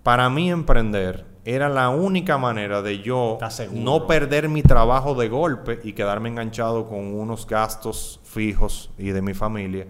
Para 0.06 0.30
mí 0.30 0.52
emprender 0.52 1.24
era 1.44 1.68
la 1.68 1.88
única 1.88 2.38
manera 2.38 2.80
de 2.80 3.00
yo 3.00 3.38
no 3.72 4.06
perder 4.06 4.48
mi 4.48 4.62
trabajo 4.62 5.16
de 5.16 5.28
golpe 5.28 5.80
y 5.82 5.94
quedarme 5.94 6.28
enganchado 6.28 6.86
con 6.86 7.12
unos 7.12 7.44
gastos 7.44 8.20
fijos 8.22 8.92
y 8.98 9.08
de 9.08 9.20
mi 9.20 9.34
familia 9.34 9.84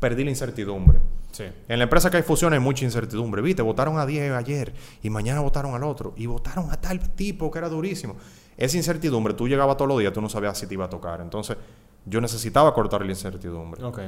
perdí 0.00 0.24
la 0.24 0.30
incertidumbre. 0.30 1.00
Sí. 1.32 1.44
En 1.68 1.78
la 1.78 1.82
empresa 1.82 2.10
que 2.10 2.16
hay 2.16 2.22
fusiones 2.22 2.60
hay 2.60 2.64
mucha 2.64 2.86
incertidumbre. 2.86 3.42
Viste, 3.42 3.60
votaron 3.60 3.98
a 3.98 4.06
10 4.06 4.32
ayer 4.32 4.72
y 5.02 5.10
mañana 5.10 5.42
votaron 5.42 5.74
al 5.74 5.84
otro 5.84 6.14
y 6.16 6.24
votaron 6.24 6.70
a 6.70 6.80
tal 6.80 6.98
tipo 7.10 7.50
que 7.50 7.58
era 7.58 7.68
durísimo. 7.68 8.16
Esa 8.56 8.78
incertidumbre, 8.78 9.34
tú 9.34 9.48
llegabas 9.48 9.76
todos 9.76 9.90
los 9.90 9.98
días, 9.98 10.14
tú 10.14 10.22
no 10.22 10.30
sabías 10.30 10.56
si 10.56 10.66
te 10.66 10.72
iba 10.72 10.86
a 10.86 10.88
tocar. 10.88 11.20
Entonces, 11.20 11.58
yo 12.06 12.22
necesitaba 12.22 12.72
cortar 12.72 13.04
la 13.04 13.10
incertidumbre. 13.10 13.84
Ok. 13.84 14.00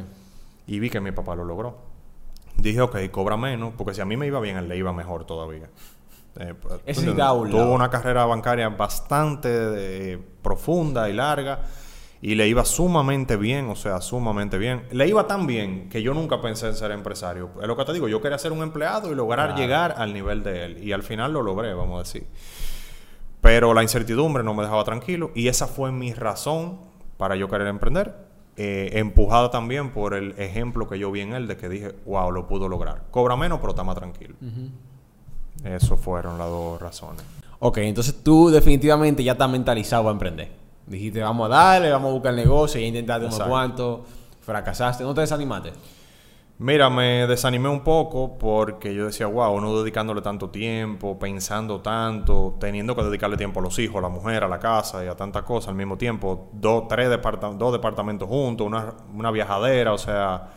Y 0.67 0.79
vi 0.79 0.89
que 0.89 1.03
mi 1.03 1.13
papá 1.13 1.35
lo 1.35 1.45
logró. 1.45 1.98
Dije, 2.59 2.81
ok, 2.81 2.97
cobra 3.11 3.37
menos, 3.37 3.73
porque 3.77 3.95
si 3.95 4.01
a 4.01 4.05
mí 4.05 4.17
me 4.17 4.27
iba 4.27 4.41
bien, 4.41 4.57
él 4.57 4.69
le 4.69 4.77
iba 4.77 4.93
mejor 4.93 5.25
todavía. 5.25 5.69
Eh, 6.41 6.55
pues, 6.61 6.81
Tuvo 7.51 7.73
una 7.73 7.89
carrera 7.89 8.25
bancaria 8.27 8.69
bastante 8.69 9.49
eh, 10.13 10.19
profunda 10.43 11.09
y 11.09 11.13
larga 11.13 11.63
y 12.21 12.35
le 12.35 12.49
iba 12.49 12.65
sumamente 12.65 13.37
bien, 13.37 13.69
o 13.71 13.77
sea, 13.77 14.01
sumamente 14.01 14.59
bien. 14.59 14.83
Le 14.91 15.07
iba 15.07 15.27
tan 15.27 15.47
bien 15.47 15.89
que 15.89 16.03
yo 16.03 16.15
nunca 16.15 16.41
pensé 16.41 16.67
en 16.67 16.75
ser 16.75 16.91
empresario. 16.91 17.51
Es 17.61 17.67
lo 17.69 17.77
que 17.77 17.85
te 17.85 17.93
digo, 17.93 18.09
yo 18.09 18.21
quería 18.21 18.39
ser 18.39 18.51
un 18.53 18.63
empleado 18.63 19.11
y 19.13 19.15
lograr 19.15 19.49
Claro. 19.49 19.61
llegar 19.61 19.95
al 19.97 20.13
nivel 20.13 20.43
de 20.43 20.65
él. 20.65 20.83
Y 20.85 20.93
al 20.93 21.05
final 21.05 21.33
lo 21.33 21.43
logré, 21.43 21.73
vamos 21.75 21.97
a 21.97 21.99
decir. 22.03 22.27
Pero 23.41 23.73
la 23.73 23.83
incertidumbre 23.83 24.43
no 24.43 24.53
me 24.53 24.65
dejaba 24.65 24.83
tranquilo 24.83 25.31
y 25.35 25.47
esa 25.47 25.69
fue 25.69 25.93
mi 25.93 26.13
razón 26.13 26.81
para 27.17 27.37
yo 27.37 27.49
querer 27.49 27.69
emprender. 27.69 28.28
Eh, 28.61 28.99
empujada 28.99 29.53
también 29.53 29.93
por 29.93 30.15
el 30.15 30.35
ejemplo 30.37 30.89
que 30.89 30.99
yo 30.99 31.13
vi 31.13 31.21
en 31.21 31.33
él 31.33 31.47
de 31.47 31.57
que 31.57 31.69
dije, 31.69 31.95
wow, 32.05 32.33
lo 32.33 32.49
pudo 32.49 32.69
lograr. 32.69 33.05
Cobra 33.13 33.37
menos, 33.37 33.61
pero 33.61 33.71
está 33.71 33.85
más 33.85 33.95
tranquilo. 33.95 34.35
Esas 35.63 36.01
fueron 36.01 36.39
las 36.39 36.49
dos 36.49 36.83
razones. 36.83 37.23
Ok, 37.61 37.79
entonces 37.79 38.23
tú 38.25 38.51
definitivamente 38.51 39.23
ya 39.23 39.33
estás 39.33 39.49
mentalizado 39.49 40.09
a 40.09 40.11
emprender. 40.11 40.51
Dijiste, 40.89 41.21
vamos 41.21 41.47
a 41.47 41.55
darle, 41.55 41.93
vamos 41.93 42.11
a 42.11 42.13
buscar 42.15 42.31
el 42.31 42.37
negocio, 42.41 42.81
ya 42.81 42.87
intentaste 42.89 43.27
unos 43.27 43.41
cuantos, 43.43 44.01
fracasaste, 44.41 45.05
no 45.05 45.15
te 45.15 45.21
desanimaste. 45.21 45.73
Mira, 46.61 46.91
me 46.91 47.27
desanimé 47.29 47.69
un 47.69 47.85
poco 47.85 48.37
porque 48.37 48.93
yo 48.93 49.07
decía, 49.07 49.29
wow, 49.29 49.53
uno 49.53 49.79
dedicándole 49.81 50.23
tanto 50.23 50.51
tiempo, 50.51 51.17
pensando 51.17 51.81
tanto, 51.81 52.57
teniendo 52.59 52.97
que 52.97 53.05
dedicarle 53.05 53.37
tiempo 53.37 53.61
a 53.61 53.63
los 53.63 53.79
hijos, 53.79 53.99
a 53.99 54.01
la 54.01 54.09
mujer, 54.09 54.43
a 54.43 54.49
la 54.49 54.59
casa 54.59 55.05
y 55.05 55.07
a 55.07 55.15
tantas 55.15 55.45
cosas 55.45 55.69
al 55.69 55.77
mismo 55.77 55.97
tiempo. 55.97 56.49
Dos, 56.53 56.89
tres 56.89 57.11
departa- 57.11 57.53
dos 57.53 57.73
departamentos 57.73 58.29
juntos, 58.29 58.67
una, 58.67 58.93
una 59.15 59.31
viajadera, 59.31 59.93
o 59.93 59.99
sea, 59.99 60.49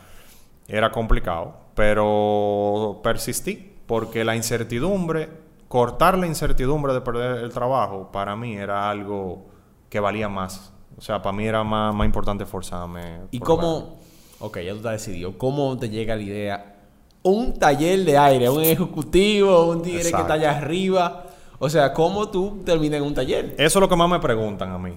era 0.68 0.92
complicado. 0.92 1.54
Pero 1.76 3.00
persistí 3.04 3.76
porque 3.86 4.24
la 4.24 4.36
incertidumbre, 4.36 5.30
cortar 5.68 6.18
la 6.18 6.26
incertidumbre 6.26 6.94
de 6.94 7.02
perder 7.02 7.44
el 7.44 7.54
trabajo, 7.54 8.12
para 8.12 8.36
mí 8.36 8.56
era 8.56 8.90
algo 8.90 9.46
que 9.88 10.00
valía 10.00 10.30
más. 10.30 10.74
O 10.98 11.02
sea, 11.02 11.22
para 11.22 11.36
mí 11.38 11.46
era 11.46 11.64
más, 11.64 11.94
más 11.94 12.06
importante 12.06 12.44
esforzarme. 12.44 13.22
¿Y 13.32 13.40
cómo, 13.40 14.00
ok, 14.42 14.58
ya 14.60 14.72
tú 14.72 14.78
estás 14.78 14.94
decidido, 14.94 15.38
cómo 15.38 15.78
te 15.78 15.90
llega 15.90 16.16
la 16.16 16.22
idea? 16.22 16.76
Un 17.24 17.58
taller 17.60 18.04
de 18.04 18.18
aire, 18.18 18.50
un 18.50 18.62
ejecutivo, 18.64 19.68
un 19.70 19.82
tigre 19.82 20.02
que 20.02 20.08
está 20.10 20.34
allá 20.34 20.58
arriba. 20.58 21.26
O 21.60 21.70
sea, 21.70 21.94
¿cómo 21.94 22.30
tú 22.30 22.62
terminas 22.66 22.98
en 23.00 23.04
un 23.06 23.14
taller? 23.14 23.54
Eso 23.58 23.80
es 23.80 23.82
lo 23.82 23.88
que 23.88 23.96
más 23.96 24.10
me 24.10 24.20
preguntan 24.20 24.72
a 24.72 24.80
mí. 24.80 24.94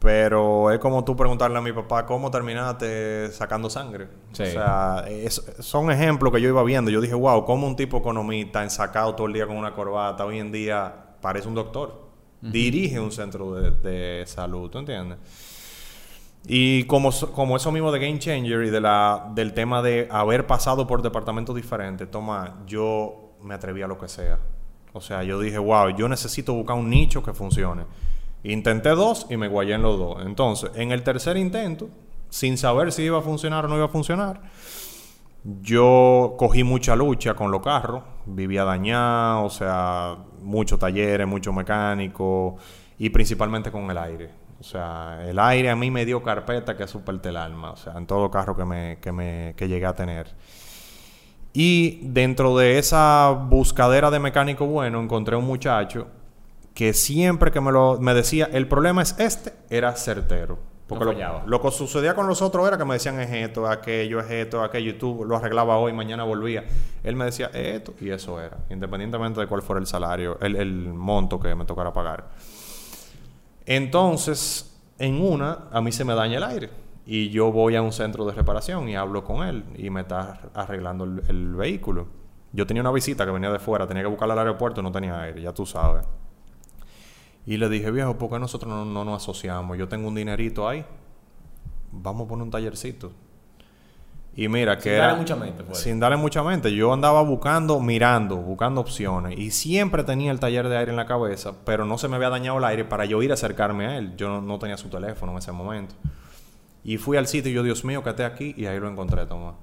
Pero 0.00 0.72
es 0.72 0.80
como 0.80 1.04
tú 1.04 1.14
preguntarle 1.14 1.56
a 1.58 1.60
mi 1.60 1.72
papá 1.72 2.04
cómo 2.04 2.28
terminaste 2.28 3.30
sacando 3.30 3.70
sangre. 3.70 4.08
Sí. 4.32 4.42
O 4.42 4.46
sea, 4.46 5.04
es- 5.08 5.40
son 5.60 5.92
ejemplos 5.92 6.32
que 6.32 6.40
yo 6.40 6.48
iba 6.48 6.62
viendo. 6.64 6.90
Yo 6.90 7.00
dije, 7.00 7.14
wow, 7.14 7.44
cómo 7.44 7.68
un 7.68 7.76
tipo 7.76 7.98
economista 7.98 8.64
ensacado 8.64 9.14
todo 9.14 9.28
el 9.28 9.32
día 9.34 9.46
con 9.46 9.56
una 9.56 9.72
corbata, 9.72 10.24
hoy 10.26 10.40
en 10.40 10.50
día 10.50 10.92
parece 11.20 11.46
un 11.46 11.54
doctor. 11.54 12.02
Dirige 12.40 12.98
un 12.98 13.12
centro 13.12 13.54
de, 13.54 13.70
de 13.70 14.26
salud, 14.26 14.68
¿tú 14.68 14.78
entiendes? 14.78 15.18
Y 16.46 16.84
como, 16.84 17.10
como 17.34 17.56
eso 17.56 17.70
mismo 17.70 17.92
de 17.92 18.00
Game 18.00 18.18
Changer 18.18 18.64
y 18.64 18.70
de 18.70 18.80
la, 18.80 19.30
del 19.34 19.54
tema 19.54 19.80
de 19.80 20.08
haber 20.10 20.46
pasado 20.46 20.86
por 20.86 21.02
departamentos 21.02 21.54
diferentes, 21.54 22.10
toma, 22.10 22.62
yo 22.66 23.34
me 23.42 23.54
atreví 23.54 23.82
a 23.82 23.86
lo 23.86 23.98
que 23.98 24.08
sea. 24.08 24.38
O 24.92 25.00
sea, 25.00 25.22
yo 25.22 25.38
dije, 25.40 25.58
wow, 25.58 25.90
yo 25.90 26.08
necesito 26.08 26.52
buscar 26.52 26.76
un 26.76 26.90
nicho 26.90 27.22
que 27.22 27.32
funcione. 27.32 27.84
Intenté 28.44 28.90
dos 28.90 29.26
y 29.30 29.36
me 29.36 29.48
guayé 29.48 29.74
en 29.74 29.82
los 29.82 29.98
dos. 29.98 30.26
Entonces, 30.26 30.70
en 30.74 30.90
el 30.90 31.02
tercer 31.02 31.36
intento, 31.36 31.88
sin 32.28 32.58
saber 32.58 32.92
si 32.92 33.02
iba 33.02 33.18
a 33.18 33.22
funcionar 33.22 33.64
o 33.64 33.68
no 33.68 33.76
iba 33.76 33.86
a 33.86 33.88
funcionar, 33.88 34.40
yo 35.44 36.34
cogí 36.38 36.64
mucha 36.64 36.94
lucha 36.96 37.34
con 37.34 37.50
los 37.50 37.62
carros, 37.62 38.02
vivía 38.26 38.64
dañado, 38.64 39.44
o 39.44 39.50
sea, 39.50 40.16
muchos 40.40 40.78
talleres, 40.78 41.26
muchos 41.26 41.54
mecánicos 41.54 42.54
y 42.98 43.10
principalmente 43.10 43.70
con 43.70 43.90
el 43.90 43.98
aire. 43.98 44.30
O 44.62 44.64
sea, 44.64 45.18
el 45.28 45.40
aire 45.40 45.70
a 45.70 45.74
mí 45.74 45.90
me 45.90 46.04
dio 46.06 46.22
carpeta 46.22 46.76
que 46.76 46.86
superté 46.86 47.30
el 47.30 47.36
alma, 47.36 47.72
o 47.72 47.76
sea, 47.76 47.94
en 47.98 48.06
todo 48.06 48.30
carro 48.30 48.54
que 48.56 48.64
me, 48.64 48.98
que 49.00 49.10
me 49.10 49.54
que 49.56 49.66
llegué 49.66 49.86
a 49.86 49.92
tener. 49.92 50.28
Y 51.52 51.98
dentro 52.04 52.56
de 52.56 52.78
esa 52.78 53.30
buscadera 53.32 54.08
de 54.12 54.20
mecánico 54.20 54.64
bueno, 54.66 55.00
encontré 55.00 55.34
un 55.34 55.46
muchacho 55.46 56.06
que 56.74 56.92
siempre 56.94 57.50
que 57.50 57.60
me 57.60 57.72
lo 57.72 57.98
me 57.98 58.14
decía, 58.14 58.48
el 58.52 58.68
problema 58.68 59.02
es 59.02 59.18
este, 59.18 59.52
era 59.68 59.96
certero. 59.96 60.60
Porque 60.86 61.06
No 61.06 61.12
lo, 61.12 61.46
lo 61.46 61.60
que 61.60 61.70
sucedía 61.72 62.14
con 62.14 62.28
los 62.28 62.40
otros 62.40 62.68
era 62.68 62.78
que 62.78 62.84
me 62.84 62.94
decían 62.94 63.18
es 63.18 63.32
esto, 63.32 63.66
aquello, 63.66 64.20
es 64.20 64.30
esto, 64.30 64.62
aquello, 64.62 64.90
y 64.90 64.94
tú 64.94 65.24
lo 65.26 65.36
arreglaba 65.36 65.76
hoy, 65.78 65.92
mañana 65.92 66.22
volvía. 66.22 66.64
Él 67.02 67.16
me 67.16 67.24
decía 67.24 67.46
"Es 67.52 67.78
esto, 67.78 67.94
y 68.00 68.10
eso 68.10 68.40
era, 68.40 68.58
independientemente 68.70 69.40
de 69.40 69.48
cuál 69.48 69.62
fuera 69.62 69.80
el 69.80 69.86
salario, 69.88 70.38
el, 70.40 70.54
el 70.54 70.92
monto 70.94 71.40
que 71.40 71.52
me 71.56 71.64
tocara 71.64 71.92
pagar. 71.92 72.28
Entonces, 73.66 74.80
en 74.98 75.20
una, 75.20 75.68
a 75.70 75.80
mí 75.80 75.92
se 75.92 76.04
me 76.04 76.14
daña 76.14 76.38
el 76.38 76.44
aire. 76.44 76.70
Y 77.04 77.30
yo 77.30 77.50
voy 77.50 77.74
a 77.74 77.82
un 77.82 77.92
centro 77.92 78.24
de 78.24 78.32
reparación 78.32 78.88
y 78.88 78.94
hablo 78.94 79.24
con 79.24 79.46
él 79.46 79.64
y 79.76 79.90
me 79.90 80.02
está 80.02 80.40
arreglando 80.54 81.04
el, 81.04 81.54
vehículo. 81.54 82.06
Yo 82.52 82.66
tenía 82.66 82.82
una 82.82 82.92
visita 82.92 83.24
que 83.24 83.32
venía 83.32 83.50
de 83.50 83.58
fuera, 83.58 83.86
tenía 83.86 84.04
que 84.04 84.08
buscarla 84.08 84.34
al 84.34 84.40
aeropuerto, 84.40 84.82
no 84.82 84.92
tenía 84.92 85.20
aire, 85.20 85.42
ya 85.42 85.52
tú 85.52 85.66
sabes. 85.66 86.06
Y 87.44 87.56
le 87.56 87.68
dije, 87.68 87.90
viejo, 87.90 88.16
¿por 88.16 88.30
qué 88.30 88.38
nosotros 88.38 88.72
no, 88.72 88.84
no 88.84 89.04
nos 89.04 89.22
asociamos? 89.22 89.76
Yo 89.76 89.88
tengo 89.88 90.06
un 90.06 90.14
dinerito 90.14 90.68
ahí, 90.68 90.84
vamos 91.90 92.26
a 92.26 92.28
poner 92.28 92.44
un 92.44 92.50
tallercito. 92.50 93.10
Y 94.34 94.48
mira, 94.48 94.76
que 94.76 94.84
Sin 94.84 94.92
era... 94.92 95.06
darle 95.08 95.18
mucha 95.20 95.36
mente, 95.36 95.62
pues. 95.62 95.78
Sin 95.78 96.00
darle 96.00 96.16
mucha 96.16 96.42
mente. 96.42 96.74
Yo 96.74 96.92
andaba 96.92 97.22
buscando, 97.22 97.80
mirando, 97.80 98.36
buscando 98.36 98.80
opciones. 98.80 99.38
Y 99.38 99.50
siempre 99.50 100.04
tenía 100.04 100.32
el 100.32 100.40
taller 100.40 100.68
de 100.68 100.78
aire 100.78 100.90
en 100.90 100.96
la 100.96 101.06
cabeza, 101.06 101.52
pero 101.66 101.84
no 101.84 101.98
se 101.98 102.08
me 102.08 102.16
había 102.16 102.30
dañado 102.30 102.58
el 102.58 102.64
aire 102.64 102.84
para 102.84 103.04
yo 103.04 103.22
ir 103.22 103.30
a 103.30 103.34
acercarme 103.34 103.86
a 103.86 103.98
él. 103.98 104.16
Yo 104.16 104.28
no, 104.28 104.40
no 104.40 104.58
tenía 104.58 104.76
su 104.78 104.88
teléfono 104.88 105.32
en 105.32 105.38
ese 105.38 105.52
momento. 105.52 105.94
Y 106.82 106.96
fui 106.96 107.16
al 107.16 107.26
sitio 107.26 107.50
y 107.50 107.54
yo, 107.54 107.62
Dios 107.62 107.84
mío, 107.84 108.02
que 108.02 108.10
esté 108.10 108.24
aquí. 108.24 108.54
Y 108.56 108.64
ahí 108.66 108.80
lo 108.80 108.88
encontré, 108.88 109.26
Tomás. 109.26 109.54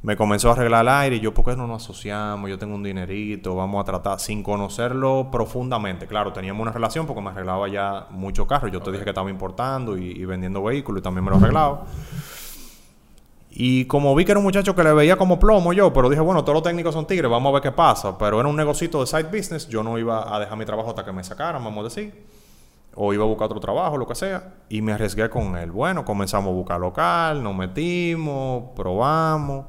Me 0.00 0.16
comenzó 0.16 0.48
a 0.48 0.52
arreglar 0.52 0.82
el 0.82 0.88
aire 0.88 1.16
y 1.16 1.20
yo, 1.20 1.34
¿por 1.34 1.44
qué 1.44 1.56
no 1.56 1.66
nos 1.66 1.82
asociamos? 1.82 2.48
Yo 2.48 2.56
tengo 2.56 2.76
un 2.76 2.84
dinerito, 2.84 3.56
vamos 3.56 3.82
a 3.82 3.84
tratar, 3.84 4.20
sin 4.20 4.44
conocerlo 4.44 5.28
profundamente. 5.30 6.06
Claro, 6.06 6.32
teníamos 6.32 6.62
una 6.62 6.70
relación 6.70 7.04
porque 7.04 7.20
me 7.20 7.30
arreglaba 7.30 7.68
ya 7.68 8.06
muchos 8.10 8.46
carros. 8.46 8.70
Yo 8.70 8.80
te 8.80 8.92
dije 8.92 9.02
que 9.02 9.10
estaba 9.10 9.28
importando 9.28 9.98
y, 9.98 10.12
y 10.12 10.24
vendiendo 10.24 10.62
vehículos 10.62 11.00
y 11.00 11.02
también 11.02 11.24
me 11.24 11.32
lo 11.32 11.38
arreglaba. 11.38 11.84
Y 13.50 13.86
como 13.86 14.14
vi 14.14 14.24
que 14.24 14.32
era 14.32 14.38
un 14.38 14.44
muchacho 14.44 14.74
que 14.74 14.84
le 14.84 14.92
veía 14.92 15.16
como 15.16 15.38
plomo 15.38 15.72
yo, 15.72 15.92
pero 15.92 16.08
dije, 16.10 16.20
bueno, 16.20 16.42
todos 16.42 16.54
los 16.54 16.62
técnicos 16.62 16.94
son 16.94 17.06
tigres, 17.06 17.30
vamos 17.30 17.50
a 17.50 17.54
ver 17.54 17.62
qué 17.62 17.72
pasa. 17.72 18.16
Pero 18.18 18.40
era 18.40 18.48
un 18.48 18.56
negocito 18.56 19.00
de 19.00 19.06
side 19.06 19.24
business, 19.24 19.68
yo 19.68 19.82
no 19.82 19.98
iba 19.98 20.34
a 20.34 20.38
dejar 20.38 20.58
mi 20.58 20.64
trabajo 20.64 20.90
hasta 20.90 21.04
que 21.04 21.12
me 21.12 21.24
sacaran, 21.24 21.64
vamos 21.64 21.80
a 21.80 21.84
decir. 21.84 22.26
O 22.94 23.12
iba 23.12 23.24
a 23.24 23.26
buscar 23.26 23.46
otro 23.46 23.60
trabajo, 23.60 23.96
lo 23.96 24.06
que 24.06 24.14
sea. 24.14 24.54
Y 24.68 24.82
me 24.82 24.92
arriesgué 24.92 25.30
con 25.30 25.56
él. 25.56 25.70
Bueno, 25.70 26.04
comenzamos 26.04 26.50
a 26.50 26.54
buscar 26.54 26.80
local, 26.80 27.42
nos 27.42 27.54
metimos, 27.54 28.64
probamos. 28.74 29.66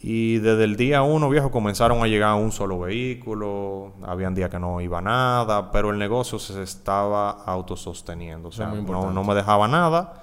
Y 0.00 0.38
desde 0.38 0.64
el 0.64 0.76
día 0.76 1.02
uno, 1.02 1.28
viejo, 1.28 1.50
comenzaron 1.50 2.02
a 2.02 2.06
llegar 2.06 2.34
un 2.34 2.52
solo 2.52 2.78
vehículo. 2.78 3.92
Habían 4.04 4.34
días 4.34 4.50
que 4.50 4.58
no 4.58 4.80
iba 4.80 5.00
nada, 5.00 5.70
pero 5.70 5.90
el 5.90 5.98
negocio 5.98 6.38
se 6.38 6.62
estaba 6.62 7.30
autososteniendo. 7.30 8.48
O 8.48 8.52
sea, 8.52 8.68
no, 8.68 9.10
no 9.10 9.24
me 9.24 9.34
dejaba 9.34 9.66
nada. 9.66 10.22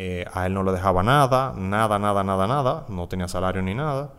Eh, 0.00 0.24
a 0.32 0.46
él 0.46 0.54
no 0.54 0.62
le 0.62 0.70
dejaba 0.70 1.02
nada, 1.02 1.52
nada, 1.56 1.98
nada, 1.98 2.22
nada, 2.22 2.46
nada. 2.46 2.86
No 2.88 3.08
tenía 3.08 3.26
salario 3.26 3.60
ni 3.62 3.74
nada. 3.74 4.10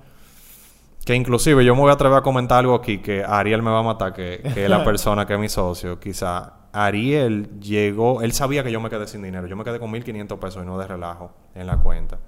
Que 1.06 1.16
inclusive 1.16 1.64
yo 1.64 1.74
me 1.74 1.80
voy 1.80 1.90
a 1.90 1.94
atrever 1.94 2.18
a 2.18 2.22
comentar 2.22 2.60
algo 2.60 2.76
aquí 2.76 2.98
que 2.98 3.24
Ariel 3.24 3.62
me 3.62 3.72
va 3.72 3.80
a 3.80 3.84
matar, 3.84 4.12
que, 4.12 4.42
que 4.54 4.66
es 4.66 4.70
la 4.70 4.84
persona 4.84 5.26
que 5.26 5.36
es 5.36 5.40
mi 5.40 5.48
socio. 5.48 5.98
Quizá 5.98 6.52
Ariel 6.74 7.62
llegó, 7.62 8.22
él 8.22 8.34
sabía 8.34 8.62
que 8.62 8.74
yo 8.74 8.82
me 8.82 8.90
quedé 8.90 9.08
sin 9.08 9.22
dinero. 9.22 9.48
Yo 9.48 9.56
me 9.56 9.64
quedé 9.64 9.80
con 9.80 9.90
1.500 9.94 10.38
pesos 10.38 10.62
y 10.62 10.66
no 10.66 10.78
de 10.78 10.86
relajo 10.86 11.32
en 11.56 11.66
la 11.66 11.78
cuenta. 11.78 12.20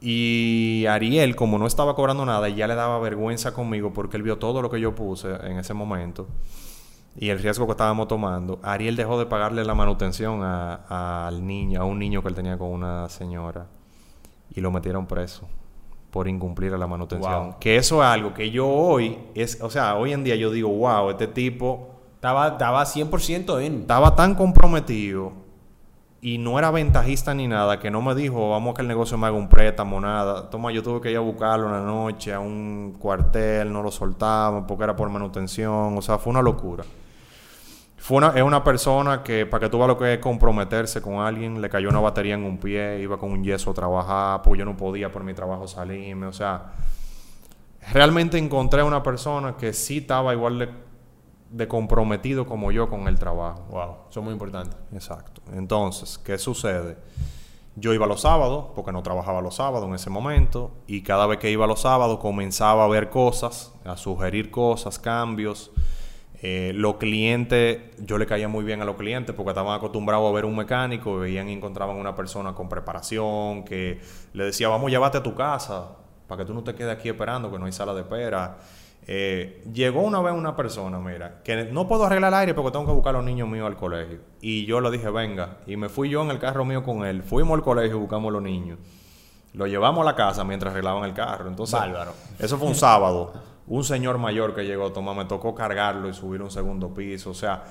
Y 0.00 0.86
Ariel, 0.88 1.34
como 1.34 1.58
no 1.58 1.66
estaba 1.66 1.96
cobrando 1.96 2.24
nada, 2.24 2.48
ya 2.48 2.68
le 2.68 2.76
daba 2.76 3.00
vergüenza 3.00 3.52
conmigo 3.54 3.92
porque 3.92 4.16
él 4.16 4.22
vio 4.22 4.38
todo 4.38 4.62
lo 4.62 4.70
que 4.70 4.80
yo 4.80 4.94
puse 4.94 5.34
en 5.42 5.58
ese 5.58 5.74
momento 5.74 6.28
y 7.16 7.28
el 7.28 7.38
riesgo 7.40 7.66
que 7.66 7.72
estábamos 7.72 8.08
tomando. 8.08 8.58
Ariel 8.62 8.96
dejó 8.96 9.18
de 9.18 9.26
pagarle 9.26 9.64
la 9.64 9.74
manutención 9.74 10.40
a- 10.42 11.26
al 11.26 11.46
niño, 11.46 11.80
a 11.80 11.84
un 11.84 11.98
niño 11.98 12.22
que 12.22 12.28
él 12.28 12.34
tenía 12.34 12.56
con 12.58 12.68
una 12.70 13.08
señora 13.08 13.66
y 14.54 14.60
lo 14.60 14.70
metieron 14.70 15.06
preso 15.06 15.48
por 16.10 16.28
incumplir 16.28 16.72
a 16.74 16.78
la 16.78 16.86
manutención. 16.86 17.44
Wow. 17.50 17.56
Que 17.58 17.76
eso 17.76 18.02
es 18.02 18.06
algo 18.08 18.34
que 18.34 18.50
yo 18.50 18.68
hoy, 18.68 19.18
es, 19.34 19.60
o 19.62 19.70
sea, 19.70 19.96
hoy 19.96 20.12
en 20.12 20.24
día 20.24 20.36
yo 20.36 20.50
digo, 20.50 20.68
wow, 20.68 21.10
este 21.10 21.26
tipo 21.26 21.88
Estaba, 22.14 22.48
estaba 22.48 22.84
100% 22.84 23.58
en. 23.60 23.80
estaba 23.80 24.14
tan 24.14 24.34
comprometido 24.34 25.32
y 26.20 26.38
no 26.38 26.56
era 26.58 26.70
ventajista 26.70 27.34
ni 27.34 27.48
nada, 27.48 27.80
que 27.80 27.90
no 27.90 28.00
me 28.00 28.14
dijo, 28.14 28.50
vamos 28.50 28.72
a 28.72 28.74
que 28.76 28.82
el 28.82 28.88
negocio 28.88 29.18
me 29.18 29.26
haga 29.26 29.36
un 29.36 29.48
préstamo, 29.48 30.00
nada. 30.00 30.48
Toma, 30.50 30.70
yo 30.70 30.82
tuve 30.84 31.00
que 31.00 31.10
ir 31.10 31.16
a 31.16 31.20
buscarlo 31.20 31.66
una 31.66 31.80
noche 31.80 32.32
a 32.32 32.38
un 32.38 32.94
cuartel, 32.98 33.72
no 33.72 33.82
lo 33.82 33.90
soltaba 33.90 34.64
porque 34.66 34.84
era 34.84 34.94
por 34.94 35.08
manutención, 35.10 35.98
o 35.98 36.00
sea, 36.02 36.18
fue 36.18 36.30
una 36.30 36.40
locura. 36.42 36.84
Fue 38.02 38.16
una, 38.16 38.30
es 38.30 38.42
una 38.42 38.64
persona 38.64 39.22
que, 39.22 39.46
para 39.46 39.60
que 39.60 39.70
tú 39.70 39.78
veas 39.78 39.88
lo 39.88 39.96
que 39.96 40.14
es 40.14 40.18
comprometerse 40.18 41.00
con 41.00 41.20
alguien, 41.20 41.62
le 41.62 41.70
cayó 41.70 41.88
una 41.88 42.00
batería 42.00 42.34
en 42.34 42.42
un 42.42 42.58
pie, 42.58 43.00
iba 43.00 43.16
con 43.16 43.30
un 43.30 43.44
yeso 43.44 43.70
a 43.70 43.74
trabajar, 43.74 44.42
porque 44.42 44.58
yo 44.58 44.64
no 44.64 44.76
podía 44.76 45.12
por 45.12 45.22
mi 45.22 45.34
trabajo 45.34 45.68
salirme, 45.68 46.26
o 46.26 46.32
sea, 46.32 46.72
realmente 47.92 48.38
encontré 48.38 48.82
una 48.82 49.04
persona 49.04 49.56
que 49.56 49.72
sí 49.72 49.98
estaba 49.98 50.34
igual 50.34 50.58
de 50.58 50.68
de 51.52 51.68
comprometido 51.68 52.46
como 52.46 52.72
yo 52.72 52.88
con 52.88 53.06
el 53.06 53.18
trabajo. 53.18 53.66
Wow, 53.70 53.96
eso 54.10 54.20
es 54.20 54.24
muy 54.24 54.32
importante. 54.32 54.74
Exacto. 54.92 55.42
Entonces, 55.52 56.18
¿qué 56.18 56.38
sucede? 56.38 56.96
Yo 57.76 57.92
iba 57.94 58.06
los 58.06 58.22
sábados, 58.22 58.66
porque 58.74 58.92
no 58.92 59.02
trabajaba 59.02 59.40
los 59.40 59.56
sábados 59.56 59.86
en 59.88 59.94
ese 59.94 60.10
momento, 60.10 60.72
y 60.86 61.02
cada 61.02 61.26
vez 61.26 61.38
que 61.38 61.50
iba 61.50 61.66
los 61.66 61.82
sábados 61.82 62.18
comenzaba 62.18 62.84
a 62.84 62.88
ver 62.88 63.10
cosas, 63.10 63.74
a 63.84 63.96
sugerir 63.96 64.50
cosas, 64.50 64.98
cambios. 64.98 65.70
Eh, 66.44 66.72
los 66.74 66.96
clientes, 66.96 67.78
yo 67.98 68.18
le 68.18 68.26
caía 68.26 68.48
muy 68.48 68.64
bien 68.64 68.82
a 68.82 68.84
los 68.84 68.96
clientes 68.96 69.32
porque 69.32 69.50
estaban 69.50 69.76
acostumbrados 69.76 70.28
a 70.28 70.34
ver 70.34 70.44
un 70.44 70.56
mecánico, 70.56 71.18
veían 71.18 71.48
y 71.48 71.52
encontraban 71.52 71.96
una 71.96 72.16
persona 72.16 72.52
con 72.52 72.68
preparación, 72.68 73.64
que 73.64 74.00
le 74.32 74.44
decía, 74.44 74.68
vamos, 74.68 74.90
llévate 74.90 75.18
a 75.18 75.22
tu 75.22 75.36
casa, 75.36 75.90
para 76.26 76.42
que 76.42 76.44
tú 76.44 76.52
no 76.52 76.64
te 76.64 76.74
quedes 76.74 76.98
aquí 76.98 77.08
esperando, 77.08 77.48
que 77.50 77.60
no 77.60 77.66
hay 77.66 77.72
sala 77.72 77.94
de 77.94 78.00
espera. 78.00 78.58
Eh, 79.06 79.62
llegó 79.72 80.00
una 80.02 80.20
vez 80.20 80.32
una 80.34 80.56
persona, 80.56 80.98
mira, 80.98 81.42
que 81.44 81.64
no 81.66 81.86
puedo 81.86 82.04
arreglar 82.04 82.32
el 82.32 82.38
aire 82.40 82.54
porque 82.54 82.72
tengo 82.72 82.86
que 82.86 82.92
buscar 82.92 83.14
a 83.14 83.18
los 83.18 83.24
niños 83.24 83.48
míos 83.48 83.66
al 83.66 83.76
colegio. 83.76 84.18
Y 84.40 84.66
yo 84.66 84.80
le 84.80 84.90
dije, 84.90 85.10
venga. 85.10 85.58
Y 85.66 85.76
me 85.76 85.88
fui 85.88 86.08
yo 86.08 86.22
en 86.22 86.30
el 86.30 86.40
carro 86.40 86.64
mío 86.64 86.82
con 86.82 87.04
él. 87.04 87.22
Fuimos 87.22 87.56
al 87.56 87.62
colegio 87.62 87.98
y 87.98 88.00
buscamos 88.00 88.30
a 88.30 88.32
los 88.32 88.42
niños. 88.42 88.78
Lo 89.54 89.66
llevamos 89.68 90.02
a 90.02 90.04
la 90.04 90.16
casa 90.16 90.42
mientras 90.42 90.72
arreglaban 90.72 91.04
el 91.04 91.14
carro. 91.14 91.48
Entonces, 91.48 91.78
eso 92.40 92.58
fue 92.58 92.66
un 92.66 92.74
sábado. 92.74 93.32
Un 93.72 93.84
señor 93.84 94.18
mayor 94.18 94.54
que 94.54 94.66
llegó, 94.66 94.92
toma, 94.92 95.14
me 95.14 95.24
tocó 95.24 95.54
cargarlo 95.54 96.06
y 96.06 96.12
subir 96.12 96.42
un 96.42 96.50
segundo 96.50 96.92
piso. 96.92 97.30
O 97.30 97.34
sea, 97.34 97.64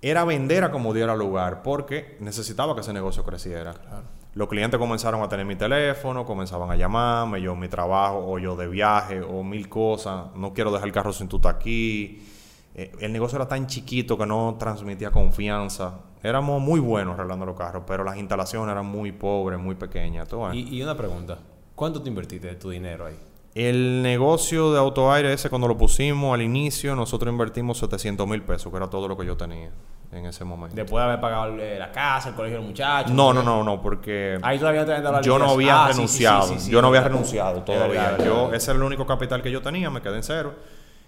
era 0.00 0.24
vender 0.24 0.64
a 0.64 0.70
como 0.70 0.94
diera 0.94 1.14
lugar 1.14 1.62
porque 1.62 2.16
necesitaba 2.20 2.74
que 2.74 2.80
ese 2.80 2.94
negocio 2.94 3.24
creciera. 3.24 3.74
Claro. 3.74 4.04
Los 4.32 4.48
clientes 4.48 4.80
comenzaron 4.80 5.22
a 5.22 5.28
tener 5.28 5.44
mi 5.44 5.54
teléfono, 5.54 6.24
comenzaban 6.24 6.70
a 6.70 6.76
llamarme, 6.76 7.42
yo 7.42 7.54
mi 7.56 7.68
trabajo, 7.68 8.24
o 8.26 8.38
yo 8.38 8.56
de 8.56 8.68
viaje, 8.68 9.20
o 9.20 9.42
mil 9.42 9.68
cosas. 9.68 10.34
No 10.34 10.54
quiero 10.54 10.72
dejar 10.72 10.86
el 10.88 10.94
carro 10.94 11.12
sin 11.12 11.28
tú 11.28 11.38
aquí. 11.46 12.26
Eh, 12.74 12.92
el 13.00 13.12
negocio 13.12 13.36
era 13.36 13.46
tan 13.46 13.66
chiquito 13.66 14.16
que 14.16 14.24
no 14.24 14.56
transmitía 14.58 15.10
confianza. 15.10 16.00
Éramos 16.22 16.62
muy 16.62 16.80
buenos 16.80 17.18
arreglando 17.18 17.44
los 17.44 17.54
carros, 17.58 17.82
pero 17.86 18.02
las 18.02 18.16
instalaciones 18.16 18.72
eran 18.72 18.86
muy 18.86 19.12
pobres, 19.12 19.60
muy 19.60 19.74
pequeñas. 19.74 20.26
y, 20.54 20.80
una 20.80 20.96
pregunta, 20.96 21.36
¿cuánto 21.74 22.00
te 22.00 22.08
invertiste 22.08 22.46
de 22.46 22.54
tu 22.54 22.70
dinero 22.70 23.04
ahí? 23.04 23.33
El 23.54 24.02
negocio 24.02 24.72
de 24.72 24.80
autoaire 24.80 25.32
ese, 25.32 25.48
cuando 25.48 25.68
lo 25.68 25.78
pusimos 25.78 26.34
al 26.34 26.42
inicio, 26.42 26.96
nosotros 26.96 27.30
invertimos 27.32 27.78
700 27.78 28.26
mil 28.26 28.42
pesos, 28.42 28.72
que 28.72 28.76
era 28.76 28.90
todo 28.90 29.06
lo 29.06 29.16
que 29.16 29.24
yo 29.24 29.36
tenía 29.36 29.70
en 30.10 30.26
ese 30.26 30.44
momento. 30.44 30.74
Después 30.74 31.00
de 31.00 31.10
haber 31.10 31.20
pagado 31.20 31.56
la 31.56 31.92
casa, 31.92 32.30
el 32.30 32.34
colegio 32.34 32.56
de 32.56 32.62
los 32.62 32.70
muchachos. 32.70 33.12
No, 33.12 33.32
no, 33.32 33.44
no, 33.44 33.62
no, 33.62 33.80
porque. 33.80 34.38
Ahí 34.42 34.58
todavía 34.58 34.84
te 34.84 34.98
la 34.98 35.20
Yo 35.20 35.38
no 35.38 35.50
había 35.50 35.86
renunciado. 35.86 36.56
yo 36.68 36.82
no 36.82 36.88
había 36.88 37.02
renunciado 37.02 37.62
todavía. 37.62 38.18
yo, 38.24 38.52
ese 38.52 38.72
era 38.72 38.78
el 38.78 38.84
único 38.84 39.06
capital 39.06 39.40
que 39.40 39.52
yo 39.52 39.62
tenía, 39.62 39.88
me 39.88 40.02
quedé 40.02 40.16
en 40.16 40.22
cero. 40.24 40.54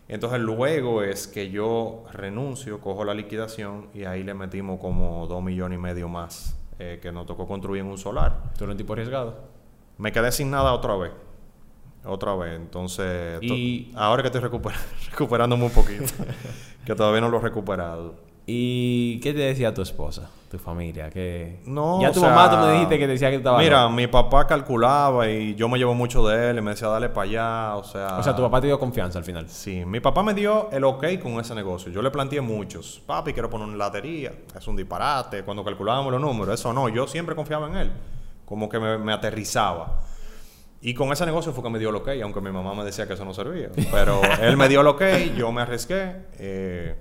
Entonces 0.08 0.38
luego 0.38 1.02
es 1.02 1.26
que 1.26 1.50
yo 1.50 2.04
renuncio, 2.12 2.80
cojo 2.80 3.04
la 3.04 3.12
liquidación 3.12 3.88
y 3.92 4.04
ahí 4.04 4.22
le 4.22 4.34
metimos 4.34 4.78
como 4.78 5.26
dos 5.26 5.42
millones 5.42 5.80
y 5.80 5.82
medio 5.82 6.08
más 6.08 6.56
eh, 6.78 7.00
que 7.02 7.10
nos 7.10 7.26
tocó 7.26 7.48
construir 7.48 7.80
en 7.80 7.88
un 7.88 7.98
solar. 7.98 8.52
¿Tú 8.56 8.62
eres 8.64 8.74
un 8.74 8.78
tipo 8.78 8.92
arriesgado? 8.92 9.36
Me 9.98 10.12
quedé 10.12 10.30
sin 10.30 10.48
nada 10.48 10.72
otra 10.74 10.94
vez. 10.94 11.10
Otra 12.06 12.34
vez. 12.34 12.56
Entonces, 12.56 13.42
y... 13.42 13.92
ahora 13.94 14.22
que 14.22 14.28
estoy 14.28 14.40
recuperando, 14.40 14.84
recuperándome 15.10 15.64
un 15.64 15.70
poquito, 15.70 16.04
que 16.84 16.94
todavía 16.94 17.20
no 17.20 17.28
lo 17.28 17.38
he 17.38 17.40
recuperado. 17.40 18.26
¿Y 18.48 19.18
qué 19.20 19.32
te 19.32 19.40
decía 19.40 19.74
tu 19.74 19.82
esposa, 19.82 20.30
tu 20.48 20.56
familia? 20.56 21.10
Que 21.10 21.58
no, 21.66 22.00
ya 22.00 22.12
tu 22.12 22.20
mamá 22.20 22.48
tú 22.48 22.56
me 22.64 22.74
dijiste 22.74 22.96
que 22.96 23.08
decía 23.08 23.28
que 23.28 23.36
estaba 23.36 23.58
Mira, 23.58 23.88
mi 23.88 24.06
papá 24.06 24.46
calculaba 24.46 25.28
y 25.28 25.56
yo 25.56 25.68
me 25.68 25.78
llevo 25.78 25.94
mucho 25.94 26.24
de 26.28 26.50
él 26.50 26.58
y 26.58 26.60
me 26.60 26.70
decía, 26.70 26.86
dale 26.86 27.08
para 27.08 27.28
allá, 27.28 27.74
o 27.74 27.82
sea... 27.82 28.18
O 28.18 28.22
sea, 28.22 28.36
tu 28.36 28.42
papá 28.42 28.60
te 28.60 28.68
dio 28.68 28.78
confianza 28.78 29.18
al 29.18 29.24
final. 29.24 29.48
Sí, 29.48 29.84
mi 29.84 29.98
papá 29.98 30.22
me 30.22 30.32
dio 30.32 30.70
el 30.70 30.84
ok 30.84 31.18
con 31.20 31.40
ese 31.40 31.56
negocio. 31.56 31.90
Yo 31.90 32.00
le 32.02 32.12
planteé 32.12 32.40
muchos. 32.40 33.02
Papi, 33.04 33.32
quiero 33.32 33.50
poner 33.50 33.66
una 33.66 33.76
latería. 33.76 34.32
Es 34.56 34.68
un 34.68 34.76
disparate. 34.76 35.42
Cuando 35.42 35.64
calculábamos 35.64 36.12
los 36.12 36.20
números, 36.20 36.54
eso 36.54 36.72
no. 36.72 36.88
Yo 36.88 37.08
siempre 37.08 37.34
confiaba 37.34 37.66
en 37.66 37.76
él. 37.76 37.92
Como 38.44 38.68
que 38.68 38.78
me, 38.78 38.96
me 38.96 39.12
aterrizaba. 39.12 40.02
Y 40.80 40.94
con 40.94 41.10
ese 41.12 41.24
negocio 41.26 41.52
fue 41.52 41.64
que 41.64 41.70
me 41.70 41.78
dio 41.78 41.90
el 41.90 41.96
ok, 41.96 42.08
aunque 42.22 42.40
mi 42.40 42.50
mamá 42.50 42.74
me 42.74 42.84
decía 42.84 43.06
que 43.06 43.14
eso 43.14 43.24
no 43.24 43.34
servía. 43.34 43.70
Pero 43.90 44.20
él 44.40 44.56
me 44.56 44.68
dio 44.68 44.82
el 44.82 44.86
ok, 44.86 45.02
yo 45.36 45.50
me 45.52 45.62
arriesgué. 45.62 46.14
Eh, 46.38 46.94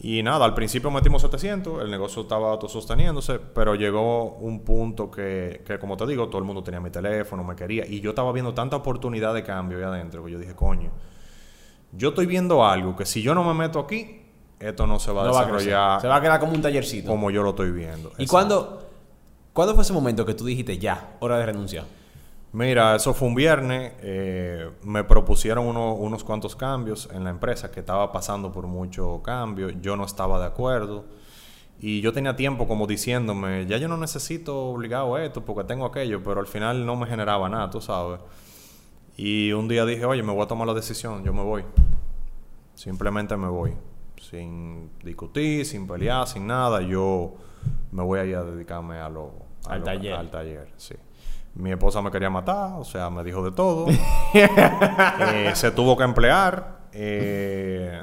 y 0.00 0.22
nada, 0.22 0.44
al 0.44 0.52
principio 0.52 0.90
metimos 0.90 1.22
700, 1.22 1.82
el 1.82 1.90
negocio 1.90 2.22
estaba 2.22 2.50
autososteniéndose, 2.50 3.38
pero 3.38 3.74
llegó 3.74 4.34
un 4.34 4.60
punto 4.60 5.10
que, 5.10 5.62
que, 5.66 5.78
como 5.78 5.96
te 5.96 6.06
digo, 6.06 6.28
todo 6.28 6.40
el 6.40 6.44
mundo 6.44 6.62
tenía 6.62 6.78
mi 6.78 6.90
teléfono, 6.90 7.42
me 7.42 7.56
quería, 7.56 7.86
y 7.86 8.00
yo 8.00 8.10
estaba 8.10 8.30
viendo 8.32 8.52
tanta 8.52 8.76
oportunidad 8.76 9.32
de 9.32 9.42
cambio 9.42 9.78
ahí 9.78 9.84
adentro 9.84 10.22
que 10.22 10.32
yo 10.32 10.38
dije, 10.38 10.54
coño, 10.54 10.90
yo 11.92 12.10
estoy 12.10 12.26
viendo 12.26 12.66
algo 12.66 12.94
que 12.96 13.06
si 13.06 13.22
yo 13.22 13.34
no 13.34 13.44
me 13.44 13.54
meto 13.54 13.78
aquí, 13.78 14.20
esto 14.58 14.86
no 14.86 14.98
se 14.98 15.12
va 15.12 15.24
a 15.24 15.28
desarrollar. 15.28 16.00
se 16.00 16.08
va 16.08 16.16
a 16.16 16.20
quedar 16.20 16.40
como 16.40 16.52
un 16.52 16.62
tallercito. 16.62 17.08
Como 17.08 17.30
yo 17.30 17.42
lo 17.42 17.50
estoy 17.50 17.70
viendo. 17.70 18.12
¿Y 18.18 18.26
cuándo, 18.26 18.86
cuándo 19.52 19.74
fue 19.74 19.84
ese 19.84 19.92
momento 19.92 20.26
que 20.26 20.34
tú 20.34 20.44
dijiste, 20.44 20.76
ya, 20.78 21.16
hora 21.20 21.38
de 21.38 21.46
renunciar? 21.46 21.84
Mira, 22.54 22.94
eso 22.94 23.12
fue 23.14 23.26
un 23.26 23.34
viernes. 23.34 23.94
Eh, 24.00 24.70
me 24.84 25.02
propusieron 25.02 25.66
unos 25.66 26.22
cuantos 26.22 26.54
cambios 26.54 27.08
en 27.12 27.24
la 27.24 27.30
empresa 27.30 27.72
que 27.72 27.80
estaba 27.80 28.12
pasando 28.12 28.52
por 28.52 28.68
mucho 28.68 29.20
cambio. 29.24 29.70
Yo 29.70 29.96
no 29.96 30.04
estaba 30.04 30.38
de 30.38 30.46
acuerdo. 30.46 31.04
Y 31.80 32.00
yo 32.00 32.12
tenía 32.12 32.36
tiempo 32.36 32.68
como 32.68 32.86
diciéndome, 32.86 33.66
ya 33.66 33.76
yo 33.78 33.88
no 33.88 33.96
necesito 33.96 34.68
obligado 34.68 35.18
esto 35.18 35.44
porque 35.44 35.64
tengo 35.64 35.84
aquello, 35.84 36.22
pero 36.22 36.38
al 36.38 36.46
final 36.46 36.86
no 36.86 36.94
me 36.94 37.06
generaba 37.08 37.48
nada, 37.48 37.68
tú 37.70 37.80
sabes. 37.80 38.20
Y 39.16 39.50
un 39.50 39.66
día 39.66 39.84
dije, 39.84 40.04
oye, 40.04 40.22
me 40.22 40.32
voy 40.32 40.44
a 40.44 40.46
tomar 40.46 40.68
la 40.68 40.74
decisión, 40.74 41.24
yo 41.24 41.32
me 41.32 41.42
voy. 41.42 41.64
Simplemente 42.76 43.36
me 43.36 43.48
voy. 43.48 43.72
Sin 44.30 44.90
discutir, 45.02 45.66
sin 45.66 45.88
pelear, 45.88 46.28
sin 46.28 46.46
nada. 46.46 46.82
Yo 46.82 47.34
me 47.90 48.04
voy 48.04 48.20
a 48.20 48.24
ir 48.24 48.36
a 48.36 48.44
dedicarme 48.44 48.98
a 48.98 49.08
lo, 49.08 49.32
al 49.66 49.82
taller. 49.82 50.14
Al 50.14 50.30
taller, 50.30 50.68
sí. 50.76 50.94
Mi 51.56 51.70
esposa 51.70 52.02
me 52.02 52.10
quería 52.10 52.30
matar, 52.30 52.72
o 52.78 52.84
sea, 52.84 53.10
me 53.10 53.22
dijo 53.22 53.44
de 53.44 53.52
todo. 53.52 53.86
Eh, 54.34 55.52
se 55.54 55.70
tuvo 55.70 55.96
que 55.96 56.02
emplear. 56.02 56.88
Eh, 56.92 58.02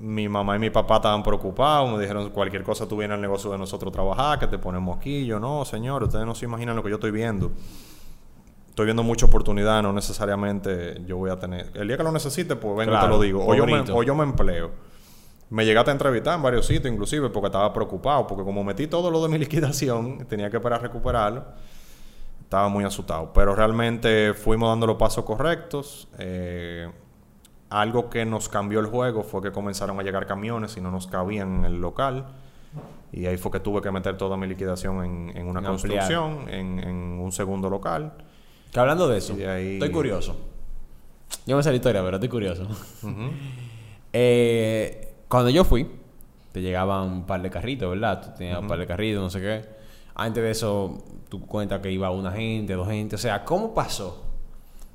mi 0.00 0.28
mamá 0.28 0.56
y 0.56 0.58
mi 0.58 0.70
papá 0.70 0.96
estaban 0.96 1.22
preocupados. 1.22 1.90
Me 1.92 2.00
dijeron, 2.00 2.30
cualquier 2.30 2.64
cosa 2.64 2.88
tú 2.88 2.96
vienes 2.96 3.14
al 3.14 3.20
negocio 3.20 3.52
de 3.52 3.58
nosotros 3.58 3.92
trabajar, 3.92 4.40
que 4.40 4.48
te 4.48 4.58
ponemos 4.58 4.96
aquí. 4.96 5.24
Yo, 5.24 5.38
no, 5.38 5.64
señor, 5.64 6.02
ustedes 6.02 6.26
no 6.26 6.34
se 6.34 6.46
imaginan 6.46 6.74
lo 6.74 6.82
que 6.82 6.90
yo 6.90 6.96
estoy 6.96 7.12
viendo. 7.12 7.52
Estoy 8.70 8.86
viendo 8.86 9.04
mucha 9.04 9.26
oportunidad, 9.26 9.82
no 9.82 9.92
necesariamente 9.92 11.00
yo 11.06 11.16
voy 11.16 11.30
a 11.30 11.38
tener... 11.38 11.70
El 11.74 11.86
día 11.86 11.96
que 11.96 12.02
lo 12.02 12.12
necesite, 12.12 12.56
pues 12.56 12.76
vengo 12.76 12.96
y 12.96 13.00
te 13.00 13.08
lo 13.08 13.20
digo. 13.20 13.46
O 13.46 13.54
yo, 13.54 13.66
me, 13.66 13.80
o 13.80 14.02
yo 14.02 14.14
me 14.16 14.24
empleo. 14.24 14.72
Me 15.50 15.64
llegaste 15.64 15.90
a 15.90 15.92
entrevistar 15.92 16.34
en 16.34 16.42
varios 16.42 16.66
sitios, 16.66 16.92
inclusive, 16.92 17.30
porque 17.30 17.46
estaba 17.46 17.72
preocupado. 17.72 18.26
Porque 18.26 18.42
como 18.42 18.64
metí 18.64 18.88
todo 18.88 19.10
lo 19.12 19.22
de 19.22 19.28
mi 19.28 19.38
liquidación, 19.44 20.26
tenía 20.26 20.50
que 20.50 20.56
esperar 20.56 20.80
a 20.80 20.82
recuperarlo 20.82 21.44
estaba 22.48 22.70
muy 22.70 22.82
asustado. 22.82 23.30
Pero 23.34 23.54
realmente 23.54 24.32
fuimos 24.32 24.70
dando 24.70 24.86
los 24.86 24.96
pasos 24.96 25.22
correctos. 25.26 26.08
Eh, 26.18 26.90
algo 27.68 28.08
que 28.08 28.24
nos 28.24 28.48
cambió 28.48 28.80
el 28.80 28.86
juego 28.86 29.22
fue 29.22 29.42
que 29.42 29.52
comenzaron 29.52 30.00
a 30.00 30.02
llegar 30.02 30.26
camiones 30.26 30.74
y 30.78 30.80
no 30.80 30.90
nos 30.90 31.06
cabían 31.06 31.56
en 31.56 31.64
el 31.66 31.78
local. 31.78 32.26
Y 33.12 33.26
ahí 33.26 33.36
fue 33.36 33.52
que 33.52 33.60
tuve 33.60 33.82
que 33.82 33.90
meter 33.90 34.16
toda 34.16 34.38
mi 34.38 34.46
liquidación 34.46 35.30
en, 35.36 35.46
una 35.46 35.60
construcción, 35.62 36.48
en, 36.48 37.20
un 37.20 37.32
segundo 37.32 37.68
local. 37.68 38.14
Que 38.72 38.80
hablando 38.80 39.08
de 39.08 39.18
eso, 39.18 39.34
estoy 39.34 39.90
curioso. 39.90 40.34
Yo 41.44 41.54
me 41.54 41.62
sé 41.62 41.68
la 41.68 41.76
historia, 41.76 42.02
pero 42.02 42.16
estoy 42.16 42.30
curioso. 42.30 42.66
Eh, 44.10 45.16
cuando 45.28 45.50
yo 45.50 45.64
fui, 45.64 45.86
te 46.50 46.62
llegaban 46.62 47.02
un 47.08 47.26
par 47.26 47.42
de 47.42 47.50
carritos, 47.50 47.90
¿verdad? 47.90 48.22
Tú 48.22 48.38
tenías 48.38 48.58
un 48.58 48.66
par 48.66 48.78
de 48.78 48.86
carritos, 48.86 49.22
no 49.22 49.28
sé 49.28 49.38
qué. 49.38 49.77
Antes 50.18 50.42
de 50.42 50.50
eso, 50.50 50.98
tú 51.28 51.40
cuentas 51.46 51.80
que 51.80 51.92
iba 51.92 52.10
una 52.10 52.32
gente, 52.32 52.74
dos 52.74 52.88
gente. 52.88 53.14
O 53.14 53.18
sea, 53.18 53.44
¿cómo 53.44 53.72
pasó? 53.72 54.24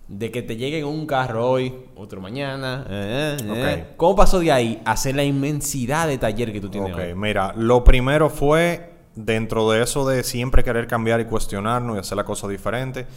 De 0.10 0.30
que 0.32 0.41
te 0.41 0.58
llegue 0.58 0.84
un 0.84 1.08
carro 1.08 1.50
hoy, 1.50 1.74
otro 1.95 2.20
mañana. 2.20 2.86
Eh, 2.90 3.38
eh, 3.41 3.48
eh. 3.56 3.86
¿Cómo 3.95 4.18
pasó 4.18 4.41
de 4.41 4.52
ahí 4.52 4.82
a 4.84 4.91
hacer 4.91 5.16
la 5.16 5.24
inmensidad 5.24 6.10
de 6.10 6.18
taller 6.18 6.52
que 6.52 6.60
tú 6.60 6.70
tienes 6.70 6.94
okay. 6.94 7.16
Mira, 7.16 7.54
lo 7.56 7.86
primero 7.86 8.30
fue 8.30 8.95
dentro 9.16 9.72
de 9.72 9.84
eso 9.84 10.06
de 10.06 10.24
siempre 10.24 10.62
querer 10.62 10.88
cambiar 10.88 11.22
y 11.22 11.26
cuestionarnos 11.26 11.95
y 11.95 12.00
hacer 12.00 12.18
la 12.18 12.26
cosa 12.26 12.50
diferente. 12.50 13.08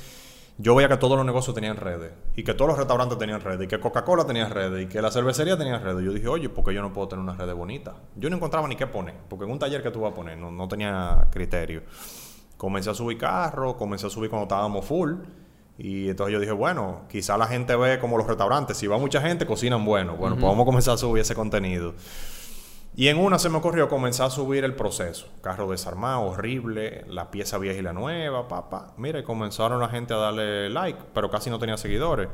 Yo 0.58 0.74
veía 0.74 0.88
que 0.88 0.96
todos 0.96 1.16
los 1.16 1.26
negocios 1.26 1.54
tenían 1.54 1.76
redes, 1.76 2.12
y 2.34 2.42
que 2.42 2.54
todos 2.54 2.70
los 2.70 2.78
restaurantes 2.78 3.18
tenían 3.18 3.40
redes, 3.40 3.64
y 3.64 3.68
que 3.68 3.78
Coca-Cola 3.78 4.24
tenía 4.24 4.48
redes, 4.48 4.84
y 4.84 4.88
que 4.88 5.02
la 5.02 5.10
cervecería 5.10 5.56
tenía 5.56 5.78
redes. 5.78 6.04
Yo 6.04 6.12
dije, 6.12 6.28
oye, 6.28 6.48
¿por 6.48 6.64
qué 6.64 6.74
yo 6.74 6.82
no 6.82 6.92
puedo 6.92 7.08
tener 7.08 7.22
una 7.22 7.34
red 7.34 7.54
bonita? 7.54 7.94
Yo 8.16 8.30
no 8.30 8.36
encontraba 8.36 8.66
ni 8.66 8.76
qué 8.76 8.86
poner, 8.86 9.14
porque 9.28 9.44
en 9.44 9.50
un 9.50 9.58
taller 9.58 9.82
que 9.82 9.90
tú 9.90 10.00
vas 10.00 10.12
a 10.12 10.14
poner 10.14 10.38
no, 10.38 10.50
no 10.50 10.66
tenía 10.66 11.28
criterio. 11.30 11.82
Comencé 12.56 12.90
a 12.90 12.94
subir 12.94 13.18
carros, 13.18 13.74
comencé 13.74 14.06
a 14.06 14.10
subir 14.10 14.30
cuando 14.30 14.44
estábamos 14.44 14.84
full. 14.86 15.14
Y 15.78 16.08
entonces 16.08 16.32
yo 16.32 16.40
dije, 16.40 16.52
bueno, 16.52 17.02
quizá 17.06 17.36
la 17.36 17.46
gente 17.46 17.76
ve 17.76 17.98
como 17.98 18.16
los 18.16 18.26
restaurantes, 18.26 18.78
si 18.78 18.86
va 18.86 18.96
mucha 18.96 19.20
gente, 19.20 19.44
cocinan 19.44 19.84
bueno. 19.84 20.16
Bueno, 20.16 20.36
pues 20.36 20.46
vamos 20.46 20.62
a 20.62 20.64
comenzar 20.64 20.94
a 20.94 20.96
subir 20.96 21.20
ese 21.20 21.34
contenido. 21.34 21.94
Y 22.98 23.08
en 23.08 23.18
una 23.18 23.38
se 23.38 23.50
me 23.50 23.58
ocurrió 23.58 23.90
comenzar 23.90 24.28
a 24.28 24.30
subir 24.30 24.64
el 24.64 24.74
proceso. 24.74 25.28
Carro 25.42 25.70
desarmado, 25.70 26.22
horrible, 26.22 27.04
la 27.08 27.30
pieza 27.30 27.58
vieja 27.58 27.78
y 27.78 27.82
la 27.82 27.92
nueva, 27.92 28.48
papá. 28.48 28.94
Mira, 28.96 29.18
y 29.18 29.22
comenzaron 29.22 29.78
la 29.80 29.90
gente 29.90 30.14
a 30.14 30.16
darle 30.16 30.70
like, 30.70 30.98
pero 31.12 31.30
casi 31.30 31.50
no 31.50 31.58
tenía 31.58 31.76
seguidores. 31.76 32.28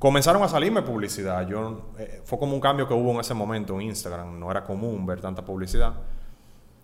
Comenzaron 0.00 0.42
a 0.42 0.48
salirme 0.48 0.82
publicidad. 0.82 1.46
Yo, 1.46 1.92
eh, 1.96 2.22
fue 2.24 2.40
como 2.40 2.54
un 2.54 2.60
cambio 2.60 2.88
que 2.88 2.94
hubo 2.94 3.12
en 3.12 3.20
ese 3.20 3.34
momento 3.34 3.74
en 3.76 3.82
Instagram. 3.82 4.36
No 4.40 4.50
era 4.50 4.64
común 4.64 5.06
ver 5.06 5.20
tanta 5.20 5.44
publicidad. 5.44 5.94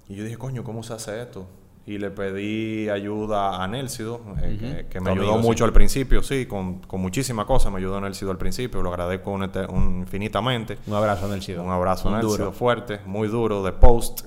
Y 0.08 0.14
yo 0.14 0.22
dije, 0.22 0.38
coño, 0.38 0.62
¿cómo 0.62 0.84
se 0.84 0.92
hace 0.92 1.20
esto? 1.20 1.48
Y 1.88 1.96
le 1.96 2.10
pedí 2.10 2.90
ayuda 2.90 3.64
a 3.64 3.66
Nelsido, 3.66 4.20
eh, 4.42 4.86
que, 4.90 5.00
me 5.00 5.12
ayudó 5.12 5.38
mucho 5.38 5.64
al 5.64 5.72
principio, 5.72 6.22
sí, 6.22 6.44
con, 6.44 6.80
con 6.80 7.00
muchísimas 7.00 7.46
cosas. 7.46 7.72
Me 7.72 7.78
ayudó 7.78 7.98
Nelsido 7.98 8.30
al 8.30 8.36
principio, 8.36 8.82
lo 8.82 8.90
agradezco 8.90 9.30
un, 9.30 10.00
infinitamente. 10.00 10.76
Un 10.86 10.94
abrazo 10.94 11.24
a 11.24 11.28
Nelsido. 11.30 11.62
Un 11.62 11.70
abrazo 11.70 12.10
a 12.10 12.20
Nelsido 12.20 12.52
fuerte, 12.52 13.00
muy 13.06 13.28
duro, 13.28 13.62
de 13.62 13.72
post. 13.72 14.26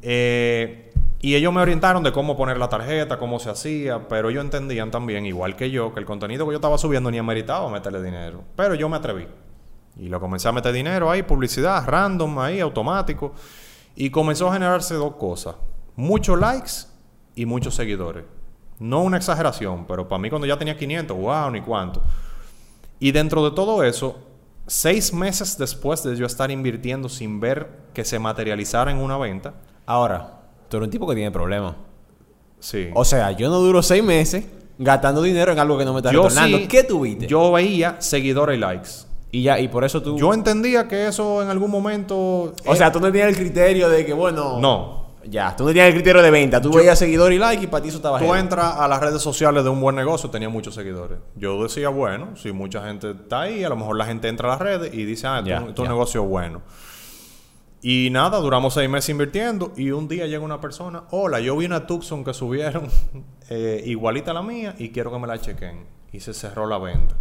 Eh, 0.00 0.90
y 1.20 1.34
ellos 1.34 1.52
me 1.52 1.60
orientaron 1.60 2.02
de 2.02 2.12
cómo 2.12 2.34
poner 2.34 2.56
la 2.56 2.70
tarjeta, 2.70 3.18
cómo 3.18 3.38
se 3.40 3.50
hacía, 3.50 4.08
pero 4.08 4.30
ellos 4.30 4.42
entendían 4.42 4.90
también, 4.90 5.26
igual 5.26 5.56
que 5.56 5.70
yo, 5.70 5.92
que 5.92 6.00
el 6.00 6.06
contenido 6.06 6.46
que 6.46 6.52
yo 6.52 6.56
estaba 6.56 6.78
subiendo 6.78 7.10
ni 7.10 7.18
ameritaba 7.18 7.68
meterle 7.68 8.02
dinero. 8.02 8.42
Pero 8.56 8.74
yo 8.74 8.88
me 8.88 8.96
atreví. 8.96 9.26
Y 9.98 10.08
lo 10.08 10.18
comencé 10.18 10.48
a 10.48 10.52
meter 10.52 10.72
dinero 10.72 11.10
ahí, 11.10 11.24
publicidad, 11.24 11.86
random, 11.86 12.38
ahí, 12.38 12.60
automático. 12.60 13.34
Y 13.96 14.08
comenzó 14.08 14.48
a 14.48 14.54
generarse 14.54 14.94
dos 14.94 15.16
cosas 15.16 15.56
muchos 16.00 16.38
likes 16.38 16.72
y 17.34 17.46
muchos 17.46 17.74
seguidores. 17.74 18.24
No 18.78 19.02
una 19.02 19.18
exageración, 19.18 19.86
pero 19.86 20.08
para 20.08 20.18
mí 20.18 20.30
cuando 20.30 20.46
ya 20.46 20.58
tenía 20.58 20.76
500, 20.76 21.16
wow, 21.16 21.50
ni 21.50 21.60
cuánto. 21.60 22.02
Y 22.98 23.12
dentro 23.12 23.44
de 23.44 23.54
todo 23.54 23.84
eso, 23.84 24.18
seis 24.66 25.12
meses 25.12 25.58
después 25.58 26.02
de 26.02 26.16
yo 26.16 26.26
estar 26.26 26.50
invirtiendo 26.50 27.08
sin 27.08 27.40
ver 27.40 27.68
que 27.92 28.04
se 28.04 28.18
materializara 28.18 28.90
en 28.90 28.98
una 28.98 29.18
venta. 29.18 29.54
Ahora, 29.84 30.40
tú 30.68 30.78
eres 30.78 30.86
un 30.86 30.90
tipo 30.90 31.06
que 31.06 31.14
tiene 31.14 31.30
problemas. 31.30 31.74
Sí. 32.58 32.90
O 32.94 33.04
sea, 33.04 33.32
yo 33.32 33.50
no 33.50 33.58
duro 33.58 33.82
seis 33.82 34.02
meses 34.02 34.46
gastando 34.78 35.22
dinero 35.22 35.52
en 35.52 35.58
algo 35.58 35.76
que 35.76 35.84
no 35.84 35.92
me 35.92 35.98
está 35.98 36.12
yo 36.12 36.22
retornando. 36.22 36.58
¿Qué 36.68 36.84
tuviste? 36.84 37.26
Yo 37.26 37.52
veía 37.52 38.00
seguidores 38.00 38.56
y 38.56 38.60
likes. 38.60 38.90
Y 39.32 39.42
ya, 39.42 39.60
y 39.60 39.68
por 39.68 39.84
eso 39.84 40.02
tú. 40.02 40.18
Yo 40.18 40.32
entendía 40.32 40.88
que 40.88 41.06
eso 41.06 41.42
en 41.42 41.48
algún 41.48 41.70
momento. 41.70 42.54
O 42.66 42.74
sea, 42.74 42.90
tú 42.90 43.00
no 43.00 43.06
tenías 43.06 43.28
el 43.28 43.36
criterio 43.36 43.88
de 43.88 44.04
que, 44.04 44.12
bueno. 44.12 44.58
No. 44.58 44.99
Ya, 45.24 45.54
tú 45.54 45.64
no 45.64 45.68
tenías 45.68 45.88
el 45.88 45.94
criterio 45.94 46.22
de 46.22 46.30
venta. 46.30 46.60
Tú 46.60 46.72
veías 46.72 46.98
seguidor 46.98 47.32
y 47.32 47.38
like 47.38 47.64
y 47.64 47.66
para 47.66 47.82
ti 47.82 47.88
eso 47.88 47.98
estaba 47.98 48.18
Tú 48.18 48.34
entras 48.34 48.76
a 48.76 48.88
las 48.88 49.00
redes 49.00 49.20
sociales 49.20 49.64
de 49.64 49.70
un 49.70 49.80
buen 49.80 49.96
negocio, 49.96 50.30
tenía 50.30 50.48
muchos 50.48 50.74
seguidores. 50.74 51.18
Yo 51.36 51.62
decía, 51.62 51.88
bueno, 51.88 52.36
si 52.36 52.52
mucha 52.52 52.84
gente 52.86 53.10
está 53.10 53.42
ahí, 53.42 53.64
a 53.64 53.68
lo 53.68 53.76
mejor 53.76 53.96
la 53.96 54.06
gente 54.06 54.28
entra 54.28 54.48
a 54.48 54.52
las 54.52 54.60
redes 54.60 54.94
y 54.94 55.04
dice, 55.04 55.26
ah, 55.26 55.42
tu, 55.74 55.84
negocio 55.84 56.22
es 56.22 56.28
bueno. 56.28 56.62
Y 57.82 58.08
nada, 58.10 58.38
duramos 58.38 58.74
seis 58.74 58.90
meses 58.90 59.08
invirtiendo 59.10 59.72
y 59.76 59.90
un 59.90 60.06
día 60.06 60.26
llega 60.26 60.44
una 60.44 60.60
persona, 60.60 61.04
hola, 61.10 61.40
yo 61.40 61.56
vi 61.56 61.64
una 61.64 61.86
Tucson 61.86 62.24
que 62.24 62.34
subieron 62.34 62.88
eh, 63.48 63.82
igualita 63.86 64.32
a 64.32 64.34
la 64.34 64.42
mía 64.42 64.74
y 64.78 64.90
quiero 64.90 65.10
que 65.10 65.18
me 65.18 65.26
la 65.26 65.40
chequen. 65.40 65.86
Y 66.12 66.20
se 66.20 66.34
cerró 66.34 66.66
la 66.66 66.78
venta. 66.78 67.16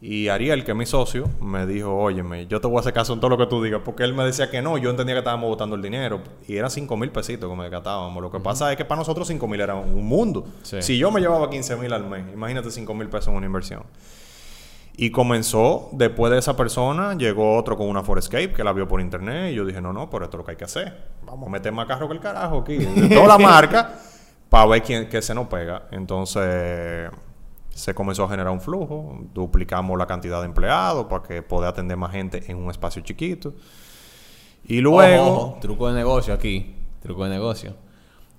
Y 0.00 0.28
Ariel, 0.28 0.64
que 0.64 0.70
es 0.70 0.76
mi 0.76 0.86
socio, 0.86 1.28
me 1.40 1.66
dijo, 1.66 1.92
óyeme, 1.92 2.46
yo 2.46 2.60
te 2.60 2.68
voy 2.68 2.76
a 2.76 2.80
hacer 2.80 2.92
caso 2.92 3.14
en 3.14 3.18
todo 3.18 3.30
lo 3.30 3.38
que 3.38 3.46
tú 3.46 3.60
digas, 3.60 3.80
porque 3.84 4.04
él 4.04 4.14
me 4.14 4.24
decía 4.24 4.48
que 4.48 4.62
no, 4.62 4.78
yo 4.78 4.90
entendía 4.90 5.16
que 5.16 5.20
estábamos 5.20 5.48
botando 5.48 5.74
el 5.74 5.82
dinero, 5.82 6.20
y 6.46 6.56
era 6.56 6.70
5 6.70 6.96
mil 6.96 7.10
pesitos 7.10 7.48
como 7.48 7.68
gastábamos. 7.68 8.22
Lo 8.22 8.30
que 8.30 8.38
pasa 8.38 8.70
es 8.70 8.76
que 8.76 8.84
para 8.84 9.00
nosotros 9.00 9.26
5 9.26 9.48
mil 9.48 9.60
era 9.60 9.74
un 9.74 10.06
mundo. 10.06 10.46
Si 10.62 10.98
yo 10.98 11.10
me 11.10 11.20
llevaba 11.20 11.50
15 11.50 11.76
mil 11.76 11.92
al 11.92 12.08
mes, 12.08 12.24
imagínate 12.32 12.70
5 12.70 12.94
mil 12.94 13.08
pesos 13.08 13.28
en 13.28 13.34
una 13.34 13.46
inversión. 13.46 13.82
Y 14.96 15.10
comenzó, 15.10 15.88
después 15.90 16.30
de 16.30 16.38
esa 16.38 16.56
persona, 16.56 17.16
llegó 17.16 17.56
otro 17.56 17.76
con 17.76 17.88
una 17.88 18.04
Forescape 18.04 18.52
que 18.52 18.62
la 18.62 18.72
vio 18.72 18.86
por 18.86 19.00
internet, 19.00 19.50
y 19.52 19.56
yo 19.56 19.64
dije, 19.64 19.80
no, 19.80 19.92
no, 19.92 20.08
pero 20.10 20.26
esto 20.26 20.36
es 20.36 20.38
lo 20.38 20.44
que 20.44 20.52
hay 20.52 20.56
que 20.56 20.64
hacer. 20.64 20.96
Vamos 21.24 21.48
a 21.48 21.50
meter 21.50 21.72
más 21.72 21.86
carro 21.86 22.06
que 22.06 22.14
el 22.14 22.20
carajo 22.20 22.58
aquí, 22.58 22.76
de 22.76 23.08
toda 23.08 23.26
la 23.26 23.38
marca, 23.38 23.98
para 24.48 24.66
ver 24.66 24.82
quién 24.82 25.08
que 25.08 25.20
se 25.22 25.34
nos 25.34 25.48
pega. 25.48 25.88
Entonces 25.90 27.10
se 27.70 27.94
comenzó 27.94 28.24
a 28.24 28.28
generar 28.28 28.52
un 28.52 28.60
flujo, 28.60 29.20
duplicamos 29.32 29.96
la 29.98 30.06
cantidad 30.06 30.40
de 30.40 30.46
empleados 30.46 31.06
para 31.06 31.22
que 31.22 31.42
pueda 31.42 31.68
atender 31.68 31.96
más 31.96 32.12
gente 32.12 32.44
en 32.48 32.56
un 32.56 32.70
espacio 32.70 33.02
chiquito. 33.02 33.54
Y 34.64 34.80
luego... 34.80 35.58
truco 35.60 35.88
de 35.88 35.94
negocio 35.94 36.34
aquí, 36.34 36.74
truco 37.00 37.24
de 37.24 37.30
negocio. 37.30 37.74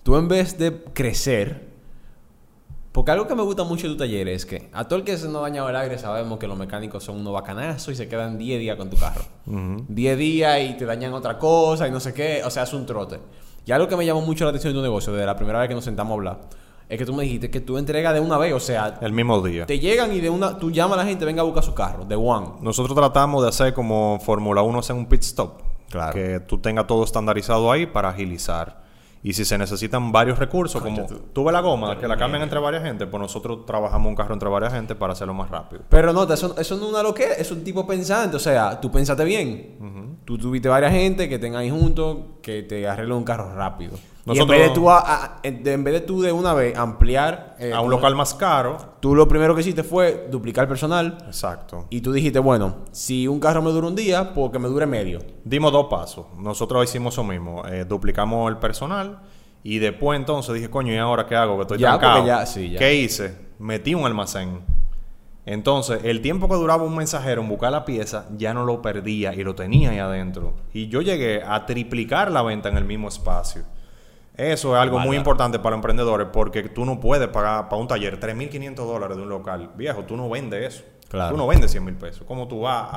Tú 0.03 0.15
en 0.17 0.27
vez 0.27 0.57
de 0.57 0.83
crecer, 0.93 1.69
porque 2.91 3.11
algo 3.11 3.27
que 3.27 3.35
me 3.35 3.43
gusta 3.43 3.63
mucho 3.63 3.87
de 3.87 3.93
tu 3.93 3.97
taller 3.99 4.27
es 4.27 4.45
que 4.45 4.69
a 4.73 4.85
todo 4.85 4.99
el 4.99 5.05
que 5.05 5.17
se 5.17 5.27
nos 5.27 5.37
ha 5.37 5.41
dañado 5.41 5.69
el 5.69 5.75
aire 5.75 5.97
sabemos 5.97 6.39
que 6.39 6.47
los 6.47 6.57
mecánicos 6.57 7.03
son 7.03 7.17
unos 7.17 7.33
bacanazos 7.33 7.93
y 7.93 7.95
se 7.95 8.07
quedan 8.07 8.37
10 8.37 8.59
días 8.59 8.77
con 8.77 8.89
tu 8.89 8.97
carro. 8.97 9.21
10 9.45 10.17
días 10.17 10.59
y 10.61 10.73
te 10.73 10.85
dañan 10.85 11.13
otra 11.13 11.37
cosa 11.37 11.87
y 11.87 11.91
no 11.91 11.99
sé 11.99 12.13
qué, 12.13 12.41
o 12.43 12.49
sea, 12.49 12.63
es 12.63 12.73
un 12.73 12.85
trote. 12.85 13.19
Y 13.65 13.71
algo 13.71 13.87
que 13.87 13.95
me 13.95 14.05
llamó 14.05 14.21
mucho 14.21 14.45
la 14.45 14.49
atención 14.49 14.73
de 14.73 14.79
tu 14.79 14.83
negocio, 14.83 15.13
desde 15.13 15.25
la 15.25 15.35
primera 15.35 15.59
vez 15.59 15.67
que 15.67 15.75
nos 15.75 15.83
sentamos 15.83 16.11
a 16.11 16.15
hablar, 16.15 16.39
es 16.89 16.97
que 16.97 17.05
tú 17.05 17.13
me 17.13 17.23
dijiste 17.23 17.51
que 17.51 17.61
tú 17.61 17.77
entregas 17.77 18.15
de 18.15 18.19
una 18.19 18.39
vez, 18.39 18.51
o 18.51 18.59
sea... 18.59 18.97
El 18.99 19.13
mismo 19.13 19.39
día. 19.41 19.67
Te 19.67 19.77
llegan 19.77 20.11
y 20.11 20.21
de 20.21 20.29
una... 20.31 20.57
Tú 20.57 20.71
llamas 20.71 20.97
a 20.97 21.03
la 21.03 21.07
gente, 21.07 21.23
venga 21.23 21.41
a 21.41 21.45
buscar 21.45 21.63
su 21.63 21.75
carro, 21.75 22.03
de 22.03 22.15
one. 22.15 22.47
Nosotros 22.61 22.97
tratamos 22.97 23.43
de 23.43 23.49
hacer 23.49 23.75
como 23.75 24.19
Fórmula 24.19 24.63
1 24.63 24.79
hace 24.79 24.93
un 24.93 25.05
pit 25.05 25.21
stop. 25.21 25.61
Claro. 25.91 26.13
Que 26.13 26.39
tú 26.39 26.57
tengas 26.57 26.87
todo 26.87 27.03
estandarizado 27.03 27.71
ahí 27.71 27.85
para 27.85 28.09
agilizar. 28.09 28.81
Y 29.21 29.33
si 29.33 29.45
se 29.45 29.57
necesitan 29.57 30.11
varios 30.11 30.39
recursos, 30.39 30.81
como 30.81 31.05
tú 31.31 31.43
ves 31.43 31.53
la 31.53 31.59
goma, 31.59 31.99
que 31.99 32.07
la 32.07 32.17
cambian 32.17 32.41
entre 32.41 32.57
varias 32.57 32.83
gente, 32.83 33.05
pues 33.05 33.21
nosotros 33.21 33.65
trabajamos 33.65 34.07
un 34.07 34.15
carro 34.15 34.33
entre 34.33 34.49
varias 34.49 34.73
gente 34.73 34.95
para 34.95 35.13
hacerlo 35.13 35.33
más 35.33 35.49
rápido. 35.49 35.83
Pero 35.89 36.13
no, 36.13 36.23
eso, 36.23 36.55
eso 36.57 36.77
no 36.77 36.85
es 36.85 36.89
una 36.89 37.03
loquera, 37.03 37.33
es 37.33 37.51
un 37.51 37.63
tipo 37.63 37.85
pensante. 37.85 38.37
O 38.37 38.39
sea, 38.39 38.79
tú 38.79 38.89
pensaste 38.89 39.25
bien. 39.25 40.19
Tú 40.25 40.37
tuviste 40.37 40.69
varias 40.69 40.93
gente 40.93 41.27
que 41.27 41.37
tengan 41.37 41.61
ahí 41.61 41.69
juntos, 41.69 42.17
que 42.41 42.63
te 42.63 42.87
arreglen 42.87 43.17
un 43.17 43.23
carro 43.25 43.53
rápido 43.53 43.91
en 44.33 44.47
vez 44.47 44.69
de 44.69 44.73
tú, 44.73 44.87
en 45.43 45.83
vez 45.83 45.93
de 45.93 46.01
tú 46.01 46.21
de 46.21 46.31
una 46.31 46.53
vez 46.53 46.77
ampliar... 46.77 47.55
Eh, 47.59 47.73
a 47.73 47.81
un 47.81 47.89
local 47.89 48.15
más 48.15 48.33
caro. 48.33 48.77
Tú 48.99 49.15
lo 49.15 49.27
primero 49.27 49.55
que 49.55 49.61
hiciste 49.61 49.83
fue 49.83 50.27
duplicar 50.31 50.67
personal. 50.67 51.17
Exacto. 51.25 51.87
Y 51.89 52.01
tú 52.01 52.11
dijiste, 52.11 52.39
bueno, 52.39 52.85
si 52.91 53.27
un 53.27 53.39
carro 53.39 53.61
me 53.61 53.71
dura 53.71 53.87
un 53.87 53.95
día, 53.95 54.33
pues 54.33 54.51
que 54.51 54.59
me 54.59 54.67
dure 54.67 54.85
medio. 54.85 55.19
Dimos 55.43 55.71
dos 55.71 55.87
pasos. 55.89 56.25
Nosotros 56.37 56.83
hicimos 56.83 57.13
eso 57.13 57.23
mismo. 57.23 57.65
Eh, 57.65 57.85
duplicamos 57.85 58.49
el 58.49 58.57
personal. 58.57 59.19
Y 59.63 59.79
después 59.79 60.19
entonces 60.19 60.55
dije, 60.55 60.69
coño, 60.69 60.93
¿y 60.93 60.97
ahora 60.97 61.25
qué 61.25 61.35
hago? 61.35 61.55
Que 61.57 61.61
estoy 61.61 61.77
ya, 61.79 61.99
Ya, 62.25 62.45
sí, 62.45 62.71
ya. 62.71 62.79
¿Qué 62.79 62.95
hice? 62.95 63.35
Metí 63.59 63.93
un 63.93 64.05
almacén. 64.05 64.61
Entonces, 65.45 66.01
el 66.03 66.21
tiempo 66.21 66.47
que 66.47 66.53
duraba 66.53 66.83
un 66.83 66.95
mensajero 66.95 67.41
en 67.41 67.49
buscar 67.49 67.71
la 67.71 67.83
pieza, 67.83 68.27
ya 68.37 68.53
no 68.53 68.65
lo 68.65 68.81
perdía 68.81 69.33
y 69.33 69.43
lo 69.43 69.55
tenía 69.55 69.89
ahí 69.89 69.97
adentro. 69.97 70.53
Y 70.73 70.89
yo 70.89 71.01
llegué 71.01 71.41
a 71.43 71.65
triplicar 71.65 72.31
la 72.31 72.43
venta 72.43 72.69
en 72.69 72.77
el 72.77 72.85
mismo 72.85 73.07
espacio. 73.07 73.63
Eso 74.39 74.73
es 74.73 74.81
algo 74.81 74.99
muy 74.99 75.17
importante 75.17 75.59
para 75.59 75.71
los 75.71 75.79
emprendedores 75.79 76.27
porque 76.31 76.63
tú 76.63 76.85
no 76.85 77.01
puedes 77.01 77.27
pagar 77.27 77.67
para 77.67 77.81
un 77.81 77.89
taller 77.89 78.17
3.500 78.21 78.75
dólares 78.75 79.17
de 79.17 79.23
un 79.23 79.29
local. 79.29 79.71
Viejo, 79.75 80.03
tú 80.03 80.15
no 80.15 80.29
vendes 80.29 80.75
eso. 80.75 80.83
Tú 81.09 81.35
no 81.35 81.45
vendes 81.45 81.71
100 81.71 81.83
mil 81.83 81.95
pesos. 81.95 82.23
¿Cómo 82.25 82.47
tú 82.47 82.61
vas 82.61 82.87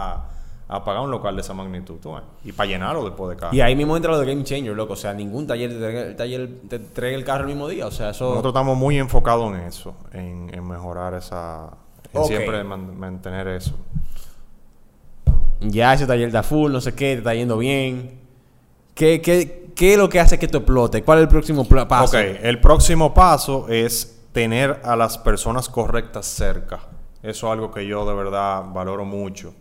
a, 0.68 0.84
pagar 0.84 1.02
un 1.02 1.10
local 1.10 1.34
de 1.34 1.40
esa 1.40 1.52
magnitud? 1.52 1.98
Y 2.44 2.52
para 2.52 2.68
llenarlo 2.68 3.04
después 3.04 3.30
de 3.30 3.40
cada. 3.40 3.52
Y 3.52 3.60
ahí 3.60 3.74
mismo 3.74 3.96
entra 3.96 4.12
lo 4.12 4.20
de 4.20 4.26
Game 4.26 4.44
Changer, 4.44 4.72
loco. 4.72 4.92
O 4.92 4.96
sea, 4.96 5.14
ningún 5.14 5.48
taller 5.48 5.70
te, 5.70 6.14
taller 6.14 6.48
te 6.68 6.76
entrega 6.76 7.16
el 7.16 7.24
carro 7.24 7.40
el 7.40 7.48
mismo 7.48 7.66
día. 7.66 7.88
O 7.88 7.90
sea, 7.90 8.10
eso... 8.10 8.28
Nosotros 8.28 8.52
estamos 8.52 8.78
muy 8.78 8.96
enfocados 8.98 9.52
en 9.52 9.62
eso, 9.62 9.96
en, 10.12 10.68
mejorar 10.68 11.14
esa... 11.14 11.70
En 12.12 12.24
siempre 12.24 12.62
mantener 12.62 13.48
eso. 13.48 13.74
Ya 15.58 15.92
ese 15.92 16.06
taller 16.06 16.28
está 16.28 16.44
full, 16.44 16.70
no 16.70 16.80
sé 16.80 16.94
qué, 16.94 17.14
te 17.14 17.18
está 17.18 17.34
yendo 17.34 17.58
bien. 17.58 18.20
¿Qué, 18.94 19.20
qué, 19.22 19.61
¿Qué 19.74 19.92
es 19.92 19.98
lo 19.98 20.08
que 20.08 20.20
hace 20.20 20.38
que 20.38 20.46
esto 20.46 20.58
explote? 20.58 21.02
¿Cuál 21.02 21.18
es 21.18 21.22
el 21.22 21.28
próximo 21.28 21.64
paso? 21.64 22.16
Ok, 22.16 22.24
el 22.42 22.60
próximo 22.60 23.14
paso 23.14 23.66
es 23.68 24.22
tener 24.32 24.80
a 24.84 24.96
las 24.96 25.18
personas 25.18 25.68
correctas 25.68 26.26
cerca. 26.26 26.80
Eso 27.22 27.46
es 27.46 27.52
algo 27.52 27.70
que 27.70 27.86
yo 27.86 28.06
de 28.06 28.14
verdad 28.14 28.64
valoro 28.72 29.04
mucho. 29.04 29.54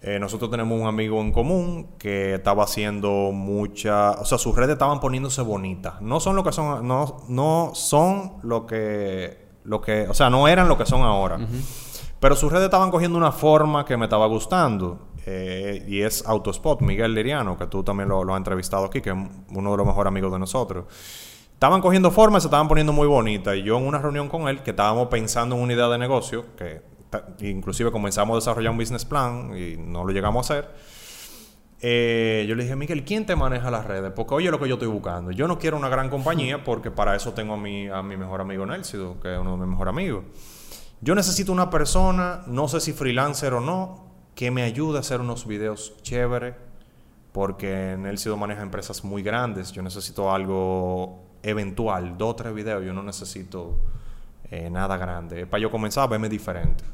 Eh, 0.00 0.18
nosotros 0.20 0.48
tenemos 0.48 0.80
un 0.80 0.86
amigo 0.86 1.20
en 1.20 1.32
común 1.32 1.88
que 1.98 2.34
estaba 2.34 2.62
haciendo 2.62 3.32
mucha, 3.32 4.12
o 4.12 4.24
sea, 4.24 4.38
sus 4.38 4.54
redes 4.54 4.74
estaban 4.74 5.00
poniéndose 5.00 5.42
bonitas. 5.42 6.00
No 6.00 6.20
son 6.20 6.36
lo 6.36 6.44
que 6.44 6.52
son, 6.52 6.86
no, 6.86 7.24
no 7.28 7.72
son 7.74 8.34
lo 8.44 8.64
que, 8.64 9.48
lo 9.64 9.80
que, 9.80 10.06
o 10.08 10.14
sea, 10.14 10.30
no 10.30 10.46
eran 10.46 10.68
lo 10.68 10.78
que 10.78 10.86
son 10.86 11.02
ahora. 11.02 11.40
Pero 12.20 12.36
sus 12.36 12.52
redes 12.52 12.66
estaban 12.66 12.92
cogiendo 12.92 13.18
una 13.18 13.32
forma 13.32 13.84
que 13.84 13.96
me 13.96 14.04
estaba 14.04 14.26
gustando. 14.26 15.07
Eh, 15.30 15.84
y 15.86 16.00
es 16.00 16.24
Autospot, 16.26 16.80
Miguel 16.80 17.14
Liriano, 17.14 17.58
que 17.58 17.66
tú 17.66 17.82
también 17.82 18.08
lo, 18.08 18.22
has 18.32 18.38
entrevistado 18.38 18.86
aquí, 18.86 19.02
que 19.02 19.10
es 19.10 19.16
uno 19.50 19.70
de 19.72 19.76
los 19.76 19.86
mejores 19.86 20.08
amigos 20.08 20.32
de 20.32 20.38
nosotros. 20.38 20.86
estaban 21.52 21.82
cogiendo 21.82 22.10
forma, 22.10 22.40
se 22.40 22.46
estaban 22.46 22.66
poniendo 22.66 22.94
muy 22.94 23.06
bonitas. 23.06 23.54
Y 23.56 23.62
yo 23.62 23.76
en 23.76 23.86
una 23.86 23.98
reunión 23.98 24.30
con 24.30 24.48
él, 24.48 24.62
que 24.62 24.70
estábamos 24.70 25.08
pensando 25.08 25.54
en 25.54 25.60
una 25.60 25.74
idea 25.74 25.88
de 25.88 25.98
negocio, 25.98 26.46
que 26.56 26.80
inclusive 27.40 27.92
comenzamos 27.92 28.36
a 28.36 28.38
desarrollar 28.38 28.72
un 28.72 28.78
business 28.78 29.04
plan 29.04 29.54
y 29.54 29.76
no 29.76 30.02
lo 30.02 30.14
llegamos 30.14 30.50
a 30.50 30.54
hacer. 30.54 30.70
eh, 31.82 32.46
yo 32.48 32.54
le 32.54 32.62
dije, 32.62 32.74
Miguel, 32.74 33.04
¿quién 33.04 33.26
te 33.26 33.36
maneja 33.36 33.70
las 33.70 33.84
redes? 33.84 34.10
Porque 34.16 34.34
oye 34.34 34.50
lo 34.50 34.58
que 34.58 34.66
yo 34.66 34.76
estoy 34.76 34.88
buscando. 34.88 35.30
Yo 35.30 35.46
no 35.46 35.58
quiero 35.58 35.76
una 35.76 35.90
gran 35.90 36.08
compañía 36.08 36.64
porque 36.64 36.90
para 36.90 37.14
eso 37.14 37.34
tengo 37.34 37.52
a 37.52 37.58
mi, 37.58 37.86
a 37.88 38.02
mi 38.02 38.16
mejor 38.16 38.40
amigo 38.40 38.64
Nelsido, 38.64 39.20
que 39.20 39.34
es 39.34 39.38
uno 39.38 39.52
de 39.52 39.58
mis 39.58 39.68
mejores 39.68 39.92
amigos. 39.92 40.24
Yo 41.02 41.14
necesito 41.14 41.52
una 41.52 41.68
persona, 41.68 42.44
no 42.46 42.66
sé 42.66 42.80
si 42.80 42.94
freelancer 42.94 43.52
o 43.52 43.60
no, 43.60 44.07
que 44.38 44.52
me 44.52 44.62
ayude 44.62 44.98
a 44.98 45.00
hacer 45.00 45.20
unos 45.20 45.48
videos 45.48 46.00
chéveres, 46.02 46.54
porque 47.32 47.96
Nelsido 47.98 48.36
maneja 48.36 48.62
empresas 48.62 49.02
muy 49.02 49.20
grandes. 49.20 49.72
Yo 49.72 49.82
necesito 49.82 50.32
algo 50.32 51.24
eventual, 51.42 52.16
dos 52.16 52.30
o 52.30 52.36
tres 52.36 52.54
videos. 52.54 52.84
Yo 52.84 52.92
no 52.92 53.02
necesito 53.02 53.74
eh, 54.48 54.70
nada 54.70 54.96
grande. 54.96 55.44
Para 55.44 55.60
yo 55.60 55.72
comenzar 55.72 56.04
a 56.04 56.06
verme 56.06 56.28
diferente. 56.28 56.84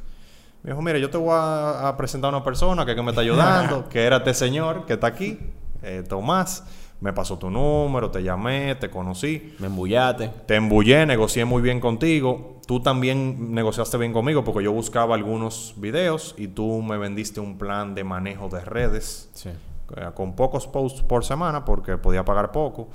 Me 0.63 0.71
dijo, 0.71 0.81
mira, 0.81 0.97
yo 0.97 1.11
te 1.11 1.19
voy 1.19 1.35
a, 1.35 1.87
a 1.87 1.95
presentar 1.95 2.33
a 2.33 2.37
una 2.37 2.43
persona 2.43 2.83
que, 2.83 2.95
que 2.95 3.03
me 3.03 3.11
está 3.11 3.21
ayudando, 3.21 3.87
que 3.89 4.03
era 4.03 4.17
este 4.17 4.33
señor 4.33 4.87
que 4.87 4.93
está 4.93 5.05
aquí, 5.05 5.37
eh, 5.83 6.03
Tomás. 6.09 6.63
Me 7.01 7.13
pasó 7.13 7.37
tu 7.37 7.49
número, 7.49 8.09
te 8.09 8.23
llamé, 8.23 8.75
te 8.75 8.89
conocí. 8.89 9.55
Me 9.59 9.67
embullate. 9.67 10.29
Te 10.47 10.55
embullé, 10.55 11.05
negocié 11.05 11.45
muy 11.45 11.61
bien 11.61 11.79
contigo. 11.79 12.59
Tú 12.67 12.79
también 12.81 13.53
negociaste 13.53 13.97
bien 13.97 14.11
conmigo 14.13 14.43
porque 14.43 14.63
yo 14.63 14.71
buscaba 14.71 15.13
algunos 15.15 15.73
videos 15.77 16.33
y 16.37 16.47
tú 16.47 16.81
me 16.81 16.97
vendiste 16.97 17.39
un 17.39 17.57
plan 17.57 17.93
de 17.93 18.03
manejo 18.03 18.49
de 18.49 18.61
redes 18.61 19.29
Sí. 19.33 19.49
eh, 19.97 20.09
con 20.15 20.35
pocos 20.35 20.65
posts 20.67 21.03
por 21.03 21.23
semana 21.23 21.63
porque 21.63 21.97
podía 21.97 22.25
pagar 22.25 22.51
poco. 22.51 22.87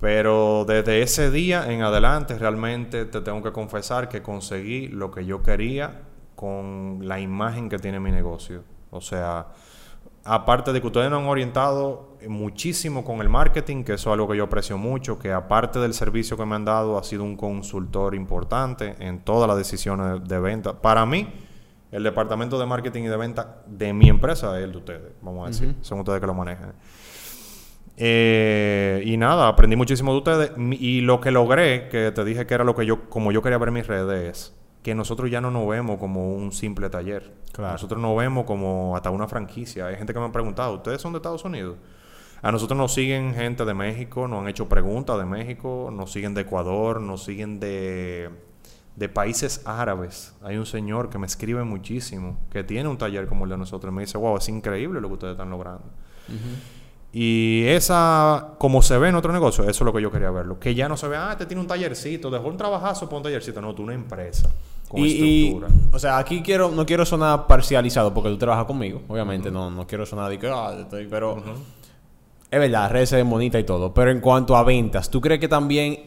Pero 0.00 0.64
desde 0.66 1.02
ese 1.02 1.30
día 1.30 1.70
en 1.72 1.82
adelante 1.82 2.36
realmente 2.36 3.04
te 3.06 3.20
tengo 3.20 3.42
que 3.42 3.52
confesar 3.52 4.08
que 4.08 4.22
conseguí 4.22 4.88
lo 4.88 5.10
que 5.10 5.24
yo 5.24 5.42
quería 5.42 6.02
con 6.34 7.00
la 7.02 7.20
imagen 7.20 7.68
que 7.68 7.78
tiene 7.78 8.00
mi 8.00 8.10
negocio. 8.10 8.64
O 8.90 9.00
sea, 9.00 9.46
aparte 10.24 10.72
de 10.72 10.80
que 10.80 10.86
ustedes 10.86 11.10
nos 11.10 11.22
han 11.22 11.28
orientado 11.28 12.16
muchísimo 12.28 13.04
con 13.04 13.20
el 13.20 13.28
marketing, 13.28 13.84
que 13.84 13.94
eso 13.94 14.10
es 14.10 14.14
algo 14.14 14.28
que 14.28 14.36
yo 14.36 14.44
aprecio 14.44 14.78
mucho, 14.78 15.18
que 15.18 15.32
aparte 15.32 15.78
del 15.78 15.94
servicio 15.94 16.36
que 16.36 16.46
me 16.46 16.54
han 16.54 16.64
dado, 16.64 16.98
ha 16.98 17.04
sido 17.04 17.24
un 17.24 17.36
consultor 17.36 18.14
importante 18.14 18.94
en 18.98 19.20
todas 19.20 19.46
las 19.46 19.58
decisiones 19.58 20.26
de, 20.26 20.40
venta. 20.40 20.80
Para 20.80 21.04
mí, 21.04 21.28
el 21.92 22.02
departamento 22.02 22.58
de 22.58 22.66
marketing 22.66 23.02
y 23.02 23.08
de 23.08 23.16
venta 23.16 23.62
de 23.66 23.92
mi 23.92 24.08
empresa 24.08 24.58
es 24.58 24.64
el 24.64 24.72
de 24.72 24.78
ustedes, 24.78 25.12
vamos 25.20 25.44
a 25.44 25.50
decir. 25.50 25.76
Son 25.82 25.98
ustedes 26.00 26.20
que 26.20 26.26
lo 26.26 26.34
manejan. 26.34 26.72
Eh, 27.96 29.02
y 29.04 29.16
nada, 29.16 29.46
aprendí 29.46 29.76
muchísimo 29.76 30.12
de 30.12 30.18
ustedes. 30.18 30.52
Y 30.80 31.02
lo 31.02 31.20
que 31.20 31.30
logré, 31.30 31.88
que 31.88 32.10
te 32.12 32.24
dije 32.24 32.46
que 32.46 32.54
era 32.54 32.64
lo 32.64 32.74
que 32.74 32.86
yo, 32.86 33.08
como 33.08 33.30
yo 33.30 33.42
quería 33.42 33.58
ver 33.58 33.70
mis 33.70 33.86
redes, 33.86 34.30
es 34.30 34.63
que 34.84 34.94
nosotros 34.94 35.30
ya 35.30 35.40
no 35.40 35.50
nos 35.50 35.66
vemos 35.66 35.98
como 35.98 36.34
un 36.34 36.52
simple 36.52 36.90
taller. 36.90 37.32
Claro. 37.52 37.72
Nosotros 37.72 37.98
nos 37.98 38.14
vemos 38.18 38.44
como 38.44 38.94
hasta 38.94 39.08
una 39.08 39.26
franquicia. 39.26 39.86
Hay 39.86 39.96
gente 39.96 40.12
que 40.12 40.20
me 40.20 40.26
ha 40.26 40.30
preguntado, 40.30 40.74
¿ustedes 40.74 41.00
son 41.00 41.14
de 41.14 41.16
Estados 41.16 41.42
Unidos? 41.42 41.78
A 42.42 42.52
nosotros 42.52 42.76
nos 42.76 42.92
siguen 42.92 43.34
gente 43.34 43.64
de 43.64 43.72
México, 43.72 44.28
nos 44.28 44.42
han 44.42 44.48
hecho 44.48 44.68
preguntas 44.68 45.16
de 45.16 45.24
México, 45.24 45.88
nos 45.90 46.12
siguen 46.12 46.34
de 46.34 46.42
Ecuador, 46.42 47.00
nos 47.00 47.24
siguen 47.24 47.60
de, 47.60 48.28
de 48.94 49.08
países 49.08 49.62
árabes. 49.64 50.34
Hay 50.42 50.58
un 50.58 50.66
señor 50.66 51.08
que 51.08 51.16
me 51.16 51.26
escribe 51.26 51.64
muchísimo, 51.64 52.38
que 52.50 52.62
tiene 52.62 52.90
un 52.90 52.98
taller 52.98 53.26
como 53.26 53.44
el 53.44 53.50
de 53.50 53.56
nosotros. 53.56 53.90
Y 53.90 53.94
me 53.96 54.02
dice, 54.02 54.18
wow, 54.18 54.36
es 54.36 54.50
increíble 54.50 55.00
lo 55.00 55.08
que 55.08 55.14
ustedes 55.14 55.32
están 55.32 55.48
logrando. 55.48 55.86
Y 57.10 57.64
esa, 57.68 58.50
como 58.58 58.82
se 58.82 58.98
ve 58.98 59.08
en 59.08 59.14
otro 59.14 59.32
negocio, 59.32 59.64
eso 59.64 59.70
es 59.70 59.80
lo 59.80 59.94
que 59.94 60.02
yo 60.02 60.10
quería 60.10 60.30
verlo. 60.30 60.60
Que 60.60 60.74
ya 60.74 60.90
no 60.90 60.98
se 60.98 61.08
ve, 61.08 61.16
ah, 61.16 61.34
te 61.38 61.46
tiene 61.46 61.62
un 61.62 61.68
tallercito, 61.68 62.30
dejó 62.30 62.48
un 62.48 62.58
trabajazo 62.58 63.08
por 63.08 63.16
un 63.16 63.22
tallercito. 63.22 63.62
No, 63.62 63.74
tú 63.74 63.84
una 63.84 63.94
empresa 63.94 64.50
con 64.94 65.04
Y, 65.06 65.60
o 65.92 65.98
sea, 65.98 66.18
aquí 66.18 66.42
quiero, 66.42 66.70
no 66.70 66.86
quiero 66.86 67.04
sonar 67.04 67.46
parcializado 67.46 68.12
porque 68.14 68.30
tú 68.30 68.38
trabajas 68.38 68.64
conmigo, 68.64 69.02
obviamente, 69.08 69.50
no, 69.50 69.70
no 69.70 69.86
quiero 69.86 70.06
sonar 70.06 70.30
de 70.30 70.38
que, 70.38 70.48
ah, 70.48 70.76
estoy, 70.80 71.06
pero 71.06 71.42
es 72.50 72.60
verdad, 72.60 72.82
las 72.82 72.92
redes 72.92 73.08
se 73.08 73.16
ven 73.16 73.28
bonitas 73.28 73.60
y 73.60 73.64
todo, 73.64 73.92
pero 73.92 74.10
en 74.10 74.20
cuanto 74.20 74.56
a 74.56 74.62
ventas, 74.62 75.10
¿tú 75.10 75.20
crees 75.20 75.40
que 75.40 75.48
también 75.48 75.98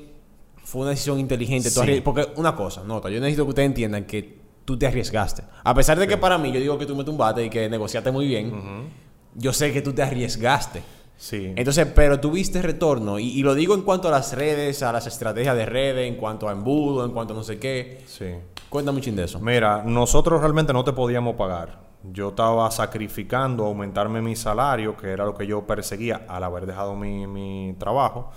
fue 0.64 0.82
una 0.82 0.92
decisión 0.92 1.20
inteligente? 1.20 1.70
Sí. 1.70 2.02
Porque 2.04 2.28
una 2.38 2.56
cosa, 2.56 2.84
nota, 2.84 3.10
yo 3.10 3.20
necesito 3.20 3.44
que 3.44 3.50
ustedes 3.50 3.68
entiendan 3.68 4.06
que 4.06 4.38
tú 4.64 4.78
te 4.78 4.88
arriesgaste. 4.88 5.44
A 5.64 5.74
pesar 5.74 6.00
de 6.00 6.08
que 6.08 6.18
para 6.18 6.38
mí, 6.38 6.52
yo 6.52 6.60
digo 6.60 6.78
que 6.78 6.86
tú 6.86 6.96
me 6.96 7.04
tumbaste 7.04 7.46
y 7.46 7.50
que 7.50 7.70
negociaste 7.70 8.12
muy 8.12 8.28
bien, 8.28 8.90
yo 9.36 9.54
sé 9.54 9.74
que 9.74 9.82
tú 9.82 9.94
te 9.94 10.02
arriesgaste. 10.04 10.82
Sí. 11.18 11.52
Entonces, 11.56 11.88
pero 11.96 12.20
tuviste 12.20 12.62
retorno. 12.62 13.18
Y, 13.18 13.28
y 13.30 13.44
lo 13.44 13.56
digo 13.56 13.74
en 13.74 13.82
cuanto 13.82 14.08
a 14.08 14.12
las 14.12 14.34
redes, 14.34 14.84
a 14.84 14.92
las 14.92 15.08
estrategias 15.08 15.56
de 15.56 15.66
redes, 15.66 16.08
en 16.08 16.16
cuanto 16.16 16.48
a 16.48 16.52
embudo, 16.52 17.04
en 17.04 17.12
cuanto 17.12 17.34
a 17.34 17.38
no 17.38 17.44
sé 17.44 17.60
qué. 17.60 18.04
sí. 18.08 18.26
Cuéntame 18.70 18.98
un 18.98 19.02
chin 19.02 19.16
de 19.16 19.24
eso. 19.24 19.40
Mira, 19.40 19.84
nosotros 19.86 20.42
realmente 20.42 20.74
no 20.74 20.84
te 20.84 20.94
podíamos 20.94 21.36
pagar. 21.36 21.80
Yo 22.04 22.30
estaba 22.30 22.70
sacrificando 22.72 23.66
aumentarme 23.66 24.22
mi 24.22 24.36
salario, 24.36 24.96
que 24.96 25.10
era 25.12 25.26
lo 25.26 25.36
que 25.36 25.48
yo 25.48 25.66
perseguía 25.66 26.26
al 26.28 26.44
haber 26.44 26.66
dejado 26.66 26.96
mi, 26.96 27.28
mi 27.28 27.76
trabajo. 27.80 28.32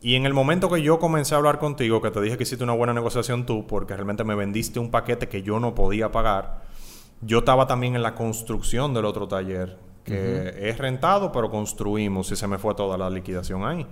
Y 0.00 0.14
en 0.14 0.26
el 0.26 0.34
momento 0.34 0.70
que 0.70 0.82
yo 0.82 0.98
comencé 0.98 1.34
a 1.34 1.38
hablar 1.38 1.58
contigo, 1.58 2.00
que 2.00 2.10
te 2.10 2.20
dije 2.20 2.36
que 2.36 2.44
hiciste 2.44 2.64
una 2.64 2.74
buena 2.74 2.92
negociación 2.92 3.46
tú, 3.46 3.66
porque 3.66 3.94
realmente 3.94 4.24
me 4.24 4.34
vendiste 4.34 4.78
un 4.78 4.90
paquete 4.90 5.28
que 5.28 5.42
yo 5.42 5.58
no 5.58 5.74
podía 5.74 6.12
pagar, 6.12 6.62
yo 7.22 7.38
estaba 7.38 7.66
también 7.66 7.96
en 7.96 8.02
la 8.02 8.14
construcción 8.14 8.94
del 8.94 9.04
otro 9.04 9.26
taller, 9.26 9.78
que 10.04 10.54
es 10.68 10.78
rentado, 10.78 11.32
pero 11.32 11.50
construimos 11.50 12.30
y 12.30 12.36
se 12.36 12.46
me 12.46 12.58
fue 12.58 12.74
toda 12.74 12.96
la 12.96 13.10
liquidación 13.10 13.64
ahí. 13.64 13.86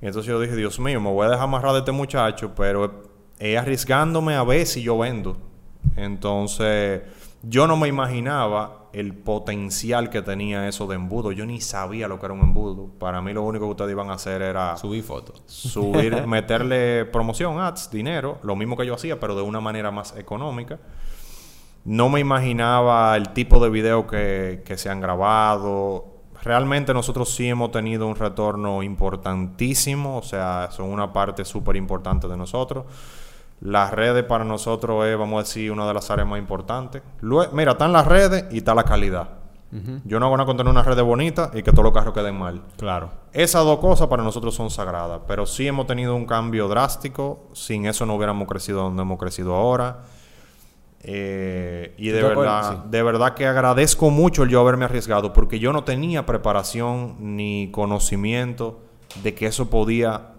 Y 0.00 0.06
entonces 0.06 0.26
yo 0.26 0.40
dije, 0.40 0.56
Dios 0.56 0.80
mío, 0.80 1.00
me 1.00 1.10
voy 1.10 1.26
a 1.26 1.30
dejar 1.30 1.44
amarrar 1.44 1.72
de 1.72 1.80
este 1.80 1.92
muchacho, 1.92 2.52
pero 2.56 3.11
es 3.42 3.58
arriesgándome 3.58 4.34
a 4.34 4.44
ver 4.44 4.66
si 4.66 4.82
yo 4.82 4.98
vendo. 4.98 5.36
Entonces, 5.96 7.02
yo 7.42 7.66
no 7.66 7.76
me 7.76 7.88
imaginaba 7.88 8.88
el 8.92 9.14
potencial 9.14 10.10
que 10.10 10.22
tenía 10.22 10.68
eso 10.68 10.86
de 10.86 10.94
embudo. 10.94 11.32
Yo 11.32 11.44
ni 11.44 11.60
sabía 11.60 12.06
lo 12.06 12.20
que 12.20 12.26
era 12.26 12.34
un 12.34 12.40
embudo. 12.40 12.88
Para 12.98 13.20
mí 13.20 13.32
lo 13.32 13.42
único 13.42 13.64
que 13.66 13.70
ustedes 13.72 13.90
iban 13.90 14.10
a 14.10 14.14
hacer 14.14 14.42
era 14.42 14.76
Subí 14.76 15.02
fotos. 15.02 15.42
subir, 15.46 16.26
meterle 16.26 17.04
promoción, 17.06 17.58
ads, 17.58 17.90
dinero, 17.90 18.38
lo 18.42 18.54
mismo 18.54 18.76
que 18.76 18.86
yo 18.86 18.94
hacía, 18.94 19.18
pero 19.18 19.34
de 19.34 19.42
una 19.42 19.60
manera 19.60 19.90
más 19.90 20.16
económica. 20.16 20.78
No 21.84 22.08
me 22.08 22.20
imaginaba 22.20 23.16
el 23.16 23.30
tipo 23.30 23.58
de 23.62 23.70
video 23.70 24.06
que, 24.06 24.62
que 24.64 24.78
se 24.78 24.88
han 24.88 25.00
grabado. 25.00 26.06
Realmente 26.44 26.94
nosotros 26.94 27.34
sí 27.34 27.48
hemos 27.48 27.72
tenido 27.72 28.06
un 28.06 28.14
retorno 28.14 28.84
importantísimo, 28.84 30.18
o 30.18 30.22
sea, 30.22 30.68
son 30.70 30.90
una 30.90 31.12
parte 31.12 31.44
súper 31.44 31.74
importante 31.74 32.28
de 32.28 32.36
nosotros. 32.36 32.84
Las 33.62 33.92
redes 33.92 34.24
para 34.24 34.44
nosotros 34.44 35.06
es, 35.06 35.16
vamos 35.16 35.36
a 35.36 35.42
decir, 35.44 35.70
una 35.70 35.86
de 35.86 35.94
las 35.94 36.10
áreas 36.10 36.26
más 36.28 36.38
importantes. 36.38 37.00
Lue- 37.20 37.48
mira, 37.52 37.72
están 37.72 37.92
las 37.92 38.06
redes 38.06 38.46
y 38.50 38.58
está 38.58 38.74
la 38.74 38.84
calidad. 38.84 39.28
Yo 40.04 40.20
no 40.20 40.26
hago 40.26 40.36
nada 40.36 40.44
con 40.46 40.58
tener 40.58 40.70
una 40.70 40.82
red 40.82 41.02
bonita 41.02 41.50
y 41.54 41.62
que 41.62 41.70
todos 41.72 41.84
los 41.84 41.94
carros 41.94 42.12
queden 42.12 42.38
mal. 42.38 42.60
Claro. 42.76 43.08
Esas 43.32 43.64
dos 43.64 43.78
cosas 43.78 44.06
para 44.08 44.22
nosotros 44.22 44.54
son 44.54 44.68
sagradas, 44.68 45.20
pero 45.26 45.46
sí 45.46 45.66
hemos 45.66 45.86
tenido 45.86 46.14
un 46.14 46.26
cambio 46.26 46.68
drástico. 46.68 47.46
Sin 47.54 47.86
eso 47.86 48.04
no 48.04 48.16
hubiéramos 48.16 48.46
crecido 48.46 48.82
donde 48.82 49.00
hemos 49.00 49.18
crecido 49.18 49.54
ahora. 49.54 50.00
Eh, 51.04 51.94
y 51.96 52.10
¿Tú 52.10 52.16
de 52.16 52.22
verdad, 52.22 52.70
Sí. 52.72 52.78
de 52.90 53.02
verdad 53.02 53.34
que 53.34 53.46
agradezco 53.46 54.10
mucho 54.10 54.42
el 54.42 54.50
yo 54.50 54.60
haberme 54.60 54.84
arriesgado, 54.84 55.32
porque 55.32 55.58
yo 55.58 55.72
no 55.72 55.84
tenía 55.84 56.26
preparación 56.26 57.16
ni 57.18 57.70
conocimiento 57.72 58.80
de 59.22 59.34
que 59.34 59.46
eso 59.46 59.70
podía 59.70 60.31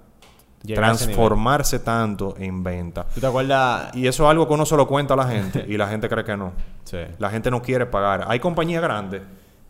Transformarse 0.66 1.80
tanto 1.80 2.36
en 2.38 2.64
venta. 2.64 3.06
¿Tú 3.14 3.20
te 3.20 3.28
acuerdas? 3.28 3.94
Y 3.96 4.08
eso 4.08 4.24
es 4.24 4.30
algo 4.30 4.48
que 4.48 4.54
uno 4.54 4.66
se 4.66 4.78
lo 4.78 4.88
cuenta 4.88 5.14
a 5.14 5.18
la 5.18 5.28
gente 5.28 5.66
y 5.68 5.78
la 5.78 5.88
gente 5.88 6.08
cree 6.08 6.24
que 6.24 6.38
no. 6.38 6.54
Sí. 6.84 6.98
La 7.20 7.30
gente 7.30 7.52
no 7.52 7.62
quiere 7.62 7.86
pagar. 7.86 8.26
Hay 8.28 8.40
compañías 8.40 8.82
grandes 8.82 9.22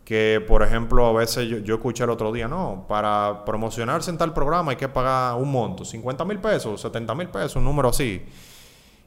que, 0.04 0.44
por 0.46 0.62
ejemplo, 0.62 1.06
a 1.06 1.12
veces 1.12 1.48
yo, 1.48 1.58
yo 1.58 1.76
escuché 1.76 2.04
el 2.04 2.10
otro 2.10 2.30
día, 2.30 2.46
no, 2.46 2.84
para 2.88 3.44
promocionarse 3.44 4.10
en 4.10 4.18
tal 4.18 4.32
programa 4.34 4.70
hay 4.72 4.76
que 4.76 4.88
pagar 4.88 5.34
un 5.36 5.50
monto, 5.50 5.84
50 5.84 6.24
mil 6.26 6.38
pesos, 6.38 6.80
70 6.80 7.14
mil 7.14 7.28
pesos, 7.28 7.56
un 7.56 7.64
número 7.64 7.88
así. 7.88 8.22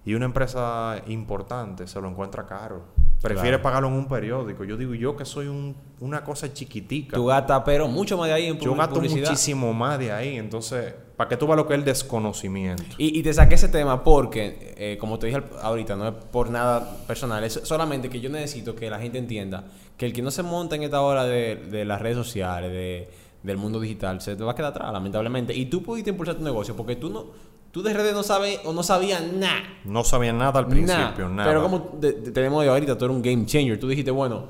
Y 0.06 0.14
una 0.14 0.26
empresa 0.26 0.96
importante 1.08 1.86
se 1.88 2.02
lo 2.02 2.08
encuentra 2.10 2.46
caro. 2.46 2.84
Prefiere 3.22 3.50
Claro. 3.58 3.64
pagarlo 3.64 3.88
en 3.90 3.94
un 3.96 4.08
periódico. 4.08 4.64
Yo 4.64 4.78
digo, 4.78 4.94
yo 4.94 5.16
que 5.18 5.26
soy 5.26 5.48
un- 5.48 5.76
una 6.00 6.24
cosa 6.24 6.52
chiquitica. 6.54 7.16
Tú 7.16 7.26
gastas, 7.26 7.62
pero 7.66 7.88
mucho 7.88 8.18
más 8.18 8.28
de 8.28 8.34
ahí 8.34 8.46
en 8.48 8.58
yo 8.60 8.74
gasto 8.76 8.96
publicidad. 8.96 9.30
muchísimo 9.30 9.74
más 9.74 10.00
de 10.00 10.12
ahí. 10.12 10.38
Entonces, 10.38 10.94
¿para 11.18 11.28
qué 11.30 11.36
tú 11.38 11.46
veas 11.48 11.58
lo 11.58 11.68
que 11.68 11.74
es 11.74 11.80
el 11.80 11.86
desconocimiento? 11.86 12.84
Y, 12.98 13.20
y 13.20 13.24
te 13.24 13.34
saqué 13.34 13.56
ese 13.56 13.68
tema 13.70 14.04
porque, 14.04 14.74
eh, 14.78 14.98
como 15.00 15.20
te 15.20 15.28
dije 15.28 15.42
ahorita, 15.62 15.96
no 15.96 16.08
es 16.08 16.14
por 16.32 16.50
nada 16.50 16.98
personal, 17.08 17.44
es 17.44 17.60
solamente 17.64 18.10
que 18.10 18.20
yo 18.22 18.30
necesito 18.30 18.76
que 18.76 18.90
la 18.90 19.00
gente 19.00 19.18
entienda 19.18 19.66
que 19.98 20.06
el 20.06 20.14
que 20.14 20.22
no 20.22 20.32
se 20.32 20.44
monta 20.44 20.76
en 20.76 20.84
esta 20.84 21.02
hora 21.02 21.26
de, 21.26 21.56
de 21.56 21.84
las 21.86 22.02
redes 22.02 22.18
sociales, 22.18 22.72
de, 22.72 23.10
del 23.44 23.58
mundo 23.58 23.80
digital, 23.80 24.22
se 24.22 24.36
te 24.36 24.44
va 24.44 24.52
a 24.52 24.56
quedar 24.56 24.72
atrás, 24.72 24.94
lamentablemente. 24.94 25.54
Y 25.56 25.66
tú 25.66 25.82
pudiste 25.84 26.12
impulsar 26.12 26.36
tu 26.36 26.44
negocio 26.44 26.76
porque 26.76 26.96
tú 26.96 27.10
no, 27.10 27.26
tú 27.72 27.82
de 27.82 27.94
redes 27.94 28.14
no 28.14 28.22
sabes 28.24 28.60
o 28.66 28.74
no 28.74 28.84
sabías 28.84 29.22
nada. 29.34 29.64
No 29.86 30.04
sabía 30.04 30.34
nada 30.34 30.60
al 30.60 30.68
principio, 30.68 31.28
nada. 31.30 31.50
Pero 31.50 31.64
como 31.64 31.82
te- 32.00 32.14
te- 32.14 32.32
tenemos 32.32 32.64
de 32.64 32.70
ahorita, 32.70 32.98
tú 32.98 33.06
eres 33.06 33.16
un 33.18 33.24
game 33.24 33.46
changer. 33.46 33.80
Tú 33.80 33.88
dijiste, 33.88 34.12
bueno, 34.12 34.46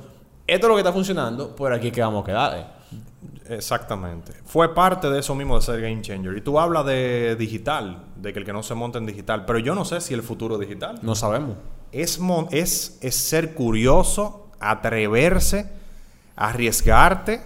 esto 0.45 0.65
es 0.65 0.69
lo 0.69 0.76
que 0.76 0.81
está 0.81 0.91
funcionando, 0.94 1.56
por 1.56 1.72
aquí 1.73 1.88
es 1.88 1.94
que 1.94 2.02
vamos 2.02 2.23
a 2.23 2.26
quedar. 2.26 2.76
Exactamente. 3.49 4.34
Fue 4.45 4.74
parte 4.74 5.10
de 5.10 5.19
eso 5.19 5.36
mismo 5.36 5.56
de 5.56 5.61
ser 5.61 5.82
game 5.82 6.02
changer. 6.02 6.38
Y 6.38 6.41
tú 6.41 6.60
hablas 6.60 6.86
de 6.86 7.36
digital, 7.38 8.06
de 8.15 8.34
que 8.34 8.40
el 8.40 8.45
que 8.45 8.53
no 8.53 8.64
se 8.64 8.76
monta 8.76 8.98
en 8.98 9.06
digital, 9.06 9.45
pero 9.45 9.60
yo 9.60 9.76
no 9.76 9.86
sé 9.86 10.02
si 10.02 10.14
el 10.14 10.24
futuro 10.24 10.56
es 10.56 10.61
digital. 10.61 10.99
No 11.02 11.15
sabemos. 11.15 11.57
Es, 11.91 12.19
es, 12.52 12.98
es 13.02 13.15
ser 13.15 13.53
curioso, 13.53 14.49
atreverse, 14.60 15.69
arriesgarte, 16.36 17.41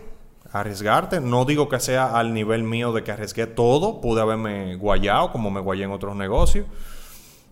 arriesgarte. 0.52 1.22
No 1.22 1.46
digo 1.46 1.70
que 1.70 1.80
sea 1.80 2.18
al 2.18 2.34
nivel 2.34 2.64
mío 2.64 2.92
de 2.94 3.04
que 3.04 3.12
arriesgué 3.12 3.48
todo, 3.48 4.02
pude 4.02 4.22
haberme 4.22 4.76
guayado 4.76 5.32
como 5.32 5.52
me 5.52 5.62
guayé 5.62 5.84
en 5.84 5.92
otros 5.92 6.16
negocios, 6.16 6.66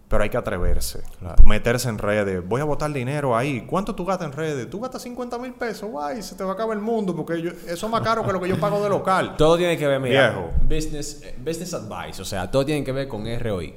pero 0.10 0.24
hay 0.24 0.30
que 0.30 0.38
atreverse, 0.38 1.04
meterse 1.46 1.88
en 1.88 1.98
redes. 2.00 2.46
Voy 2.46 2.60
a 2.60 2.64
botar 2.66 2.92
dinero 2.92 3.38
ahí. 3.38 3.62
¿Cuánto 3.66 3.96
tú 3.96 4.04
gastas 4.04 4.28
en 4.28 4.34
redes? 4.34 4.70
Tú 4.70 4.80
gastas 4.82 5.04
50 5.04 5.38
mil 5.38 5.54
pesos, 5.54 5.90
guay, 5.90 6.22
se 6.22 6.36
te 6.36 6.44
va 6.44 6.50
a 6.50 6.54
acabar 6.56 6.76
el 6.76 6.84
mundo 6.84 7.16
porque 7.16 7.42
yo- 7.42 7.52
eso 7.68 7.86
es 7.86 7.92
más 7.92 8.02
caro 8.02 8.26
que 8.26 8.34
lo 8.34 8.42
que 8.42 8.50
yo 8.50 8.60
pago 8.60 8.84
de 8.84 8.90
local. 8.90 9.36
Todo 9.38 9.56
tiene 9.56 9.78
que 9.78 9.88
ver, 9.88 10.00
mira, 10.02 10.32
Viejo. 10.32 10.50
business, 10.64 11.22
eh, 11.24 11.36
business 11.40 11.74
advice, 11.74 12.22
o 12.22 12.26
sea, 12.26 12.50
todo 12.52 12.66
tiene 12.66 12.84
que 12.84 12.92
ver 12.92 13.08
con 13.08 13.24
ROI. 13.26 13.76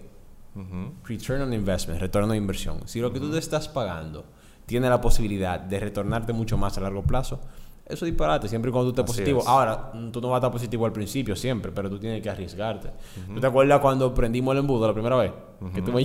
Return 1.04 1.42
on 1.42 1.52
Investment, 1.52 2.00
retorno 2.00 2.32
de 2.32 2.36
inversión. 2.38 2.86
Si 2.86 3.00
lo 3.00 3.12
que 3.12 3.20
tú 3.20 3.30
te 3.30 3.38
estás 3.38 3.68
pagando 3.68 4.24
tiene 4.66 4.88
la 4.88 5.00
posibilidad 5.00 5.58
de 5.60 5.80
retornarte 5.80 6.32
mucho 6.32 6.56
más 6.58 6.76
a 6.78 6.80
largo 6.80 7.02
plazo, 7.02 7.40
eso 7.86 8.04
es 8.06 8.12
disparate, 8.12 8.48
siempre 8.48 8.70
y 8.70 8.72
cuando 8.72 8.92
tú 8.92 9.00
estés 9.00 9.12
Así 9.12 9.20
positivo. 9.22 9.40
es. 9.40 9.46
Ahora, 9.46 9.90
mm, 9.94 10.10
tú 10.10 10.20
no 10.20 10.28
vas 10.28 10.36
a 10.36 10.38
estar 10.38 10.52
positivo 10.52 10.86
al 10.86 10.92
principio 10.92 11.36
siempre, 11.36 11.72
pero 11.72 11.90
tú 11.90 11.98
tienes 11.98 12.22
que 12.22 12.30
arriesgarte. 12.30 12.90
¿Tú 13.34 13.40
te 13.40 13.46
acuerdas 13.46 13.80
cuando 13.80 14.14
prendimos 14.14 14.52
el 14.52 14.58
embudo 14.60 14.86
la 14.86 14.92
primera 14.94 15.16
vez? 15.16 15.32
Que 15.74 15.82
tú 15.82 15.92
me... 15.92 16.04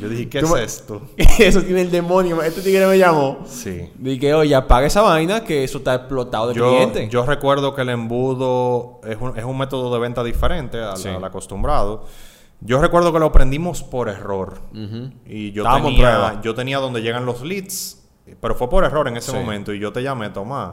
Yo 0.00 0.08
dije, 0.08 0.28
¿qué 0.30 0.38
es 0.40 0.50
me- 0.50 0.62
esto? 0.62 1.02
eso 1.38 1.60
tiene 1.62 1.82
el 1.82 1.90
demonio. 1.90 2.42
Este 2.42 2.62
tigre 2.62 2.86
me 2.86 2.96
llamó. 2.98 3.40
Sí. 3.46 3.90
Dije, 3.96 4.32
oye, 4.32 4.54
apaga 4.54 4.86
esa 4.86 5.02
vaina 5.02 5.44
que 5.44 5.62
eso 5.62 5.78
está 5.78 5.94
explotado 5.94 6.48
de 6.48 6.54
Yo, 6.54 6.70
cliente. 6.70 7.08
yo 7.10 7.24
recuerdo 7.26 7.74
que 7.74 7.82
el 7.82 7.90
embudo 7.90 9.00
es 9.04 9.18
un, 9.20 9.36
es 9.38 9.44
un 9.44 9.58
método 9.58 9.92
de 9.92 10.00
venta 10.00 10.24
diferente 10.24 10.80
al, 10.80 10.96
Sí. 10.96 11.08
al 11.08 11.22
acostumbrado. 11.22 12.04
Yo 12.60 12.80
recuerdo 12.80 13.12
que 13.12 13.18
lo 13.18 13.26
aprendimos 13.26 13.82
por 13.82 14.08
error. 14.08 14.58
Y 15.26 15.52
yo 15.52 15.62
Estábamos 15.64 15.90
tenía, 15.92 16.40
yo 16.42 16.54
tenía 16.54 16.78
donde 16.78 17.02
llegan 17.02 17.26
los 17.26 17.42
leads, 17.42 18.02
pero 18.40 18.54
fue 18.54 18.70
por 18.70 18.84
error 18.84 19.06
en 19.08 19.18
ese 19.18 19.32
Sí. 19.32 19.36
momento. 19.36 19.74
Y 19.74 19.78
yo 19.80 19.92
te 19.92 20.02
llamé, 20.02 20.30
Tomás, 20.30 20.72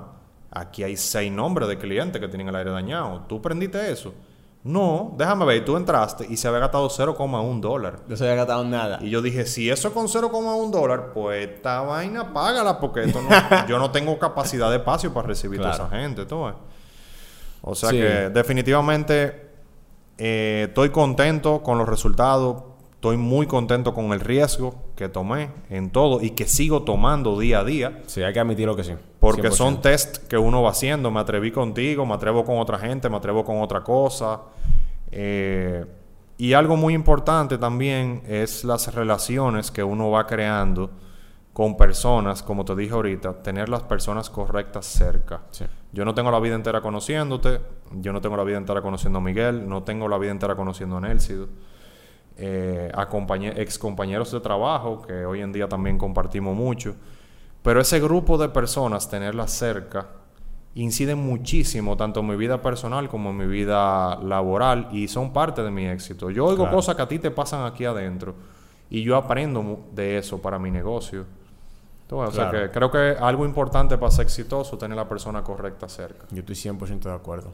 aquí 0.51 0.83
hay 0.83 0.97
seis 0.97 1.31
nombres 1.31 1.67
de 1.69 1.77
clientes 1.77 2.21
que 2.21 2.27
tienen 2.27 2.49
el 2.49 2.55
aire 2.55 2.71
dañado. 2.71 3.21
¿Tú 3.27 3.41
prendiste 3.41 3.91
eso? 3.91 4.13
No, 4.63 5.15
déjame 5.17 5.43
ver. 5.45 5.65
Tú 5.65 5.75
entraste 5.75 6.27
y 6.29 6.37
se 6.37 6.47
había 6.47 6.59
gastado 6.59 6.87
0,1 6.87 7.59
dólar. 7.59 8.01
No 8.07 8.15
se 8.15 8.25
había 8.25 8.35
gastado 8.35 8.63
nada. 8.63 8.99
Y 9.01 9.09
yo 9.09 9.21
dije, 9.23 9.45
si 9.47 9.69
eso 9.71 9.91
con 9.91 10.07
0,1 10.07 10.69
dólar, 10.69 11.13
pues 11.13 11.49
esta 11.49 11.81
vaina 11.81 12.31
págala 12.31 12.79
porque 12.79 13.03
esto 13.05 13.21
no- 13.23 13.29
yo 13.67 13.79
no 13.79 13.89
tengo 13.89 14.19
capacidad 14.19 14.69
de 14.69 14.75
espacio 14.77 15.11
para 15.13 15.29
recibir 15.29 15.59
Claro. 15.59 15.77
toda 15.77 15.87
esa 15.87 15.97
gente. 15.97 16.21
ves. 16.25 16.53
O 17.63 17.73
sea 17.75 17.89
Sí. 17.89 17.97
que 17.97 18.29
definitivamente 18.29 19.49
eh, 20.17 20.65
estoy 20.67 20.89
contento 20.91 21.63
con 21.63 21.79
los 21.79 21.89
resultados, 21.89 22.63
estoy 23.01 23.17
muy 23.17 23.47
contento 23.47 23.95
con 23.95 24.13
el 24.13 24.19
riesgo 24.19 24.75
que 24.95 25.09
tomé 25.09 25.49
en 25.71 25.89
todo 25.89 26.21
y 26.21 26.29
que 26.29 26.45
sigo 26.45 26.83
tomando 26.83 27.39
día 27.39 27.61
a 27.61 27.63
día. 27.63 28.03
Sí, 28.05 28.21
hay 28.21 28.31
que 28.31 28.39
admitirlo 28.39 28.75
que 28.75 28.83
sí. 28.83 28.93
Porque 29.19 29.49
100%. 29.49 29.51
son 29.53 29.81
test 29.81 30.27
que 30.27 30.37
uno 30.37 30.61
va 30.61 30.69
haciendo. 30.69 31.09
Me 31.09 31.19
atreví 31.19 31.51
contigo, 31.51 32.05
me 32.05 32.13
atrevo 32.13 32.45
con 32.45 32.59
otra 32.59 32.77
gente, 32.77 33.09
me 33.09 33.17
atrevo 33.17 33.43
con 33.43 33.59
otra 33.59 33.81
cosa. 33.81 34.41
Eh, 35.11 35.83
y 36.37 36.53
algo 36.53 36.77
muy 36.77 36.93
importante 36.93 37.57
también 37.57 38.21
es 38.27 38.63
las 38.63 38.93
relaciones 38.93 39.71
que 39.71 39.83
uno 39.83 40.11
va 40.11 40.27
creando 40.27 40.91
con 41.53 41.77
personas, 41.77 42.43
como 42.43 42.65
te 42.65 42.75
dije 42.75 42.93
ahorita, 42.93 43.41
tener 43.41 43.67
las 43.67 43.81
personas 43.81 44.29
correctas 44.29 44.85
cerca. 44.85 45.41
Sí. 45.49 45.65
Yo 45.91 46.05
no 46.05 46.13
tengo 46.13 46.29
la 46.29 46.39
vida 46.39 46.53
entera 46.53 46.81
conociéndote, 46.81 47.61
yo 47.93 48.13
no 48.13 48.21
tengo 48.21 48.37
la 48.37 48.43
vida 48.43 48.57
entera 48.57 48.83
conociendo 48.83 49.17
a 49.17 49.21
Miguel, 49.23 49.67
no 49.67 49.81
tengo 49.81 50.07
la 50.07 50.19
vida 50.19 50.29
entera 50.29 50.55
conociendo 50.55 50.97
a 50.97 51.01
Nelsido, 51.01 51.49
eh, 52.37 52.91
a 52.93 53.07
compañe- 53.09 53.53
ex 53.57 53.77
compañeros 53.77 54.31
de 54.31 54.39
trabajo 54.39 55.01
que 55.01 55.25
hoy 55.25 55.41
en 55.41 55.51
día 55.51 55.67
también 55.67 55.97
compartimos 55.97 56.55
mucho. 56.55 56.95
Pero 57.61 57.79
ese 57.81 57.99
grupo 57.99 58.37
de 58.37 58.49
personas, 58.49 59.09
tenerlas 59.09 59.51
cerca, 59.51 60.07
incide 60.73 61.15
muchísimo 61.15 61.97
tanto 61.97 62.21
en 62.21 62.27
mi 62.27 62.35
vida 62.35 62.61
personal 62.61 63.09
como 63.09 63.29
en 63.31 63.37
mi 63.37 63.45
vida 63.45 64.15
laboral 64.23 64.87
y 64.91 65.07
son 65.07 65.33
parte 65.33 65.61
de 65.61 65.69
mi 65.69 65.85
éxito. 65.85 66.29
Yo 66.31 66.45
oigo 66.45 66.63
Claro. 66.63 66.77
cosas 66.77 66.95
que 66.95 67.01
a 67.01 67.07
ti 67.07 67.19
te 67.19 67.29
pasan 67.29 67.65
aquí 67.65 67.85
adentro 67.85 68.33
y 68.89 69.03
yo 69.03 69.15
aprendo 69.17 69.85
de 69.93 70.17
eso 70.17 70.41
para 70.41 70.57
mi 70.57 70.71
negocio. 70.71 71.25
Entonces, 72.03 72.39
o 72.39 72.41
sea 72.41 72.51
que 72.51 72.71
creo 72.71 72.89
que 72.91 73.15
algo 73.19 73.45
importante 73.45 73.97
para 73.97 74.11
ser 74.11 74.25
exitoso 74.25 74.77
tener 74.77 74.97
la 74.97 75.07
persona 75.07 75.43
correcta 75.43 75.87
cerca. 75.87 76.25
Yo 76.31 76.39
estoy 76.39 76.55
100% 76.55 77.09
de 77.09 77.15
acuerdo. 77.15 77.51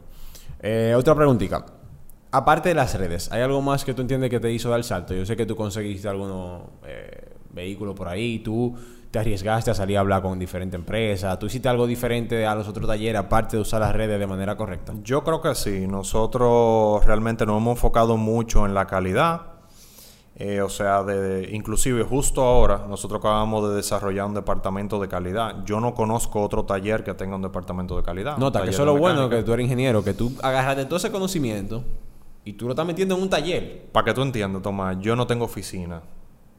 Eh, 0.60 0.94
otra 0.96 1.14
preguntita. 1.14 1.64
Aparte 2.30 2.68
de 2.68 2.74
las 2.74 2.94
redes, 2.94 3.32
¿hay 3.32 3.40
algo 3.40 3.62
más 3.62 3.84
que 3.84 3.94
tú 3.94 4.02
entiendes 4.02 4.28
que 4.28 4.38
te 4.38 4.52
hizo 4.52 4.68
dar 4.68 4.78
el 4.78 4.84
salto? 4.84 5.14
Yo 5.14 5.24
sé 5.24 5.34
que 5.34 5.46
tú 5.46 5.56
conseguiste 5.56 6.08
algunos 6.08 6.62
eh, 6.86 7.36
vehículos 7.50 7.94
por 7.94 8.06
ahí, 8.06 8.40
tú 8.40 8.74
te 9.10 9.18
arriesgaste 9.18 9.70
a 9.70 9.74
salir 9.74 9.96
a 9.96 10.00
hablar 10.00 10.20
con 10.20 10.38
diferentes 10.38 10.78
empresas, 10.78 11.38
tú 11.38 11.46
hiciste 11.46 11.70
algo 11.70 11.86
diferente 11.86 12.46
a 12.46 12.54
los 12.54 12.68
otros 12.68 12.86
talleres, 12.86 13.18
aparte 13.18 13.56
de 13.56 13.62
usar 13.62 13.80
las 13.80 13.94
redes 13.94 14.20
de 14.20 14.26
manera 14.26 14.56
correcta. 14.58 14.92
Yo 15.02 15.24
creo 15.24 15.40
que 15.40 15.54
sí. 15.54 15.86
Nosotros 15.86 17.02
realmente 17.06 17.46
nos 17.46 17.56
hemos 17.56 17.76
enfocado 17.76 18.18
mucho 18.18 18.66
en 18.66 18.74
la 18.74 18.86
calidad. 18.86 19.54
Eh, 20.36 20.60
o 20.60 20.68
sea, 20.68 21.02
de, 21.02 21.48
inclusive 21.52 22.04
justo 22.04 22.42
ahora 22.42 22.84
nosotros 22.88 23.18
acabamos 23.18 23.70
de 23.70 23.74
desarrollar 23.74 24.26
un 24.26 24.34
departamento 24.34 25.00
de 25.00 25.08
calidad. 25.08 25.64
Yo 25.64 25.80
no 25.80 25.94
conozco 25.94 26.42
otro 26.42 26.64
taller 26.64 27.02
que 27.02 27.14
tenga 27.14 27.36
un 27.36 27.42
departamento 27.42 27.96
de 27.96 28.02
calidad. 28.02 28.36
Nota 28.36 28.62
que 28.62 28.70
eso 28.70 28.82
es 28.82 28.86
lo 28.86 28.98
bueno 28.98 29.30
que 29.30 29.42
tú 29.42 29.54
eres 29.54 29.64
ingeniero, 29.64 30.04
que 30.04 30.12
tú 30.12 30.30
agarraste 30.42 30.84
todo 30.84 30.98
ese 30.98 31.10
conocimiento 31.10 31.82
y 32.48 32.54
tú 32.54 32.64
lo 32.64 32.72
estás 32.72 32.86
metiendo 32.86 33.14
en 33.14 33.20
un 33.20 33.28
taller. 33.28 33.90
Para 33.92 34.06
que 34.06 34.14
tú 34.14 34.22
entiendas, 34.22 34.62
Tomás, 34.62 34.96
yo 35.00 35.14
no 35.14 35.26
tengo 35.26 35.44
oficina. 35.44 36.00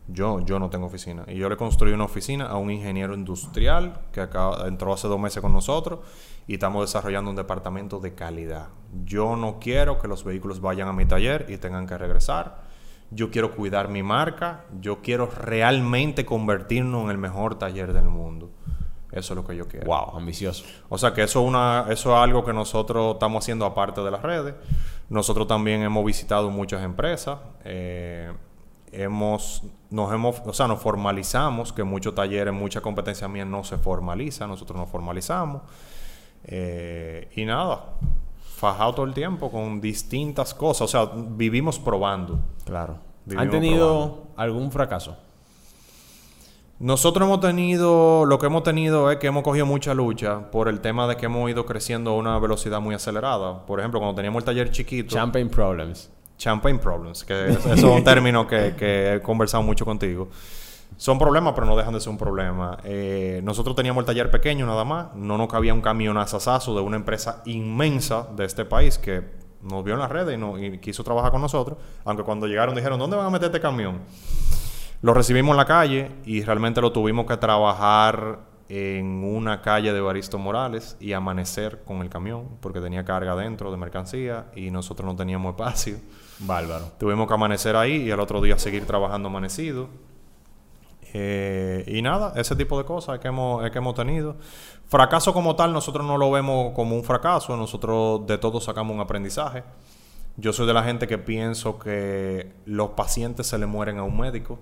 Yo, 0.07 0.39
yo 0.41 0.59
no 0.59 0.69
tengo 0.69 0.85
oficina. 0.85 1.23
Y 1.27 1.35
yo 1.35 1.49
le 1.49 1.57
construí 1.57 1.91
una 1.93 2.03
oficina 2.03 2.45
a 2.45 2.57
un 2.57 2.69
ingeniero 2.69 3.15
industrial 3.15 3.99
que 4.11 4.21
acá 4.21 4.51
entró 4.67 4.93
hace 4.93 5.07
dos 5.07 5.19
meses 5.19 5.41
con 5.41 5.51
nosotros 5.51 6.01
y 6.45 6.53
estamos 6.53 6.85
desarrollando 6.85 7.31
un 7.31 7.35
departamento 7.35 7.99
de 7.99 8.13
calidad. 8.13 8.67
Yo 9.03 9.35
no 9.35 9.57
quiero 9.59 9.97
que 9.97 10.07
los 10.07 10.23
vehículos 10.23 10.61
vayan 10.61 10.89
a 10.89 10.93
mi 10.93 11.07
taller 11.07 11.47
y 11.49 11.57
tengan 11.57 11.87
que 11.87 11.97
regresar. 11.97 12.61
Yo 13.09 13.31
quiero 13.31 13.55
cuidar 13.55 13.89
mi 13.89 14.03
marca. 14.03 14.65
Yo 14.79 15.01
quiero 15.01 15.25
realmente 15.25 16.23
convertirnos 16.23 17.05
en 17.05 17.09
el 17.09 17.17
mejor 17.17 17.57
taller 17.57 17.93
del 17.93 18.05
mundo. 18.05 18.51
Eso 19.11 19.33
es 19.33 19.37
lo 19.37 19.45
que 19.45 19.55
yo 19.55 19.67
quiero. 19.67 19.87
Wow, 19.87 20.17
ambicioso. 20.17 20.65
O 20.87 20.97
sea 20.99 21.13
que 21.13 21.23
eso 21.23 21.41
es, 21.41 21.47
una, 21.47 21.87
eso 21.89 22.11
es 22.11 22.17
algo 22.21 22.45
que 22.45 22.53
nosotros 22.53 23.15
estamos 23.15 23.43
haciendo 23.43 23.65
aparte 23.65 24.01
de 24.01 24.11
las 24.11 24.21
redes. 24.21 24.53
Nosotros 25.09 25.47
también 25.47 25.81
hemos 25.81 26.05
visitado 26.05 26.49
muchas 26.49 26.83
empresas. 26.83 27.39
eh, 27.65 28.31
hemos, 28.91 29.63
nos 29.89 30.11
hemos, 30.13 30.41
o 30.45 30.53
sea, 30.53 30.67
nos 30.67 30.79
formalizamos, 30.79 31.73
que 31.73 31.83
muchos 31.83 32.15
talleres, 32.15 32.53
muchas 32.53 32.81
competencias 32.81 33.29
mías 33.29 33.47
no 33.47 33.63
se 33.63 33.77
formalizan, 33.77 34.49
nosotros 34.49 34.77
nos 34.79 34.89
formalizamos. 34.89 35.61
eh, 36.45 37.29
y 37.35 37.45
nada, 37.45 37.85
fajado 38.55 38.93
todo 38.93 39.05
el 39.05 39.13
tiempo 39.13 39.51
con 39.51 39.81
distintas 39.81 40.53
cosas. 40.53 40.81
O 40.81 40.87
sea, 40.87 41.11
vivimos 41.13 41.79
probando. 41.79 42.39
Claro. 42.65 42.97
Vivimos 43.25 43.45
¿Han 43.45 43.51
tenido 43.51 44.23
algún 44.35 44.71
fracaso? 44.71 45.17
Nosotros 46.79 47.25
hemos 47.27 47.41
tenido, 47.41 48.25
lo 48.25 48.39
que 48.39 48.45
hemos 48.45 48.63
tenido 48.63 49.11
es 49.11 49.17
que 49.17 49.27
hemos 49.27 49.43
cogido 49.43 49.65
mucha 49.65 49.93
lucha 49.93 50.49
por 50.49 50.69
el 50.69 50.79
tema 50.79 51.07
de 51.07 51.17
que 51.17 51.25
hemos 51.25 51.49
ido 51.51 51.65
creciendo 51.65 52.11
a 52.11 52.15
una 52.15 52.39
velocidad 52.39 52.79
muy 52.79 52.95
acelerada. 52.95 53.65
Por 53.65 53.79
ejemplo, 53.79 53.99
cuando 53.99 54.15
teníamos 54.15 54.39
el 54.41 54.45
taller 54.45 54.71
chiquito, 54.71 55.13
Champagne 55.13 55.49
Problems. 55.49 56.09
champagne 56.37 56.79
problems, 56.79 57.25
que 57.25 57.49
es- 57.49 57.57
eso 57.65 57.73
es 57.73 57.83
un 57.83 58.01
término 58.05 58.47
que, 58.47 58.73
que 58.77 59.15
he 59.15 59.21
conversado 59.21 59.61
mucho 59.61 59.83
contigo. 59.83 60.29
Son 60.95 61.19
problemas, 61.19 61.53
pero 61.53 61.67
no 61.67 61.75
dejan 61.75 61.93
de 61.93 61.99
ser 61.99 62.11
un 62.11 62.17
problema. 62.17 62.77
Eh, 62.85 63.41
nosotros 63.43 63.75
teníamos 63.75 64.01
el 64.03 64.05
taller 64.05 64.31
pequeño 64.31 64.65
nada 64.65 64.85
más, 64.85 65.07
no 65.15 65.37
nos 65.37 65.49
cabía 65.49 65.73
un 65.73 65.81
camionazazazo 65.81 66.73
de 66.75 66.79
una 66.81 66.95
empresa 66.95 67.41
inmensa 67.45 68.25
de 68.37 68.45
este 68.45 68.63
país 68.63 68.97
que 68.97 69.21
nos 69.61 69.83
vio 69.83 69.95
en 69.95 69.99
las 69.99 70.09
redes 70.09 70.35
y, 70.35 70.37
no- 70.37 70.57
y 70.57 70.77
quiso 70.77 71.03
trabajar 71.03 71.31
con 71.31 71.41
nosotros, 71.41 71.77
aunque 72.05 72.23
cuando 72.23 72.47
llegaron 72.47 72.73
dijeron, 72.73 72.97
¿dónde 72.97 73.17
van 73.17 73.25
a 73.25 73.29
meter 73.29 73.47
este 73.47 73.59
camión? 73.59 73.99
Lo 75.01 75.13
recibimos 75.13 75.51
en 75.51 75.57
la 75.57 75.65
calle 75.65 76.11
y 76.25 76.43
realmente 76.43 76.81
lo 76.81 76.91
tuvimos 76.91 77.25
que 77.25 77.37
trabajar 77.37 78.39
en 78.67 79.23
una 79.23 79.61
calle 79.61 79.93
de 79.93 80.01
Baristo 80.01 80.37
Morales 80.37 80.97
y 80.99 81.13
amanecer 81.13 81.83
con 81.85 82.01
el 82.01 82.09
camión 82.09 82.57
porque 82.59 82.81
tenía 82.81 83.05
carga 83.05 83.35
dentro 83.35 83.71
de 83.71 83.77
mercancía 83.77 84.47
y 84.55 84.71
nosotros 84.71 85.05
no 85.05 85.15
teníamos 85.15 85.51
espacio. 85.51 85.97
Bárbaro. 86.39 86.91
Tuvimos 86.99 87.27
que 87.27 87.33
amanecer 87.33 87.75
ahí 87.75 88.03
y 88.03 88.11
al 88.11 88.19
otro 88.19 88.41
día 88.41 88.59
seguir 88.59 88.85
trabajando 88.85 89.29
amanecido. 89.29 89.87
Eh, 91.13 91.83
y 91.87 92.01
nada, 92.01 92.33
ese 92.35 92.55
tipo 92.55 92.77
de 92.77 92.85
cosas 92.85 93.19
que, 93.19 93.29
hemos, 93.29 93.67
que 93.71 93.77
hemos 93.77 93.95
tenido. 93.95 94.35
Fracaso 94.87 95.33
como 95.33 95.55
tal, 95.55 95.73
nosotros 95.73 96.05
no 96.05 96.17
lo 96.17 96.29
vemos 96.29 96.73
como 96.75 96.95
un 96.95 97.03
fracaso, 97.03 97.55
nosotros 97.57 98.27
de 98.27 98.37
todo 98.37 98.59
sacamos 98.59 98.93
un 98.93 99.01
aprendizaje. 99.01 99.63
Yo 100.37 100.53
soy 100.53 100.67
de 100.67 100.73
la 100.73 100.83
gente 100.83 101.05
que 101.07 101.17
pienso 101.17 101.79
que 101.79 102.53
los 102.65 102.91
pacientes 102.91 103.47
se 103.47 103.57
le 103.57 103.65
mueren 103.65 103.97
a 103.97 104.03
un 104.03 104.17
médico, 104.17 104.59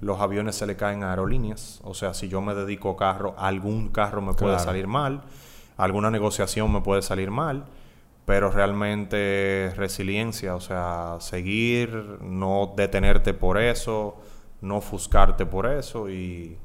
los 0.00 0.20
aviones 0.20 0.56
se 0.56 0.66
le 0.66 0.76
caen 0.76 1.02
a 1.04 1.10
aerolíneas, 1.10 1.80
o 1.84 1.92
sea, 1.92 2.14
si 2.14 2.28
yo 2.28 2.40
me 2.40 2.54
dedico 2.54 2.90
a 2.90 2.96
carro, 2.96 3.34
algún 3.36 3.88
carro 3.90 4.22
me 4.22 4.32
puede 4.32 4.54
Claro. 4.54 4.64
salir 4.64 4.86
mal, 4.86 5.22
alguna 5.76 6.10
negociación 6.10 6.72
me 6.72 6.80
puede 6.80 7.02
salir 7.02 7.30
mal. 7.30 7.64
pero 8.24 8.52
realmente 8.52 9.72
resiliencia, 9.76 10.54
o 10.54 10.60
sea, 10.60 11.16
seguir, 11.18 11.88
no 12.22 12.72
detenerte 12.76 13.34
por 13.34 13.58
eso, 13.60 14.16
no 14.60 14.76
ofuscarte 14.76 15.44
por 15.44 15.66
eso 15.66 16.08
y 16.08 16.56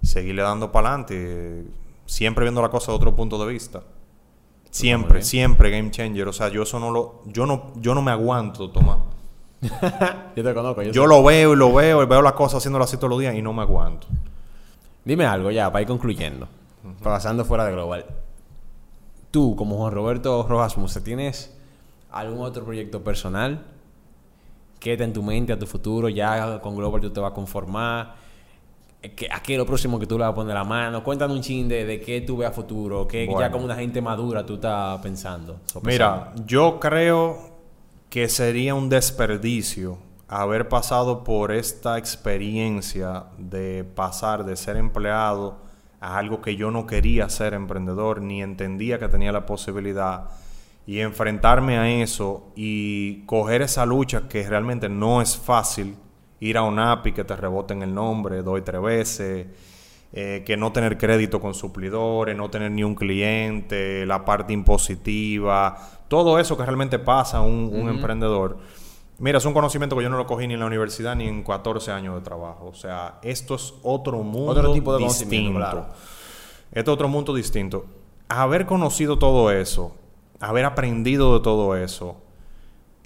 seguirle 0.00 0.42
dando 0.42 0.70
para 0.70 0.90
adelante, 0.90 1.64
siempre 2.06 2.44
viendo 2.44 2.62
la 2.62 2.68
cosa 2.68 2.92
de 2.92 2.96
otro 2.98 3.16
punto 3.16 3.44
de 3.44 3.52
vista. 3.52 3.82
Siempre, 4.76 5.22
siempre 5.22 5.70
game 5.70 5.90
changer, 5.90 6.28
o 6.28 6.34
sea, 6.34 6.48
yo 6.48 6.64
eso 6.64 6.78
no 6.78 6.90
lo 6.90 7.22
yo 7.24 7.46
no 7.46 7.72
yo 7.76 7.94
no 7.94 8.02
me 8.02 8.10
aguanto, 8.10 8.68
Tomás. 8.68 8.98
yo 10.36 10.44
te 10.44 10.52
conozco. 10.52 10.82
Yo, 10.82 11.06
lo 11.06 11.24
veo 11.24 11.54
y 11.54 11.56
lo 11.56 11.72
veo 11.72 12.02
y 12.02 12.06
veo 12.06 12.20
las 12.20 12.34
cosas 12.34 12.58
haciéndolo 12.58 12.84
así 12.84 12.98
todos 12.98 13.08
los 13.08 13.20
días 13.20 13.34
y 13.34 13.40
no 13.40 13.54
me 13.54 13.62
aguanto. 13.62 14.06
Dime 15.02 15.24
algo 15.24 15.50
ya, 15.50 15.72
para 15.72 15.80
ir 15.80 15.88
concluyendo. 15.88 16.46
Pasando 17.02 17.46
fuera 17.46 17.64
de 17.64 17.72
Global. 17.72 18.04
Tú, 19.30 19.56
como 19.56 19.78
Juan 19.78 19.94
Roberto 19.94 20.46
Rojas 20.46 20.76
Musa, 20.76 21.02
¿tienes 21.02 21.56
algún 22.10 22.44
otro 22.44 22.62
proyecto 22.62 23.02
personal 23.02 23.64
que 24.78 24.92
está 24.92 25.04
en 25.04 25.14
tu 25.14 25.22
mente 25.22 25.54
a 25.54 25.58
tu 25.58 25.66
futuro? 25.66 26.10
Ya 26.10 26.60
con 26.60 26.76
Global 26.76 27.00
tú 27.00 27.08
te 27.08 27.20
vas 27.20 27.32
a 27.32 27.34
conformar. 27.34 28.25
¿A 29.30 29.40
qué 29.40 29.52
es 29.52 29.58
lo 29.58 29.66
próximo 29.66 30.00
que 30.00 30.06
tú 30.06 30.18
le 30.18 30.24
vas 30.24 30.32
a 30.32 30.34
poner 30.34 30.54
la 30.54 30.64
mano? 30.64 31.04
Cuéntanos 31.04 31.36
un 31.36 31.42
chin 31.42 31.68
de, 31.68 31.84
de 31.84 32.00
qué 32.00 32.22
tú 32.22 32.38
ves 32.38 32.48
a 32.48 32.52
futuro. 32.52 33.06
Que 33.06 33.28
ya 33.38 33.50
como 33.50 33.64
una 33.64 33.76
gente 33.76 34.00
madura 34.00 34.44
tú 34.44 34.54
estás 34.54 35.00
pensando. 35.00 35.60
Mira, 35.82 36.32
yo 36.44 36.80
creo 36.80 37.56
que 38.10 38.28
sería 38.28 38.74
un 38.74 38.88
desperdicio 38.88 39.98
haber 40.28 40.68
pasado 40.68 41.22
por 41.22 41.52
esta 41.52 41.98
experiencia 41.98 43.26
de 43.38 43.84
pasar 43.84 44.44
de 44.44 44.56
ser 44.56 44.76
empleado 44.76 45.58
a 46.00 46.18
algo 46.18 46.42
que 46.42 46.56
yo 46.56 46.70
no 46.70 46.86
quería 46.86 47.28
ser 47.28 47.54
emprendedor, 47.54 48.20
ni 48.20 48.42
entendía 48.42 48.98
que 48.98 49.08
tenía 49.08 49.32
la 49.32 49.46
posibilidad, 49.46 50.30
y 50.86 51.00
enfrentarme 51.00 51.78
a 51.78 51.88
eso 51.88 52.52
y 52.54 53.24
coger 53.26 53.62
esa 53.62 53.86
lucha 53.86 54.28
que 54.28 54.48
realmente 54.48 54.88
no 54.88 55.20
es 55.20 55.36
fácil, 55.36 55.96
ir 56.40 56.58
a 56.58 56.62
un 56.62 56.78
API 56.78 57.12
que 57.12 57.24
te 57.24 57.36
reboten 57.36 57.82
el 57.82 57.94
nombre, 57.94 58.42
doy 58.42 58.62
tres 58.62 58.80
veces, 58.80 59.46
eh, 60.12 60.42
que 60.46 60.56
no 60.56 60.72
tener 60.72 60.96
crédito 60.98 61.40
con 61.40 61.54
suplidores, 61.54 62.36
no 62.36 62.48
tener 62.48 62.70
ni 62.70 62.84
un 62.84 62.94
cliente, 62.94 64.06
la 64.06 64.24
parte 64.24 64.52
impositiva, 64.52 65.76
todo 66.08 66.38
eso 66.38 66.56
que 66.56 66.64
realmente 66.64 66.98
pasa 66.98 67.38
a 67.38 67.42
un, 67.42 67.88
emprendedor. 67.88 68.58
Mira, 69.18 69.38
es 69.38 69.44
un 69.44 69.54
conocimiento 69.54 69.96
que 69.96 70.02
yo 70.02 70.10
no 70.10 70.18
lo 70.18 70.26
cogí 70.26 70.46
ni 70.46 70.54
en 70.54 70.60
la 70.60 70.66
universidad 70.66 71.16
ni 71.16 71.26
en 71.26 71.42
14 71.42 71.90
años 71.90 72.14
de 72.14 72.20
trabajo. 72.20 72.66
O 72.66 72.74
sea, 72.74 73.18
esto 73.22 73.54
es 73.54 73.74
otro 73.82 74.22
mundo 74.22 74.52
otro 74.52 74.72
tipo 74.72 74.96
de 74.96 75.04
distinto. 75.04 75.58
Claro. 75.58 75.86
Esto 76.70 76.90
es 76.90 76.94
otro 76.94 77.08
mundo 77.08 77.34
distinto. 77.34 77.86
Haber 78.28 78.66
conocido 78.66 79.18
todo 79.18 79.50
eso, 79.50 79.96
haber 80.38 80.66
aprendido 80.66 81.38
de 81.38 81.42
todo 81.42 81.76
eso, 81.76 82.16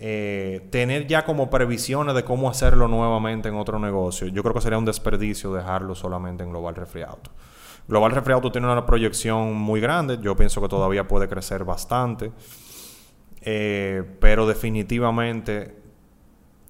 eh, 0.02 0.66
tener 0.70 1.06
ya 1.06 1.26
como 1.26 1.50
previsiones 1.50 2.14
de 2.14 2.24
cómo 2.24 2.48
hacerlo 2.48 2.88
nuevamente 2.88 3.50
en 3.50 3.54
otro 3.56 3.78
negocio, 3.78 4.28
yo 4.28 4.42
creo 4.42 4.54
que 4.54 4.62
sería 4.62 4.78
un 4.78 4.86
desperdicio 4.86 5.52
dejarlo 5.52 5.94
solamente 5.94 6.42
en 6.42 6.50
Global 6.50 6.74
Refri 6.74 7.02
Auto. 7.02 7.30
Global 7.86 8.12
Refri 8.12 8.32
Auto 8.32 8.50
tiene 8.50 8.66
una 8.66 8.86
proyección 8.86 9.54
muy 9.54 9.78
grande, 9.80 10.18
yo 10.22 10.34
pienso 10.36 10.62
que 10.62 10.68
todavía 10.68 11.06
puede 11.06 11.28
crecer 11.28 11.64
bastante. 11.64 12.32
Eh, 13.42 14.02
pero 14.20 14.46
definitivamente 14.46 15.76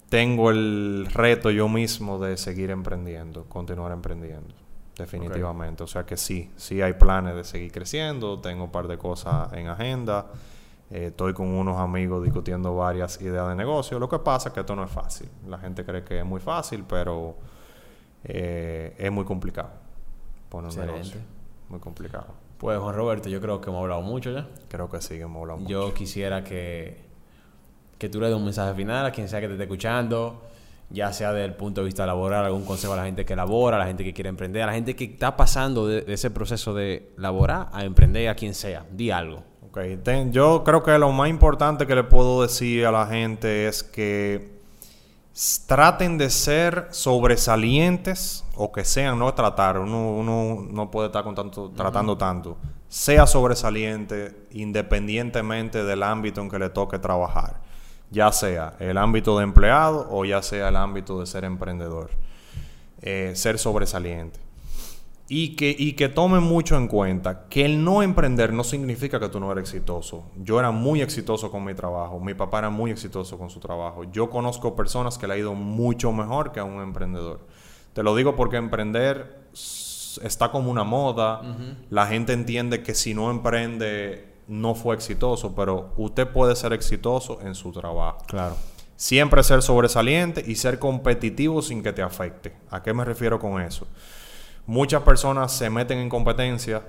tengo 0.09 0.51
el 0.51 1.07
reto 1.13 1.51
yo 1.51 1.69
mismo 1.69 2.19
de 2.19 2.35
seguir 2.35 2.69
emprendiendo, 2.69 3.45
continuar 3.45 3.93
emprendiendo. 3.93 4.53
Definitivamente. 4.97 5.83
O 5.83 5.87
sea 5.87 6.05
que 6.05 6.17
sí, 6.17 6.51
sí 6.57 6.81
hay 6.81 6.93
planes 6.93 7.35
de 7.35 7.45
seguir 7.45 7.71
creciendo, 7.71 8.39
tengo 8.39 8.65
un 8.65 8.71
par 8.71 8.89
de 8.89 8.97
cosas 8.97 9.53
en 9.53 9.67
agenda. 9.67 10.27
Eh, 10.91 11.07
estoy 11.07 11.33
con 11.33 11.47
unos 11.47 11.77
amigos 11.77 12.23
discutiendo 12.23 12.75
varias 12.75 13.21
ideas 13.21 13.47
de 13.47 13.55
negocio. 13.55 13.97
Lo 13.97 14.09
que 14.09 14.19
pasa 14.19 14.49
es 14.49 14.53
que 14.53 14.59
esto 14.59 14.75
no 14.75 14.83
es 14.83 14.91
fácil. 14.91 15.29
La 15.47 15.57
gente 15.57 15.85
cree 15.85 16.03
que 16.03 16.19
es 16.19 16.25
muy 16.25 16.41
fácil, 16.41 16.83
pero 16.87 17.35
eh, 18.25 18.93
es 18.97 19.11
muy 19.11 19.23
complicado 19.23 19.69
poner 20.49 20.71
un 20.71 20.85
negocio. 20.85 21.21
Muy 21.69 21.79
complicado. 21.79 22.27
Pues 22.57 22.77
Juan 22.77 22.93
Roberto, 22.93 23.29
yo 23.29 23.39
creo 23.41 23.61
que 23.61 23.69
hemos 23.69 23.81
hablado 23.81 24.01
mucho 24.01 24.31
ya. 24.31 24.47
Creo 24.67 24.89
que 24.89 25.01
sí, 25.01 25.15
hemos 25.15 25.41
hablado 25.41 25.59
mucho. 25.59 25.69
Yo 25.69 25.93
quisiera 25.93 26.43
que, 26.43 26.97
que 27.97 28.09
tú 28.09 28.19
le 28.19 28.27
des 28.27 28.35
un 28.35 28.43
mensaje 28.43 28.75
final 28.75 29.05
a 29.05 29.11
quien 29.11 29.29
sea 29.29 29.39
que 29.39 29.47
te 29.47 29.53
esté 29.53 29.63
escuchando, 29.63 30.43
ya 30.89 31.13
sea 31.13 31.31
desde 31.31 31.45
el 31.45 31.55
punto 31.55 31.81
de 31.81 31.85
vista 31.85 32.05
laboral, 32.05 32.45
algún 32.45 32.65
consejo 32.65 32.93
a 32.93 32.97
la 32.97 33.05
gente 33.05 33.25
que 33.25 33.35
labora, 33.35 33.77
a 33.77 33.79
la 33.79 33.87
gente 33.87 34.03
que 34.03 34.13
quiere 34.13 34.29
emprender, 34.29 34.63
a 34.63 34.67
la 34.67 34.73
gente 34.73 34.95
que 34.95 35.05
está 35.05 35.37
pasando 35.37 35.87
de, 35.87 36.03
ese 36.07 36.29
proceso 36.29 36.73
de 36.73 37.13
laborar 37.15 37.69
a 37.71 37.85
emprender, 37.85 38.27
a 38.27 38.35
quien 38.35 38.53
sea. 38.53 38.85
Di 38.91 39.09
algo. 39.09 39.50
Okay. 39.71 39.97
yo 40.31 40.65
creo 40.65 40.83
que 40.83 40.97
lo 40.97 41.13
más 41.13 41.29
importante 41.29 41.87
que 41.87 41.95
le 41.95 42.03
puedo 42.03 42.41
decir 42.41 42.85
a 42.85 42.91
la 42.91 43.07
gente 43.07 43.67
es 43.69 43.83
que 43.83 44.59
traten 45.65 46.17
de 46.17 46.29
ser 46.29 46.87
sobresalientes 46.91 48.43
o 48.55 48.71
que 48.71 48.83
sean, 48.83 49.17
no 49.17 49.33
tratar, 49.33 49.79
uno, 49.79 50.67
no 50.69 50.91
puede 50.91 51.07
estar 51.07 51.23
con 51.23 51.35
tanto, 51.35 51.69
tratando 51.69 52.17
tanto, 52.17 52.57
sea 52.89 53.25
sobresaliente 53.25 54.45
independientemente 54.51 55.85
del 55.85 56.03
ámbito 56.03 56.41
en 56.41 56.49
que 56.49 56.59
le 56.59 56.69
toque 56.69 56.99
trabajar, 56.99 57.61
ya 58.09 58.31
sea 58.33 58.73
el 58.79 58.97
ámbito 58.97 59.37
de 59.37 59.45
empleado 59.45 60.05
o 60.11 60.25
ya 60.25 60.41
sea 60.41 60.67
el 60.67 60.75
ámbito 60.75 61.21
de 61.21 61.25
ser 61.25 61.45
emprendedor, 61.45 62.09
eh, 63.01 63.31
ser 63.35 63.57
sobresaliente. 63.57 64.50
Y 65.33 65.55
que, 65.55 65.73
y 65.79 65.93
que 65.93 66.09
tomen 66.09 66.43
mucho 66.43 66.75
en 66.75 66.89
cuenta 66.89 67.47
que 67.47 67.63
el 67.63 67.85
no 67.85 68.03
emprender 68.03 68.51
no 68.51 68.65
significa 68.65 69.17
que 69.17 69.29
tú 69.29 69.39
no 69.39 69.49
eres 69.49 69.69
exitoso. 69.69 70.25
Yo 70.35 70.59
era 70.59 70.71
muy 70.71 71.01
exitoso 71.01 71.49
con 71.49 71.63
mi 71.63 71.73
trabajo, 71.73 72.19
mi 72.19 72.33
papá 72.33 72.59
era 72.59 72.69
muy 72.69 72.91
exitoso 72.91 73.37
con 73.37 73.49
su 73.49 73.61
trabajo. 73.61 74.03
Yo 74.11 74.29
conozco 74.29 74.75
personas 74.75 75.17
que 75.17 75.27
le 75.27 75.35
ha 75.35 75.37
ido 75.37 75.53
mucho 75.53 76.11
mejor 76.11 76.51
que 76.51 76.59
a 76.59 76.65
un 76.65 76.81
emprendedor. 76.81 77.39
Te 77.93 78.03
lo 78.03 78.13
digo 78.13 78.35
porque 78.35 78.57
emprender 78.57 79.47
está 80.21 80.51
como 80.51 80.69
una 80.69 80.83
moda. 80.83 81.41
La 81.89 82.07
gente 82.07 82.33
entiende 82.33 82.83
que 82.83 82.93
si 82.93 83.13
no 83.13 83.31
emprende 83.31 84.33
no 84.49 84.75
fue 84.75 84.95
exitoso, 84.95 85.55
pero 85.55 85.93
usted 85.95 86.27
puede 86.27 86.57
ser 86.57 86.73
exitoso 86.73 87.39
en 87.41 87.55
su 87.55 87.71
trabajo. 87.71 88.17
Claro. 88.27 88.57
Siempre 88.97 89.43
ser 89.43 89.61
sobresaliente 89.61 90.43
y 90.45 90.55
ser 90.55 90.77
competitivo 90.77 91.61
sin 91.61 91.81
que 91.81 91.93
te 91.93 92.01
afecte. 92.01 92.53
¿A 92.69 92.83
qué 92.83 92.93
me 92.93 93.05
refiero 93.05 93.39
con 93.39 93.61
eso? 93.61 93.87
Muchas 94.71 95.03
personas 95.03 95.51
se 95.51 95.69
meten 95.69 95.97
en 95.97 96.07
competencia, 96.07 96.81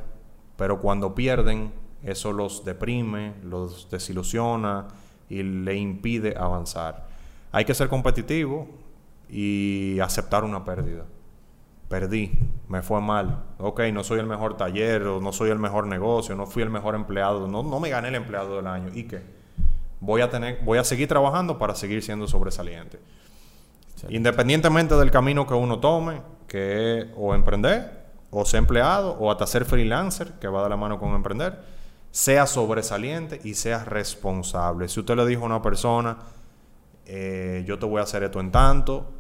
pero 0.57 0.79
cuando 0.79 1.17
pierden, 1.17 1.73
eso 2.05 2.33
los 2.33 2.65
deprime, 2.65 3.35
los 3.43 3.91
desilusiona 3.91 4.87
y 5.29 5.43
le 5.43 5.75
impide 5.75 6.37
avanzar. 6.39 7.09
Hay 7.51 7.65
que 7.65 7.75
ser 7.75 7.89
competitivo 7.89 8.69
y 9.29 9.99
aceptar 9.99 10.45
una 10.45 10.65
pérdida. 10.65 11.07
Perdí, 11.89 12.31
me 12.69 12.83
fue 12.83 13.01
mal. 13.01 13.47
Ok, 13.59 13.81
no 13.93 14.05
soy 14.05 14.21
el 14.21 14.27
mejor 14.27 14.57
taller, 14.57 15.03
no 15.03 15.33
soy 15.33 15.51
el 15.51 15.59
mejor 15.59 15.89
negocio, 15.89 16.37
no 16.37 16.47
fui 16.47 16.63
el 16.63 16.71
mejor 16.71 16.95
empleado, 16.95 17.49
no, 17.49 17.65
no 17.65 17.81
me 17.81 17.89
gané 17.89 18.11
el 18.11 18.15
empleado 18.15 18.59
del 18.59 18.69
año. 18.69 18.91
¿Y 18.95 19.09
qué? 19.09 19.25
Voy 19.99 20.21
a, 20.21 20.31
tener, 20.31 20.61
voy 20.63 20.79
a 20.79 20.85
seguir 20.85 21.09
trabajando 21.09 21.59
para 21.59 21.75
seguir 21.75 22.01
siendo 22.01 22.29
sobresaliente. 22.29 23.01
Independientemente 24.09 24.95
del 24.95 25.11
camino 25.11 25.47
que 25.49 25.55
uno 25.55 25.81
tome, 25.81 26.23
que 26.53 26.99
es 26.99 27.07
o 27.17 27.35
emprender, 27.35 28.03
o 28.31 28.45
ser 28.45 28.59
empleado, 28.59 29.17
o 29.19 29.31
hasta 29.31 29.47
ser 29.47 29.65
freelancer, 29.65 30.35
que 30.35 30.49
va 30.49 30.63
de 30.63 30.69
la 30.69 30.77
mano 30.77 30.99
con 30.99 31.15
emprender, 31.15 31.59
sea 32.11 32.47
sobresaliente 32.47 33.41
y 33.43 33.55
sea 33.55 33.87
responsable. 33.87 34.87
Si 34.89 35.01
usted 35.01 35.17
le 35.17 35.25
dijo 35.25 35.45
a 35.45 35.47
una 35.47 35.63
persona, 35.63 36.19
eh, 37.07 37.65
yo 37.67 37.79
te 37.79 37.87
voy 37.87 38.01
a 38.01 38.03
hacer 38.03 38.23
esto 38.23 38.39
en 38.39 38.53
tanto, 38.53 39.11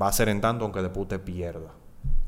va 0.00 0.08
a 0.08 0.12
ser 0.12 0.30
en 0.30 0.40
tanto 0.40 0.64
aunque 0.64 0.80
después 0.80 1.06
te 1.06 1.18
pierda. 1.18 1.68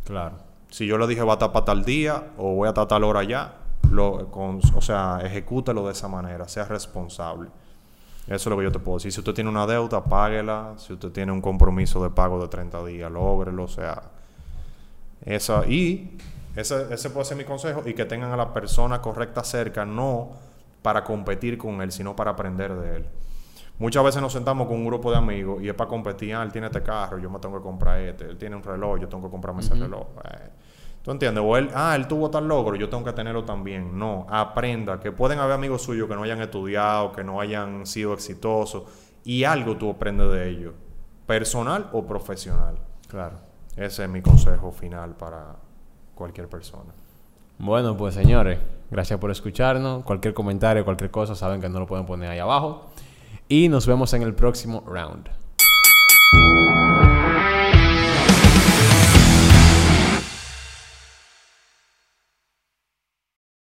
Claro. 0.05 0.37
Si 0.69 0.87
yo 0.87 0.99
le 0.99 1.07
dije 1.07 1.23
va 1.23 1.33
a 1.33 1.37
estar 1.37 1.53
para 1.53 1.65
tal 1.65 1.87
día 1.87 2.33
o 2.37 2.57
voy 2.57 2.67
a 2.67 2.71
estar 2.71 2.87
tal 2.87 3.05
hora 3.05 3.23
ya, 3.23 3.57
lo, 3.91 4.29
o 4.35 4.81
sea, 4.83 5.21
ejecútelo 5.25 5.87
de 5.87 5.93
esa 5.93 6.09
manera, 6.09 6.47
sea 6.47 6.67
responsable. 6.67 7.49
Eso 8.27 8.35
es 8.35 8.47
lo 8.47 8.59
que 8.59 8.65
yo 8.65 8.73
te 8.73 8.81
puedo 8.81 8.99
decir. 8.99 9.13
Si 9.13 9.21
usted 9.21 9.33
tiene 9.33 9.49
una 9.49 9.67
deuda, 9.67 10.05
páguela. 10.05 10.75
Si 10.77 10.93
usted 10.93 11.11
tiene 11.11 11.33
un 11.33 11.41
compromiso 11.41 12.03
de 12.03 12.11
pago 12.11 12.43
de 12.43 12.49
30 12.49 12.85
días, 12.85 13.11
lógrelo. 13.11 13.63
O 13.63 13.69
sea, 13.69 14.03
esa, 15.25 15.67
y 15.67 16.17
ese, 16.55 16.93
ese 16.93 17.11
puede 17.11 17.25
ser 17.27 17.37
mi 17.37 17.45
consejo. 17.45 17.83
Y 17.87 17.95
que 17.95 18.05
tengan 18.05 18.33
a 18.33 18.37
la 18.37 18.53
persona 18.53 19.01
correcta 19.01 19.45
cerca, 19.45 19.85
no 19.85 20.31
para 20.83 21.03
competir 21.03 21.59
con 21.59 21.81
él, 21.83 21.91
sino 21.91 22.15
para 22.15 22.33
aprender 22.33 22.75
de 22.75 22.97
él. 22.97 23.07
Muchas 23.79 24.03
veces 24.05 24.23
nos 24.23 24.33
sentamos 24.33 24.69
con 24.69 24.77
un 24.77 24.87
grupo 24.87 25.11
de 25.11 25.19
amigos 25.19 25.63
y 25.63 25.69
es 25.69 25.75
para 25.75 25.89
competir. 25.89 26.35
Ah, 26.35 26.43
él 26.43 26.51
tiene 26.51 26.69
este 26.69 26.83
carro, 26.83 27.19
yo 27.19 27.29
me 27.29 27.39
tengo 27.39 27.59
que 27.59 27.63
comprar 27.63 28.01
este. 28.01 28.25
Él 28.25 28.39
tiene 28.39 28.57
un 28.57 28.63
reloj, 28.63 29.01
yo 29.01 29.09
tengo 29.09 29.25
que 29.25 29.31
comprarme 29.31 29.61
ese 29.61 29.75
reloj. 29.75 30.07
Eh, 30.25 30.51
¿Tú 31.03 31.11
entiendes? 31.11 31.45
O 31.47 31.57
él, 31.57 31.71
ah, 31.75 31.95
él 31.95 32.09
tuvo 32.09 32.31
tal 32.31 32.49
logro, 32.49 32.75
yo 32.77 32.89
tengo 32.89 33.05
que 33.05 33.13
tenerlo 33.13 33.45
también. 33.45 33.99
No, 33.99 34.27
aprenda 34.31 34.99
que 34.99 35.13
pueden 35.13 35.41
haber 35.41 35.55
amigos 35.55 35.83
suyos 35.83 36.09
que 36.09 36.15
no 36.15 36.23
hayan 36.23 36.41
estudiado, 36.41 37.13
que 37.13 37.23
no 37.23 37.41
hayan 37.41 37.85
sido 37.85 38.15
exitosos 38.15 38.85
y 39.25 39.45
algo 39.45 39.77
tú 39.77 39.91
aprendes 39.91 40.33
de 40.33 40.49
ellos, 40.49 40.75
personal 41.27 41.91
o 41.93 42.07
profesional. 42.07 42.79
Claro. 43.09 43.46
Ese 43.77 44.05
es 44.05 44.09
mi 44.09 44.23
consejo 44.23 44.73
final 44.73 45.15
para 45.17 45.57
cualquier 46.15 46.49
persona. 46.49 46.93
Bueno, 47.59 47.97
pues 47.97 48.15
señores, 48.15 48.59
Gracias 48.91 49.19
por 49.19 49.31
escucharnos. 49.31 50.05
Cualquier 50.05 50.35
comentario, 50.35 50.85
cualquier 50.85 51.11
cosa, 51.11 51.35
saben 51.35 51.61
que 51.61 51.69
no 51.69 51.81
lo 51.81 51.87
pueden 51.87 52.07
poner 52.07 52.31
ahí 52.31 52.39
abajo. 52.39 52.87
Y 53.49 53.69
nos 53.69 53.87
vemos 53.87 54.13
en 54.15 54.23
el 54.23 54.35
próximo 54.35 54.85
round. 54.87 55.29